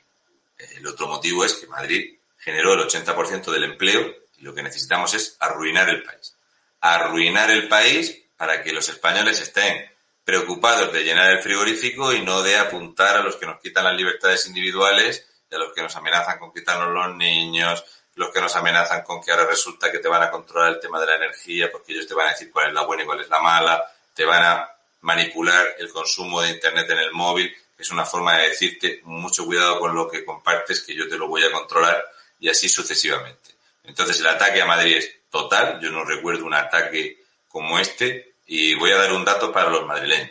el 0.77 0.87
otro 0.87 1.09
motivo 1.09 1.47
es 1.47 1.55
que 1.55 1.67
Madrid 1.67 2.19
generó 2.37 2.75
el 2.75 2.81
80% 2.81 3.51
del 3.51 3.65
empleo 3.65 4.17
y 4.37 4.43
lo 4.43 4.55
que 4.55 4.63
necesitamos 4.63 5.15
es 5.15 5.39
arruinar 5.41 5.89
el 5.89 6.03
país. 6.03 6.37
Arruinar 6.83 7.51
el 7.51 7.69
país 7.69 8.21
para 8.37 8.63
que 8.63 8.75
los 8.75 8.87
españoles 8.91 9.41
estén 9.41 9.91
preocupados 10.27 10.93
de 10.93 11.05
llenar 11.05 11.31
el 11.31 11.43
frigorífico 11.43 12.13
y 12.13 12.21
no 12.21 12.43
de 12.43 12.59
apuntar 12.59 13.17
a 13.17 13.23
los 13.23 13.37
que 13.37 13.47
nos 13.47 13.59
quitan 13.63 13.85
las 13.85 13.97
libertades 13.97 14.47
individuales 14.47 15.27
y 15.51 15.55
a 15.55 15.59
los 15.59 15.73
que 15.73 15.81
nos 15.81 15.97
amenazan 15.97 16.39
con 16.39 16.53
quitarnos 16.53 16.93
los 16.93 17.17
niños, 17.17 17.83
los 18.17 18.31
que 18.31 18.43
nos 18.43 18.55
amenazan 18.57 19.03
con 19.03 19.23
que 19.23 19.31
ahora 19.31 19.47
resulta 19.47 19.91
que 19.91 20.01
te 20.01 20.09
van 20.09 20.23
a 20.23 20.31
controlar 20.31 20.75
el 20.75 20.81
tema 20.81 21.01
de 21.01 21.07
la 21.07 21.17
energía 21.17 21.73
porque 21.73 21.93
ellos 21.93 22.07
te 22.07 22.13
van 22.13 22.27
a 22.27 22.33
decir 22.33 22.51
cuál 22.53 22.69
es 22.69 22.75
la 22.75 22.85
buena 22.85 23.05
y 23.05 23.07
cuál 23.07 23.21
es 23.21 23.29
la 23.31 23.41
mala, 23.41 23.83
te 24.13 24.27
van 24.27 24.43
a 24.43 24.74
manipular 25.05 25.77
el 25.79 25.93
consumo 25.93 26.41
de 26.41 26.51
Internet 26.51 26.89
en 26.89 26.99
el 26.99 27.13
móvil, 27.13 27.55
es 27.77 27.91
una 27.91 28.07
forma 28.07 28.39
de 28.39 28.49
decirte 28.49 29.03
mucho 29.05 29.45
cuidado 29.45 29.79
con 29.79 29.95
lo 29.95 30.09
que 30.09 30.25
compartes, 30.25 30.81
que 30.81 30.95
yo 30.95 31.07
te 31.09 31.19
lo 31.19 31.29
voy 31.29 31.45
a 31.45 31.53
controlar 31.53 32.03
y 32.41 32.49
así 32.49 32.71
sucesivamente. 32.71 33.51
Entonces 33.85 34.19
el 34.21 34.27
ataque 34.27 34.63
a 34.63 34.67
Madrid 34.67 34.97
es 34.97 35.15
total, 35.31 35.79
yo 35.81 35.91
no 35.91 36.07
recuerdo 36.07 36.47
un 36.47 36.55
ataque 36.55 37.23
como 37.49 37.79
este 37.79 38.37
y 38.47 38.75
voy 38.77 38.93
a 38.93 38.97
dar 38.97 39.13
un 39.13 39.27
dato 39.27 39.53
para 39.53 39.69
los 39.69 39.87
madrileños. 39.87 40.31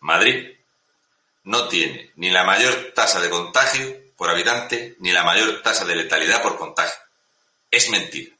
Madrid 0.00 0.54
no 1.44 1.68
tiene 1.68 2.12
ni 2.16 2.28
la 2.28 2.44
mayor 2.44 2.92
tasa 2.94 3.20
de 3.22 3.30
contagio 3.30 3.96
por 4.18 4.28
habitante 4.28 4.96
ni 5.00 5.12
la 5.12 5.24
mayor 5.24 5.62
tasa 5.62 5.86
de 5.86 5.96
letalidad 5.96 6.42
por 6.42 6.58
contagio. 6.58 7.00
Es 7.70 7.88
mentira. 7.88 8.36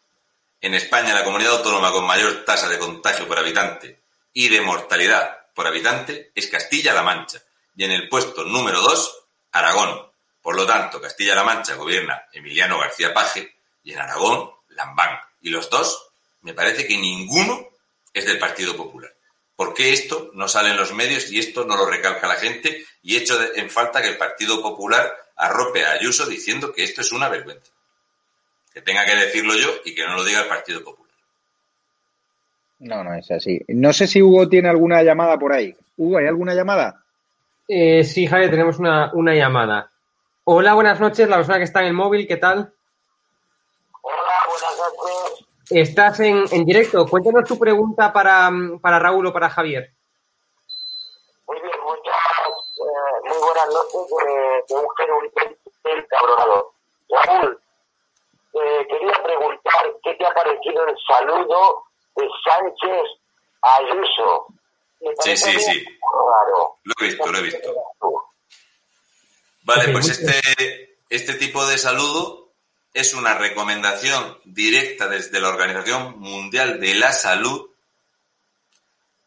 En 0.60 0.74
España, 0.74 1.14
la 1.14 1.24
comunidad 1.24 1.56
autónoma 1.56 1.90
con 1.90 2.06
mayor 2.06 2.44
tasa 2.44 2.68
de 2.68 2.78
contagio 2.78 3.26
por 3.26 3.38
habitante 3.38 4.05
y 4.38 4.50
de 4.50 4.60
mortalidad 4.60 5.46
por 5.54 5.66
habitante 5.66 6.30
es 6.34 6.48
Castilla-La 6.48 7.02
Mancha. 7.02 7.42
Y 7.74 7.84
en 7.84 7.92
el 7.92 8.06
puesto 8.06 8.44
número 8.44 8.82
2, 8.82 9.28
Aragón. 9.52 10.12
Por 10.42 10.56
lo 10.56 10.66
tanto, 10.66 11.00
Castilla-La 11.00 11.42
Mancha 11.42 11.74
gobierna 11.74 12.26
Emiliano 12.34 12.78
García 12.78 13.14
Paje 13.14 13.56
y 13.82 13.94
en 13.94 13.98
Aragón, 13.98 14.50
Lambán. 14.68 15.18
Y 15.40 15.48
los 15.48 15.70
dos, 15.70 16.10
me 16.42 16.52
parece 16.52 16.86
que 16.86 16.98
ninguno 16.98 17.70
es 18.12 18.26
del 18.26 18.38
Partido 18.38 18.76
Popular. 18.76 19.10
¿Por 19.56 19.72
qué 19.72 19.94
esto 19.94 20.30
no 20.34 20.48
sale 20.48 20.68
en 20.68 20.76
los 20.76 20.92
medios 20.92 21.30
y 21.30 21.38
esto 21.38 21.64
no 21.64 21.74
lo 21.74 21.86
recalca 21.86 22.28
la 22.28 22.36
gente? 22.36 22.86
Y 23.00 23.16
hecho 23.16 23.40
en 23.54 23.70
falta 23.70 24.02
que 24.02 24.08
el 24.08 24.18
Partido 24.18 24.60
Popular 24.60 25.16
arrope 25.36 25.82
a 25.86 25.92
Ayuso 25.92 26.26
diciendo 26.26 26.74
que 26.74 26.84
esto 26.84 27.00
es 27.00 27.10
una 27.10 27.30
vergüenza. 27.30 27.72
Que 28.70 28.82
tenga 28.82 29.06
que 29.06 29.16
decirlo 29.16 29.54
yo 29.54 29.76
y 29.86 29.94
que 29.94 30.04
no 30.04 30.14
lo 30.14 30.24
diga 30.24 30.42
el 30.42 30.48
Partido 30.48 30.84
Popular. 30.84 31.05
No, 32.78 33.02
no 33.02 33.14
es 33.14 33.30
así. 33.30 33.60
No 33.68 33.92
sé 33.92 34.06
si 34.06 34.22
Hugo 34.22 34.48
tiene 34.48 34.68
alguna 34.68 35.02
llamada 35.02 35.38
por 35.38 35.52
ahí. 35.52 35.74
Hugo, 35.96 36.18
¿hay 36.18 36.26
alguna 36.26 36.54
llamada? 36.54 37.02
Eh, 37.68 38.04
sí, 38.04 38.26
Javier, 38.26 38.50
tenemos 38.50 38.78
una, 38.78 39.34
llamada. 39.34 39.90
Hola, 40.44 40.74
buenas 40.74 41.00
noches, 41.00 41.28
la 41.28 41.36
persona 41.36 41.58
que 41.58 41.64
está 41.64 41.80
en 41.80 41.86
el 41.86 41.92
móvil, 41.94 42.28
¿qué 42.28 42.36
tal? 42.36 42.72
Hola, 44.02 44.38
buenas 44.46 44.78
noches. 44.78 45.46
Estás 45.70 46.20
en, 46.20 46.44
en 46.52 46.64
directo. 46.64 47.06
Cuéntanos 47.06 47.48
tu 47.48 47.58
pregunta 47.58 48.12
para, 48.12 48.50
para 48.80 48.98
Raúl 48.98 49.26
o 49.26 49.32
para 49.32 49.50
Javier. 49.50 49.90
Muy 51.48 51.60
bien, 51.60 51.74
muchas, 51.82 52.14
eh, 52.78 53.28
muy 53.28 53.38
buenas 53.38 53.66
noches 53.66 54.02
de, 54.10 54.74
de 54.74 54.80
un 54.80 54.88
genuino 54.96 55.30
cabronado. 56.08 56.72
Raúl, 57.08 57.60
eh, 58.54 58.86
quería 58.88 59.22
preguntar 59.24 59.94
qué 60.04 60.14
te 60.14 60.26
ha 60.26 60.34
parecido 60.34 60.86
el 60.86 60.96
saludo 61.06 61.85
de 62.16 62.28
Sánchez 62.44 63.06
Ayuso. 63.62 64.46
Sí, 65.20 65.36
sí, 65.36 65.60
sí. 65.60 65.84
Lo 66.84 66.94
he 67.00 67.04
visto, 67.04 67.26
lo 67.32 67.38
he 67.38 67.42
visto. 67.42 67.74
Vale, 69.62 69.88
pues 69.92 70.08
este, 70.08 70.98
este 71.10 71.34
tipo 71.34 71.66
de 71.66 71.78
saludo 71.78 72.52
es 72.94 73.12
una 73.14 73.34
recomendación 73.34 74.38
directa 74.44 75.08
desde 75.08 75.40
la 75.40 75.48
Organización 75.48 76.18
Mundial 76.18 76.80
de 76.80 76.94
la 76.94 77.12
Salud, 77.12 77.70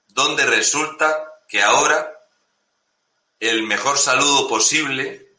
donde 0.08 0.46
resulta 0.46 1.34
que 1.48 1.62
ahora 1.62 2.20
el 3.40 3.64
mejor 3.64 3.98
saludo 3.98 4.48
posible 4.48 5.30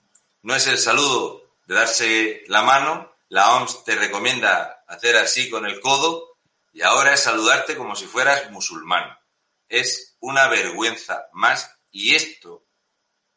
no 0.42 0.54
es 0.54 0.66
el 0.66 0.78
saludo 0.78 1.42
de 1.66 1.74
darse 1.74 2.44
la 2.46 2.62
mano, 2.62 3.12
la 3.28 3.56
OMS 3.56 3.84
te 3.84 3.94
recomienda 3.94 4.84
hacer 4.86 5.16
así 5.16 5.50
con 5.50 5.66
el 5.66 5.80
codo, 5.80 6.29
y 6.72 6.82
ahora 6.82 7.14
es 7.14 7.20
saludarte 7.20 7.76
como 7.76 7.96
si 7.96 8.06
fueras 8.06 8.50
musulmán. 8.50 9.18
Es 9.68 10.16
una 10.20 10.48
vergüenza 10.48 11.28
más 11.32 11.74
y 11.90 12.14
esto 12.14 12.64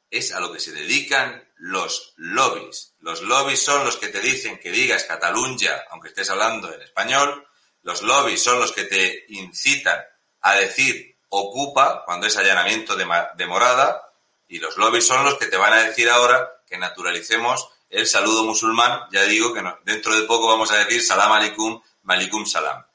es 0.10 0.32
a 0.32 0.40
lo 0.40 0.52
que 0.52 0.60
se 0.60 0.72
dedican 0.72 1.44
los 1.56 2.14
lobbies. 2.18 2.94
Los 3.00 3.22
lobbies 3.22 3.64
son 3.64 3.84
los 3.84 3.98
que 3.98 4.10
te 4.10 4.20
dicen 4.20 4.60
que 4.60 4.72
digas 4.72 5.06
Cataluña, 5.06 5.86
aunque 5.90 6.10
estés 6.10 6.30
hablando 6.30 6.72
en 6.72 6.82
español. 6.82 7.48
Los 7.82 8.04
lobbies 8.04 8.44
son 8.44 8.60
los 8.60 8.72
que 8.72 8.84
te 8.84 9.26
incitan 9.30 10.00
a 10.42 10.56
decir 10.56 11.18
ocupa 11.30 12.04
cuando 12.06 12.28
es 12.28 12.38
allanamiento 12.38 12.96
de, 12.96 13.06
morada. 13.48 14.08
Y 14.48 14.60
los 14.60 14.78
lobbies 14.78 15.08
son 15.08 15.24
los 15.26 15.36
que 15.36 15.48
te 15.48 15.58
van 15.58 15.74
a 15.74 15.84
decir 15.84 16.10
ahora 16.10 16.62
que 16.68 16.78
naturalicemos 16.78 17.70
el 17.90 18.06
saludo 18.06 18.44
musulmán. 18.44 19.08
Ya 19.12 19.24
digo 19.24 19.52
que 19.52 19.64
dentro 19.84 20.16
de 20.16 20.24
poco 20.24 20.48
vamos 20.48 20.72
a 20.72 20.78
decir 20.78 21.02
salam 21.02 21.32
alikum, 21.32 21.82
malikum 22.04 22.46
salam. 22.46 22.86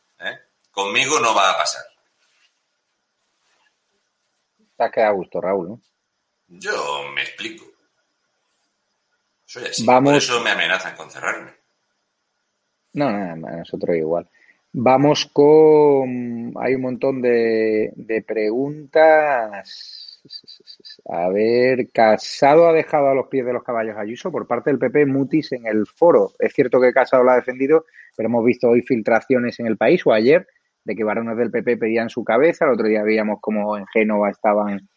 Conmigo 0.78 1.18
no 1.18 1.34
va 1.34 1.50
a 1.50 1.58
pasar. 1.58 1.82
Te 4.76 4.84
ha 4.84 4.90
quedado 4.92 5.10
a 5.10 5.16
gusto, 5.16 5.40
Raúl, 5.40 5.68
¿no? 5.70 5.80
Yo 6.46 7.02
me 7.16 7.22
explico. 7.22 7.64
Soy 9.44 9.64
así. 9.64 9.84
Por 9.84 10.14
eso 10.14 10.40
me 10.40 10.50
amenazan 10.50 10.94
con 10.94 11.10
cerrarme. 11.10 11.50
No, 12.92 13.10
no, 13.10 13.56
nosotros 13.56 13.96
igual. 13.96 14.28
Vamos 14.72 15.28
con. 15.32 16.54
Hay 16.60 16.76
un 16.76 16.82
montón 16.82 17.22
de, 17.22 17.90
de 17.96 18.22
preguntas. 18.22 20.22
A 21.08 21.28
ver, 21.28 21.90
Casado 21.90 22.68
ha 22.68 22.72
dejado 22.72 23.08
a 23.08 23.16
los 23.16 23.26
pies 23.26 23.44
de 23.44 23.52
los 23.52 23.64
caballos 23.64 23.96
Ayuso 23.96 24.30
por 24.30 24.46
parte 24.46 24.70
del 24.70 24.78
PP 24.78 25.06
Mutis 25.06 25.50
en 25.50 25.66
el 25.66 25.88
foro. 25.88 26.34
Es 26.38 26.52
cierto 26.52 26.80
que 26.80 26.92
Casado 26.92 27.24
lo 27.24 27.32
ha 27.32 27.36
defendido, 27.36 27.84
pero 28.14 28.28
hemos 28.28 28.44
visto 28.44 28.68
hoy 28.68 28.82
filtraciones 28.82 29.58
en 29.58 29.66
el 29.66 29.76
país 29.76 30.06
o 30.06 30.12
ayer 30.12 30.46
de 30.88 30.96
que 30.96 31.04
varones 31.04 31.36
del 31.36 31.50
PP 31.50 31.76
pedían 31.76 32.08
su 32.08 32.24
cabeza. 32.24 32.64
El 32.64 32.72
otro 32.72 32.88
día 32.88 33.02
veíamos 33.02 33.38
como 33.42 33.76
en 33.76 33.86
Génova 33.86 34.30
estaban 34.30 34.88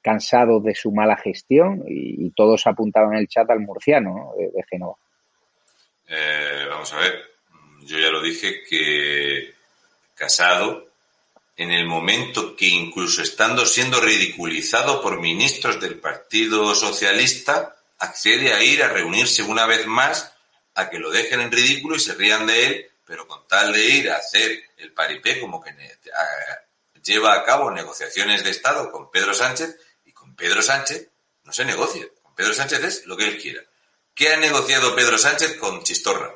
cansados 0.00 0.62
de 0.62 0.74
su 0.74 0.92
mala 0.92 1.16
gestión 1.16 1.82
y, 1.86 2.30
todos 2.30 2.66
apuntaban 2.66 3.16
el 3.16 3.26
chat 3.26 3.50
al 3.50 3.60
murciano 3.60 4.32
de, 4.38 4.62
Génova. 4.70 4.94
Eh, 6.08 6.64
vamos 6.68 6.92
a 6.92 7.00
ver, 7.00 7.14
yo 7.84 7.98
ya 7.98 8.10
lo 8.10 8.22
dije 8.22 8.62
que 8.68 9.54
Casado, 10.14 10.86
en 11.56 11.72
el 11.72 11.86
momento 11.86 12.54
que 12.54 12.68
incluso 12.68 13.22
estando 13.22 13.66
siendo 13.66 14.00
ridiculizado 14.00 15.02
por 15.02 15.20
ministros 15.20 15.80
del 15.80 15.98
Partido 15.98 16.74
Socialista, 16.76 17.74
accede 17.98 18.52
a 18.52 18.62
ir 18.62 18.82
a 18.82 18.88
reunirse 18.88 19.42
una 19.42 19.66
vez 19.66 19.86
más 19.86 20.32
a 20.74 20.88
que 20.88 21.00
lo 21.00 21.10
dejen 21.10 21.40
en 21.40 21.50
ridículo 21.50 21.96
y 21.96 22.00
se 22.00 22.14
rían 22.14 22.46
de 22.46 22.66
él 22.66 22.92
pero 23.12 23.26
con 23.26 23.46
tal 23.46 23.74
de 23.74 23.84
ir 23.84 24.10
a 24.10 24.16
hacer 24.16 24.70
el 24.82 24.92
paripé 24.92 25.40
como 25.40 25.62
que 25.62 25.74
lleva 27.02 27.34
a 27.34 27.44
cabo 27.44 27.70
negociaciones 27.70 28.44
de 28.44 28.50
Estado 28.50 28.90
con 28.90 29.10
Pedro 29.10 29.34
Sánchez 29.34 29.76
y 30.04 30.12
con 30.12 30.34
Pedro 30.36 30.62
Sánchez 30.62 31.10
no 31.44 31.52
se 31.52 31.64
negocia. 31.64 32.06
Con 32.22 32.34
Pedro 32.34 32.54
Sánchez 32.54 32.84
es 32.84 33.06
lo 33.06 33.16
que 33.16 33.28
él 33.28 33.40
quiera. 33.40 33.62
¿Qué 34.14 34.32
ha 34.32 34.36
negociado 34.36 34.94
Pedro 34.94 35.18
Sánchez 35.18 35.56
con 35.56 35.82
Chistorra? 35.82 36.32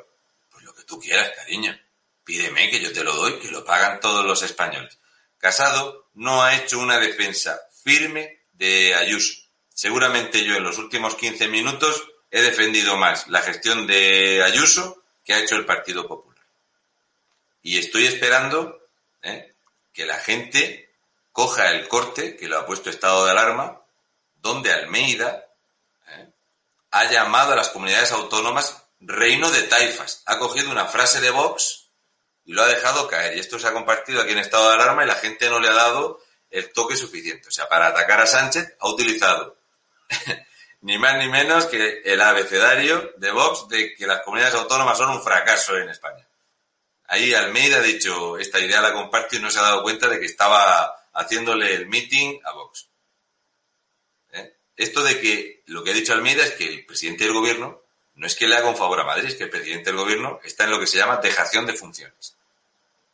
Pues 0.50 0.64
lo 0.64 0.74
que 0.74 0.84
tú 0.84 0.98
quieras, 0.98 1.32
cariño. 1.36 1.78
Pídeme 2.24 2.70
que 2.70 2.80
yo 2.80 2.92
te 2.92 3.04
lo 3.04 3.14
doy, 3.14 3.38
que 3.38 3.50
lo 3.50 3.64
pagan 3.64 4.00
todos 4.00 4.24
los 4.24 4.42
españoles. 4.42 4.98
Casado 5.38 6.08
no 6.14 6.42
ha 6.42 6.56
hecho 6.56 6.78
una 6.78 6.98
defensa 6.98 7.60
firme 7.84 8.46
de 8.52 8.94
Ayuso. 8.94 9.42
Seguramente 9.72 10.42
yo 10.42 10.56
en 10.56 10.64
los 10.64 10.78
últimos 10.78 11.14
15 11.14 11.48
minutos 11.48 12.08
he 12.30 12.42
defendido 12.42 12.96
más 12.96 13.28
la 13.28 13.42
gestión 13.42 13.86
de 13.86 14.42
Ayuso 14.42 15.04
que 15.22 15.34
ha 15.34 15.40
hecho 15.40 15.56
el 15.56 15.66
Partido 15.66 16.08
Popular. 16.08 16.35
Y 17.66 17.78
estoy 17.78 18.06
esperando 18.06 18.80
¿eh? 19.22 19.56
que 19.92 20.06
la 20.06 20.20
gente 20.20 20.94
coja 21.32 21.72
el 21.72 21.88
corte 21.88 22.36
que 22.36 22.46
lo 22.46 22.60
ha 22.60 22.64
puesto 22.64 22.90
estado 22.90 23.24
de 23.24 23.32
alarma, 23.32 23.82
donde 24.36 24.72
Almeida 24.72 25.48
¿eh? 26.06 26.28
ha 26.92 27.10
llamado 27.10 27.54
a 27.54 27.56
las 27.56 27.70
comunidades 27.70 28.12
autónomas 28.12 28.84
reino 29.00 29.50
de 29.50 29.64
taifas. 29.64 30.22
Ha 30.26 30.38
cogido 30.38 30.70
una 30.70 30.86
frase 30.86 31.20
de 31.20 31.30
Vox 31.30 31.88
y 32.44 32.52
lo 32.52 32.62
ha 32.62 32.68
dejado 32.68 33.08
caer. 33.08 33.36
Y 33.36 33.40
esto 33.40 33.58
se 33.58 33.66
ha 33.66 33.72
compartido 33.72 34.22
aquí 34.22 34.30
en 34.30 34.38
estado 34.38 34.68
de 34.68 34.74
alarma 34.74 35.02
y 35.02 35.08
la 35.08 35.16
gente 35.16 35.50
no 35.50 35.58
le 35.58 35.66
ha 35.66 35.74
dado 35.74 36.20
el 36.50 36.72
toque 36.72 36.94
suficiente. 36.94 37.48
O 37.48 37.50
sea, 37.50 37.68
para 37.68 37.88
atacar 37.88 38.20
a 38.20 38.28
Sánchez 38.28 38.76
ha 38.78 38.88
utilizado 38.88 39.58
ni 40.82 40.98
más 40.98 41.16
ni 41.16 41.26
menos 41.26 41.66
que 41.66 42.02
el 42.04 42.20
abecedario 42.20 43.12
de 43.16 43.32
Vox 43.32 43.66
de 43.66 43.92
que 43.96 44.06
las 44.06 44.20
comunidades 44.20 44.54
autónomas 44.54 44.96
son 44.96 45.10
un 45.10 45.20
fracaso 45.20 45.76
en 45.76 45.88
España. 45.88 46.24
Ahí 47.08 47.34
Almeida 47.34 47.78
ha 47.78 47.82
dicho, 47.82 48.38
esta 48.38 48.58
idea 48.58 48.80
la 48.80 48.92
comparte 48.92 49.36
y 49.36 49.40
no 49.40 49.50
se 49.50 49.58
ha 49.58 49.62
dado 49.62 49.82
cuenta 49.82 50.08
de 50.08 50.18
que 50.18 50.26
estaba 50.26 51.06
haciéndole 51.12 51.74
el 51.74 51.86
meeting 51.86 52.40
a 52.44 52.52
Vox. 52.52 52.88
¿Eh? 54.32 54.54
Esto 54.76 55.02
de 55.02 55.20
que 55.20 55.62
lo 55.66 55.84
que 55.84 55.90
ha 55.90 55.94
dicho 55.94 56.12
Almeida 56.12 56.44
es 56.44 56.52
que 56.52 56.66
el 56.66 56.84
presidente 56.84 57.24
del 57.24 57.32
gobierno 57.32 57.82
no 58.14 58.26
es 58.26 58.34
que 58.34 58.48
le 58.48 58.56
haga 58.56 58.68
un 58.68 58.76
favor 58.76 58.98
a 59.00 59.04
Madrid, 59.04 59.28
es 59.28 59.34
que 59.34 59.44
el 59.44 59.50
presidente 59.50 59.90
del 59.90 59.98
gobierno 59.98 60.40
está 60.42 60.64
en 60.64 60.70
lo 60.70 60.80
que 60.80 60.86
se 60.86 60.98
llama 60.98 61.18
dejación 61.18 61.66
de 61.66 61.74
funciones. 61.74 62.36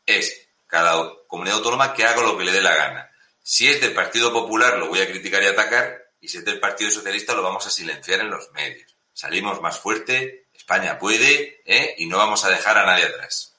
Es 0.06 0.48
cada 0.66 1.12
comunidad 1.26 1.58
autónoma 1.58 1.92
que 1.92 2.04
haga 2.04 2.22
lo 2.22 2.38
que 2.38 2.44
le 2.44 2.52
dé 2.52 2.60
la 2.60 2.74
gana. 2.74 3.10
Si 3.42 3.68
es 3.68 3.80
del 3.80 3.92
Partido 3.92 4.32
Popular 4.32 4.78
lo 4.78 4.88
voy 4.88 5.00
a 5.00 5.08
criticar 5.08 5.42
y 5.42 5.46
atacar, 5.46 6.10
y 6.20 6.28
si 6.28 6.38
es 6.38 6.44
del 6.44 6.60
Partido 6.60 6.90
Socialista 6.90 7.34
lo 7.34 7.42
vamos 7.42 7.66
a 7.66 7.70
silenciar 7.70 8.20
en 8.20 8.30
los 8.30 8.50
medios. 8.52 8.94
Salimos 9.12 9.60
más 9.60 9.78
fuerte, 9.78 10.46
España 10.54 10.98
puede, 10.98 11.62
¿eh? 11.66 11.94
y 11.98 12.06
no 12.06 12.18
vamos 12.18 12.44
a 12.44 12.50
dejar 12.50 12.78
a 12.78 12.86
nadie 12.86 13.06
atrás. 13.06 13.51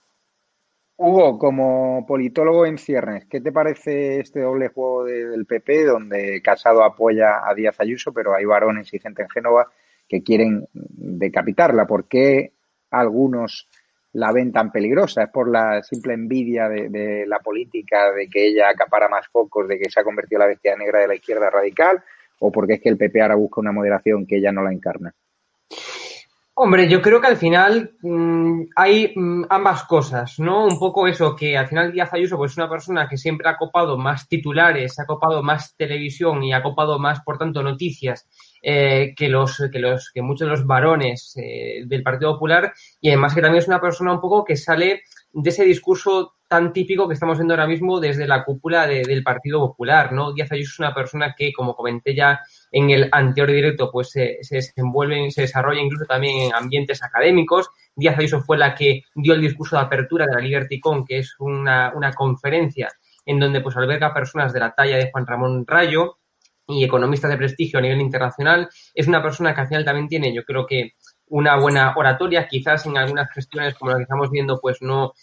Hugo, 1.06 1.38
como 1.38 2.06
politólogo 2.08 2.66
en 2.66 2.78
ciernes, 2.78 3.26
¿qué 3.26 3.42
te 3.42 3.52
parece 3.52 4.22
este 4.22 4.40
doble 4.40 4.70
juego 4.70 5.04
del 5.04 5.46
PP 5.46 5.84
donde 5.84 6.42
Casado 6.42 6.82
apoya 6.82 7.46
a 7.46 7.54
Díaz 7.54 7.76
Ayuso, 7.82 8.14
pero 8.14 8.34
hay 8.34 8.46
varones 8.46 8.94
y 8.94 9.00
gente 9.00 9.22
en 9.22 9.30
Génova 9.30 9.68
que 10.08 10.24
quieren 10.24 10.66
decapitarla? 10.72 11.86
¿Por 11.86 12.08
qué 12.08 12.54
algunos 12.90 13.68
la 14.14 14.32
ven 14.32 14.54
tan 14.54 14.72
peligrosa? 14.72 15.24
¿Es 15.24 15.30
por 15.30 15.52
la 15.52 15.84
simple 15.84 16.14
envidia 16.14 16.70
de, 16.70 17.26
la 17.28 17.40
política, 17.40 18.14
de 18.14 18.30
que 18.30 18.48
ella 18.48 18.70
acapara 18.70 19.10
más 19.10 19.28
focos, 19.28 19.68
de 19.68 19.78
que 19.78 19.90
se 19.90 20.00
ha 20.00 20.06
convertido 20.06 20.38
en 20.38 20.48
la 20.48 20.54
bestia 20.54 20.78
negra 20.78 21.02
de 21.02 21.10
la 21.10 21.16
izquierda 21.16 21.50
radical? 21.50 22.02
¿O 22.40 22.50
porque 22.50 22.76
es 22.76 22.82
que 22.82 22.88
el 22.88 22.98
PP 22.98 23.22
ahora 23.22 23.36
busca 23.36 23.60
una 23.60 23.74
moderación 23.74 24.26
que 24.26 24.38
ella 24.38 24.54
no 24.54 24.64
la 24.64 24.72
encarna? 24.72 25.14
Hombre, 26.56 26.88
yo 26.88 27.02
creo 27.02 27.20
que 27.20 27.26
al 27.26 27.38
final 27.38 27.96
mmm, 28.04 28.66
hay 28.76 29.12
mmm, 29.16 29.46
ambas 29.50 29.86
cosas, 29.86 30.38
¿no? 30.38 30.68
Un 30.68 30.78
poco 30.78 31.08
eso, 31.08 31.36
que 31.36 31.58
al 31.58 31.68
final 31.68 31.92
Díaz 31.92 32.14
Ayuso 32.14 32.38
pues, 32.38 32.52
es 32.52 32.58
una 32.58 32.70
persona 32.70 33.08
que 33.10 33.18
siempre 33.18 33.50
ha 33.50 33.58
copado 33.58 33.98
más 33.98 34.28
titulares, 34.28 35.00
ha 35.00 35.08
copado 35.08 35.42
más 35.42 35.76
televisión 35.76 36.44
y 36.44 36.54
ha 36.54 36.62
copado 36.62 37.00
más, 37.00 37.22
por 37.22 37.40
tanto, 37.40 37.64
noticias 37.64 38.28
eh, 38.62 39.16
que 39.16 39.30
los 39.30 39.68
que 39.72 39.80
los 39.80 40.12
que 40.14 40.22
muchos 40.22 40.48
de 40.48 40.52
los 40.52 40.68
varones 40.68 41.34
eh, 41.38 41.86
del 41.88 42.04
Partido 42.04 42.34
Popular 42.34 42.72
y 43.02 43.10
además 43.10 43.34
que 43.34 43.42
también 43.42 43.64
es 43.64 43.68
una 43.68 43.82
persona 43.82 44.14
un 44.14 44.22
poco 44.22 44.46
que 44.46 44.56
sale 44.56 45.02
de 45.34 45.50
ese 45.50 45.66
discurso 45.66 46.36
tan 46.48 46.72
típico 46.72 47.08
que 47.08 47.16
estamos 47.16 47.40
viendo 47.40 47.56
ahora 47.56 47.66
mismo 47.66 48.00
desde 48.00 48.28
la 48.28 48.44
cúpula 48.44 48.86
de, 48.86 49.02
del 49.02 49.24
Partido 49.24 49.60
Popular, 49.60 50.14
¿no? 50.14 50.34
Díaz 50.34 50.52
Ayuso 50.52 50.74
es 50.74 50.80
una 50.80 50.94
persona 50.94 51.34
que, 51.36 51.52
como 51.52 51.76
comenté 51.76 52.14
ya 52.14 52.42
en 52.72 52.92
el 52.92 53.10
anterior 53.12 53.52
directo, 53.52 53.90
pues 53.92 54.12
se, 54.12 54.38
se 54.42 54.58
desenvuelve, 54.58 55.32
se 55.32 55.42
desarrolla 55.42 55.82
incluso 55.82 56.06
también 56.06 56.38
en 56.38 56.54
ambientes 56.54 57.02
académicos. 57.02 57.70
Díaz 57.96 58.20
Ayuso 58.20 58.42
fue 58.42 58.60
la 58.60 58.76
que 58.76 59.02
dio 59.16 59.34
el 59.34 59.42
discurso 59.42 59.76
de 59.76 59.82
apertura 59.82 60.28
de 60.28 60.34
la 60.36 60.42
LibertyCon, 60.42 61.06
que 61.06 61.20
es 61.20 61.36
una, 61.40 61.92
una 61.96 62.14
conferencia 62.14 62.92
en 63.26 63.40
donde 63.40 63.62
pues 63.62 63.76
alberga 63.76 64.14
personas 64.14 64.54
de 64.54 64.60
la 64.60 64.76
talla 64.76 64.98
de 64.98 65.10
Juan 65.12 65.26
Ramón 65.26 65.66
Rayo 65.66 66.18
y 66.68 66.84
economistas 66.84 67.32
de 67.32 67.38
prestigio 67.38 67.80
a 67.80 67.82
nivel 67.82 68.02
internacional. 68.02 68.70
Es 68.94 69.08
una 69.08 69.22
persona 69.22 69.54
que 69.54 69.62
al 69.62 69.68
final 69.68 69.86
también 69.86 70.08
tiene, 70.08 70.34
yo 70.34 70.44
creo 70.44 70.66
que 70.66 70.94
una 71.34 71.58
buena 71.58 71.94
oratoria, 71.96 72.48
quizás 72.48 72.86
en 72.86 72.96
algunas 72.96 73.28
gestiones 73.34 73.74
como 73.74 73.90
la 73.90 73.98
que 73.98 74.04
estamos 74.04 74.30
viendo, 74.30 74.60
pues 74.62 74.78
no, 74.82 75.14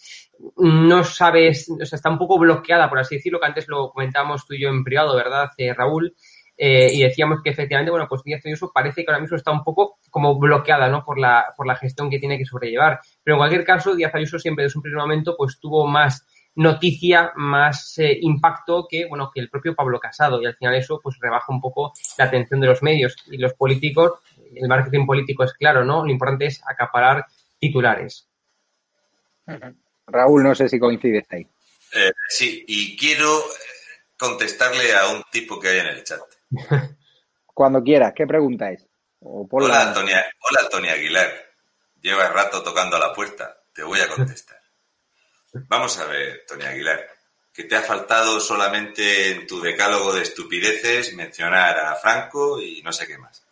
no 0.57 1.03
sabes, 1.05 1.69
o 1.69 1.85
sea, 1.85 1.95
está 1.95 2.09
un 2.09 2.17
poco 2.17 2.37
bloqueada, 2.37 2.89
por 2.89 2.99
así 2.99 3.15
decirlo, 3.15 3.39
que 3.39 3.45
antes 3.45 3.65
lo 3.69 3.91
comentábamos 3.91 4.45
tú 4.45 4.53
y 4.53 4.61
yo 4.61 4.67
en 4.67 4.83
privado, 4.83 5.15
¿verdad, 5.15 5.49
eh, 5.57 5.73
Raúl? 5.73 6.13
Eh, 6.57 6.91
y 6.93 7.03
decíamos 7.03 7.39
que 7.41 7.51
efectivamente, 7.51 7.91
bueno, 7.91 8.07
pues 8.09 8.23
Díaz 8.23 8.45
Ayuso 8.45 8.71
parece 8.73 9.05
que 9.05 9.09
ahora 9.09 9.21
mismo 9.21 9.37
está 9.37 9.51
un 9.51 9.63
poco 9.63 9.99
como 10.09 10.37
bloqueada, 10.37 10.89
¿no? 10.89 11.03
Por 11.05 11.17
la, 11.17 11.45
por 11.55 11.65
la 11.65 11.75
gestión 11.77 12.09
que 12.09 12.19
tiene 12.19 12.37
que 12.37 12.45
sobrellevar. 12.45 12.99
Pero 13.23 13.35
en 13.35 13.39
cualquier 13.39 13.63
caso, 13.63 13.95
Díaz 13.95 14.13
Ayuso 14.13 14.37
siempre 14.37 14.65
desde 14.65 14.77
un 14.77 14.83
primer 14.83 14.99
momento, 14.99 15.35
pues 15.37 15.59
tuvo 15.61 15.87
más 15.87 16.27
noticia, 16.55 17.31
más 17.35 17.97
eh, 17.99 18.17
impacto 18.21 18.85
que, 18.89 19.05
bueno, 19.05 19.31
que 19.33 19.39
el 19.39 19.49
propio 19.49 19.73
Pablo 19.75 19.99
Casado. 19.99 20.41
Y 20.41 20.45
al 20.45 20.55
final 20.55 20.75
eso, 20.75 20.99
pues 21.01 21.17
rebaja 21.19 21.51
un 21.51 21.61
poco 21.61 21.93
la 22.17 22.25
atención 22.25 22.59
de 22.59 22.67
los 22.67 22.83
medios. 22.83 23.15
Y 23.27 23.37
los 23.37 23.53
políticos, 23.53 24.13
el 24.55 24.67
marketing 24.67 25.05
político 25.05 25.43
es 25.43 25.53
claro, 25.53 25.83
¿no? 25.83 26.05
Lo 26.05 26.11
importante 26.11 26.45
es 26.45 26.61
acaparar 26.65 27.25
titulares. 27.59 28.27
Raúl, 30.07 30.43
no 30.43 30.55
sé 30.55 30.69
si 30.69 30.79
coincides 30.79 31.25
ahí. 31.29 31.47
Eh, 31.93 32.11
sí, 32.29 32.63
y 32.67 32.95
quiero 32.97 33.43
contestarle 34.17 34.95
a 34.95 35.07
un 35.09 35.23
tipo 35.31 35.59
que 35.59 35.69
hay 35.69 35.79
en 35.79 35.87
el 35.87 36.03
chat. 36.03 36.21
Cuando 37.53 37.83
quieras, 37.83 38.13
¿qué 38.15 38.25
pregunta 38.25 38.71
es? 38.71 38.87
Hola, 39.19 39.89
Antonia, 39.89 40.25
hola, 40.49 40.61
Antonia 40.63 40.93
Aguilar. 40.93 41.29
Llevas 42.01 42.33
rato 42.33 42.63
tocando 42.63 42.95
a 42.95 42.99
la 42.99 43.13
puerta. 43.13 43.61
Te 43.73 43.83
voy 43.83 43.99
a 43.99 44.07
contestar. 44.07 44.59
Vamos 45.53 45.97
a 45.99 46.05
ver, 46.05 46.45
Tony 46.47 46.63
Aguilar, 46.63 47.05
que 47.53 47.65
te 47.65 47.75
ha 47.75 47.81
faltado 47.81 48.39
solamente 48.39 49.31
en 49.31 49.47
tu 49.47 49.61
decálogo 49.61 50.13
de 50.13 50.21
estupideces 50.21 51.13
mencionar 51.13 51.77
a 51.77 51.95
Franco 51.95 52.61
y 52.61 52.81
no 52.81 52.93
sé 52.93 53.05
qué 53.05 53.17
más. 53.17 53.45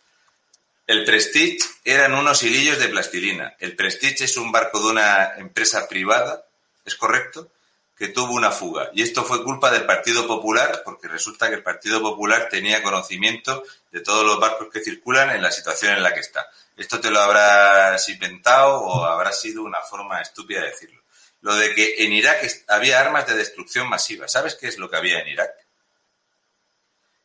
El 0.90 1.04
Prestige 1.04 1.60
eran 1.84 2.14
unos 2.14 2.42
hilillos 2.42 2.80
de 2.80 2.88
plastilina. 2.88 3.54
El 3.60 3.76
Prestige 3.76 4.24
es 4.24 4.36
un 4.36 4.50
barco 4.50 4.80
de 4.80 4.88
una 4.88 5.34
empresa 5.36 5.86
privada, 5.88 6.44
¿es 6.84 6.96
correcto? 6.96 7.52
Que 7.96 8.08
tuvo 8.08 8.32
una 8.32 8.50
fuga. 8.50 8.90
Y 8.92 9.02
esto 9.02 9.22
fue 9.22 9.44
culpa 9.44 9.70
del 9.70 9.86
Partido 9.86 10.26
Popular, 10.26 10.82
porque 10.84 11.06
resulta 11.06 11.48
que 11.48 11.54
el 11.54 11.62
Partido 11.62 12.02
Popular 12.02 12.48
tenía 12.50 12.82
conocimiento 12.82 13.62
de 13.92 14.00
todos 14.00 14.26
los 14.26 14.40
barcos 14.40 14.66
que 14.72 14.80
circulan 14.80 15.30
en 15.30 15.42
la 15.42 15.52
situación 15.52 15.92
en 15.92 16.02
la 16.02 16.12
que 16.12 16.18
está. 16.18 16.50
Esto 16.76 16.98
te 16.98 17.12
lo 17.12 17.20
habrás 17.20 18.08
inventado 18.08 18.80
o 18.80 19.04
habrá 19.04 19.30
sido 19.30 19.62
una 19.62 19.78
forma 19.82 20.20
estúpida 20.20 20.62
de 20.62 20.70
decirlo. 20.70 21.00
Lo 21.42 21.54
de 21.54 21.72
que 21.72 22.02
en 22.04 22.12
Irak 22.12 22.44
había 22.66 22.98
armas 22.98 23.28
de 23.28 23.36
destrucción 23.36 23.88
masiva. 23.88 24.26
¿Sabes 24.26 24.56
qué 24.56 24.66
es 24.66 24.76
lo 24.76 24.90
que 24.90 24.96
había 24.96 25.20
en 25.20 25.28
Irak? 25.28 25.52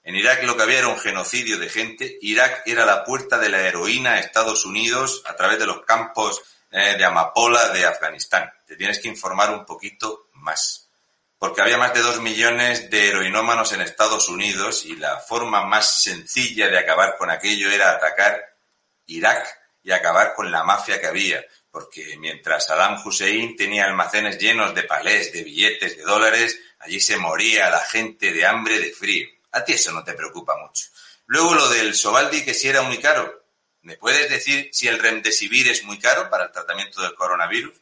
En 0.06 0.16
Irak 0.16 0.44
lo 0.44 0.56
que 0.56 0.62
había 0.62 0.78
era 0.78 0.88
un 0.88 1.00
genocidio 1.00 1.58
de 1.58 1.68
gente. 1.68 2.20
Irak 2.22 2.62
era 2.68 2.86
la 2.86 3.04
puerta 3.04 3.40
de 3.40 3.50
la 3.50 3.62
heroína 3.62 4.14
a 4.14 4.20
Estados 4.20 4.64
Unidos 4.64 5.24
a 5.26 5.36
través 5.36 5.58
de 5.58 5.66
los 5.66 5.84
campos 5.84 6.44
eh, 6.70 6.96
de 6.96 7.04
Amapola 7.04 7.70
de 7.70 7.88
Afganistán. 7.88 8.54
Te 8.68 8.76
tienes 8.76 9.00
que 9.00 9.08
informar 9.08 9.50
un 9.50 9.66
poquito 9.66 10.30
más. 10.34 10.92
Porque 11.40 11.64
había 11.64 11.80
más 11.80 11.92
de 11.96 12.02
dos 12.02 12.22
millones 12.22 12.92
de 12.92 13.10
heroinómanos 13.10 13.74
en 13.74 13.82
Estados 13.82 14.30
Unidos 14.30 14.86
y 14.86 14.96
la 14.96 15.18
forma 15.18 15.66
más 15.66 16.04
sencilla 16.04 16.68
de 16.68 16.78
acabar 16.78 17.18
con 17.18 17.32
aquello 17.32 17.72
era 17.72 17.90
atacar 17.90 18.40
Irak 19.08 19.48
y 19.82 19.92
acabar 19.92 20.36
con 20.36 20.52
la 20.52 20.64
mafia 20.64 21.02
que 21.02 21.08
había. 21.08 21.44
Porque 21.72 22.16
mientras 22.20 22.68
Saddam 22.68 23.02
Hussein 23.04 23.56
tenía 23.56 23.86
almacenes 23.86 24.38
llenos 24.38 24.76
de 24.76 24.84
palés, 24.84 25.34
de 25.34 25.44
billetes, 25.44 25.98
de 25.98 26.04
dólares, 26.04 26.60
allí 26.78 27.00
se 27.00 27.18
moría 27.18 27.72
la 27.72 27.80
gente 27.80 28.32
de 28.32 28.46
hambre, 28.46 28.80
de 28.80 28.92
frío. 28.92 29.35
A 29.56 29.64
ti 29.64 29.72
eso 29.72 29.92
no 29.94 30.04
te 30.04 30.14
preocupa 30.14 30.58
mucho. 30.58 30.86
Luego 31.28 31.56
lo 31.56 31.70
del 31.70 31.96
Sobaldi, 31.96 32.44
que 32.44 32.54
si 32.54 32.68
era 32.68 32.82
muy 32.82 33.00
caro. 33.00 33.44
¿Me 33.84 33.96
puedes 33.96 34.30
decir 34.30 34.70
si 34.74 34.88
el 34.88 35.00
Remdesivir 35.00 35.70
es 35.70 35.84
muy 35.84 35.98
caro 35.98 36.30
para 36.30 36.46
el 36.46 36.52
tratamiento 36.52 37.02
del 37.02 37.16
coronavirus? 37.16 37.74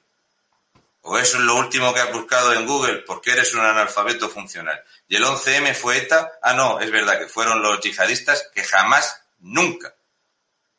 ¿O 1.02 1.18
eso 1.18 1.38
es 1.38 1.44
lo 1.44 1.56
último 1.56 1.92
que 1.92 2.02
has 2.02 2.14
buscado 2.14 2.54
en 2.54 2.68
Google 2.68 3.00
porque 3.00 3.32
eres 3.32 3.56
un 3.56 3.62
analfabeto 3.62 4.30
funcional? 4.30 4.84
¿Y 5.08 5.16
el 5.16 5.24
11M 5.24 5.74
fue 5.74 5.98
ETA? 5.98 6.34
Ah, 6.44 6.54
no, 6.54 6.80
es 6.80 6.92
verdad 6.92 7.18
que 7.18 7.28
fueron 7.28 7.62
los 7.64 7.82
yihadistas 7.82 8.50
que 8.54 8.64
jamás, 8.64 9.22
nunca, 9.40 9.96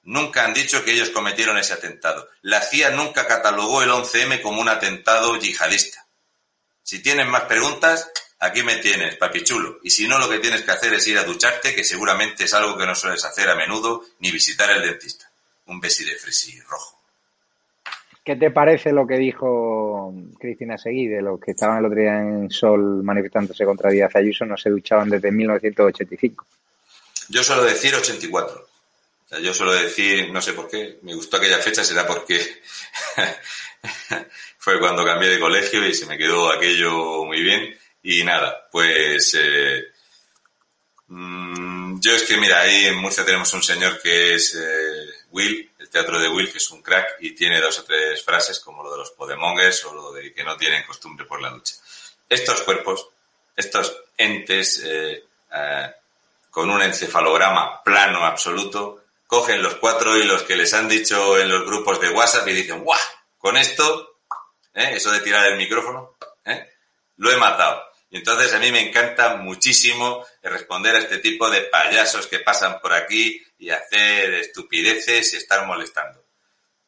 nunca 0.05 0.45
han 0.45 0.55
dicho 0.55 0.85
que 0.85 0.93
ellos 0.93 1.11
cometieron 1.11 1.59
ese 1.59 1.73
atentado. 1.73 2.29
La 2.43 2.61
CIA 2.61 2.91
nunca 2.91 3.27
catalogó 3.27 3.83
el 3.83 3.91
11M 3.91 4.43
como 4.43 4.61
un 4.61 4.69
atentado 4.69 5.37
yihadista. 5.37 6.07
Si 6.85 7.03
tienen 7.03 7.29
más 7.29 7.45
preguntas, 7.45 8.09
aquí 8.45 8.63
me 8.63 8.77
tienes, 8.77 9.17
papichulo. 9.17 9.79
Y 9.83 9.91
si 9.91 10.07
no, 10.07 10.19
lo 10.19 10.29
que 10.29 10.39
tienes 10.39 10.63
que 10.63 10.71
hacer 10.71 10.93
es 10.95 11.07
ir 11.09 11.19
a 11.19 11.25
ducharte, 11.25 11.75
que 11.75 11.85
seguramente 11.85 12.45
es 12.45 12.55
algo 12.55 12.77
que 12.77 12.87
no 12.87 12.95
sueles 12.95 13.25
hacer 13.25 13.49
a 13.49 13.57
menudo, 13.57 14.05
ni 14.21 14.31
visitar 14.31 14.71
el 14.71 14.83
dentista. 14.83 15.31
un 15.67 15.81
besi 15.81 16.05
de 16.05 16.17
fresi 16.17 16.61
rojo. 16.61 17.01
¿Qué 18.23 18.37
te 18.37 18.51
parece 18.51 18.93
lo 18.93 19.07
que 19.07 19.19
dijo 19.19 20.15
Cristina 20.39 20.79
Seguí 20.79 21.09
de 21.09 21.21
los 21.21 21.39
que 21.39 21.51
estaban 21.51 21.79
el 21.79 21.87
otro 21.87 22.01
día 22.01 22.19
en 22.19 22.51
Sol 22.51 23.03
manifestándose 23.03 23.65
contra 23.67 23.91
Díaz 23.91 24.17
Ayuso 24.17 24.47
no 24.47 24.57
se 24.57 24.71
duchaban 24.71 25.11
desde 25.11 25.31
1985? 25.31 26.47
Yo 27.29 27.43
suelo 27.43 27.65
decir 27.65 27.95
84. 27.95 28.67
yo 29.43 29.53
suelo 29.53 29.73
decir, 29.73 30.31
no 30.31 30.41
sé 30.41 30.55
por 30.55 30.69
qué, 30.69 30.99
me 31.03 31.15
gustó 31.15 31.37
aquella 31.37 31.59
fecha, 31.59 31.85
será 31.85 32.07
porque 32.07 32.41
fue 34.59 34.79
cuando 34.79 35.05
cambié 35.05 35.29
de 35.29 35.41
colegio 35.41 35.87
y 35.87 35.95
se 35.95 36.07
me 36.07 36.17
quedó 36.17 36.51
aquello 36.51 37.25
muy 37.25 37.43
bien. 37.43 37.75
Y 38.07 38.23
nada, 38.23 38.69
pues 38.71 39.35
eh, 39.41 39.83
mm, 41.07 41.99
yo 42.01 42.13
es 42.13 42.25
que 42.25 42.37
mira, 42.37 42.61
ahí 42.61 42.85
en 42.85 42.99
Murcia 42.99 43.25
tenemos 43.25 43.51
un 43.55 43.63
señor 43.63 43.99
que 44.03 44.35
es 44.35 44.55
eh, 44.55 45.09
Will, 45.31 45.73
teatro 45.91 46.19
de 46.19 46.29
Will, 46.29 46.53
que 46.53 46.59
es 46.59 46.71
un 46.71 46.83
crack 46.83 47.17
y 47.21 47.35
tiene 47.35 47.63
dos 47.63 47.79
o 47.79 47.85
tres 47.85 48.23
frases 48.23 48.61
como 48.61 48.83
lo 48.83 48.93
de 48.93 48.99
los 48.99 49.13
podemongers 49.13 49.87
o 49.87 49.95
lo 49.95 50.13
de 50.13 50.35
que 50.35 50.45
no 50.45 50.55
tienen 50.59 50.85
costumbre 50.87 51.25
por 51.25 51.41
la 51.41 51.49
lucha. 51.49 51.77
Estos 52.29 52.61
cuerpos, 52.61 53.09
estos 53.57 53.97
entes 54.19 54.83
eh, 54.85 55.25
con 56.51 56.69
un 56.69 56.83
encefalograma 56.83 57.83
plano 57.83 58.27
absoluto, 58.27 59.05
cogen 59.27 59.63
los 59.63 59.77
cuatro 59.77 60.15
hilos 60.15 60.43
que 60.43 60.57
les 60.57 60.75
han 60.75 60.91
dicho 60.91 61.39
en 61.39 61.49
los 61.49 61.65
grupos 61.65 61.99
de 62.03 62.11
WhatsApp 62.11 62.47
y 62.49 62.53
dicen, 62.53 62.85
¡guau! 62.85 63.01
Con 63.39 63.57
esto, 63.57 64.19
eso 64.75 65.11
de 65.11 65.21
tirar 65.21 65.47
el 65.47 65.57
micrófono, 65.57 66.17
lo 67.17 67.33
he 67.33 67.37
matado. 67.39 67.94
Entonces 68.15 68.55
a 68.55 68.61
mí 68.61 68.71
me 68.71 68.79
encanta 68.79 69.35
muchísimo 69.35 70.25
responder 70.41 70.95
a 70.95 71.01
este 71.01 71.19
tipo 71.19 71.51
de 71.51 71.63
payasos 71.63 72.29
que 72.29 72.39
pasan 72.39 72.81
por 72.81 72.93
aquí 72.93 73.45
y 73.59 73.71
hacer 73.71 74.35
estupideces 74.35 75.35
y 75.35 75.37
estar 75.37 75.67
molestando. 75.67 76.25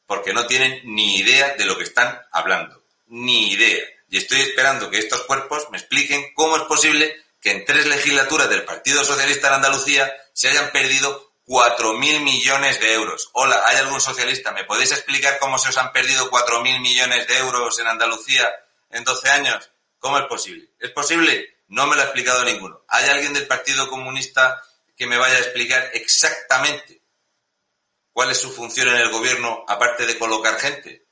Porque 0.06 0.32
no 0.32 0.46
tienen 0.46 0.82
ni 0.84 1.16
idea 1.16 1.56
de 1.56 1.64
lo 1.64 1.76
que 1.76 1.82
están 1.82 2.16
hablando. 2.30 2.80
Ni 3.08 3.50
idea. 3.50 3.84
Y 4.08 4.18
estoy 4.18 4.40
esperando 4.40 4.88
que 4.88 4.98
estos 4.98 5.24
cuerpos 5.24 5.66
me 5.72 5.78
expliquen 5.78 6.32
cómo 6.32 6.58
es 6.58 6.62
posible 6.62 7.16
que 7.40 7.50
en 7.50 7.64
tres 7.64 7.86
legislaturas 7.86 8.48
del 8.48 8.62
Partido 8.62 9.02
Socialista 9.02 9.48
en 9.48 9.54
Andalucía 9.54 10.14
se 10.32 10.48
hayan 10.48 10.70
perdido 10.70 11.32
4.000 11.48 12.20
millones 12.20 12.78
de 12.78 12.92
euros. 12.92 13.30
Hola, 13.32 13.64
¿hay 13.66 13.78
algún 13.78 14.00
socialista? 14.00 14.52
¿Me 14.52 14.62
podéis 14.62 14.92
explicar 14.92 15.40
cómo 15.40 15.58
se 15.58 15.70
os 15.70 15.76
han 15.76 15.90
perdido 15.92 16.30
4.000 16.30 16.80
millones 16.80 17.26
de 17.26 17.38
euros 17.38 17.80
en 17.80 17.88
Andalucía 17.88 18.48
en 18.90 19.02
12 19.02 19.28
años? 19.28 19.70
¿Cómo 20.06 20.18
es 20.18 20.26
posible? 20.26 20.68
¿Es 20.78 20.92
posible? 20.92 21.56
No 21.66 21.84
me 21.88 21.96
lo 21.96 22.02
ha 22.02 22.04
explicado 22.04 22.44
ninguno. 22.44 22.82
¿Hay 22.86 23.08
alguien 23.08 23.32
del 23.32 23.48
Partido 23.48 23.90
Comunista 23.90 24.62
que 24.96 25.04
me 25.04 25.18
vaya 25.18 25.34
a 25.34 25.40
explicar 25.40 25.90
exactamente 25.94 27.02
cuál 28.12 28.30
es 28.30 28.38
su 28.38 28.52
función 28.52 28.86
en 28.86 28.98
el 28.98 29.10
gobierno 29.10 29.64
aparte 29.66 30.06
de 30.06 30.16
colocar 30.16 30.60
gente? 30.60 31.06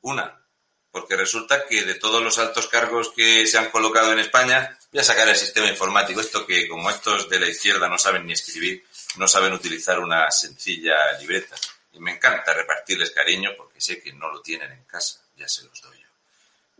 Una, 0.00 0.44
porque 0.90 1.14
resulta 1.14 1.64
que 1.64 1.84
de 1.84 1.94
todos 1.94 2.24
los 2.24 2.40
altos 2.40 2.66
cargos 2.66 3.12
que 3.14 3.46
se 3.46 3.56
han 3.56 3.70
colocado 3.70 4.10
en 4.10 4.18
España, 4.18 4.76
voy 4.90 5.00
a 5.00 5.04
sacar 5.04 5.28
el 5.28 5.36
sistema 5.36 5.68
informático, 5.68 6.20
esto 6.20 6.44
que 6.44 6.66
como 6.66 6.90
estos 6.90 7.30
de 7.30 7.38
la 7.38 7.46
izquierda 7.46 7.88
no 7.88 7.98
saben 7.98 8.26
ni 8.26 8.32
escribir, 8.32 8.84
no 9.14 9.28
saben 9.28 9.52
utilizar 9.52 10.00
una 10.00 10.28
sencilla 10.32 10.96
libreta. 11.20 11.54
Y 11.92 12.00
me 12.00 12.14
encanta 12.14 12.52
repartirles 12.52 13.12
cariño 13.12 13.50
porque 13.56 13.80
sé 13.80 14.02
que 14.02 14.12
no 14.12 14.28
lo 14.28 14.42
tienen 14.42 14.72
en 14.72 14.82
casa, 14.86 15.20
ya 15.36 15.46
se 15.46 15.62
los 15.62 15.80
doy 15.80 16.00
yo. 16.00 16.08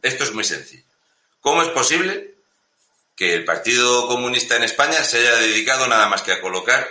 Esto 0.02 0.24
es 0.24 0.32
muy 0.32 0.42
sencillo. 0.42 0.89
¿Cómo 1.40 1.62
es 1.62 1.68
posible 1.68 2.34
que 3.16 3.34
el 3.34 3.44
Partido 3.44 4.06
Comunista 4.06 4.56
en 4.56 4.62
España 4.62 5.02
se 5.04 5.18
haya 5.18 5.36
dedicado 5.36 5.86
nada 5.86 6.06
más 6.08 6.22
que 6.22 6.32
a 6.32 6.40
colocar, 6.40 6.86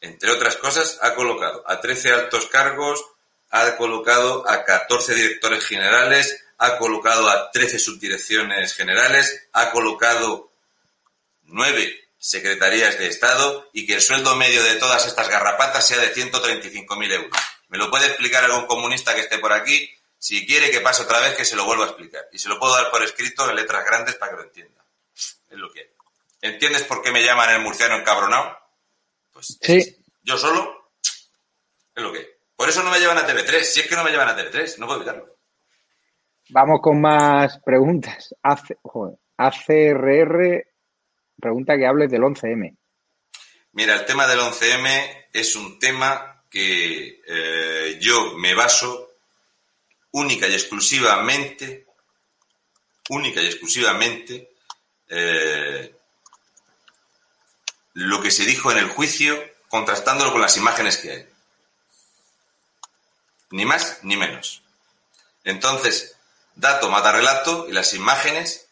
entre 0.00 0.30
otras 0.30 0.56
cosas, 0.56 0.98
ha 1.00 1.14
colocado 1.14 1.62
a 1.66 1.80
13 1.80 2.12
altos 2.12 2.46
cargos, 2.46 3.04
ha 3.50 3.76
colocado 3.76 4.48
a 4.48 4.64
14 4.64 5.14
directores 5.14 5.64
generales, 5.64 6.44
ha 6.58 6.76
colocado 6.76 7.28
a 7.28 7.50
13 7.50 7.78
subdirecciones 7.78 8.74
generales, 8.74 9.48
ha 9.52 9.70
colocado 9.70 10.50
9 11.44 12.00
secretarías 12.18 12.98
de 12.98 13.06
Estado 13.06 13.68
y 13.72 13.86
que 13.86 13.94
el 13.94 14.00
sueldo 14.00 14.34
medio 14.34 14.62
de 14.62 14.76
todas 14.76 15.06
estas 15.06 15.28
garrapatas 15.28 15.86
sea 15.86 15.98
de 15.98 16.12
135.000 16.14 17.12
euros. 17.12 17.38
¿Me 17.68 17.78
lo 17.78 17.90
puede 17.90 18.06
explicar 18.06 18.44
algún 18.44 18.66
comunista 18.66 19.14
que 19.14 19.20
esté 19.20 19.38
por 19.38 19.52
aquí? 19.52 19.90
Si 20.24 20.46
quiere 20.46 20.70
que 20.70 20.80
pase 20.80 21.02
otra 21.02 21.20
vez, 21.20 21.36
que 21.36 21.44
se 21.44 21.54
lo 21.54 21.66
vuelva 21.66 21.84
a 21.84 21.88
explicar. 21.88 22.24
Y 22.32 22.38
se 22.38 22.48
lo 22.48 22.58
puedo 22.58 22.74
dar 22.74 22.90
por 22.90 23.02
escrito 23.02 23.46
en 23.46 23.56
letras 23.56 23.84
grandes 23.84 24.14
para 24.14 24.30
que 24.32 24.36
lo 24.38 24.44
entienda 24.44 24.82
es 25.50 25.58
lo 25.58 25.70
que 25.70 25.92
¿Entiendes 26.40 26.84
por 26.84 27.02
qué 27.02 27.12
me 27.12 27.22
llaman 27.22 27.54
el 27.54 27.60
murciano 27.60 27.96
encabronado? 27.96 28.56
Pues 29.32 29.58
sí. 29.60 29.96
yo 30.22 30.38
solo 30.38 30.90
es 31.94 32.02
lo 32.02 32.10
que 32.10 32.38
Por 32.56 32.70
eso 32.70 32.82
no 32.82 32.90
me 32.90 32.98
llevan 33.00 33.18
a 33.18 33.26
TV3. 33.26 33.62
Si 33.62 33.80
es 33.80 33.86
que 33.86 33.96
no 33.96 34.04
me 34.04 34.10
llevan 34.10 34.28
a 34.30 34.36
TV3, 34.36 34.78
no 34.78 34.86
puedo 34.86 35.00
evitarlo. 35.00 35.36
Vamos 36.48 36.80
con 36.82 37.02
más 37.02 37.58
preguntas. 37.60 38.34
ACRR 39.36 40.66
pregunta 41.38 41.76
que 41.76 41.86
hables 41.86 42.10
del 42.10 42.22
11M. 42.22 42.76
Mira, 43.72 43.94
el 43.94 44.06
tema 44.06 44.26
del 44.26 44.40
11M 44.40 45.26
es 45.34 45.54
un 45.56 45.78
tema 45.78 46.44
que 46.50 47.20
eh, 47.26 47.98
yo 48.00 48.34
me 48.36 48.54
baso 48.54 49.13
única 50.14 50.46
y 50.46 50.54
exclusivamente, 50.54 51.86
única 53.08 53.42
y 53.42 53.46
exclusivamente 53.46 54.54
eh, 55.08 55.94
lo 57.94 58.22
que 58.22 58.30
se 58.30 58.44
dijo 58.44 58.70
en 58.70 58.78
el 58.78 58.88
juicio 58.88 59.42
contrastándolo 59.68 60.30
con 60.32 60.40
las 60.40 60.56
imágenes 60.56 60.98
que 60.98 61.10
hay. 61.10 61.28
Ni 63.50 63.64
más 63.64 63.98
ni 64.02 64.16
menos. 64.16 64.62
Entonces, 65.42 66.16
dato 66.54 66.88
mata 66.90 67.10
relato 67.10 67.66
y 67.68 67.72
las 67.72 67.92
imágenes 67.94 68.68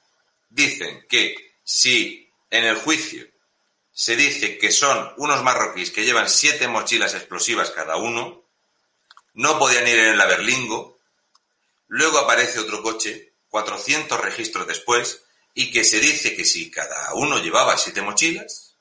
dicen 0.48 1.04
que 1.08 1.54
si 1.64 2.30
en 2.50 2.64
el 2.64 2.76
juicio 2.76 3.26
se 3.92 4.14
dice 4.14 4.58
que 4.58 4.70
son 4.70 5.12
unos 5.16 5.42
marroquíes 5.42 5.90
que 5.90 6.04
llevan 6.04 6.30
siete 6.30 6.68
mochilas 6.68 7.14
explosivas 7.14 7.72
cada 7.72 7.96
uno, 7.96 8.44
no 9.34 9.58
podían 9.58 9.88
ir 9.88 9.98
en 9.98 10.14
el 10.14 10.20
Aberlingo, 10.20 10.91
luego 11.92 12.18
aparece 12.18 12.58
otro 12.58 12.82
coche, 12.82 13.34
400 13.50 14.18
registros 14.18 14.66
después, 14.66 15.24
y 15.52 15.70
que 15.70 15.84
se 15.84 16.00
dice 16.00 16.34
que 16.34 16.46
si 16.46 16.70
cada 16.70 17.12
uno 17.14 17.38
llevaba 17.38 17.76
siete 17.76 18.00
mochilas, 18.00 18.76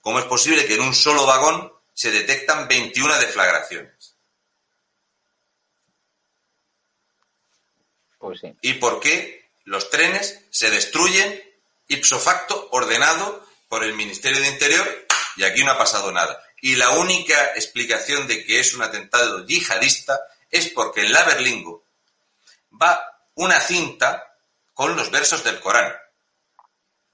¿cómo 0.00 0.18
es 0.18 0.24
posible 0.24 0.66
que 0.66 0.74
en 0.74 0.80
un 0.80 0.94
solo 0.94 1.26
vagón 1.26 1.72
se 1.92 2.10
detectan 2.10 2.66
21 2.66 3.18
deflagraciones? 3.20 4.16
Pues 8.18 8.40
sí. 8.40 8.52
¿Y 8.62 8.74
por 8.74 8.98
qué 8.98 9.50
los 9.62 9.88
trenes 9.90 10.40
se 10.50 10.72
destruyen 10.72 11.40
ipso 11.86 12.18
facto 12.18 12.68
ordenado 12.72 13.46
por 13.68 13.84
el 13.84 13.94
Ministerio 13.94 14.40
de 14.40 14.48
Interior 14.48 15.06
y 15.36 15.44
aquí 15.44 15.62
no 15.62 15.70
ha 15.70 15.78
pasado 15.78 16.10
nada? 16.10 16.42
Y 16.60 16.74
la 16.74 16.90
única 16.90 17.52
explicación 17.54 18.26
de 18.26 18.44
que 18.44 18.58
es 18.58 18.74
un 18.74 18.82
atentado 18.82 19.46
yihadista 19.46 20.20
es 20.50 20.68
porque 20.70 21.02
en 21.02 21.12
la 21.12 21.22
Berlingo 21.22 21.83
va 22.80 23.00
una 23.34 23.60
cinta 23.60 24.36
con 24.72 24.96
los 24.96 25.10
versos 25.10 25.44
del 25.44 25.60
Corán. 25.60 25.92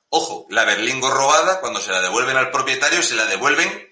Ojo, 0.09 0.47
la 0.51 0.65
berlingo 0.65 1.11
robada, 1.11 1.61
cuando 1.61 1.81
se 1.81 1.91
la 1.91 2.01
devuelven 2.01 2.37
al 2.37 2.51
propietario, 2.51 3.03
se 3.03 3.15
la 3.15 3.27
devuelven 3.27 3.89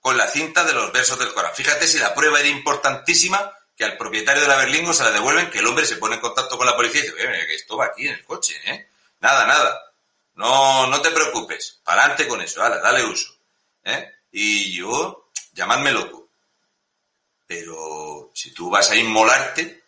con 0.00 0.16
la 0.18 0.26
cinta 0.26 0.64
de 0.64 0.72
los 0.72 0.92
versos 0.92 1.18
del 1.18 1.32
Corán. 1.32 1.54
Fíjate 1.54 1.86
si 1.86 1.98
la 1.98 2.14
prueba 2.14 2.40
era 2.40 2.48
importantísima, 2.48 3.52
que 3.76 3.84
al 3.84 3.96
propietario 3.96 4.42
de 4.42 4.48
la 4.48 4.56
berlingo 4.56 4.92
se 4.92 5.04
la 5.04 5.12
devuelven, 5.12 5.50
que 5.50 5.60
el 5.60 5.66
hombre 5.66 5.86
se 5.86 5.96
pone 5.96 6.16
en 6.16 6.20
contacto 6.20 6.58
con 6.58 6.66
la 6.66 6.76
policía 6.76 7.00
y 7.00 7.04
dice, 7.04 7.16
que 7.16 7.54
esto 7.54 7.76
va 7.76 7.86
aquí 7.86 8.06
en 8.06 8.14
el 8.14 8.24
coche, 8.24 8.60
¿eh? 8.66 8.88
Nada, 9.20 9.46
nada. 9.46 9.92
No, 10.34 10.86
no 10.88 11.00
te 11.00 11.10
preocupes. 11.10 11.80
Adelante 11.84 12.26
con 12.26 12.40
eso, 12.40 12.62
ala, 12.62 12.78
dale 12.78 13.04
uso. 13.04 13.34
¿eh? 13.84 14.12
Y 14.32 14.72
yo, 14.72 15.30
llamadme 15.52 15.92
loco. 15.92 16.28
Pero 17.46 18.30
si 18.34 18.52
tú 18.52 18.70
vas 18.70 18.90
a 18.90 18.96
inmolarte, 18.96 19.81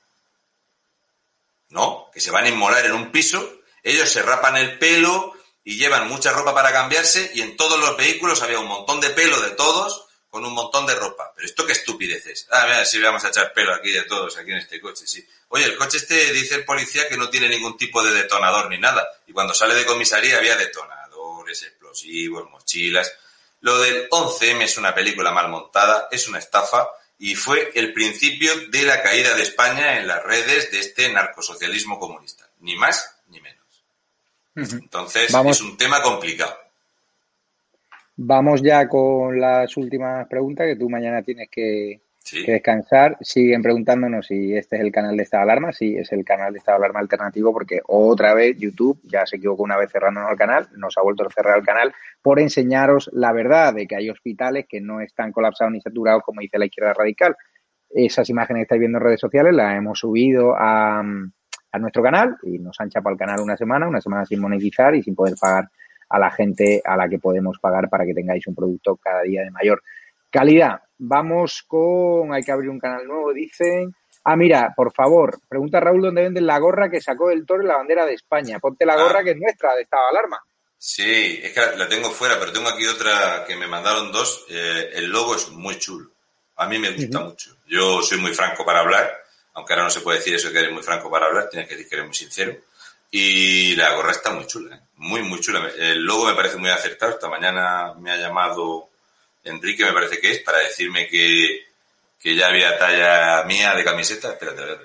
no, 1.74 2.08
que 2.14 2.20
se 2.20 2.30
van 2.30 2.44
a 2.44 2.48
inmolar 2.48 2.86
en 2.86 2.92
un 2.92 3.10
piso, 3.10 3.60
ellos 3.82 4.08
se 4.08 4.22
rapan 4.22 4.56
el 4.56 4.78
pelo 4.78 5.34
y 5.64 5.76
llevan 5.76 6.08
mucha 6.08 6.32
ropa 6.32 6.54
para 6.54 6.72
cambiarse 6.72 7.32
y 7.34 7.42
en 7.42 7.56
todos 7.56 7.80
los 7.80 7.96
vehículos 7.96 8.42
había 8.42 8.60
un 8.60 8.68
montón 8.68 9.00
de 9.00 9.10
pelo 9.10 9.40
de 9.40 9.50
todos 9.50 10.06
con 10.30 10.44
un 10.44 10.54
montón 10.54 10.86
de 10.86 10.94
ropa. 10.94 11.32
Pero 11.34 11.46
esto 11.46 11.66
qué 11.66 11.72
estupideces. 11.72 12.46
Ah, 12.50 12.64
mira, 12.66 12.84
sí 12.84 13.00
vamos 13.00 13.24
a 13.24 13.28
echar 13.28 13.52
pelo 13.52 13.74
aquí 13.74 13.90
de 13.90 14.02
todos, 14.02 14.36
aquí 14.36 14.52
en 14.52 14.58
este 14.58 14.80
coche, 14.80 15.04
sí. 15.06 15.26
Oye, 15.48 15.64
el 15.64 15.76
coche 15.76 15.96
este 15.96 16.32
dice 16.32 16.54
el 16.54 16.64
policía 16.64 17.08
que 17.08 17.16
no 17.16 17.28
tiene 17.28 17.48
ningún 17.48 17.76
tipo 17.76 18.04
de 18.04 18.12
detonador 18.12 18.70
ni 18.70 18.78
nada. 18.78 19.08
Y 19.26 19.32
cuando 19.32 19.52
sale 19.52 19.74
de 19.74 19.84
comisaría 19.84 20.36
había 20.36 20.56
detonadores, 20.56 21.60
explosivos, 21.62 22.48
mochilas. 22.50 23.12
Lo 23.60 23.78
del 23.78 24.08
11M 24.10 24.62
es 24.62 24.78
una 24.78 24.94
película 24.94 25.32
mal 25.32 25.48
montada, 25.48 26.06
es 26.10 26.28
una 26.28 26.38
estafa 26.38 26.88
y 27.24 27.34
fue 27.36 27.70
el 27.74 27.94
principio 27.94 28.50
de 28.70 28.82
la 28.82 29.02
caída 29.02 29.34
de 29.34 29.44
España 29.44 29.98
en 29.98 30.06
las 30.06 30.22
redes 30.24 30.70
de 30.70 30.80
este 30.80 31.10
narcosocialismo 31.10 31.98
comunista. 31.98 32.44
Ni 32.60 32.76
más 32.76 33.18
ni 33.30 33.40
menos. 33.40 33.82
Entonces, 34.54 35.32
es 35.32 35.60
un 35.62 35.78
tema 35.78 36.02
complicado. 36.02 36.54
Vamos 38.16 38.60
ya 38.60 38.86
con 38.86 39.40
las 39.40 39.74
últimas 39.78 40.28
preguntas, 40.28 40.66
que 40.66 40.76
tú 40.76 40.90
mañana 40.90 41.22
tienes 41.22 41.48
que, 41.50 42.02
que 42.30 42.52
descansar. 42.52 43.16
Siguen 43.20 43.62
preguntándonos 43.62 44.26
si 44.26 44.56
este 44.56 44.76
es 44.76 44.82
el 44.82 44.90
canal 44.90 45.16
de 45.16 45.22
estado 45.22 45.42
alarma. 45.42 45.72
Sí, 45.72 45.96
es 45.96 46.10
el 46.12 46.24
canal 46.24 46.52
de 46.52 46.58
estado 46.58 46.78
de 46.78 46.84
alarma 46.84 47.00
alternativo 47.00 47.52
porque 47.52 47.80
otra 47.86 48.34
vez 48.34 48.56
YouTube 48.58 48.98
ya 49.04 49.26
se 49.26 49.36
equivocó 49.36 49.62
una 49.62 49.76
vez 49.76 49.90
cerrándonos 49.92 50.30
el 50.30 50.38
canal, 50.38 50.68
nos 50.76 50.96
ha 50.96 51.02
vuelto 51.02 51.26
a 51.26 51.30
cerrar 51.30 51.58
el 51.58 51.64
canal 51.64 51.94
por 52.22 52.40
enseñaros 52.40 53.10
la 53.12 53.32
verdad 53.32 53.74
de 53.74 53.86
que 53.86 53.96
hay 53.96 54.08
hospitales 54.10 54.66
que 54.68 54.80
no 54.80 55.00
están 55.00 55.32
colapsados 55.32 55.72
ni 55.72 55.80
saturados 55.80 56.22
como 56.22 56.40
dice 56.40 56.58
la 56.58 56.66
izquierda 56.66 56.94
radical. 56.94 57.36
Esas 57.90 58.28
imágenes 58.30 58.60
que 58.60 58.64
estáis 58.64 58.80
viendo 58.80 58.98
en 58.98 59.04
redes 59.04 59.20
sociales 59.20 59.54
las 59.54 59.76
hemos 59.76 59.98
subido 59.98 60.54
a, 60.56 61.00
a 61.00 61.78
nuestro 61.78 62.02
canal 62.02 62.36
y 62.42 62.58
nos 62.58 62.80
han 62.80 62.88
chapado 62.88 63.12
el 63.12 63.18
canal 63.18 63.40
una 63.40 63.56
semana, 63.56 63.86
una 63.86 64.00
semana 64.00 64.24
sin 64.24 64.40
monetizar 64.40 64.94
y 64.94 65.02
sin 65.02 65.14
poder 65.14 65.34
pagar 65.40 65.68
a 66.08 66.18
la 66.18 66.30
gente 66.30 66.82
a 66.84 66.96
la 66.96 67.08
que 67.08 67.18
podemos 67.18 67.58
pagar 67.58 67.88
para 67.88 68.04
que 68.04 68.14
tengáis 68.14 68.46
un 68.46 68.54
producto 68.54 68.96
cada 68.96 69.22
día 69.22 69.42
de 69.42 69.50
mayor 69.50 69.82
calidad. 70.34 70.82
Vamos 70.98 71.64
con, 71.68 72.34
hay 72.34 72.42
que 72.42 72.50
abrir 72.50 72.68
un 72.68 72.80
canal 72.80 73.06
nuevo, 73.06 73.32
dicen. 73.32 73.94
Ah, 74.24 74.36
mira, 74.36 74.72
por 74.74 74.92
favor, 74.92 75.38
pregunta 75.48 75.78
Raúl 75.78 76.02
dónde 76.02 76.22
venden 76.22 76.46
la 76.46 76.58
gorra 76.58 76.90
que 76.90 77.00
sacó 77.00 77.28
del 77.28 77.46
toro 77.46 77.62
la 77.62 77.76
bandera 77.76 78.04
de 78.04 78.14
España. 78.14 78.58
Ponte 78.58 78.84
la 78.84 78.96
gorra 78.96 79.20
ah. 79.20 79.24
que 79.24 79.30
es 79.30 79.36
nuestra, 79.36 79.74
de 79.74 79.82
estado 79.82 80.02
de 80.04 80.18
alarma. 80.18 80.40
Sí, 80.76 81.40
es 81.42 81.52
que 81.52 81.76
la 81.76 81.88
tengo 81.88 82.10
fuera, 82.10 82.38
pero 82.40 82.52
tengo 82.52 82.68
aquí 82.68 82.84
otra 82.86 83.44
que 83.46 83.54
me 83.54 83.68
mandaron 83.68 84.10
dos. 84.10 84.44
Eh, 84.50 84.90
el 84.94 85.06
logo 85.06 85.36
es 85.36 85.50
muy 85.50 85.78
chulo. 85.78 86.10
A 86.56 86.66
mí 86.66 86.78
me 86.78 86.90
gusta 86.90 87.20
mucho. 87.20 87.56
Yo 87.66 88.02
soy 88.02 88.18
muy 88.18 88.34
franco 88.34 88.64
para 88.64 88.80
hablar, 88.80 89.08
aunque 89.54 89.72
ahora 89.72 89.84
no 89.84 89.90
se 89.90 90.00
puede 90.00 90.18
decir 90.18 90.34
eso 90.34 90.50
que 90.50 90.58
eres 90.58 90.72
muy 90.72 90.82
franco 90.82 91.10
para 91.10 91.26
hablar, 91.26 91.48
tienes 91.48 91.68
que 91.68 91.76
decir 91.76 91.88
que 91.88 91.94
eres 91.96 92.06
muy 92.06 92.14
sincero. 92.16 92.56
Y 93.10 93.76
la 93.76 93.94
gorra 93.94 94.10
está 94.10 94.32
muy 94.32 94.46
chula, 94.46 94.76
¿eh? 94.76 94.80
muy, 94.96 95.22
muy 95.22 95.40
chula. 95.40 95.70
El 95.78 96.02
logo 96.02 96.26
me 96.26 96.34
parece 96.34 96.56
muy 96.56 96.70
acertado. 96.70 97.12
Esta 97.12 97.28
mañana 97.28 97.94
me 97.94 98.10
ha 98.10 98.16
llamado 98.16 98.90
Enrique, 99.44 99.84
me 99.84 99.92
parece 99.92 100.18
que 100.18 100.30
es, 100.30 100.40
para 100.40 100.58
decirme 100.58 101.06
que, 101.06 101.60
ya 102.24 102.48
había 102.48 102.78
talla 102.78 103.44
mía 103.44 103.74
de 103.74 103.84
camiseta. 103.84 104.32
Espérate, 104.32 104.62
a 104.62 104.64
ver. 104.64 104.78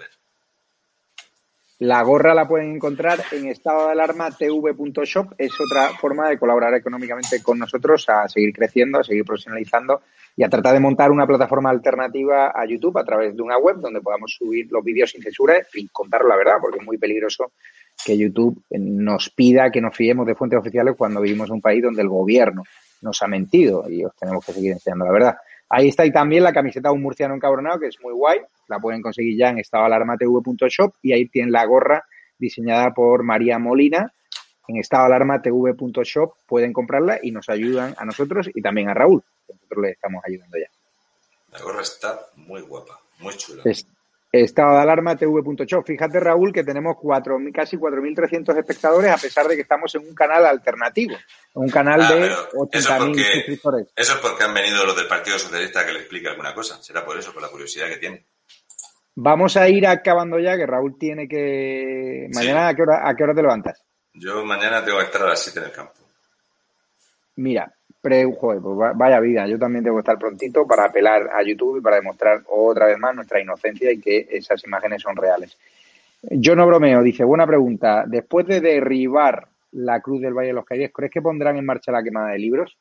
La 1.79 2.03
gorra 2.03 2.33
la 2.33 2.45
pueden 2.45 2.75
encontrar 2.75 3.23
en 3.31 3.47
estado 3.47 3.85
de 3.85 3.93
alarma 3.93 4.31
tv.shop. 4.31 5.33
Es 5.37 5.53
otra 5.53 5.97
forma 5.97 6.27
de 6.27 6.37
colaborar 6.37 6.73
económicamente 6.73 7.41
con 7.41 7.57
nosotros 7.57 8.09
a 8.09 8.27
seguir 8.27 8.51
creciendo, 8.53 8.99
a 8.99 9.03
seguir 9.05 9.23
profesionalizando 9.23 10.01
y 10.35 10.43
a 10.43 10.49
tratar 10.49 10.73
de 10.73 10.81
montar 10.81 11.09
una 11.09 11.25
plataforma 11.25 11.69
alternativa 11.69 12.51
a 12.53 12.65
YouTube 12.65 12.97
a 12.97 13.05
través 13.05 13.33
de 13.33 13.41
una 13.41 13.57
web 13.57 13.77
donde 13.77 14.01
podamos 14.01 14.35
subir 14.37 14.67
los 14.69 14.83
vídeos 14.83 15.11
sin 15.11 15.23
censura 15.23 15.55
y 15.73 15.87
contar 15.87 16.25
la 16.25 16.35
verdad, 16.35 16.57
porque 16.59 16.79
es 16.79 16.85
muy 16.85 16.97
peligroso 16.97 17.53
que 18.03 18.17
YouTube 18.17 18.61
nos 18.71 19.29
pida 19.29 19.71
que 19.71 19.81
nos 19.81 19.95
fiemos 19.95 20.27
de 20.27 20.35
fuentes 20.35 20.59
oficiales 20.59 20.95
cuando 20.97 21.21
vivimos 21.21 21.47
en 21.47 21.55
un 21.55 21.61
país 21.61 21.81
donde 21.81 22.01
el 22.01 22.09
gobierno 22.09 22.63
nos 23.01 23.21
ha 23.21 23.27
mentido 23.27 23.89
y 23.89 24.03
os 24.03 24.15
tenemos 24.15 24.45
que 24.45 24.53
seguir 24.53 24.71
enseñando 24.71 25.05
la 25.05 25.11
verdad. 25.11 25.37
Ahí 25.69 25.89
está 25.89 26.05
y 26.05 26.11
también 26.11 26.43
la 26.43 26.53
camiseta 26.53 26.91
Un 26.91 27.01
Murciano 27.01 27.35
Encabronado, 27.35 27.79
que 27.79 27.87
es 27.87 27.99
muy 28.01 28.13
guay. 28.13 28.39
La 28.67 28.79
pueden 28.79 29.01
conseguir 29.01 29.37
ya 29.37 29.49
en 29.49 29.59
estadoalarmatv.shop 29.59 30.95
y 31.01 31.13
ahí 31.13 31.27
tienen 31.27 31.51
la 31.51 31.65
gorra 31.65 32.03
diseñada 32.37 32.93
por 32.93 33.23
María 33.23 33.59
Molina. 33.59 34.13
En 34.67 34.77
estadoalarmatv.shop 34.77 36.33
pueden 36.47 36.73
comprarla 36.73 37.19
y 37.21 37.31
nos 37.31 37.49
ayudan 37.49 37.95
a 37.97 38.05
nosotros 38.05 38.49
y 38.53 38.61
también 38.61 38.89
a 38.89 38.93
Raúl. 38.93 39.23
Nosotros 39.47 39.83
le 39.83 39.91
estamos 39.91 40.23
ayudando 40.25 40.57
ya. 40.57 40.69
La 41.51 41.59
gorra 41.63 41.81
está 41.81 42.19
muy 42.35 42.61
guapa, 42.61 42.99
muy 43.19 43.35
chula. 43.35 43.63
Estado 44.31 44.75
de 44.75 44.81
alarma 44.81 45.15
tv.show. 45.15 45.83
Fíjate, 45.83 46.19
Raúl, 46.19 46.53
que 46.53 46.63
tenemos 46.63 46.97
cuatro, 46.99 47.37
casi 47.53 47.77
4.300 47.77 48.59
espectadores 48.59 49.11
a 49.11 49.17
pesar 49.17 49.47
de 49.47 49.55
que 49.55 49.63
estamos 49.63 49.93
en 49.95 50.07
un 50.07 50.13
canal 50.13 50.45
alternativo, 50.45 51.15
un 51.55 51.69
canal 51.69 52.01
ah, 52.01 52.13
de 52.13 52.29
80.000 52.53 53.33
suscriptores. 53.33 53.87
Eso 53.95 54.13
es 54.13 54.19
porque 54.19 54.43
han 54.43 54.53
venido 54.53 54.85
los 54.85 54.95
del 54.95 55.07
Partido 55.07 55.39
Socialista 55.39 55.85
que 55.85 55.93
le 55.93 55.99
explique 55.99 56.29
alguna 56.29 56.53
cosa. 56.53 56.81
Será 56.83 57.03
por 57.03 57.17
eso, 57.17 57.33
por 57.33 57.41
la 57.41 57.49
curiosidad 57.49 57.87
que 57.87 57.97
tiene. 57.97 58.25
Vamos 59.15 59.57
a 59.57 59.67
ir 59.67 59.87
acabando 59.87 60.39
ya, 60.39 60.55
que 60.55 60.65
Raúl 60.65 60.97
tiene 60.97 61.27
que... 61.27 62.29
Mañana, 62.33 62.69
¿a, 62.69 62.75
qué 62.75 62.83
hora, 62.83 63.09
¿a 63.09 63.15
qué 63.15 63.23
hora 63.23 63.33
te 63.33 63.41
levantas? 63.41 63.83
Yo 64.13 64.45
mañana 64.45 64.85
tengo 64.85 64.99
que 64.99 65.05
estar 65.05 65.23
a 65.23 65.29
las 65.29 65.41
7 65.41 65.59
en 65.59 65.65
el 65.65 65.71
campo. 65.71 65.93
Mira, 67.35 67.73
Pre, 68.01 68.23
joder, 68.33 68.61
pues 68.61 68.97
vaya 68.97 69.19
vida, 69.19 69.45
yo 69.47 69.59
también 69.59 69.83
tengo 69.83 69.97
que 69.97 70.01
estar 70.01 70.17
prontito 70.17 70.65
para 70.65 70.85
apelar 70.85 71.29
a 71.33 71.43
YouTube 71.43 71.79
y 71.79 71.81
para 71.81 71.97
demostrar 71.97 72.41
otra 72.47 72.85
vez 72.85 72.97
más 72.97 73.13
nuestra 73.13 73.41
inocencia 73.41 73.91
y 73.91 73.99
que 73.99 74.27
esas 74.31 74.63
imágenes 74.63 75.01
son 75.01 75.17
reales. 75.17 75.57
Yo 76.21 76.55
no 76.55 76.65
bromeo, 76.65 77.01
dice, 77.01 77.23
buena 77.23 77.45
pregunta. 77.45 78.05
Después 78.07 78.47
de 78.47 78.61
derribar 78.61 79.47
la 79.71 80.01
cruz 80.01 80.21
del 80.21 80.33
Valle 80.33 80.49
de 80.49 80.53
los 80.53 80.65
Caídos, 80.65 80.91
¿crees 80.93 81.11
que 81.11 81.21
pondrán 81.21 81.57
en 81.57 81.65
marcha 81.65 81.91
la 81.91 82.03
quemada 82.03 82.31
de 82.31 82.39
libros? 82.39 82.77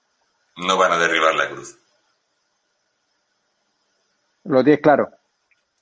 No 0.57 0.77
van 0.77 0.93
a 0.93 0.99
derribar 0.99 1.35
la 1.35 1.49
cruz. 1.49 1.79
¿Lo 4.45 4.63
tienes 4.63 4.81
claro? 4.81 5.11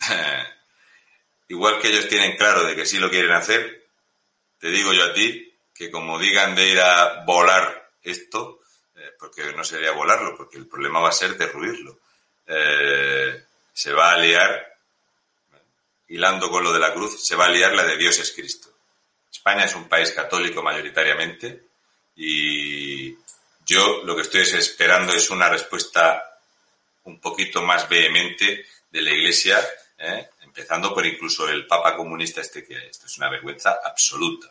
Igual 1.48 1.78
que 1.80 1.88
ellos 1.88 2.08
tienen 2.08 2.36
claro 2.36 2.64
de 2.64 2.74
que 2.74 2.84
sí 2.84 2.98
lo 2.98 3.08
quieren 3.08 3.32
hacer, 3.32 3.84
te 4.58 4.68
digo 4.68 4.92
yo 4.92 5.04
a 5.04 5.12
ti 5.12 5.54
que 5.72 5.90
como 5.90 6.18
digan 6.18 6.54
de 6.54 6.72
ir 6.72 6.80
a 6.80 7.24
volar 7.24 7.90
esto, 8.02 8.60
eh, 8.96 9.12
porque 9.18 9.52
no 9.52 9.62
sería 9.62 9.92
volarlo, 9.92 10.36
porque 10.36 10.56
el 10.56 10.66
problema 10.66 11.00
va 11.00 11.10
a 11.10 11.12
ser 11.12 11.36
derruirlo. 11.36 11.98
Eh, 12.46 13.44
se 13.72 13.92
va 13.92 14.12
a 14.12 14.18
liar, 14.18 14.74
hilando 16.08 16.50
con 16.50 16.64
lo 16.64 16.72
de 16.72 16.78
la 16.78 16.94
cruz, 16.94 17.22
se 17.22 17.36
va 17.36 17.44
a 17.44 17.50
liar 17.50 17.74
la 17.74 17.84
de 17.84 17.98
Dios 17.98 18.18
es 18.18 18.32
Cristo. 18.32 18.70
España 19.30 19.66
es 19.66 19.74
un 19.74 19.86
país 19.86 20.12
católico 20.12 20.62
mayoritariamente 20.62 21.66
y 22.16 23.14
yo 23.66 24.02
lo 24.04 24.16
que 24.16 24.22
estoy 24.22 24.40
esperando 24.40 25.12
es 25.12 25.28
una 25.28 25.50
respuesta 25.50 26.40
un 27.04 27.20
poquito 27.20 27.62
más 27.62 27.86
vehemente 27.88 28.64
de 28.90 29.02
la 29.02 29.10
Iglesia, 29.10 29.62
¿eh? 29.98 30.30
empezando 30.40 30.94
por 30.94 31.04
incluso 31.04 31.46
el 31.48 31.66
Papa 31.66 31.94
comunista 31.96 32.40
este 32.40 32.64
que 32.64 32.88
esto 32.88 33.06
es 33.06 33.18
una 33.18 33.28
vergüenza 33.28 33.78
absoluta. 33.84 34.50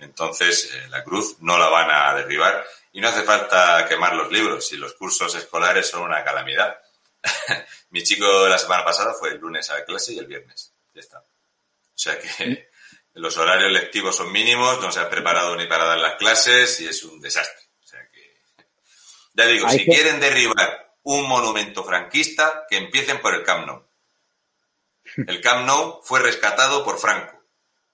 Entonces, 0.00 0.72
la 0.90 1.02
cruz 1.04 1.36
no 1.40 1.58
la 1.58 1.68
van 1.68 1.90
a 1.90 2.14
derribar 2.14 2.64
y 2.98 3.00
no 3.00 3.10
hace 3.10 3.22
falta 3.22 3.86
quemar 3.88 4.16
los 4.16 4.28
libros, 4.32 4.72
y 4.72 4.76
los 4.76 4.94
cursos 4.94 5.32
escolares 5.36 5.88
son 5.88 6.02
una 6.02 6.24
calamidad. 6.24 6.80
Mi 7.90 8.02
chico 8.02 8.48
la 8.48 8.58
semana 8.58 8.84
pasada 8.84 9.14
fue 9.14 9.28
el 9.30 9.38
lunes 9.38 9.70
a 9.70 9.84
clase 9.84 10.14
y 10.14 10.18
el 10.18 10.26
viernes. 10.26 10.72
Ya 10.92 11.00
está. 11.02 11.18
O 11.20 11.24
sea 11.94 12.18
que 12.18 12.68
los 13.14 13.36
horarios 13.36 13.70
lectivos 13.70 14.16
son 14.16 14.32
mínimos, 14.32 14.80
no 14.80 14.90
se 14.90 14.98
ha 14.98 15.08
preparado 15.08 15.54
ni 15.54 15.68
para 15.68 15.84
dar 15.84 15.98
las 15.98 16.16
clases 16.16 16.80
y 16.80 16.88
es 16.88 17.04
un 17.04 17.20
desastre. 17.20 17.62
O 17.84 17.86
sea 17.86 18.00
que, 18.10 18.36
ya 19.32 19.46
digo, 19.46 19.70
si 19.70 19.84
quieren 19.84 20.18
derribar 20.18 20.96
un 21.04 21.28
monumento 21.28 21.84
franquista, 21.84 22.66
que 22.68 22.78
empiecen 22.78 23.20
por 23.20 23.32
el 23.32 23.44
Camp 23.44 23.64
Nou. 23.64 23.88
El 25.28 25.40
Camp 25.40 25.68
Nou 25.68 26.00
fue 26.02 26.18
rescatado 26.18 26.84
por 26.84 26.98
Franco. 26.98 27.44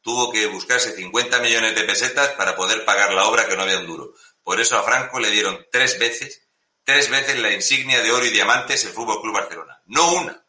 Tuvo 0.00 0.32
que 0.32 0.46
buscarse 0.46 0.92
50 0.92 1.40
millones 1.40 1.74
de 1.74 1.84
pesetas 1.84 2.30
para 2.30 2.56
poder 2.56 2.86
pagar 2.86 3.12
la 3.12 3.24
obra 3.24 3.46
que 3.46 3.54
no 3.54 3.64
había 3.64 3.78
un 3.78 3.86
duro. 3.86 4.14
Por 4.44 4.60
eso 4.60 4.78
a 4.78 4.82
Franco 4.82 5.18
le 5.18 5.30
dieron 5.30 5.58
tres 5.72 5.98
veces, 5.98 6.48
tres 6.84 7.10
veces 7.10 7.40
la 7.40 7.52
insignia 7.52 8.02
de 8.02 8.12
oro 8.12 8.26
y 8.26 8.30
diamantes 8.30 8.84
el 8.84 8.92
Fútbol 8.92 9.22
Club 9.22 9.34
Barcelona. 9.34 9.80
No 9.86 10.14
una, 10.14 10.44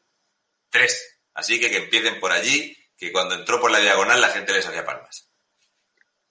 tres. 0.69 1.21
Así 1.33 1.59
que 1.59 1.71
que 1.71 1.77
empiecen 1.77 2.19
por 2.19 2.31
allí, 2.31 2.75
que 2.97 3.11
cuando 3.11 3.35
entró 3.35 3.59
por 3.59 3.71
la 3.71 3.79
diagonal 3.79 4.19
la 4.19 4.29
gente 4.29 4.53
les 4.53 4.67
hacía 4.67 4.85
palmas. 4.85 5.31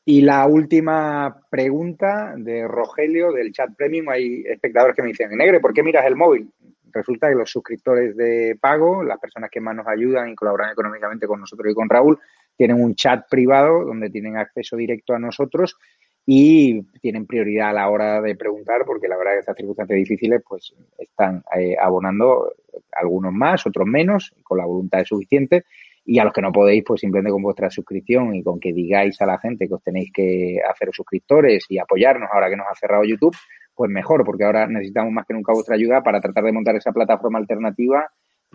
Y 0.06 0.20
la 0.20 0.46
última 0.46 1.40
pregunta 1.50 2.34
de 2.36 2.68
Rogelio 2.68 3.32
del 3.32 3.52
chat 3.52 3.74
premium. 3.74 4.10
Hay 4.10 4.44
espectadores 4.46 4.94
que 4.94 5.00
me 5.00 5.08
dicen, 5.08 5.30
Negre, 5.30 5.60
¿por 5.60 5.72
qué 5.72 5.82
miras 5.82 6.04
el 6.04 6.16
móvil? 6.16 6.50
Resulta 6.92 7.28
que 7.28 7.34
los 7.34 7.50
suscriptores 7.50 8.14
de 8.14 8.56
pago, 8.60 9.02
las 9.02 9.18
personas 9.18 9.50
que 9.50 9.60
más 9.60 9.74
nos 9.74 9.86
ayudan 9.88 10.28
y 10.28 10.34
colaboran 10.34 10.70
económicamente 10.70 11.26
con 11.26 11.40
nosotros 11.40 11.72
y 11.72 11.74
con 11.74 11.88
Raúl, 11.88 12.20
tienen 12.56 12.80
un 12.80 12.94
chat 12.94 13.26
privado 13.28 13.84
donde 13.84 14.10
tienen 14.10 14.36
acceso 14.36 14.76
directo 14.76 15.14
a 15.14 15.18
nosotros 15.18 15.76
y 16.26 16.82
tienen 17.00 17.26
prioridad 17.26 17.70
a 17.70 17.72
la 17.74 17.90
hora 17.90 18.22
de 18.22 18.34
preguntar 18.34 18.84
porque 18.86 19.08
la 19.08 19.16
verdad 19.16 19.32
que 19.32 19.38
estas 19.40 19.56
circunstancias 19.56 19.98
difíciles 19.98 20.42
pues 20.48 20.74
están 20.98 21.42
eh, 21.56 21.76
abonando 21.78 22.52
algunos 22.92 23.32
más, 23.32 23.66
otros 23.66 23.86
menos, 23.86 24.32
con 24.42 24.58
la 24.58 24.64
voluntad 24.64 25.04
suficiente. 25.04 25.64
Y 26.06 26.18
a 26.18 26.24
los 26.24 26.32
que 26.32 26.42
no 26.42 26.52
podéis 26.52 26.84
pues 26.86 27.00
simplemente 27.00 27.32
con 27.32 27.42
vuestra 27.42 27.70
suscripción 27.70 28.34
y 28.34 28.42
con 28.42 28.60
que 28.60 28.72
digáis 28.72 29.20
a 29.20 29.26
la 29.26 29.38
gente 29.38 29.68
que 29.68 29.74
os 29.74 29.82
tenéis 29.82 30.10
que 30.12 30.58
hacer 30.68 30.90
suscriptores 30.92 31.64
y 31.68 31.78
apoyarnos 31.78 32.28
ahora 32.32 32.50
que 32.50 32.56
nos 32.56 32.66
ha 32.70 32.74
cerrado 32.74 33.04
YouTube, 33.04 33.34
pues 33.74 33.90
mejor 33.90 34.24
porque 34.24 34.44
ahora 34.44 34.66
necesitamos 34.66 35.12
más 35.12 35.26
que 35.26 35.34
nunca 35.34 35.52
vuestra 35.52 35.76
ayuda 35.76 36.02
para 36.02 36.20
tratar 36.20 36.44
de 36.44 36.52
montar 36.52 36.76
esa 36.76 36.92
plataforma 36.92 37.38
alternativa 37.38 38.06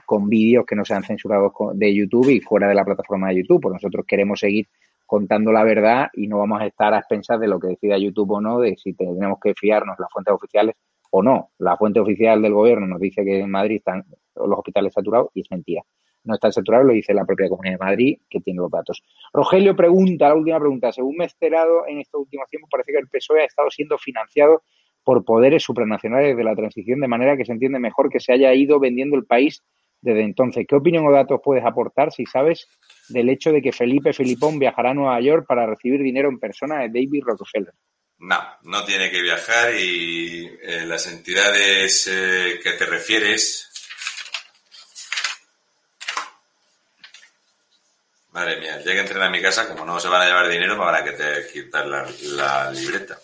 con 0.06 0.30
vídeos 0.30 0.66
que 0.66 0.76
no 0.76 0.86
sean 0.86 1.04
censurados 1.04 1.52
de 1.74 1.94
YouTube 1.94 2.30
y 2.30 2.40
fuera 2.40 2.68
de 2.68 2.76
la 2.76 2.86
plataforma 2.86 3.30
de 3.30 3.38
YouTube, 3.38 3.62
pues 3.62 3.74
nosotros 3.74 4.06
queremos 4.08 4.40
seguir 4.40 4.68
contando 5.10 5.52
la 5.52 5.64
verdad 5.64 6.10
y 6.14 6.28
no 6.28 6.38
vamos 6.38 6.62
a 6.62 6.68
estar 6.68 6.94
a 6.94 7.00
expensas 7.00 7.40
de 7.40 7.48
lo 7.48 7.60
que 7.60 7.70
decida 7.70 7.98
YouTube 7.98 8.30
o 8.30 8.42
no, 8.42 8.60
de 8.60 8.76
si 8.78 8.94
tenemos 8.94 9.40
que 9.42 9.56
fiarnos 9.56 9.98
las 9.98 10.08
fuentes 10.12 10.32
oficiales 10.32 10.76
o 11.10 11.24
no. 11.24 11.50
La 11.58 11.78
fuente 11.78 12.00
oficial 12.00 12.44
del 12.44 12.54
gobierno 12.54 12.86
nos 12.86 13.00
dice 13.00 13.26
que 13.26 13.40
en 13.40 13.50
Madrid 13.50 13.78
están 13.78 14.06
los 14.36 14.60
hospitales 14.60 14.94
saturados 14.94 15.30
y 15.34 15.42
es 15.42 15.48
mentira. 15.50 15.82
No 16.26 16.36
están 16.36 16.54
saturados, 16.54 16.86
lo 16.86 16.94
dice 16.94 17.16
la 17.16 17.26
propia 17.26 17.50
Comunidad 17.50 17.80
de 17.80 17.86
Madrid, 17.86 18.20
que 18.30 18.40
tiene 18.40 18.60
los 18.60 18.70
datos. 18.70 19.04
Rogelio 19.34 19.76
pregunta, 19.76 20.28
la 20.28 20.36
última 20.36 20.60
pregunta. 20.60 20.92
Según 20.92 21.16
me 21.18 21.24
he 21.24 21.28
enterado 21.28 21.88
en 21.88 21.98
estos 21.98 22.22
últimos 22.22 22.48
tiempos, 22.48 22.70
parece 22.72 22.92
que 22.92 23.00
el 23.00 23.08
PSOE 23.08 23.42
ha 23.42 23.46
estado 23.46 23.72
siendo 23.72 23.98
financiado 23.98 24.62
por 25.04 25.26
poderes 25.26 25.64
supranacionales 25.64 26.38
de 26.38 26.44
la 26.44 26.56
transición, 26.56 27.00
de 27.00 27.08
manera 27.08 27.36
que 27.36 27.46
se 27.46 27.54
entiende 27.54 27.80
mejor 27.80 28.12
que 28.12 28.20
se 28.20 28.32
haya 28.32 28.54
ido 28.54 28.80
vendiendo 28.80 29.18
el 29.18 29.26
país 29.26 29.64
desde 30.02 30.24
entonces. 30.24 30.66
¿Qué 30.68 30.76
opinión 30.76 31.06
o 31.06 31.12
datos 31.12 31.42
puedes 31.44 31.66
aportar 31.66 32.12
si 32.12 32.26
sabes 32.26 32.68
del 33.10 33.30
hecho 33.30 33.52
de 33.52 33.62
que 33.62 33.72
Felipe 33.72 34.14
Filipón 34.14 34.60
viajará 34.60 34.92
a 34.92 34.94
Nueva 34.94 35.20
York 35.22 35.46
para 35.48 35.66
recibir 35.66 36.02
dinero 36.02 36.30
en 36.30 36.40
persona 36.40 36.80
de 36.80 36.88
David 36.88 37.24
Rockefeller? 37.26 37.74
No, 38.20 38.40
no 38.64 38.84
tiene 38.84 39.10
que 39.10 39.22
viajar 39.22 39.74
y 39.76 40.46
eh, 40.62 40.86
las 40.86 41.08
entidades 41.08 42.08
eh, 42.12 42.60
que 42.62 42.74
te 42.74 42.86
refieres. 42.86 43.66
Madre 48.32 48.60
mía, 48.60 48.80
ya 48.80 48.92
que 48.92 49.00
entren 49.00 49.24
a 49.24 49.30
mi 49.30 49.42
casa, 49.42 49.68
como 49.68 49.86
no 49.86 50.00
se 50.00 50.08
van 50.08 50.22
a 50.22 50.26
llevar 50.26 50.48
dinero, 50.50 50.78
me 50.78 50.86
van 50.86 50.96
a 50.96 51.52
quitar 51.52 51.88
la 51.88 52.72
libreta. 52.72 53.18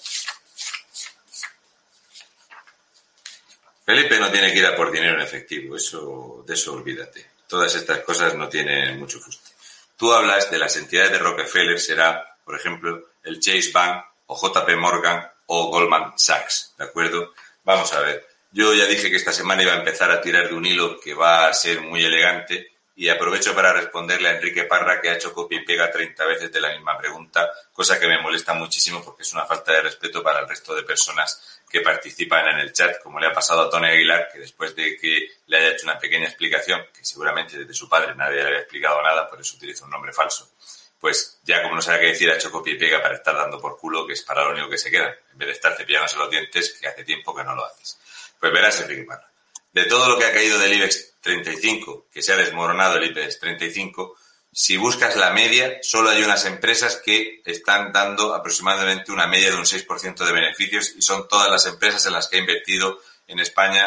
Felipe 3.86 4.20
no 4.20 4.32
tiene 4.32 4.52
que 4.52 4.60
ir 4.60 4.66
a 4.66 4.76
por 4.76 4.92
dinero 4.92 5.16
en 5.16 5.22
efectivo, 5.22 5.76
eso, 5.76 6.44
de 6.46 6.56
eso 6.56 6.74
olvídate. 6.74 7.26
Todas 7.48 7.76
estas 7.76 8.00
cosas 8.00 8.34
no 8.34 8.50
tienen 8.50 9.00
mucho 9.00 9.20
fuste. 9.20 9.52
Tú 9.96 10.12
hablas 10.12 10.50
de 10.50 10.58
las 10.58 10.76
entidades 10.76 11.12
de 11.12 11.20
Rockefeller, 11.20 11.80
será, 11.80 12.38
por 12.44 12.56
ejemplo, 12.56 13.12
el 13.24 13.40
Chase 13.40 13.72
Bank 13.72 14.04
o 14.26 14.36
JP 14.36 14.76
Morgan 14.78 15.30
o 15.46 15.70
Goldman 15.70 16.18
Sachs, 16.18 16.74
¿de 16.78 16.86
acuerdo? 16.86 17.34
Vamos 17.64 17.94
a 17.94 18.00
ver. 18.00 18.28
Yo 18.52 18.74
ya 18.74 18.86
dije 18.86 19.12
que 19.12 19.18
esta 19.18 19.32
semana 19.32 19.62
iba 19.62 19.74
a 19.74 19.78
empezar 19.78 20.10
a 20.10 20.22
tirar 20.22 20.48
de 20.48 20.56
un 20.56 20.66
hilo 20.66 21.00
que 21.00 21.14
va 21.14 21.48
a 21.48 21.54
ser 21.54 21.82
muy 21.82 22.04
elegante 22.04 22.76
y 22.96 23.10
aprovecho 23.10 23.54
para 23.54 23.74
responderle 23.74 24.30
a 24.30 24.36
Enrique 24.36 24.64
Parra 24.64 25.02
que 25.02 25.10
ha 25.10 25.16
hecho 25.16 25.34
copia 25.34 25.60
y 25.60 25.66
pega 25.66 25.92
30 25.92 26.26
veces 26.26 26.52
de 26.52 26.62
la 26.62 26.72
misma 26.72 26.98
pregunta, 26.98 27.52
cosa 27.74 28.00
que 28.00 28.08
me 28.08 28.22
molesta 28.22 28.54
muchísimo 28.54 29.04
porque 29.04 29.24
es 29.24 29.34
una 29.34 29.46
falta 29.46 29.74
de 29.74 29.82
respeto 29.82 30.24
para 30.24 30.40
el 30.40 30.48
resto 30.48 30.74
de 30.74 30.84
personas 30.84 31.55
que 31.76 31.82
participan 31.82 32.48
en 32.48 32.60
el 32.60 32.72
chat, 32.72 33.04
como 33.04 33.20
le 33.20 33.28
ha 33.28 33.34
pasado 33.34 33.64
a 33.64 33.70
Tony 33.70 33.88
Aguilar, 33.88 34.30
que 34.32 34.40
después 34.40 34.74
de 34.78 34.98
que 34.98 35.28
le 35.48 35.58
haya 35.58 35.72
hecho 35.72 35.84
una 35.84 36.00
pequeña 36.00 36.24
explicación, 36.24 36.86
que 36.96 37.04
seguramente 37.04 37.58
desde 37.58 37.74
su 37.74 37.90
padre 37.90 38.16
nadie 38.16 38.38
le 38.38 38.48
había 38.48 38.60
explicado 38.60 39.02
nada, 39.02 39.28
por 39.30 39.42
eso 39.42 39.58
utiliza 39.58 39.84
un 39.84 39.92
nombre 39.92 40.14
falso, 40.14 40.54
pues 41.02 41.42
ya 41.44 41.62
como 41.62 41.76
no 41.76 41.82
sabe 41.82 42.00
qué 42.00 42.06
decir, 42.08 42.32
ha 42.32 42.36
hecho 42.36 42.50
copia 42.50 42.76
y 42.76 42.78
pega 42.78 43.02
para 43.02 43.16
estar 43.16 43.36
dando 43.36 43.60
por 43.60 43.78
culo, 43.78 44.08
que 44.08 44.14
es 44.14 44.22
para 44.22 44.46
lo 44.46 44.52
único 44.52 44.70
que 44.70 44.78
se 44.78 44.90
queda, 44.90 45.14
en 45.34 45.38
vez 45.38 45.48
de 45.48 45.52
estar 45.52 45.76
cepillándose 45.76 46.16
los 46.16 46.30
dientes, 46.30 46.78
que 46.80 46.88
hace 46.88 47.04
tiempo 47.04 47.36
que 47.36 47.44
no 47.44 47.54
lo 47.54 47.66
haces. 47.66 48.00
Pues 48.40 48.54
verás, 48.54 48.80
Enrique 48.80 49.04
Parra. 49.04 49.30
De 49.74 49.84
todo 49.84 50.08
lo 50.08 50.18
que 50.18 50.24
ha 50.24 50.32
caído 50.32 50.58
del 50.58 50.72
IBEX 50.76 51.16
35, 51.20 52.08
que 52.10 52.22
se 52.22 52.32
ha 52.32 52.38
desmoronado 52.38 52.96
el 52.96 53.12
IBEX 53.12 53.38
35, 53.38 54.16
si 54.58 54.78
buscas 54.78 55.18
la 55.18 55.32
media, 55.32 55.80
solo 55.82 56.12
hay 56.12 56.24
unas 56.24 56.46
empresas 56.46 57.02
que 57.04 57.42
están 57.44 57.92
dando 57.92 58.34
aproximadamente 58.34 59.12
una 59.12 59.28
media 59.28 59.52
de 59.52 59.58
un 59.58 59.66
6% 59.66 60.16
de 60.26 60.32
beneficios 60.32 60.94
y 60.96 61.02
son 61.02 61.28
todas 61.28 61.52
las 61.52 61.66
empresas 61.66 62.06
en 62.06 62.14
las 62.14 62.30
que 62.30 62.38
ha 62.38 62.40
invertido 62.40 63.02
en 63.28 63.40
España 63.40 63.86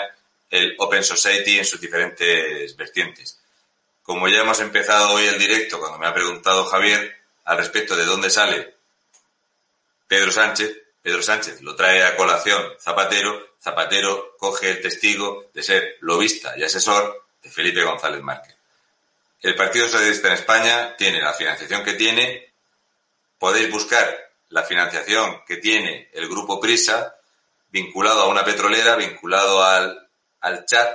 el 0.51 0.77
Open 0.79 1.03
Society 1.03 1.59
en 1.59 1.65
sus 1.65 1.81
diferentes 1.81 2.77
vertientes. 2.77 3.41
Como 4.03 4.29
ya 4.29 4.43
hemos 4.43 4.61
empezado 4.61 5.13
hoy 5.13 5.25
el 5.25 5.39
directo, 5.39 5.81
cuando 5.81 5.97
me 5.97 6.07
ha 6.07 6.13
preguntado 6.13 6.67
Javier 6.67 7.17
al 7.47 7.57
respecto 7.57 7.97
de 7.97 8.05
dónde 8.05 8.29
sale 8.29 8.75
Pedro 10.07 10.31
Sánchez, 10.31 10.77
Pedro 11.01 11.23
Sánchez 11.23 11.63
lo 11.63 11.77
trae 11.77 12.05
a 12.05 12.15
colación 12.15 12.63
Zapatero, 12.79 13.55
Zapatero 13.59 14.37
coge 14.37 14.69
el 14.69 14.83
testigo 14.83 15.47
de 15.55 15.63
ser 15.63 15.97
lobista 16.01 16.59
y 16.59 16.63
asesor 16.63 17.27
de 17.43 17.49
Felipe 17.49 17.83
González 17.85 18.21
Márquez. 18.21 18.58
El 19.41 19.55
Partido 19.55 19.87
Socialista 19.87 20.29
en 20.29 20.35
España 20.35 20.97
tiene 20.97 21.21
la 21.21 21.33
financiación 21.33 21.85
que 21.85 21.93
tiene. 21.93 22.55
Podéis 23.39 23.71
buscar 23.71 24.33
la 24.49 24.65
financiación 24.65 25.43
que 25.47 25.59
tiene 25.59 26.11
el 26.13 26.29
Grupo 26.29 26.59
Prisa, 26.59 27.15
vinculado 27.69 28.23
a 28.23 28.29
una 28.29 28.45
petrolera, 28.45 28.97
vinculado 28.97 29.63
al, 29.63 30.11
al 30.41 30.65
chat, 30.65 30.93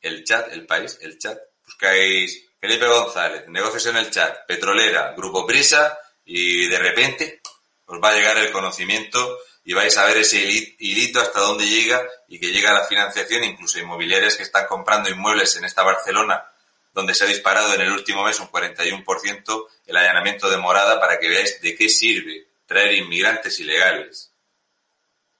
el, 0.00 0.22
chat, 0.22 0.52
el 0.52 0.64
país, 0.64 0.96
el 1.00 1.18
chat. 1.18 1.36
Buscáis 1.64 2.44
Felipe 2.60 2.86
González, 2.86 3.48
negocios 3.48 3.86
en 3.86 3.96
el 3.96 4.10
chat, 4.12 4.46
petrolera, 4.46 5.12
Grupo 5.16 5.44
Prisa, 5.44 5.98
y 6.24 6.68
de 6.68 6.78
repente 6.78 7.40
os 7.86 7.98
va 8.00 8.10
a 8.10 8.14
llegar 8.14 8.38
el 8.38 8.52
conocimiento 8.52 9.40
y 9.64 9.74
vais 9.74 9.96
a 9.96 10.04
ver 10.04 10.18
ese 10.18 10.38
hilito 10.78 11.20
hasta 11.20 11.40
dónde 11.40 11.66
llega 11.66 12.00
y 12.28 12.38
que 12.38 12.52
llega 12.52 12.72
la 12.72 12.84
financiación, 12.84 13.42
incluso 13.42 13.80
inmobiliarias 13.80 14.36
que 14.36 14.44
están 14.44 14.66
comprando 14.66 15.10
inmuebles 15.10 15.56
en 15.56 15.64
esta 15.64 15.82
Barcelona 15.82 16.44
donde 16.92 17.14
se 17.14 17.24
ha 17.24 17.28
disparado 17.28 17.74
en 17.74 17.80
el 17.80 17.92
último 17.92 18.24
mes 18.24 18.38
un 18.40 18.50
41% 18.50 19.66
el 19.86 19.96
allanamiento 19.96 20.50
de 20.50 20.58
morada 20.58 21.00
para 21.00 21.18
que 21.18 21.28
veáis 21.28 21.60
de 21.60 21.74
qué 21.74 21.88
sirve 21.88 22.48
traer 22.66 22.94
inmigrantes 22.94 23.58
ilegales. 23.60 24.32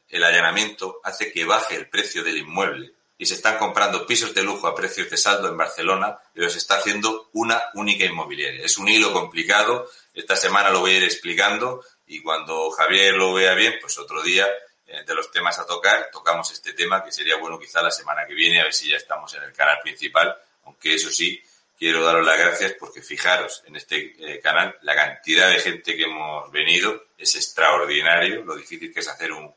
El 0.09 0.25
allanamiento 0.25 1.01
hace 1.05 1.33
que 1.33 1.45
baje 1.45 1.75
el 1.77 1.89
precio 1.89 2.23
del 2.23 2.39
inmueble 2.39 2.93
y 3.17 3.27
se 3.27 3.35
están 3.35 3.57
comprando 3.57 4.07
pisos 4.07 4.35
de 4.35 4.43
lujo 4.43 4.67
a 4.67 4.75
precios 4.75 5.09
de 5.09 5.17
saldo 5.17 5.49
en 5.49 5.57
Barcelona 5.57 6.19
y 6.35 6.41
los 6.41 6.57
está 6.57 6.77
haciendo 6.77 7.31
una 7.35 7.63
única 7.75 8.05
inmobiliaria. 8.05 8.65
Es 8.65 8.79
un 8.79 8.89
hilo 8.89 9.13
complicado, 9.13 9.89
esta 10.13 10.37
semana 10.37 10.71
lo 10.71 10.81
voy 10.81 10.93
a 10.93 10.97
ir 10.97 11.05
explicando 11.05 11.85
y 12.07 12.21
cuando 12.21 12.71
Javier 12.71 13.15
lo 13.15 13.33
vea 13.33 13.55
bien, 13.55 13.75
pues 13.81 13.99
otro 13.99 14.23
día 14.23 14.47
eh, 14.87 15.05
de 15.07 15.15
los 15.15 15.31
temas 15.31 15.59
a 15.59 15.67
tocar, 15.67 16.11
tocamos 16.13 16.51
este 16.51 16.73
tema 16.73 17.05
que 17.05 17.13
sería 17.13 17.37
bueno 17.37 17.59
quizá 17.59 17.81
la 17.81 17.91
semana 17.91 18.27
que 18.27 18.35
viene, 18.35 18.61
a 18.61 18.65
ver 18.65 18.75
si 18.75 18.91
ya 18.91 18.97
estamos 18.97 19.33
en 19.35 19.45
el 19.45 19.53
canal 19.53 19.79
principal 19.83 20.37
aunque 20.65 20.95
eso 20.95 21.11
sí, 21.11 21.41
quiero 21.79 22.05
daros 22.05 22.25
las 22.25 22.39
gracias 22.39 22.75
porque 22.79 23.03
fijaros 23.03 23.65
en 23.67 23.77
este 23.77 24.15
eh, 24.19 24.41
canal, 24.41 24.77
la 24.83 24.95
cantidad 24.95 25.49
de 25.49 25.59
gente 25.59 25.97
que 25.97 26.05
hemos 26.05 26.51
venido 26.53 27.07
es 27.19 27.35
extraordinario, 27.35 28.45
lo 28.45 28.57
difícil 28.57 28.93
que 28.93 29.01
es 29.01 29.09
hacer 29.09 29.33
un, 29.33 29.51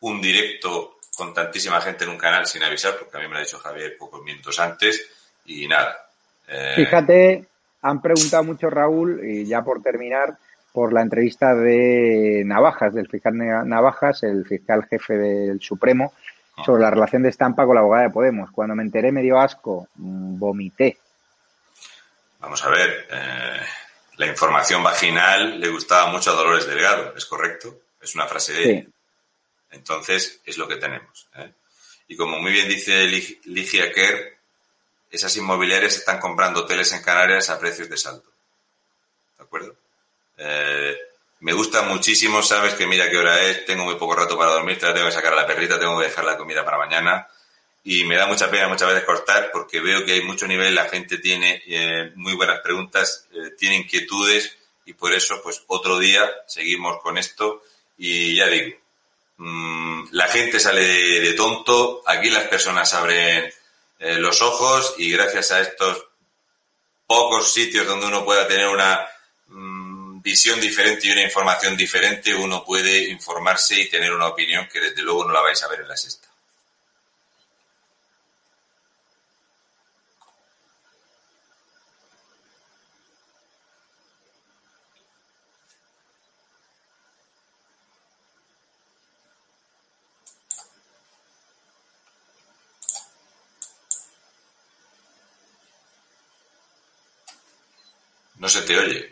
un 0.00 0.20
directo 0.20 0.98
con 1.16 1.32
tantísima 1.32 1.80
gente 1.80 2.04
en 2.04 2.10
un 2.10 2.18
canal 2.18 2.46
sin 2.46 2.62
avisar, 2.62 2.98
porque 2.98 3.16
a 3.16 3.20
mí 3.20 3.26
me 3.26 3.34
lo 3.34 3.38
ha 3.40 3.44
dicho 3.44 3.58
Javier 3.58 3.96
pocos 3.98 4.22
minutos 4.22 4.58
antes, 4.60 5.08
y 5.46 5.66
nada. 5.66 6.06
Eh, 6.48 6.72
Fíjate, 6.76 7.46
han 7.82 8.00
preguntado 8.00 8.44
mucho 8.44 8.70
Raúl, 8.70 9.20
y 9.24 9.46
ya 9.46 9.62
por 9.62 9.82
terminar, 9.82 10.36
por 10.72 10.92
la 10.92 11.02
entrevista 11.02 11.54
de 11.54 12.42
Navajas, 12.46 12.94
del 12.94 13.08
fiscal 13.08 13.36
Navajas, 13.36 14.22
el 14.22 14.44
fiscal 14.46 14.84
jefe 14.84 15.14
del 15.14 15.60
Supremo, 15.60 16.14
sobre 16.64 16.82
la 16.82 16.90
relación 16.90 17.22
de 17.22 17.30
Estampa 17.30 17.66
con 17.66 17.74
la 17.74 17.80
abogada 17.80 18.04
de 18.04 18.10
Podemos. 18.10 18.50
Cuando 18.50 18.74
me 18.74 18.82
enteré 18.82 19.12
me 19.12 19.22
dio 19.22 19.38
asco, 19.38 19.88
vomité. 19.94 20.98
Vamos 22.40 22.64
a 22.64 22.70
ver, 22.70 23.06
eh, 23.10 23.60
la 24.16 24.26
información 24.26 24.82
vaginal 24.82 25.60
le 25.60 25.68
gustaba 25.68 26.10
mucho 26.10 26.30
a 26.30 26.34
Dolores 26.34 26.66
Delgado, 26.66 27.14
¿es 27.16 27.24
correcto? 27.26 27.82
Es 28.00 28.14
una 28.14 28.26
frase 28.26 28.52
de 28.52 28.70
ella. 28.70 28.86
Entonces, 29.70 30.40
es 30.44 30.58
lo 30.58 30.68
que 30.68 30.76
tenemos. 30.76 31.28
¿eh? 31.36 31.52
Y 32.08 32.16
como 32.16 32.38
muy 32.38 32.52
bien 32.52 32.68
dice 32.68 33.06
Ligia 33.06 33.92
Kerr, 33.92 34.38
esas 35.10 35.36
inmobiliarias 35.36 35.96
están 35.96 36.18
comprando 36.18 36.60
hoteles 36.60 36.92
en 36.92 37.02
Canarias 37.02 37.48
a 37.50 37.58
precios 37.58 37.88
de 37.88 37.96
salto. 37.96 38.30
¿De 39.38 39.44
acuerdo? 39.44 39.76
Eh, 40.36 40.96
me 41.42 41.52
gusta 41.52 41.82
muchísimo, 41.82 42.40
sabes 42.40 42.74
que 42.74 42.86
mira 42.86 43.10
qué 43.10 43.18
hora 43.18 43.42
es, 43.42 43.66
tengo 43.66 43.84
muy 43.84 43.96
poco 43.96 44.14
rato 44.14 44.38
para 44.38 44.52
dormir, 44.52 44.78
tengo 44.78 45.06
que 45.06 45.10
sacar 45.10 45.32
a 45.32 45.36
la 45.36 45.46
perrita, 45.46 45.78
tengo 45.78 45.98
que 45.98 46.06
dejar 46.06 46.24
la 46.24 46.38
comida 46.38 46.64
para 46.64 46.78
mañana. 46.78 47.26
Y 47.82 48.04
me 48.04 48.16
da 48.16 48.26
mucha 48.28 48.48
pena 48.48 48.68
muchas 48.68 48.88
veces 48.88 49.02
cortar 49.02 49.50
porque 49.52 49.80
veo 49.80 50.04
que 50.04 50.12
hay 50.12 50.22
mucho 50.22 50.46
nivel, 50.46 50.72
la 50.72 50.88
gente 50.88 51.18
tiene 51.18 51.60
eh, 51.66 52.12
muy 52.14 52.34
buenas 52.34 52.60
preguntas, 52.60 53.26
eh, 53.32 53.50
tiene 53.58 53.74
inquietudes 53.74 54.56
y 54.86 54.92
por 54.92 55.12
eso 55.12 55.42
pues 55.42 55.64
otro 55.66 55.98
día 55.98 56.30
seguimos 56.46 57.02
con 57.02 57.18
esto 57.18 57.64
y 57.98 58.36
ya 58.36 58.46
digo, 58.46 58.76
mmm, 59.38 60.04
la 60.12 60.28
gente 60.28 60.60
sale 60.60 60.84
de, 60.84 61.32
tonto, 61.32 62.04
aquí 62.06 62.30
las 62.30 62.46
personas 62.46 62.94
abren 62.94 63.52
eh, 63.98 64.18
los 64.18 64.42
ojos 64.42 64.94
y 64.96 65.10
gracias 65.10 65.50
a 65.50 65.60
estos 65.60 66.06
pocos 67.04 67.52
sitios 67.52 67.84
donde 67.84 68.06
uno 68.06 68.24
pueda 68.24 68.46
tener 68.46 68.68
una 68.68 69.08
visión 70.22 70.60
diferente 70.60 71.08
y 71.08 71.10
una 71.10 71.22
información 71.22 71.76
diferente, 71.76 72.34
uno 72.34 72.64
puede 72.64 73.08
informarse 73.08 73.80
y 73.80 73.88
tener 73.88 74.12
una 74.12 74.28
opinión 74.28 74.68
que 74.72 74.80
desde 74.80 75.02
luego 75.02 75.24
no 75.24 75.32
la 75.32 75.40
vais 75.40 75.62
a 75.62 75.68
ver 75.68 75.80
en 75.80 75.88
la 75.88 75.96
sexta. 75.96 76.28
No 98.36 98.48
se 98.48 98.62
te 98.62 98.76
oye. 98.76 99.11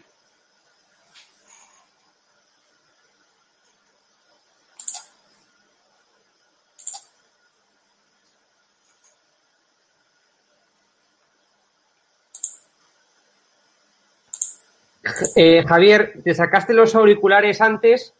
Eh, 15.36 15.64
Javier, 15.66 16.14
te 16.24 16.34
sacaste 16.34 16.74
los 16.74 16.94
auriculares 16.94 17.60
antes 17.60 18.14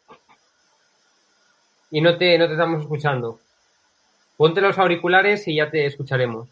y 1.91 2.01
no 2.01 2.17
te, 2.17 2.39
no 2.39 2.47
te 2.47 2.53
estamos 2.53 2.83
escuchando. 2.83 3.41
Ponte 4.37 4.61
los 4.61 4.79
auriculares 4.79 5.47
y 5.49 5.57
ya 5.57 5.71
te 5.71 5.87
escucharemos. 5.87 6.49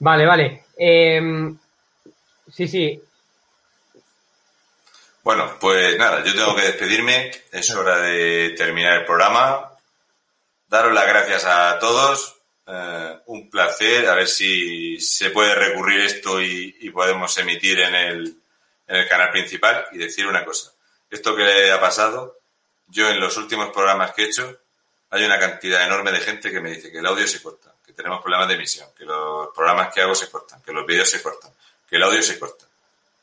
Vale, 0.00 0.26
vale. 0.26 0.64
Em, 0.76 1.58
sí, 2.52 2.68
sí. 2.68 3.02
Bueno, 5.24 5.56
pues 5.60 5.98
nada, 5.98 6.24
yo 6.24 6.34
tengo 6.34 6.54
que 6.54 6.62
despedirme. 6.62 7.30
Es 7.52 7.74
hora 7.74 7.98
de 7.98 8.50
terminar 8.56 9.00
el 9.00 9.04
programa. 9.04 9.77
Daros 10.68 10.92
las 10.92 11.06
gracias 11.06 11.44
a 11.46 11.78
todos. 11.78 12.36
Eh, 12.66 13.18
un 13.26 13.48
placer. 13.48 14.06
A 14.06 14.14
ver 14.14 14.28
si 14.28 15.00
se 15.00 15.30
puede 15.30 15.54
recurrir 15.54 16.00
esto 16.00 16.42
y, 16.42 16.90
podemos 16.90 17.36
emitir 17.38 17.80
en 17.80 17.94
el, 17.94 18.42
en 18.86 18.96
el 18.96 19.08
canal 19.08 19.30
principal. 19.30 19.86
Y 19.92 19.98
decir 19.98 20.26
una 20.26 20.44
cosa. 20.44 20.72
Esto 21.10 21.34
que 21.34 21.42
le 21.42 21.72
ha 21.72 21.80
pasado, 21.80 22.38
yo 22.86 23.08
en 23.08 23.18
los 23.18 23.36
últimos 23.38 23.70
programas 23.70 24.12
que 24.12 24.24
he 24.24 24.26
hecho, 24.26 24.60
hay 25.10 25.24
una 25.24 25.38
cantidad 25.38 25.86
enorme 25.86 26.12
de 26.12 26.20
gente 26.20 26.50
que 26.50 26.60
me 26.60 26.72
dice 26.72 26.92
que 26.92 26.98
el 26.98 27.06
audio 27.06 27.26
se 27.26 27.42
corta, 27.42 27.74
que 27.84 27.94
tenemos 27.94 28.20
problemas 28.20 28.48
de 28.48 28.54
emisión, 28.54 28.90
que 28.94 29.06
los 29.06 29.48
programas 29.54 29.92
que 29.94 30.02
hago 30.02 30.14
se 30.14 30.28
cortan, 30.30 30.60
que 30.62 30.72
los 30.72 30.84
vídeos 30.84 31.08
se 31.08 31.22
cortan, 31.22 31.50
que 31.88 31.96
el 31.96 32.02
audio 32.02 32.22
se 32.22 32.38
corta. 32.38 32.66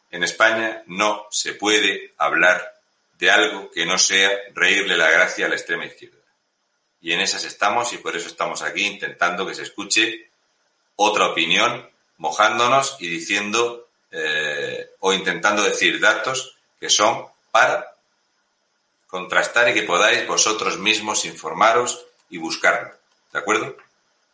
En 0.09 0.23
España 0.23 0.81
no 0.87 1.27
se 1.29 1.53
puede 1.53 2.15
hablar 2.17 2.73
de 3.19 3.29
algo 3.29 3.69
que 3.69 3.85
no 3.85 3.99
sea 3.99 4.31
reírle 4.55 4.97
la 4.97 5.11
gracia 5.11 5.45
a 5.45 5.49
la 5.49 5.55
extrema 5.55 5.85
izquierda. 5.85 6.24
Y 7.05 7.13
en 7.13 7.19
esas 7.19 7.43
estamos 7.43 7.93
y 7.93 7.99
por 7.99 8.15
eso 8.15 8.27
estamos 8.27 8.63
aquí 8.63 8.83
intentando 8.83 9.45
que 9.45 9.53
se 9.53 9.61
escuche 9.61 10.27
otra 10.95 11.27
opinión, 11.27 11.87
mojándonos 12.17 12.97
y 12.99 13.07
diciendo 13.07 13.89
eh, 14.09 14.89
o 15.01 15.13
intentando 15.13 15.61
decir 15.61 15.99
datos 15.99 16.55
que 16.79 16.89
son 16.89 17.27
para 17.51 17.95
contrastar 19.05 19.69
y 19.69 19.75
que 19.75 19.83
podáis 19.83 20.27
vosotros 20.27 20.79
mismos 20.79 21.25
informaros 21.25 22.07
y 22.31 22.39
buscarlo. 22.39 22.95
¿De 23.31 23.37
acuerdo? 23.37 23.77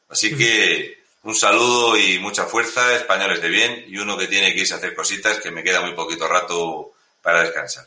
Así 0.07 0.38
que 0.38 0.98
un 1.23 1.35
saludo 1.35 1.98
y 1.98 2.19
mucha 2.19 2.45
fuerza, 2.45 2.95
españoles 2.95 3.41
de 3.41 3.49
bien, 3.49 3.84
y 3.89 3.98
uno 3.98 4.18
que 4.18 4.27
tiene 4.27 4.53
que 4.53 4.61
irse 4.61 4.76
a 4.76 4.77
hacer 4.77 4.95
cositas, 4.95 5.41
que 5.41 5.52
me 5.52 5.61
queda 5.61 5.81
muy 5.81 5.93
poquito 5.93 6.26
rato 6.26 6.93
para 7.22 7.41
descansar. 7.41 7.85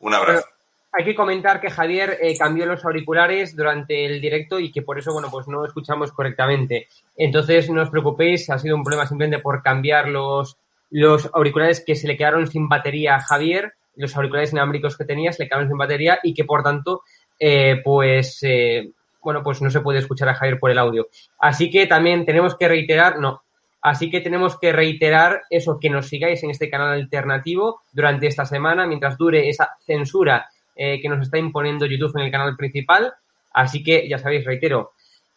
Un 0.00 0.12
abrazo. 0.12 0.51
Hay 0.92 1.04
que 1.04 1.14
comentar 1.14 1.60
que 1.60 1.70
Javier 1.70 2.18
eh, 2.20 2.36
cambió 2.36 2.66
los 2.66 2.84
auriculares 2.84 3.56
durante 3.56 4.04
el 4.04 4.20
directo 4.20 4.60
y 4.60 4.70
que 4.70 4.82
por 4.82 4.98
eso, 4.98 5.12
bueno, 5.12 5.28
pues 5.30 5.48
no 5.48 5.64
escuchamos 5.64 6.12
correctamente. 6.12 6.88
Entonces, 7.16 7.70
no 7.70 7.82
os 7.82 7.90
preocupéis, 7.90 8.50
ha 8.50 8.58
sido 8.58 8.76
un 8.76 8.84
problema 8.84 9.06
simplemente 9.06 9.42
por 9.42 9.62
cambiar 9.62 10.08
los, 10.08 10.58
los 10.90 11.30
auriculares 11.32 11.82
que 11.84 11.96
se 11.96 12.06
le 12.06 12.16
quedaron 12.16 12.46
sin 12.46 12.68
batería 12.68 13.16
a 13.16 13.20
Javier 13.20 13.72
los 13.96 14.16
auriculares 14.16 14.52
inalámbricos 14.52 14.96
que 14.96 15.04
tenías 15.04 15.38
le 15.38 15.48
quedaban 15.48 15.68
sin 15.68 15.76
batería 15.76 16.18
y 16.22 16.34
que 16.34 16.44
por 16.44 16.62
tanto, 16.62 17.02
eh, 17.38 17.80
pues, 17.84 18.38
eh, 18.42 18.90
bueno, 19.22 19.42
pues 19.42 19.62
no 19.62 19.70
se 19.70 19.80
puede 19.80 19.98
escuchar 19.98 20.28
a 20.28 20.34
Javier 20.34 20.58
por 20.58 20.70
el 20.70 20.78
audio. 20.78 21.08
Así 21.38 21.70
que 21.70 21.86
también 21.86 22.24
tenemos 22.24 22.56
que 22.56 22.68
reiterar, 22.68 23.18
no, 23.18 23.42
así 23.80 24.10
que 24.10 24.20
tenemos 24.20 24.58
que 24.58 24.72
reiterar 24.72 25.42
eso, 25.50 25.78
que 25.80 25.90
nos 25.90 26.08
sigáis 26.08 26.42
en 26.42 26.50
este 26.50 26.70
canal 26.70 26.92
alternativo 26.92 27.82
durante 27.92 28.26
esta 28.26 28.44
semana, 28.44 28.86
mientras 28.86 29.16
dure 29.16 29.48
esa 29.48 29.76
censura 29.84 30.48
eh, 30.74 31.00
que 31.00 31.08
nos 31.08 31.20
está 31.20 31.38
imponiendo 31.38 31.86
YouTube 31.86 32.16
en 32.16 32.26
el 32.26 32.30
canal 32.30 32.56
principal. 32.56 33.12
Así 33.52 33.82
que, 33.82 34.08
ya 34.08 34.18
sabéis, 34.18 34.44
reitero, 34.44 34.92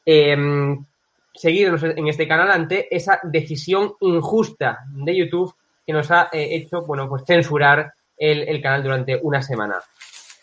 eh, 0.06 0.38
seguidnos 1.34 1.84
en 1.84 2.08
este 2.08 2.28
canal 2.28 2.52
ante 2.52 2.96
esa 2.96 3.20
decisión 3.24 3.94
injusta 4.00 4.86
de 4.90 5.16
YouTube 5.16 5.54
que 5.86 5.94
nos 5.94 6.10
ha 6.12 6.30
hecho, 6.32 6.84
bueno, 6.84 7.08
pues 7.10 7.24
censurar 7.26 7.94
el, 8.18 8.62
canal 8.62 8.84
durante 8.84 9.20
una 9.22 9.42
semana. 9.42 9.76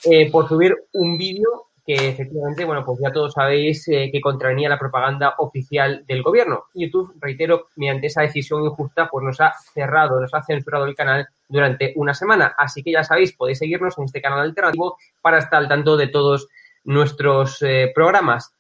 Eh, 0.05 0.31
por 0.31 0.49
subir 0.49 0.75
un 0.93 1.17
vídeo 1.17 1.69
que 1.85 1.95
efectivamente, 2.09 2.65
bueno, 2.65 2.85
pues 2.85 3.01
ya 3.03 3.13
todos 3.13 3.33
sabéis 3.33 3.89
eh, 3.89 4.09
que 4.13 4.21
contravenía 4.21 4.69
la 4.69 4.79
propaganda 4.79 5.35
oficial 5.39 6.05
del 6.07 6.23
gobierno. 6.23 6.65
YouTube, 6.75 7.15
reitero, 7.21 7.69
mediante 7.77 8.07
esa 8.07 8.23
decisión 8.23 8.65
injusta, 8.65 9.09
pues 9.09 9.25
nos 9.25 9.41
ha 9.41 9.53
cerrado, 9.75 10.21
nos 10.21 10.33
ha 10.33 10.43
censurado 10.43 10.85
el 10.85 10.95
canal 10.95 11.27
durante 11.49 11.93
una 11.97 12.15
semana. 12.15 12.55
Así 12.57 12.83
que 12.83 12.93
ya 12.93 13.03
sabéis, 13.03 13.33
podéis 13.33 13.59
seguirnos 13.59 13.99
en 13.99 14.05
este 14.05 14.23
canal 14.23 14.41
alternativo 14.41 14.97
para 15.21 15.39
estar 15.39 15.61
al 15.61 15.69
tanto 15.69 15.97
de 15.97 16.09
todos 16.09 16.49
nuestros 16.85 17.61
eh, 17.63 17.91
programas. 17.95 18.55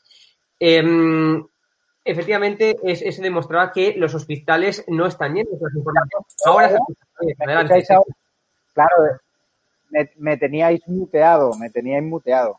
Em, 0.58 1.44
efectivamente, 2.04 2.76
es, 2.82 3.14
se 3.14 3.22
demostraba 3.22 3.72
que 3.72 3.94
los 3.96 4.14
hospitales 4.14 4.84
no 4.88 5.06
están 5.06 5.34
llenos 5.34 5.60
de 5.60 5.78
información. 5.78 6.22
Ahora, 6.44 6.76
adelante. 7.38 7.84
Claro, 8.74 8.96
me, 10.18 10.36
teníais 10.36 10.80
muteado, 10.86 11.52
me 11.58 11.70
teníais 11.70 12.02
muteado. 12.02 12.58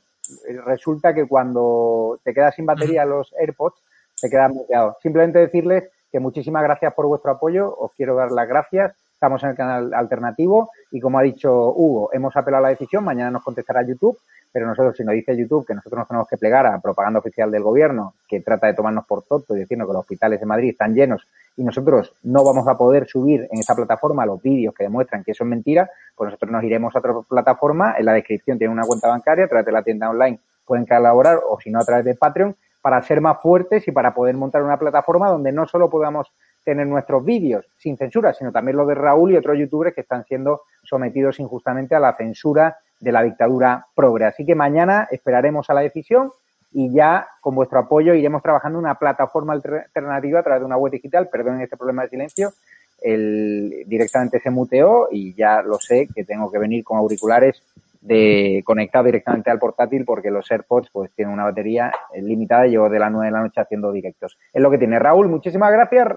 Resulta 0.66 1.14
que 1.14 1.28
cuando 1.28 2.20
te 2.24 2.34
quedas 2.34 2.56
sin 2.56 2.66
batería 2.66 3.06
los 3.06 3.34
AirPods, 3.40 3.82
te 4.22 4.30
quedas 4.30 4.52
muteado. 4.52 4.98
Simplemente 5.02 5.40
decirles 5.40 5.90
que 6.12 6.20
muchísimas 6.20 6.64
gracias 6.64 6.94
por 6.94 7.08
vuestro 7.08 7.32
apoyo, 7.32 7.76
os 7.76 7.91
quiero 7.94 8.16
dar 8.16 8.32
las 8.32 8.48
gracias. 8.48 8.95
Estamos 9.14 9.41
en 9.44 9.50
el 9.50 9.56
canal 9.56 9.94
alternativo 9.94 10.70
y 10.91 11.00
como 11.00 11.18
ha 11.18 11.24
dicho 11.24 11.74
Hugo, 11.74 12.10
hemos 12.14 12.36
apelado 12.36 12.66
a 12.66 12.68
la 12.68 12.76
decisión, 12.76 13.04
mañana 13.04 13.32
nos 13.32 13.44
contestará 13.44 13.82
YouTube 13.82 14.18
pero 14.53 14.67
nosotros, 14.67 14.95
si 14.95 15.03
nos 15.03 15.15
dice 15.15 15.35
YouTube 15.35 15.65
que 15.65 15.73
nosotros 15.73 15.97
nos 15.97 16.07
tenemos 16.07 16.27
que 16.27 16.38
plegar 16.38 16.67
a 16.67 16.80
propaganda 16.80 17.19
oficial 17.19 17.49
del 17.49 17.63
gobierno 17.63 18.13
que 18.27 18.39
trata 18.39 18.67
de 18.67 18.75
tomarnos 18.75 19.05
por 19.07 19.23
tonto 19.23 19.55
y 19.55 19.59
decirnos 19.59 19.88
que 19.88 19.93
los 19.93 20.01
hospitales 20.01 20.39
de 20.39 20.45
Madrid 20.45 20.69
están 20.69 20.93
llenos 20.93 21.27
y 21.57 21.63
nosotros 21.63 22.13
no 22.23 22.43
vamos 22.43 22.67
a 22.67 22.77
poder 22.77 23.07
subir 23.07 23.47
en 23.51 23.59
esa 23.59 23.75
plataforma 23.75 24.25
los 24.25 24.41
vídeos 24.41 24.75
que 24.75 24.84
demuestran 24.84 25.23
que 25.23 25.31
eso 25.31 25.43
es 25.43 25.49
mentira, 25.49 25.89
pues 26.15 26.27
nosotros 26.27 26.51
nos 26.51 26.63
iremos 26.63 26.95
a 26.95 26.99
otra 26.99 27.13
plataforma. 27.27 27.95
En 27.97 28.05
la 28.05 28.13
descripción 28.13 28.59
tiene 28.59 28.71
una 28.71 28.84
cuenta 28.84 29.07
bancaria, 29.07 29.45
a 29.45 29.47
través 29.47 29.65
de 29.65 29.71
la 29.71 29.84
tienda 29.84 30.09
online 30.09 30.39
pueden 30.65 30.85
colaborar 30.85 31.39
o 31.47 31.59
si 31.59 31.69
no 31.69 31.80
a 31.80 31.84
través 31.85 32.05
de 32.05 32.15
Patreon 32.15 32.55
para 32.81 33.01
ser 33.01 33.21
más 33.21 33.41
fuertes 33.41 33.88
y 33.88 33.91
para 33.91 34.13
poder 34.13 34.35
montar 34.35 34.61
una 34.61 34.77
plataforma 34.77 35.30
donde 35.30 35.51
no 35.51 35.67
solo 35.67 35.89
podamos 35.89 36.31
tener 36.63 36.88
nuestros 36.88 37.23
vídeos 37.23 37.65
sin 37.77 37.97
censura, 37.97 38.34
sino 38.34 38.51
también 38.51 38.77
los 38.77 38.88
de 38.88 38.95
Raúl 38.95 39.31
y 39.31 39.38
otros 39.38 39.57
youtubers 39.57 39.93
que 39.93 40.01
están 40.01 40.23
siendo 40.25 40.61
sometidos 40.84 41.39
injustamente 41.39 41.95
a 41.95 41.99
la 41.99 42.15
censura 42.15 42.77
de 43.03 43.11
la 43.11 43.23
dictadura 43.23 43.88
progre. 43.93 44.25
Así 44.25 44.45
que 44.45 44.55
mañana 44.55 45.07
esperaremos 45.11 45.69
a 45.69 45.73
la 45.73 45.81
decisión 45.81 46.31
y 46.71 46.91
ya 46.91 47.27
con 47.41 47.53
vuestro 47.53 47.80
apoyo 47.80 48.13
iremos 48.15 48.41
trabajando 48.41 48.80
una 48.80 48.95
plataforma 48.95 49.53
alternativa 49.53 50.39
a 50.39 50.43
través 50.43 50.61
de 50.61 50.65
una 50.65 50.77
web 50.77 50.91
digital. 50.91 51.30
Perdonen 51.30 51.61
este 51.61 51.77
problema 51.77 52.03
de 52.03 52.09
silencio. 52.09 52.53
El, 53.01 53.84
directamente 53.85 54.39
se 54.39 54.49
muteó 54.49 55.09
y 55.11 55.34
ya 55.35 55.61
lo 55.61 55.77
sé 55.77 56.07
que 56.15 56.23
tengo 56.23 56.49
que 56.49 56.57
venir 56.57 56.84
con 56.84 56.97
auriculares 56.97 57.61
de 57.99 58.61
conectado 58.65 59.05
directamente 59.05 59.49
al 59.49 59.59
portátil 59.59 60.05
porque 60.05 60.31
los 60.31 60.49
AirPods 60.49 60.89
pues 60.91 61.11
tienen 61.13 61.34
una 61.34 61.43
batería 61.43 61.91
limitada 62.15 62.67
y 62.67 62.71
llevo 62.71 62.89
de 62.89 62.99
las 62.99 63.11
9 63.11 63.25
de 63.25 63.31
la 63.31 63.41
noche 63.41 63.61
haciendo 63.61 63.91
directos. 63.91 64.38
Es 64.53 64.61
lo 64.61 64.71
que 64.71 64.77
tiene. 64.77 64.99
Raúl, 64.99 65.27
muchísimas 65.27 65.71
gracias. 65.71 66.07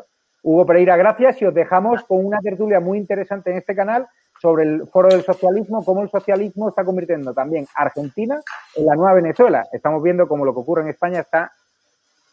Hugo 0.43 0.65
Pereira, 0.65 0.97
gracias 0.97 1.43
y 1.43 1.45
os 1.45 1.55
dejamos 1.55 2.05
con 2.05 2.25
una 2.25 2.39
tertulia 2.39 2.79
muy 2.79 2.99
interesante 2.99 3.51
en 3.51 3.57
este 3.57 3.75
canal 3.75 4.07
sobre 4.47 4.63
el 4.63 4.87
foro 4.87 5.09
del 5.09 5.25
socialismo, 5.25 5.85
cómo 5.85 6.05
el 6.05 6.09
socialismo 6.09 6.69
está 6.69 6.85
convirtiendo 6.85 7.35
también 7.35 7.67
Argentina 7.75 8.41
en 8.77 8.87
la 8.87 8.95
nueva 8.95 9.15
Venezuela. 9.15 9.67
Estamos 9.73 10.01
viendo 10.05 10.29
cómo 10.29 10.45
lo 10.45 10.55
que 10.55 10.61
ocurre 10.61 10.83
en 10.83 10.89
España 10.91 11.19
está 11.19 11.51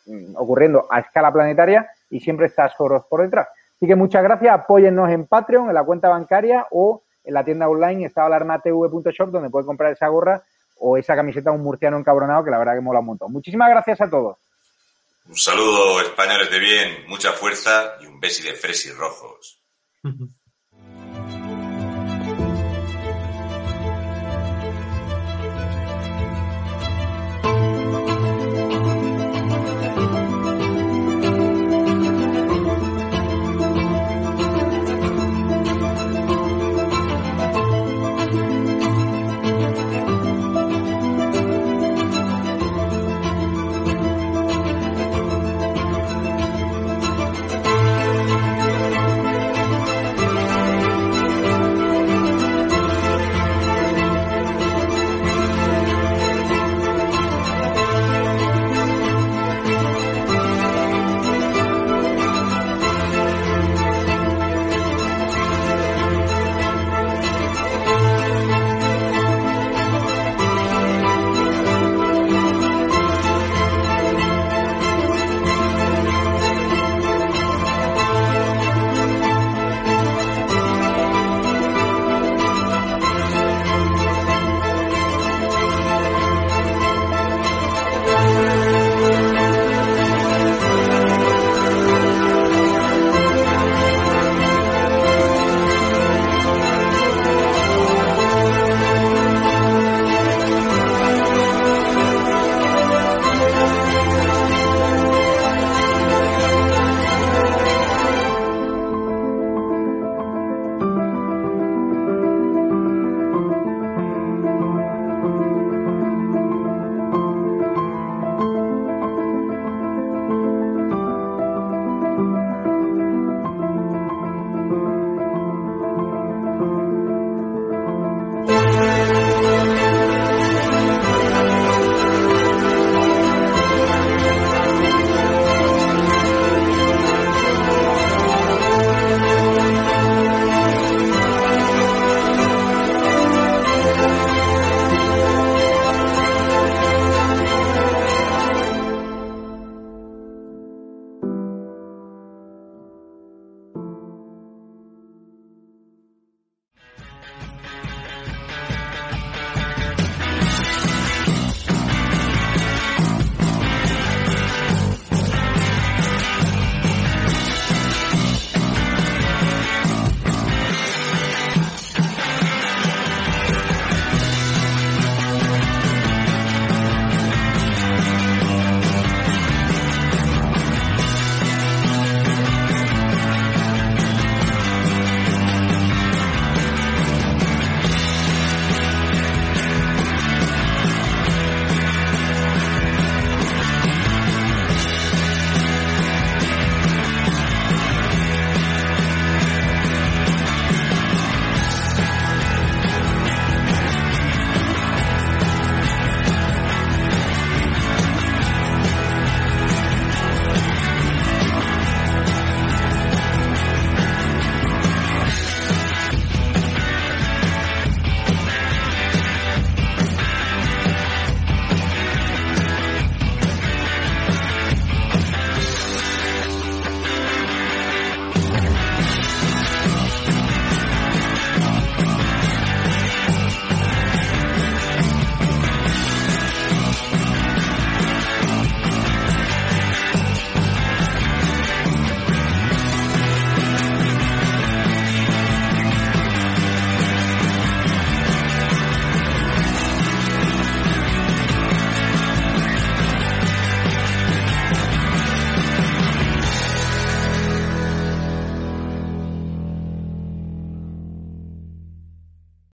mm, 0.05 0.35
ocurriendo 0.35 0.85
a 0.91 0.99
escala 0.99 1.33
planetaria 1.33 1.89
y 2.11 2.19
siempre 2.19 2.45
está 2.45 2.69
Soros 2.69 3.05
por 3.09 3.23
detrás. 3.23 3.47
Así 3.75 3.87
que 3.87 3.95
muchas 3.95 4.21
gracias, 4.21 4.53
apóyennos 4.53 5.09
en 5.09 5.25
Patreon, 5.25 5.69
en 5.69 5.73
la 5.73 5.83
cuenta 5.83 6.07
bancaria 6.09 6.67
o 6.69 7.01
en 7.23 7.33
la 7.33 7.43
tienda 7.43 7.67
online 7.67 8.05
estadoalarmatv.shop 8.05 9.31
donde 9.31 9.49
pueden 9.49 9.65
comprar 9.65 9.91
esa 9.91 10.07
gorra 10.07 10.43
o 10.77 10.97
esa 10.97 11.15
camiseta 11.15 11.49
de 11.49 11.55
un 11.55 11.63
murciano 11.63 11.97
encabronado 11.97 12.43
que 12.43 12.51
la 12.51 12.59
verdad 12.59 12.75
que 12.75 12.81
mola 12.81 12.99
un 12.99 13.07
montón. 13.07 13.31
Muchísimas 13.31 13.71
gracias 13.71 14.01
a 14.01 14.07
todos. 14.07 14.37
Un 15.27 15.35
saludo, 15.35 15.99
españoles 15.99 16.51
de 16.51 16.59
bien, 16.59 17.07
mucha 17.07 17.31
fuerza 17.31 17.95
y 18.01 18.05
un 18.05 18.19
besi 18.19 18.43
de 18.43 18.53
fresis 18.53 18.95
rojos. 18.95 19.59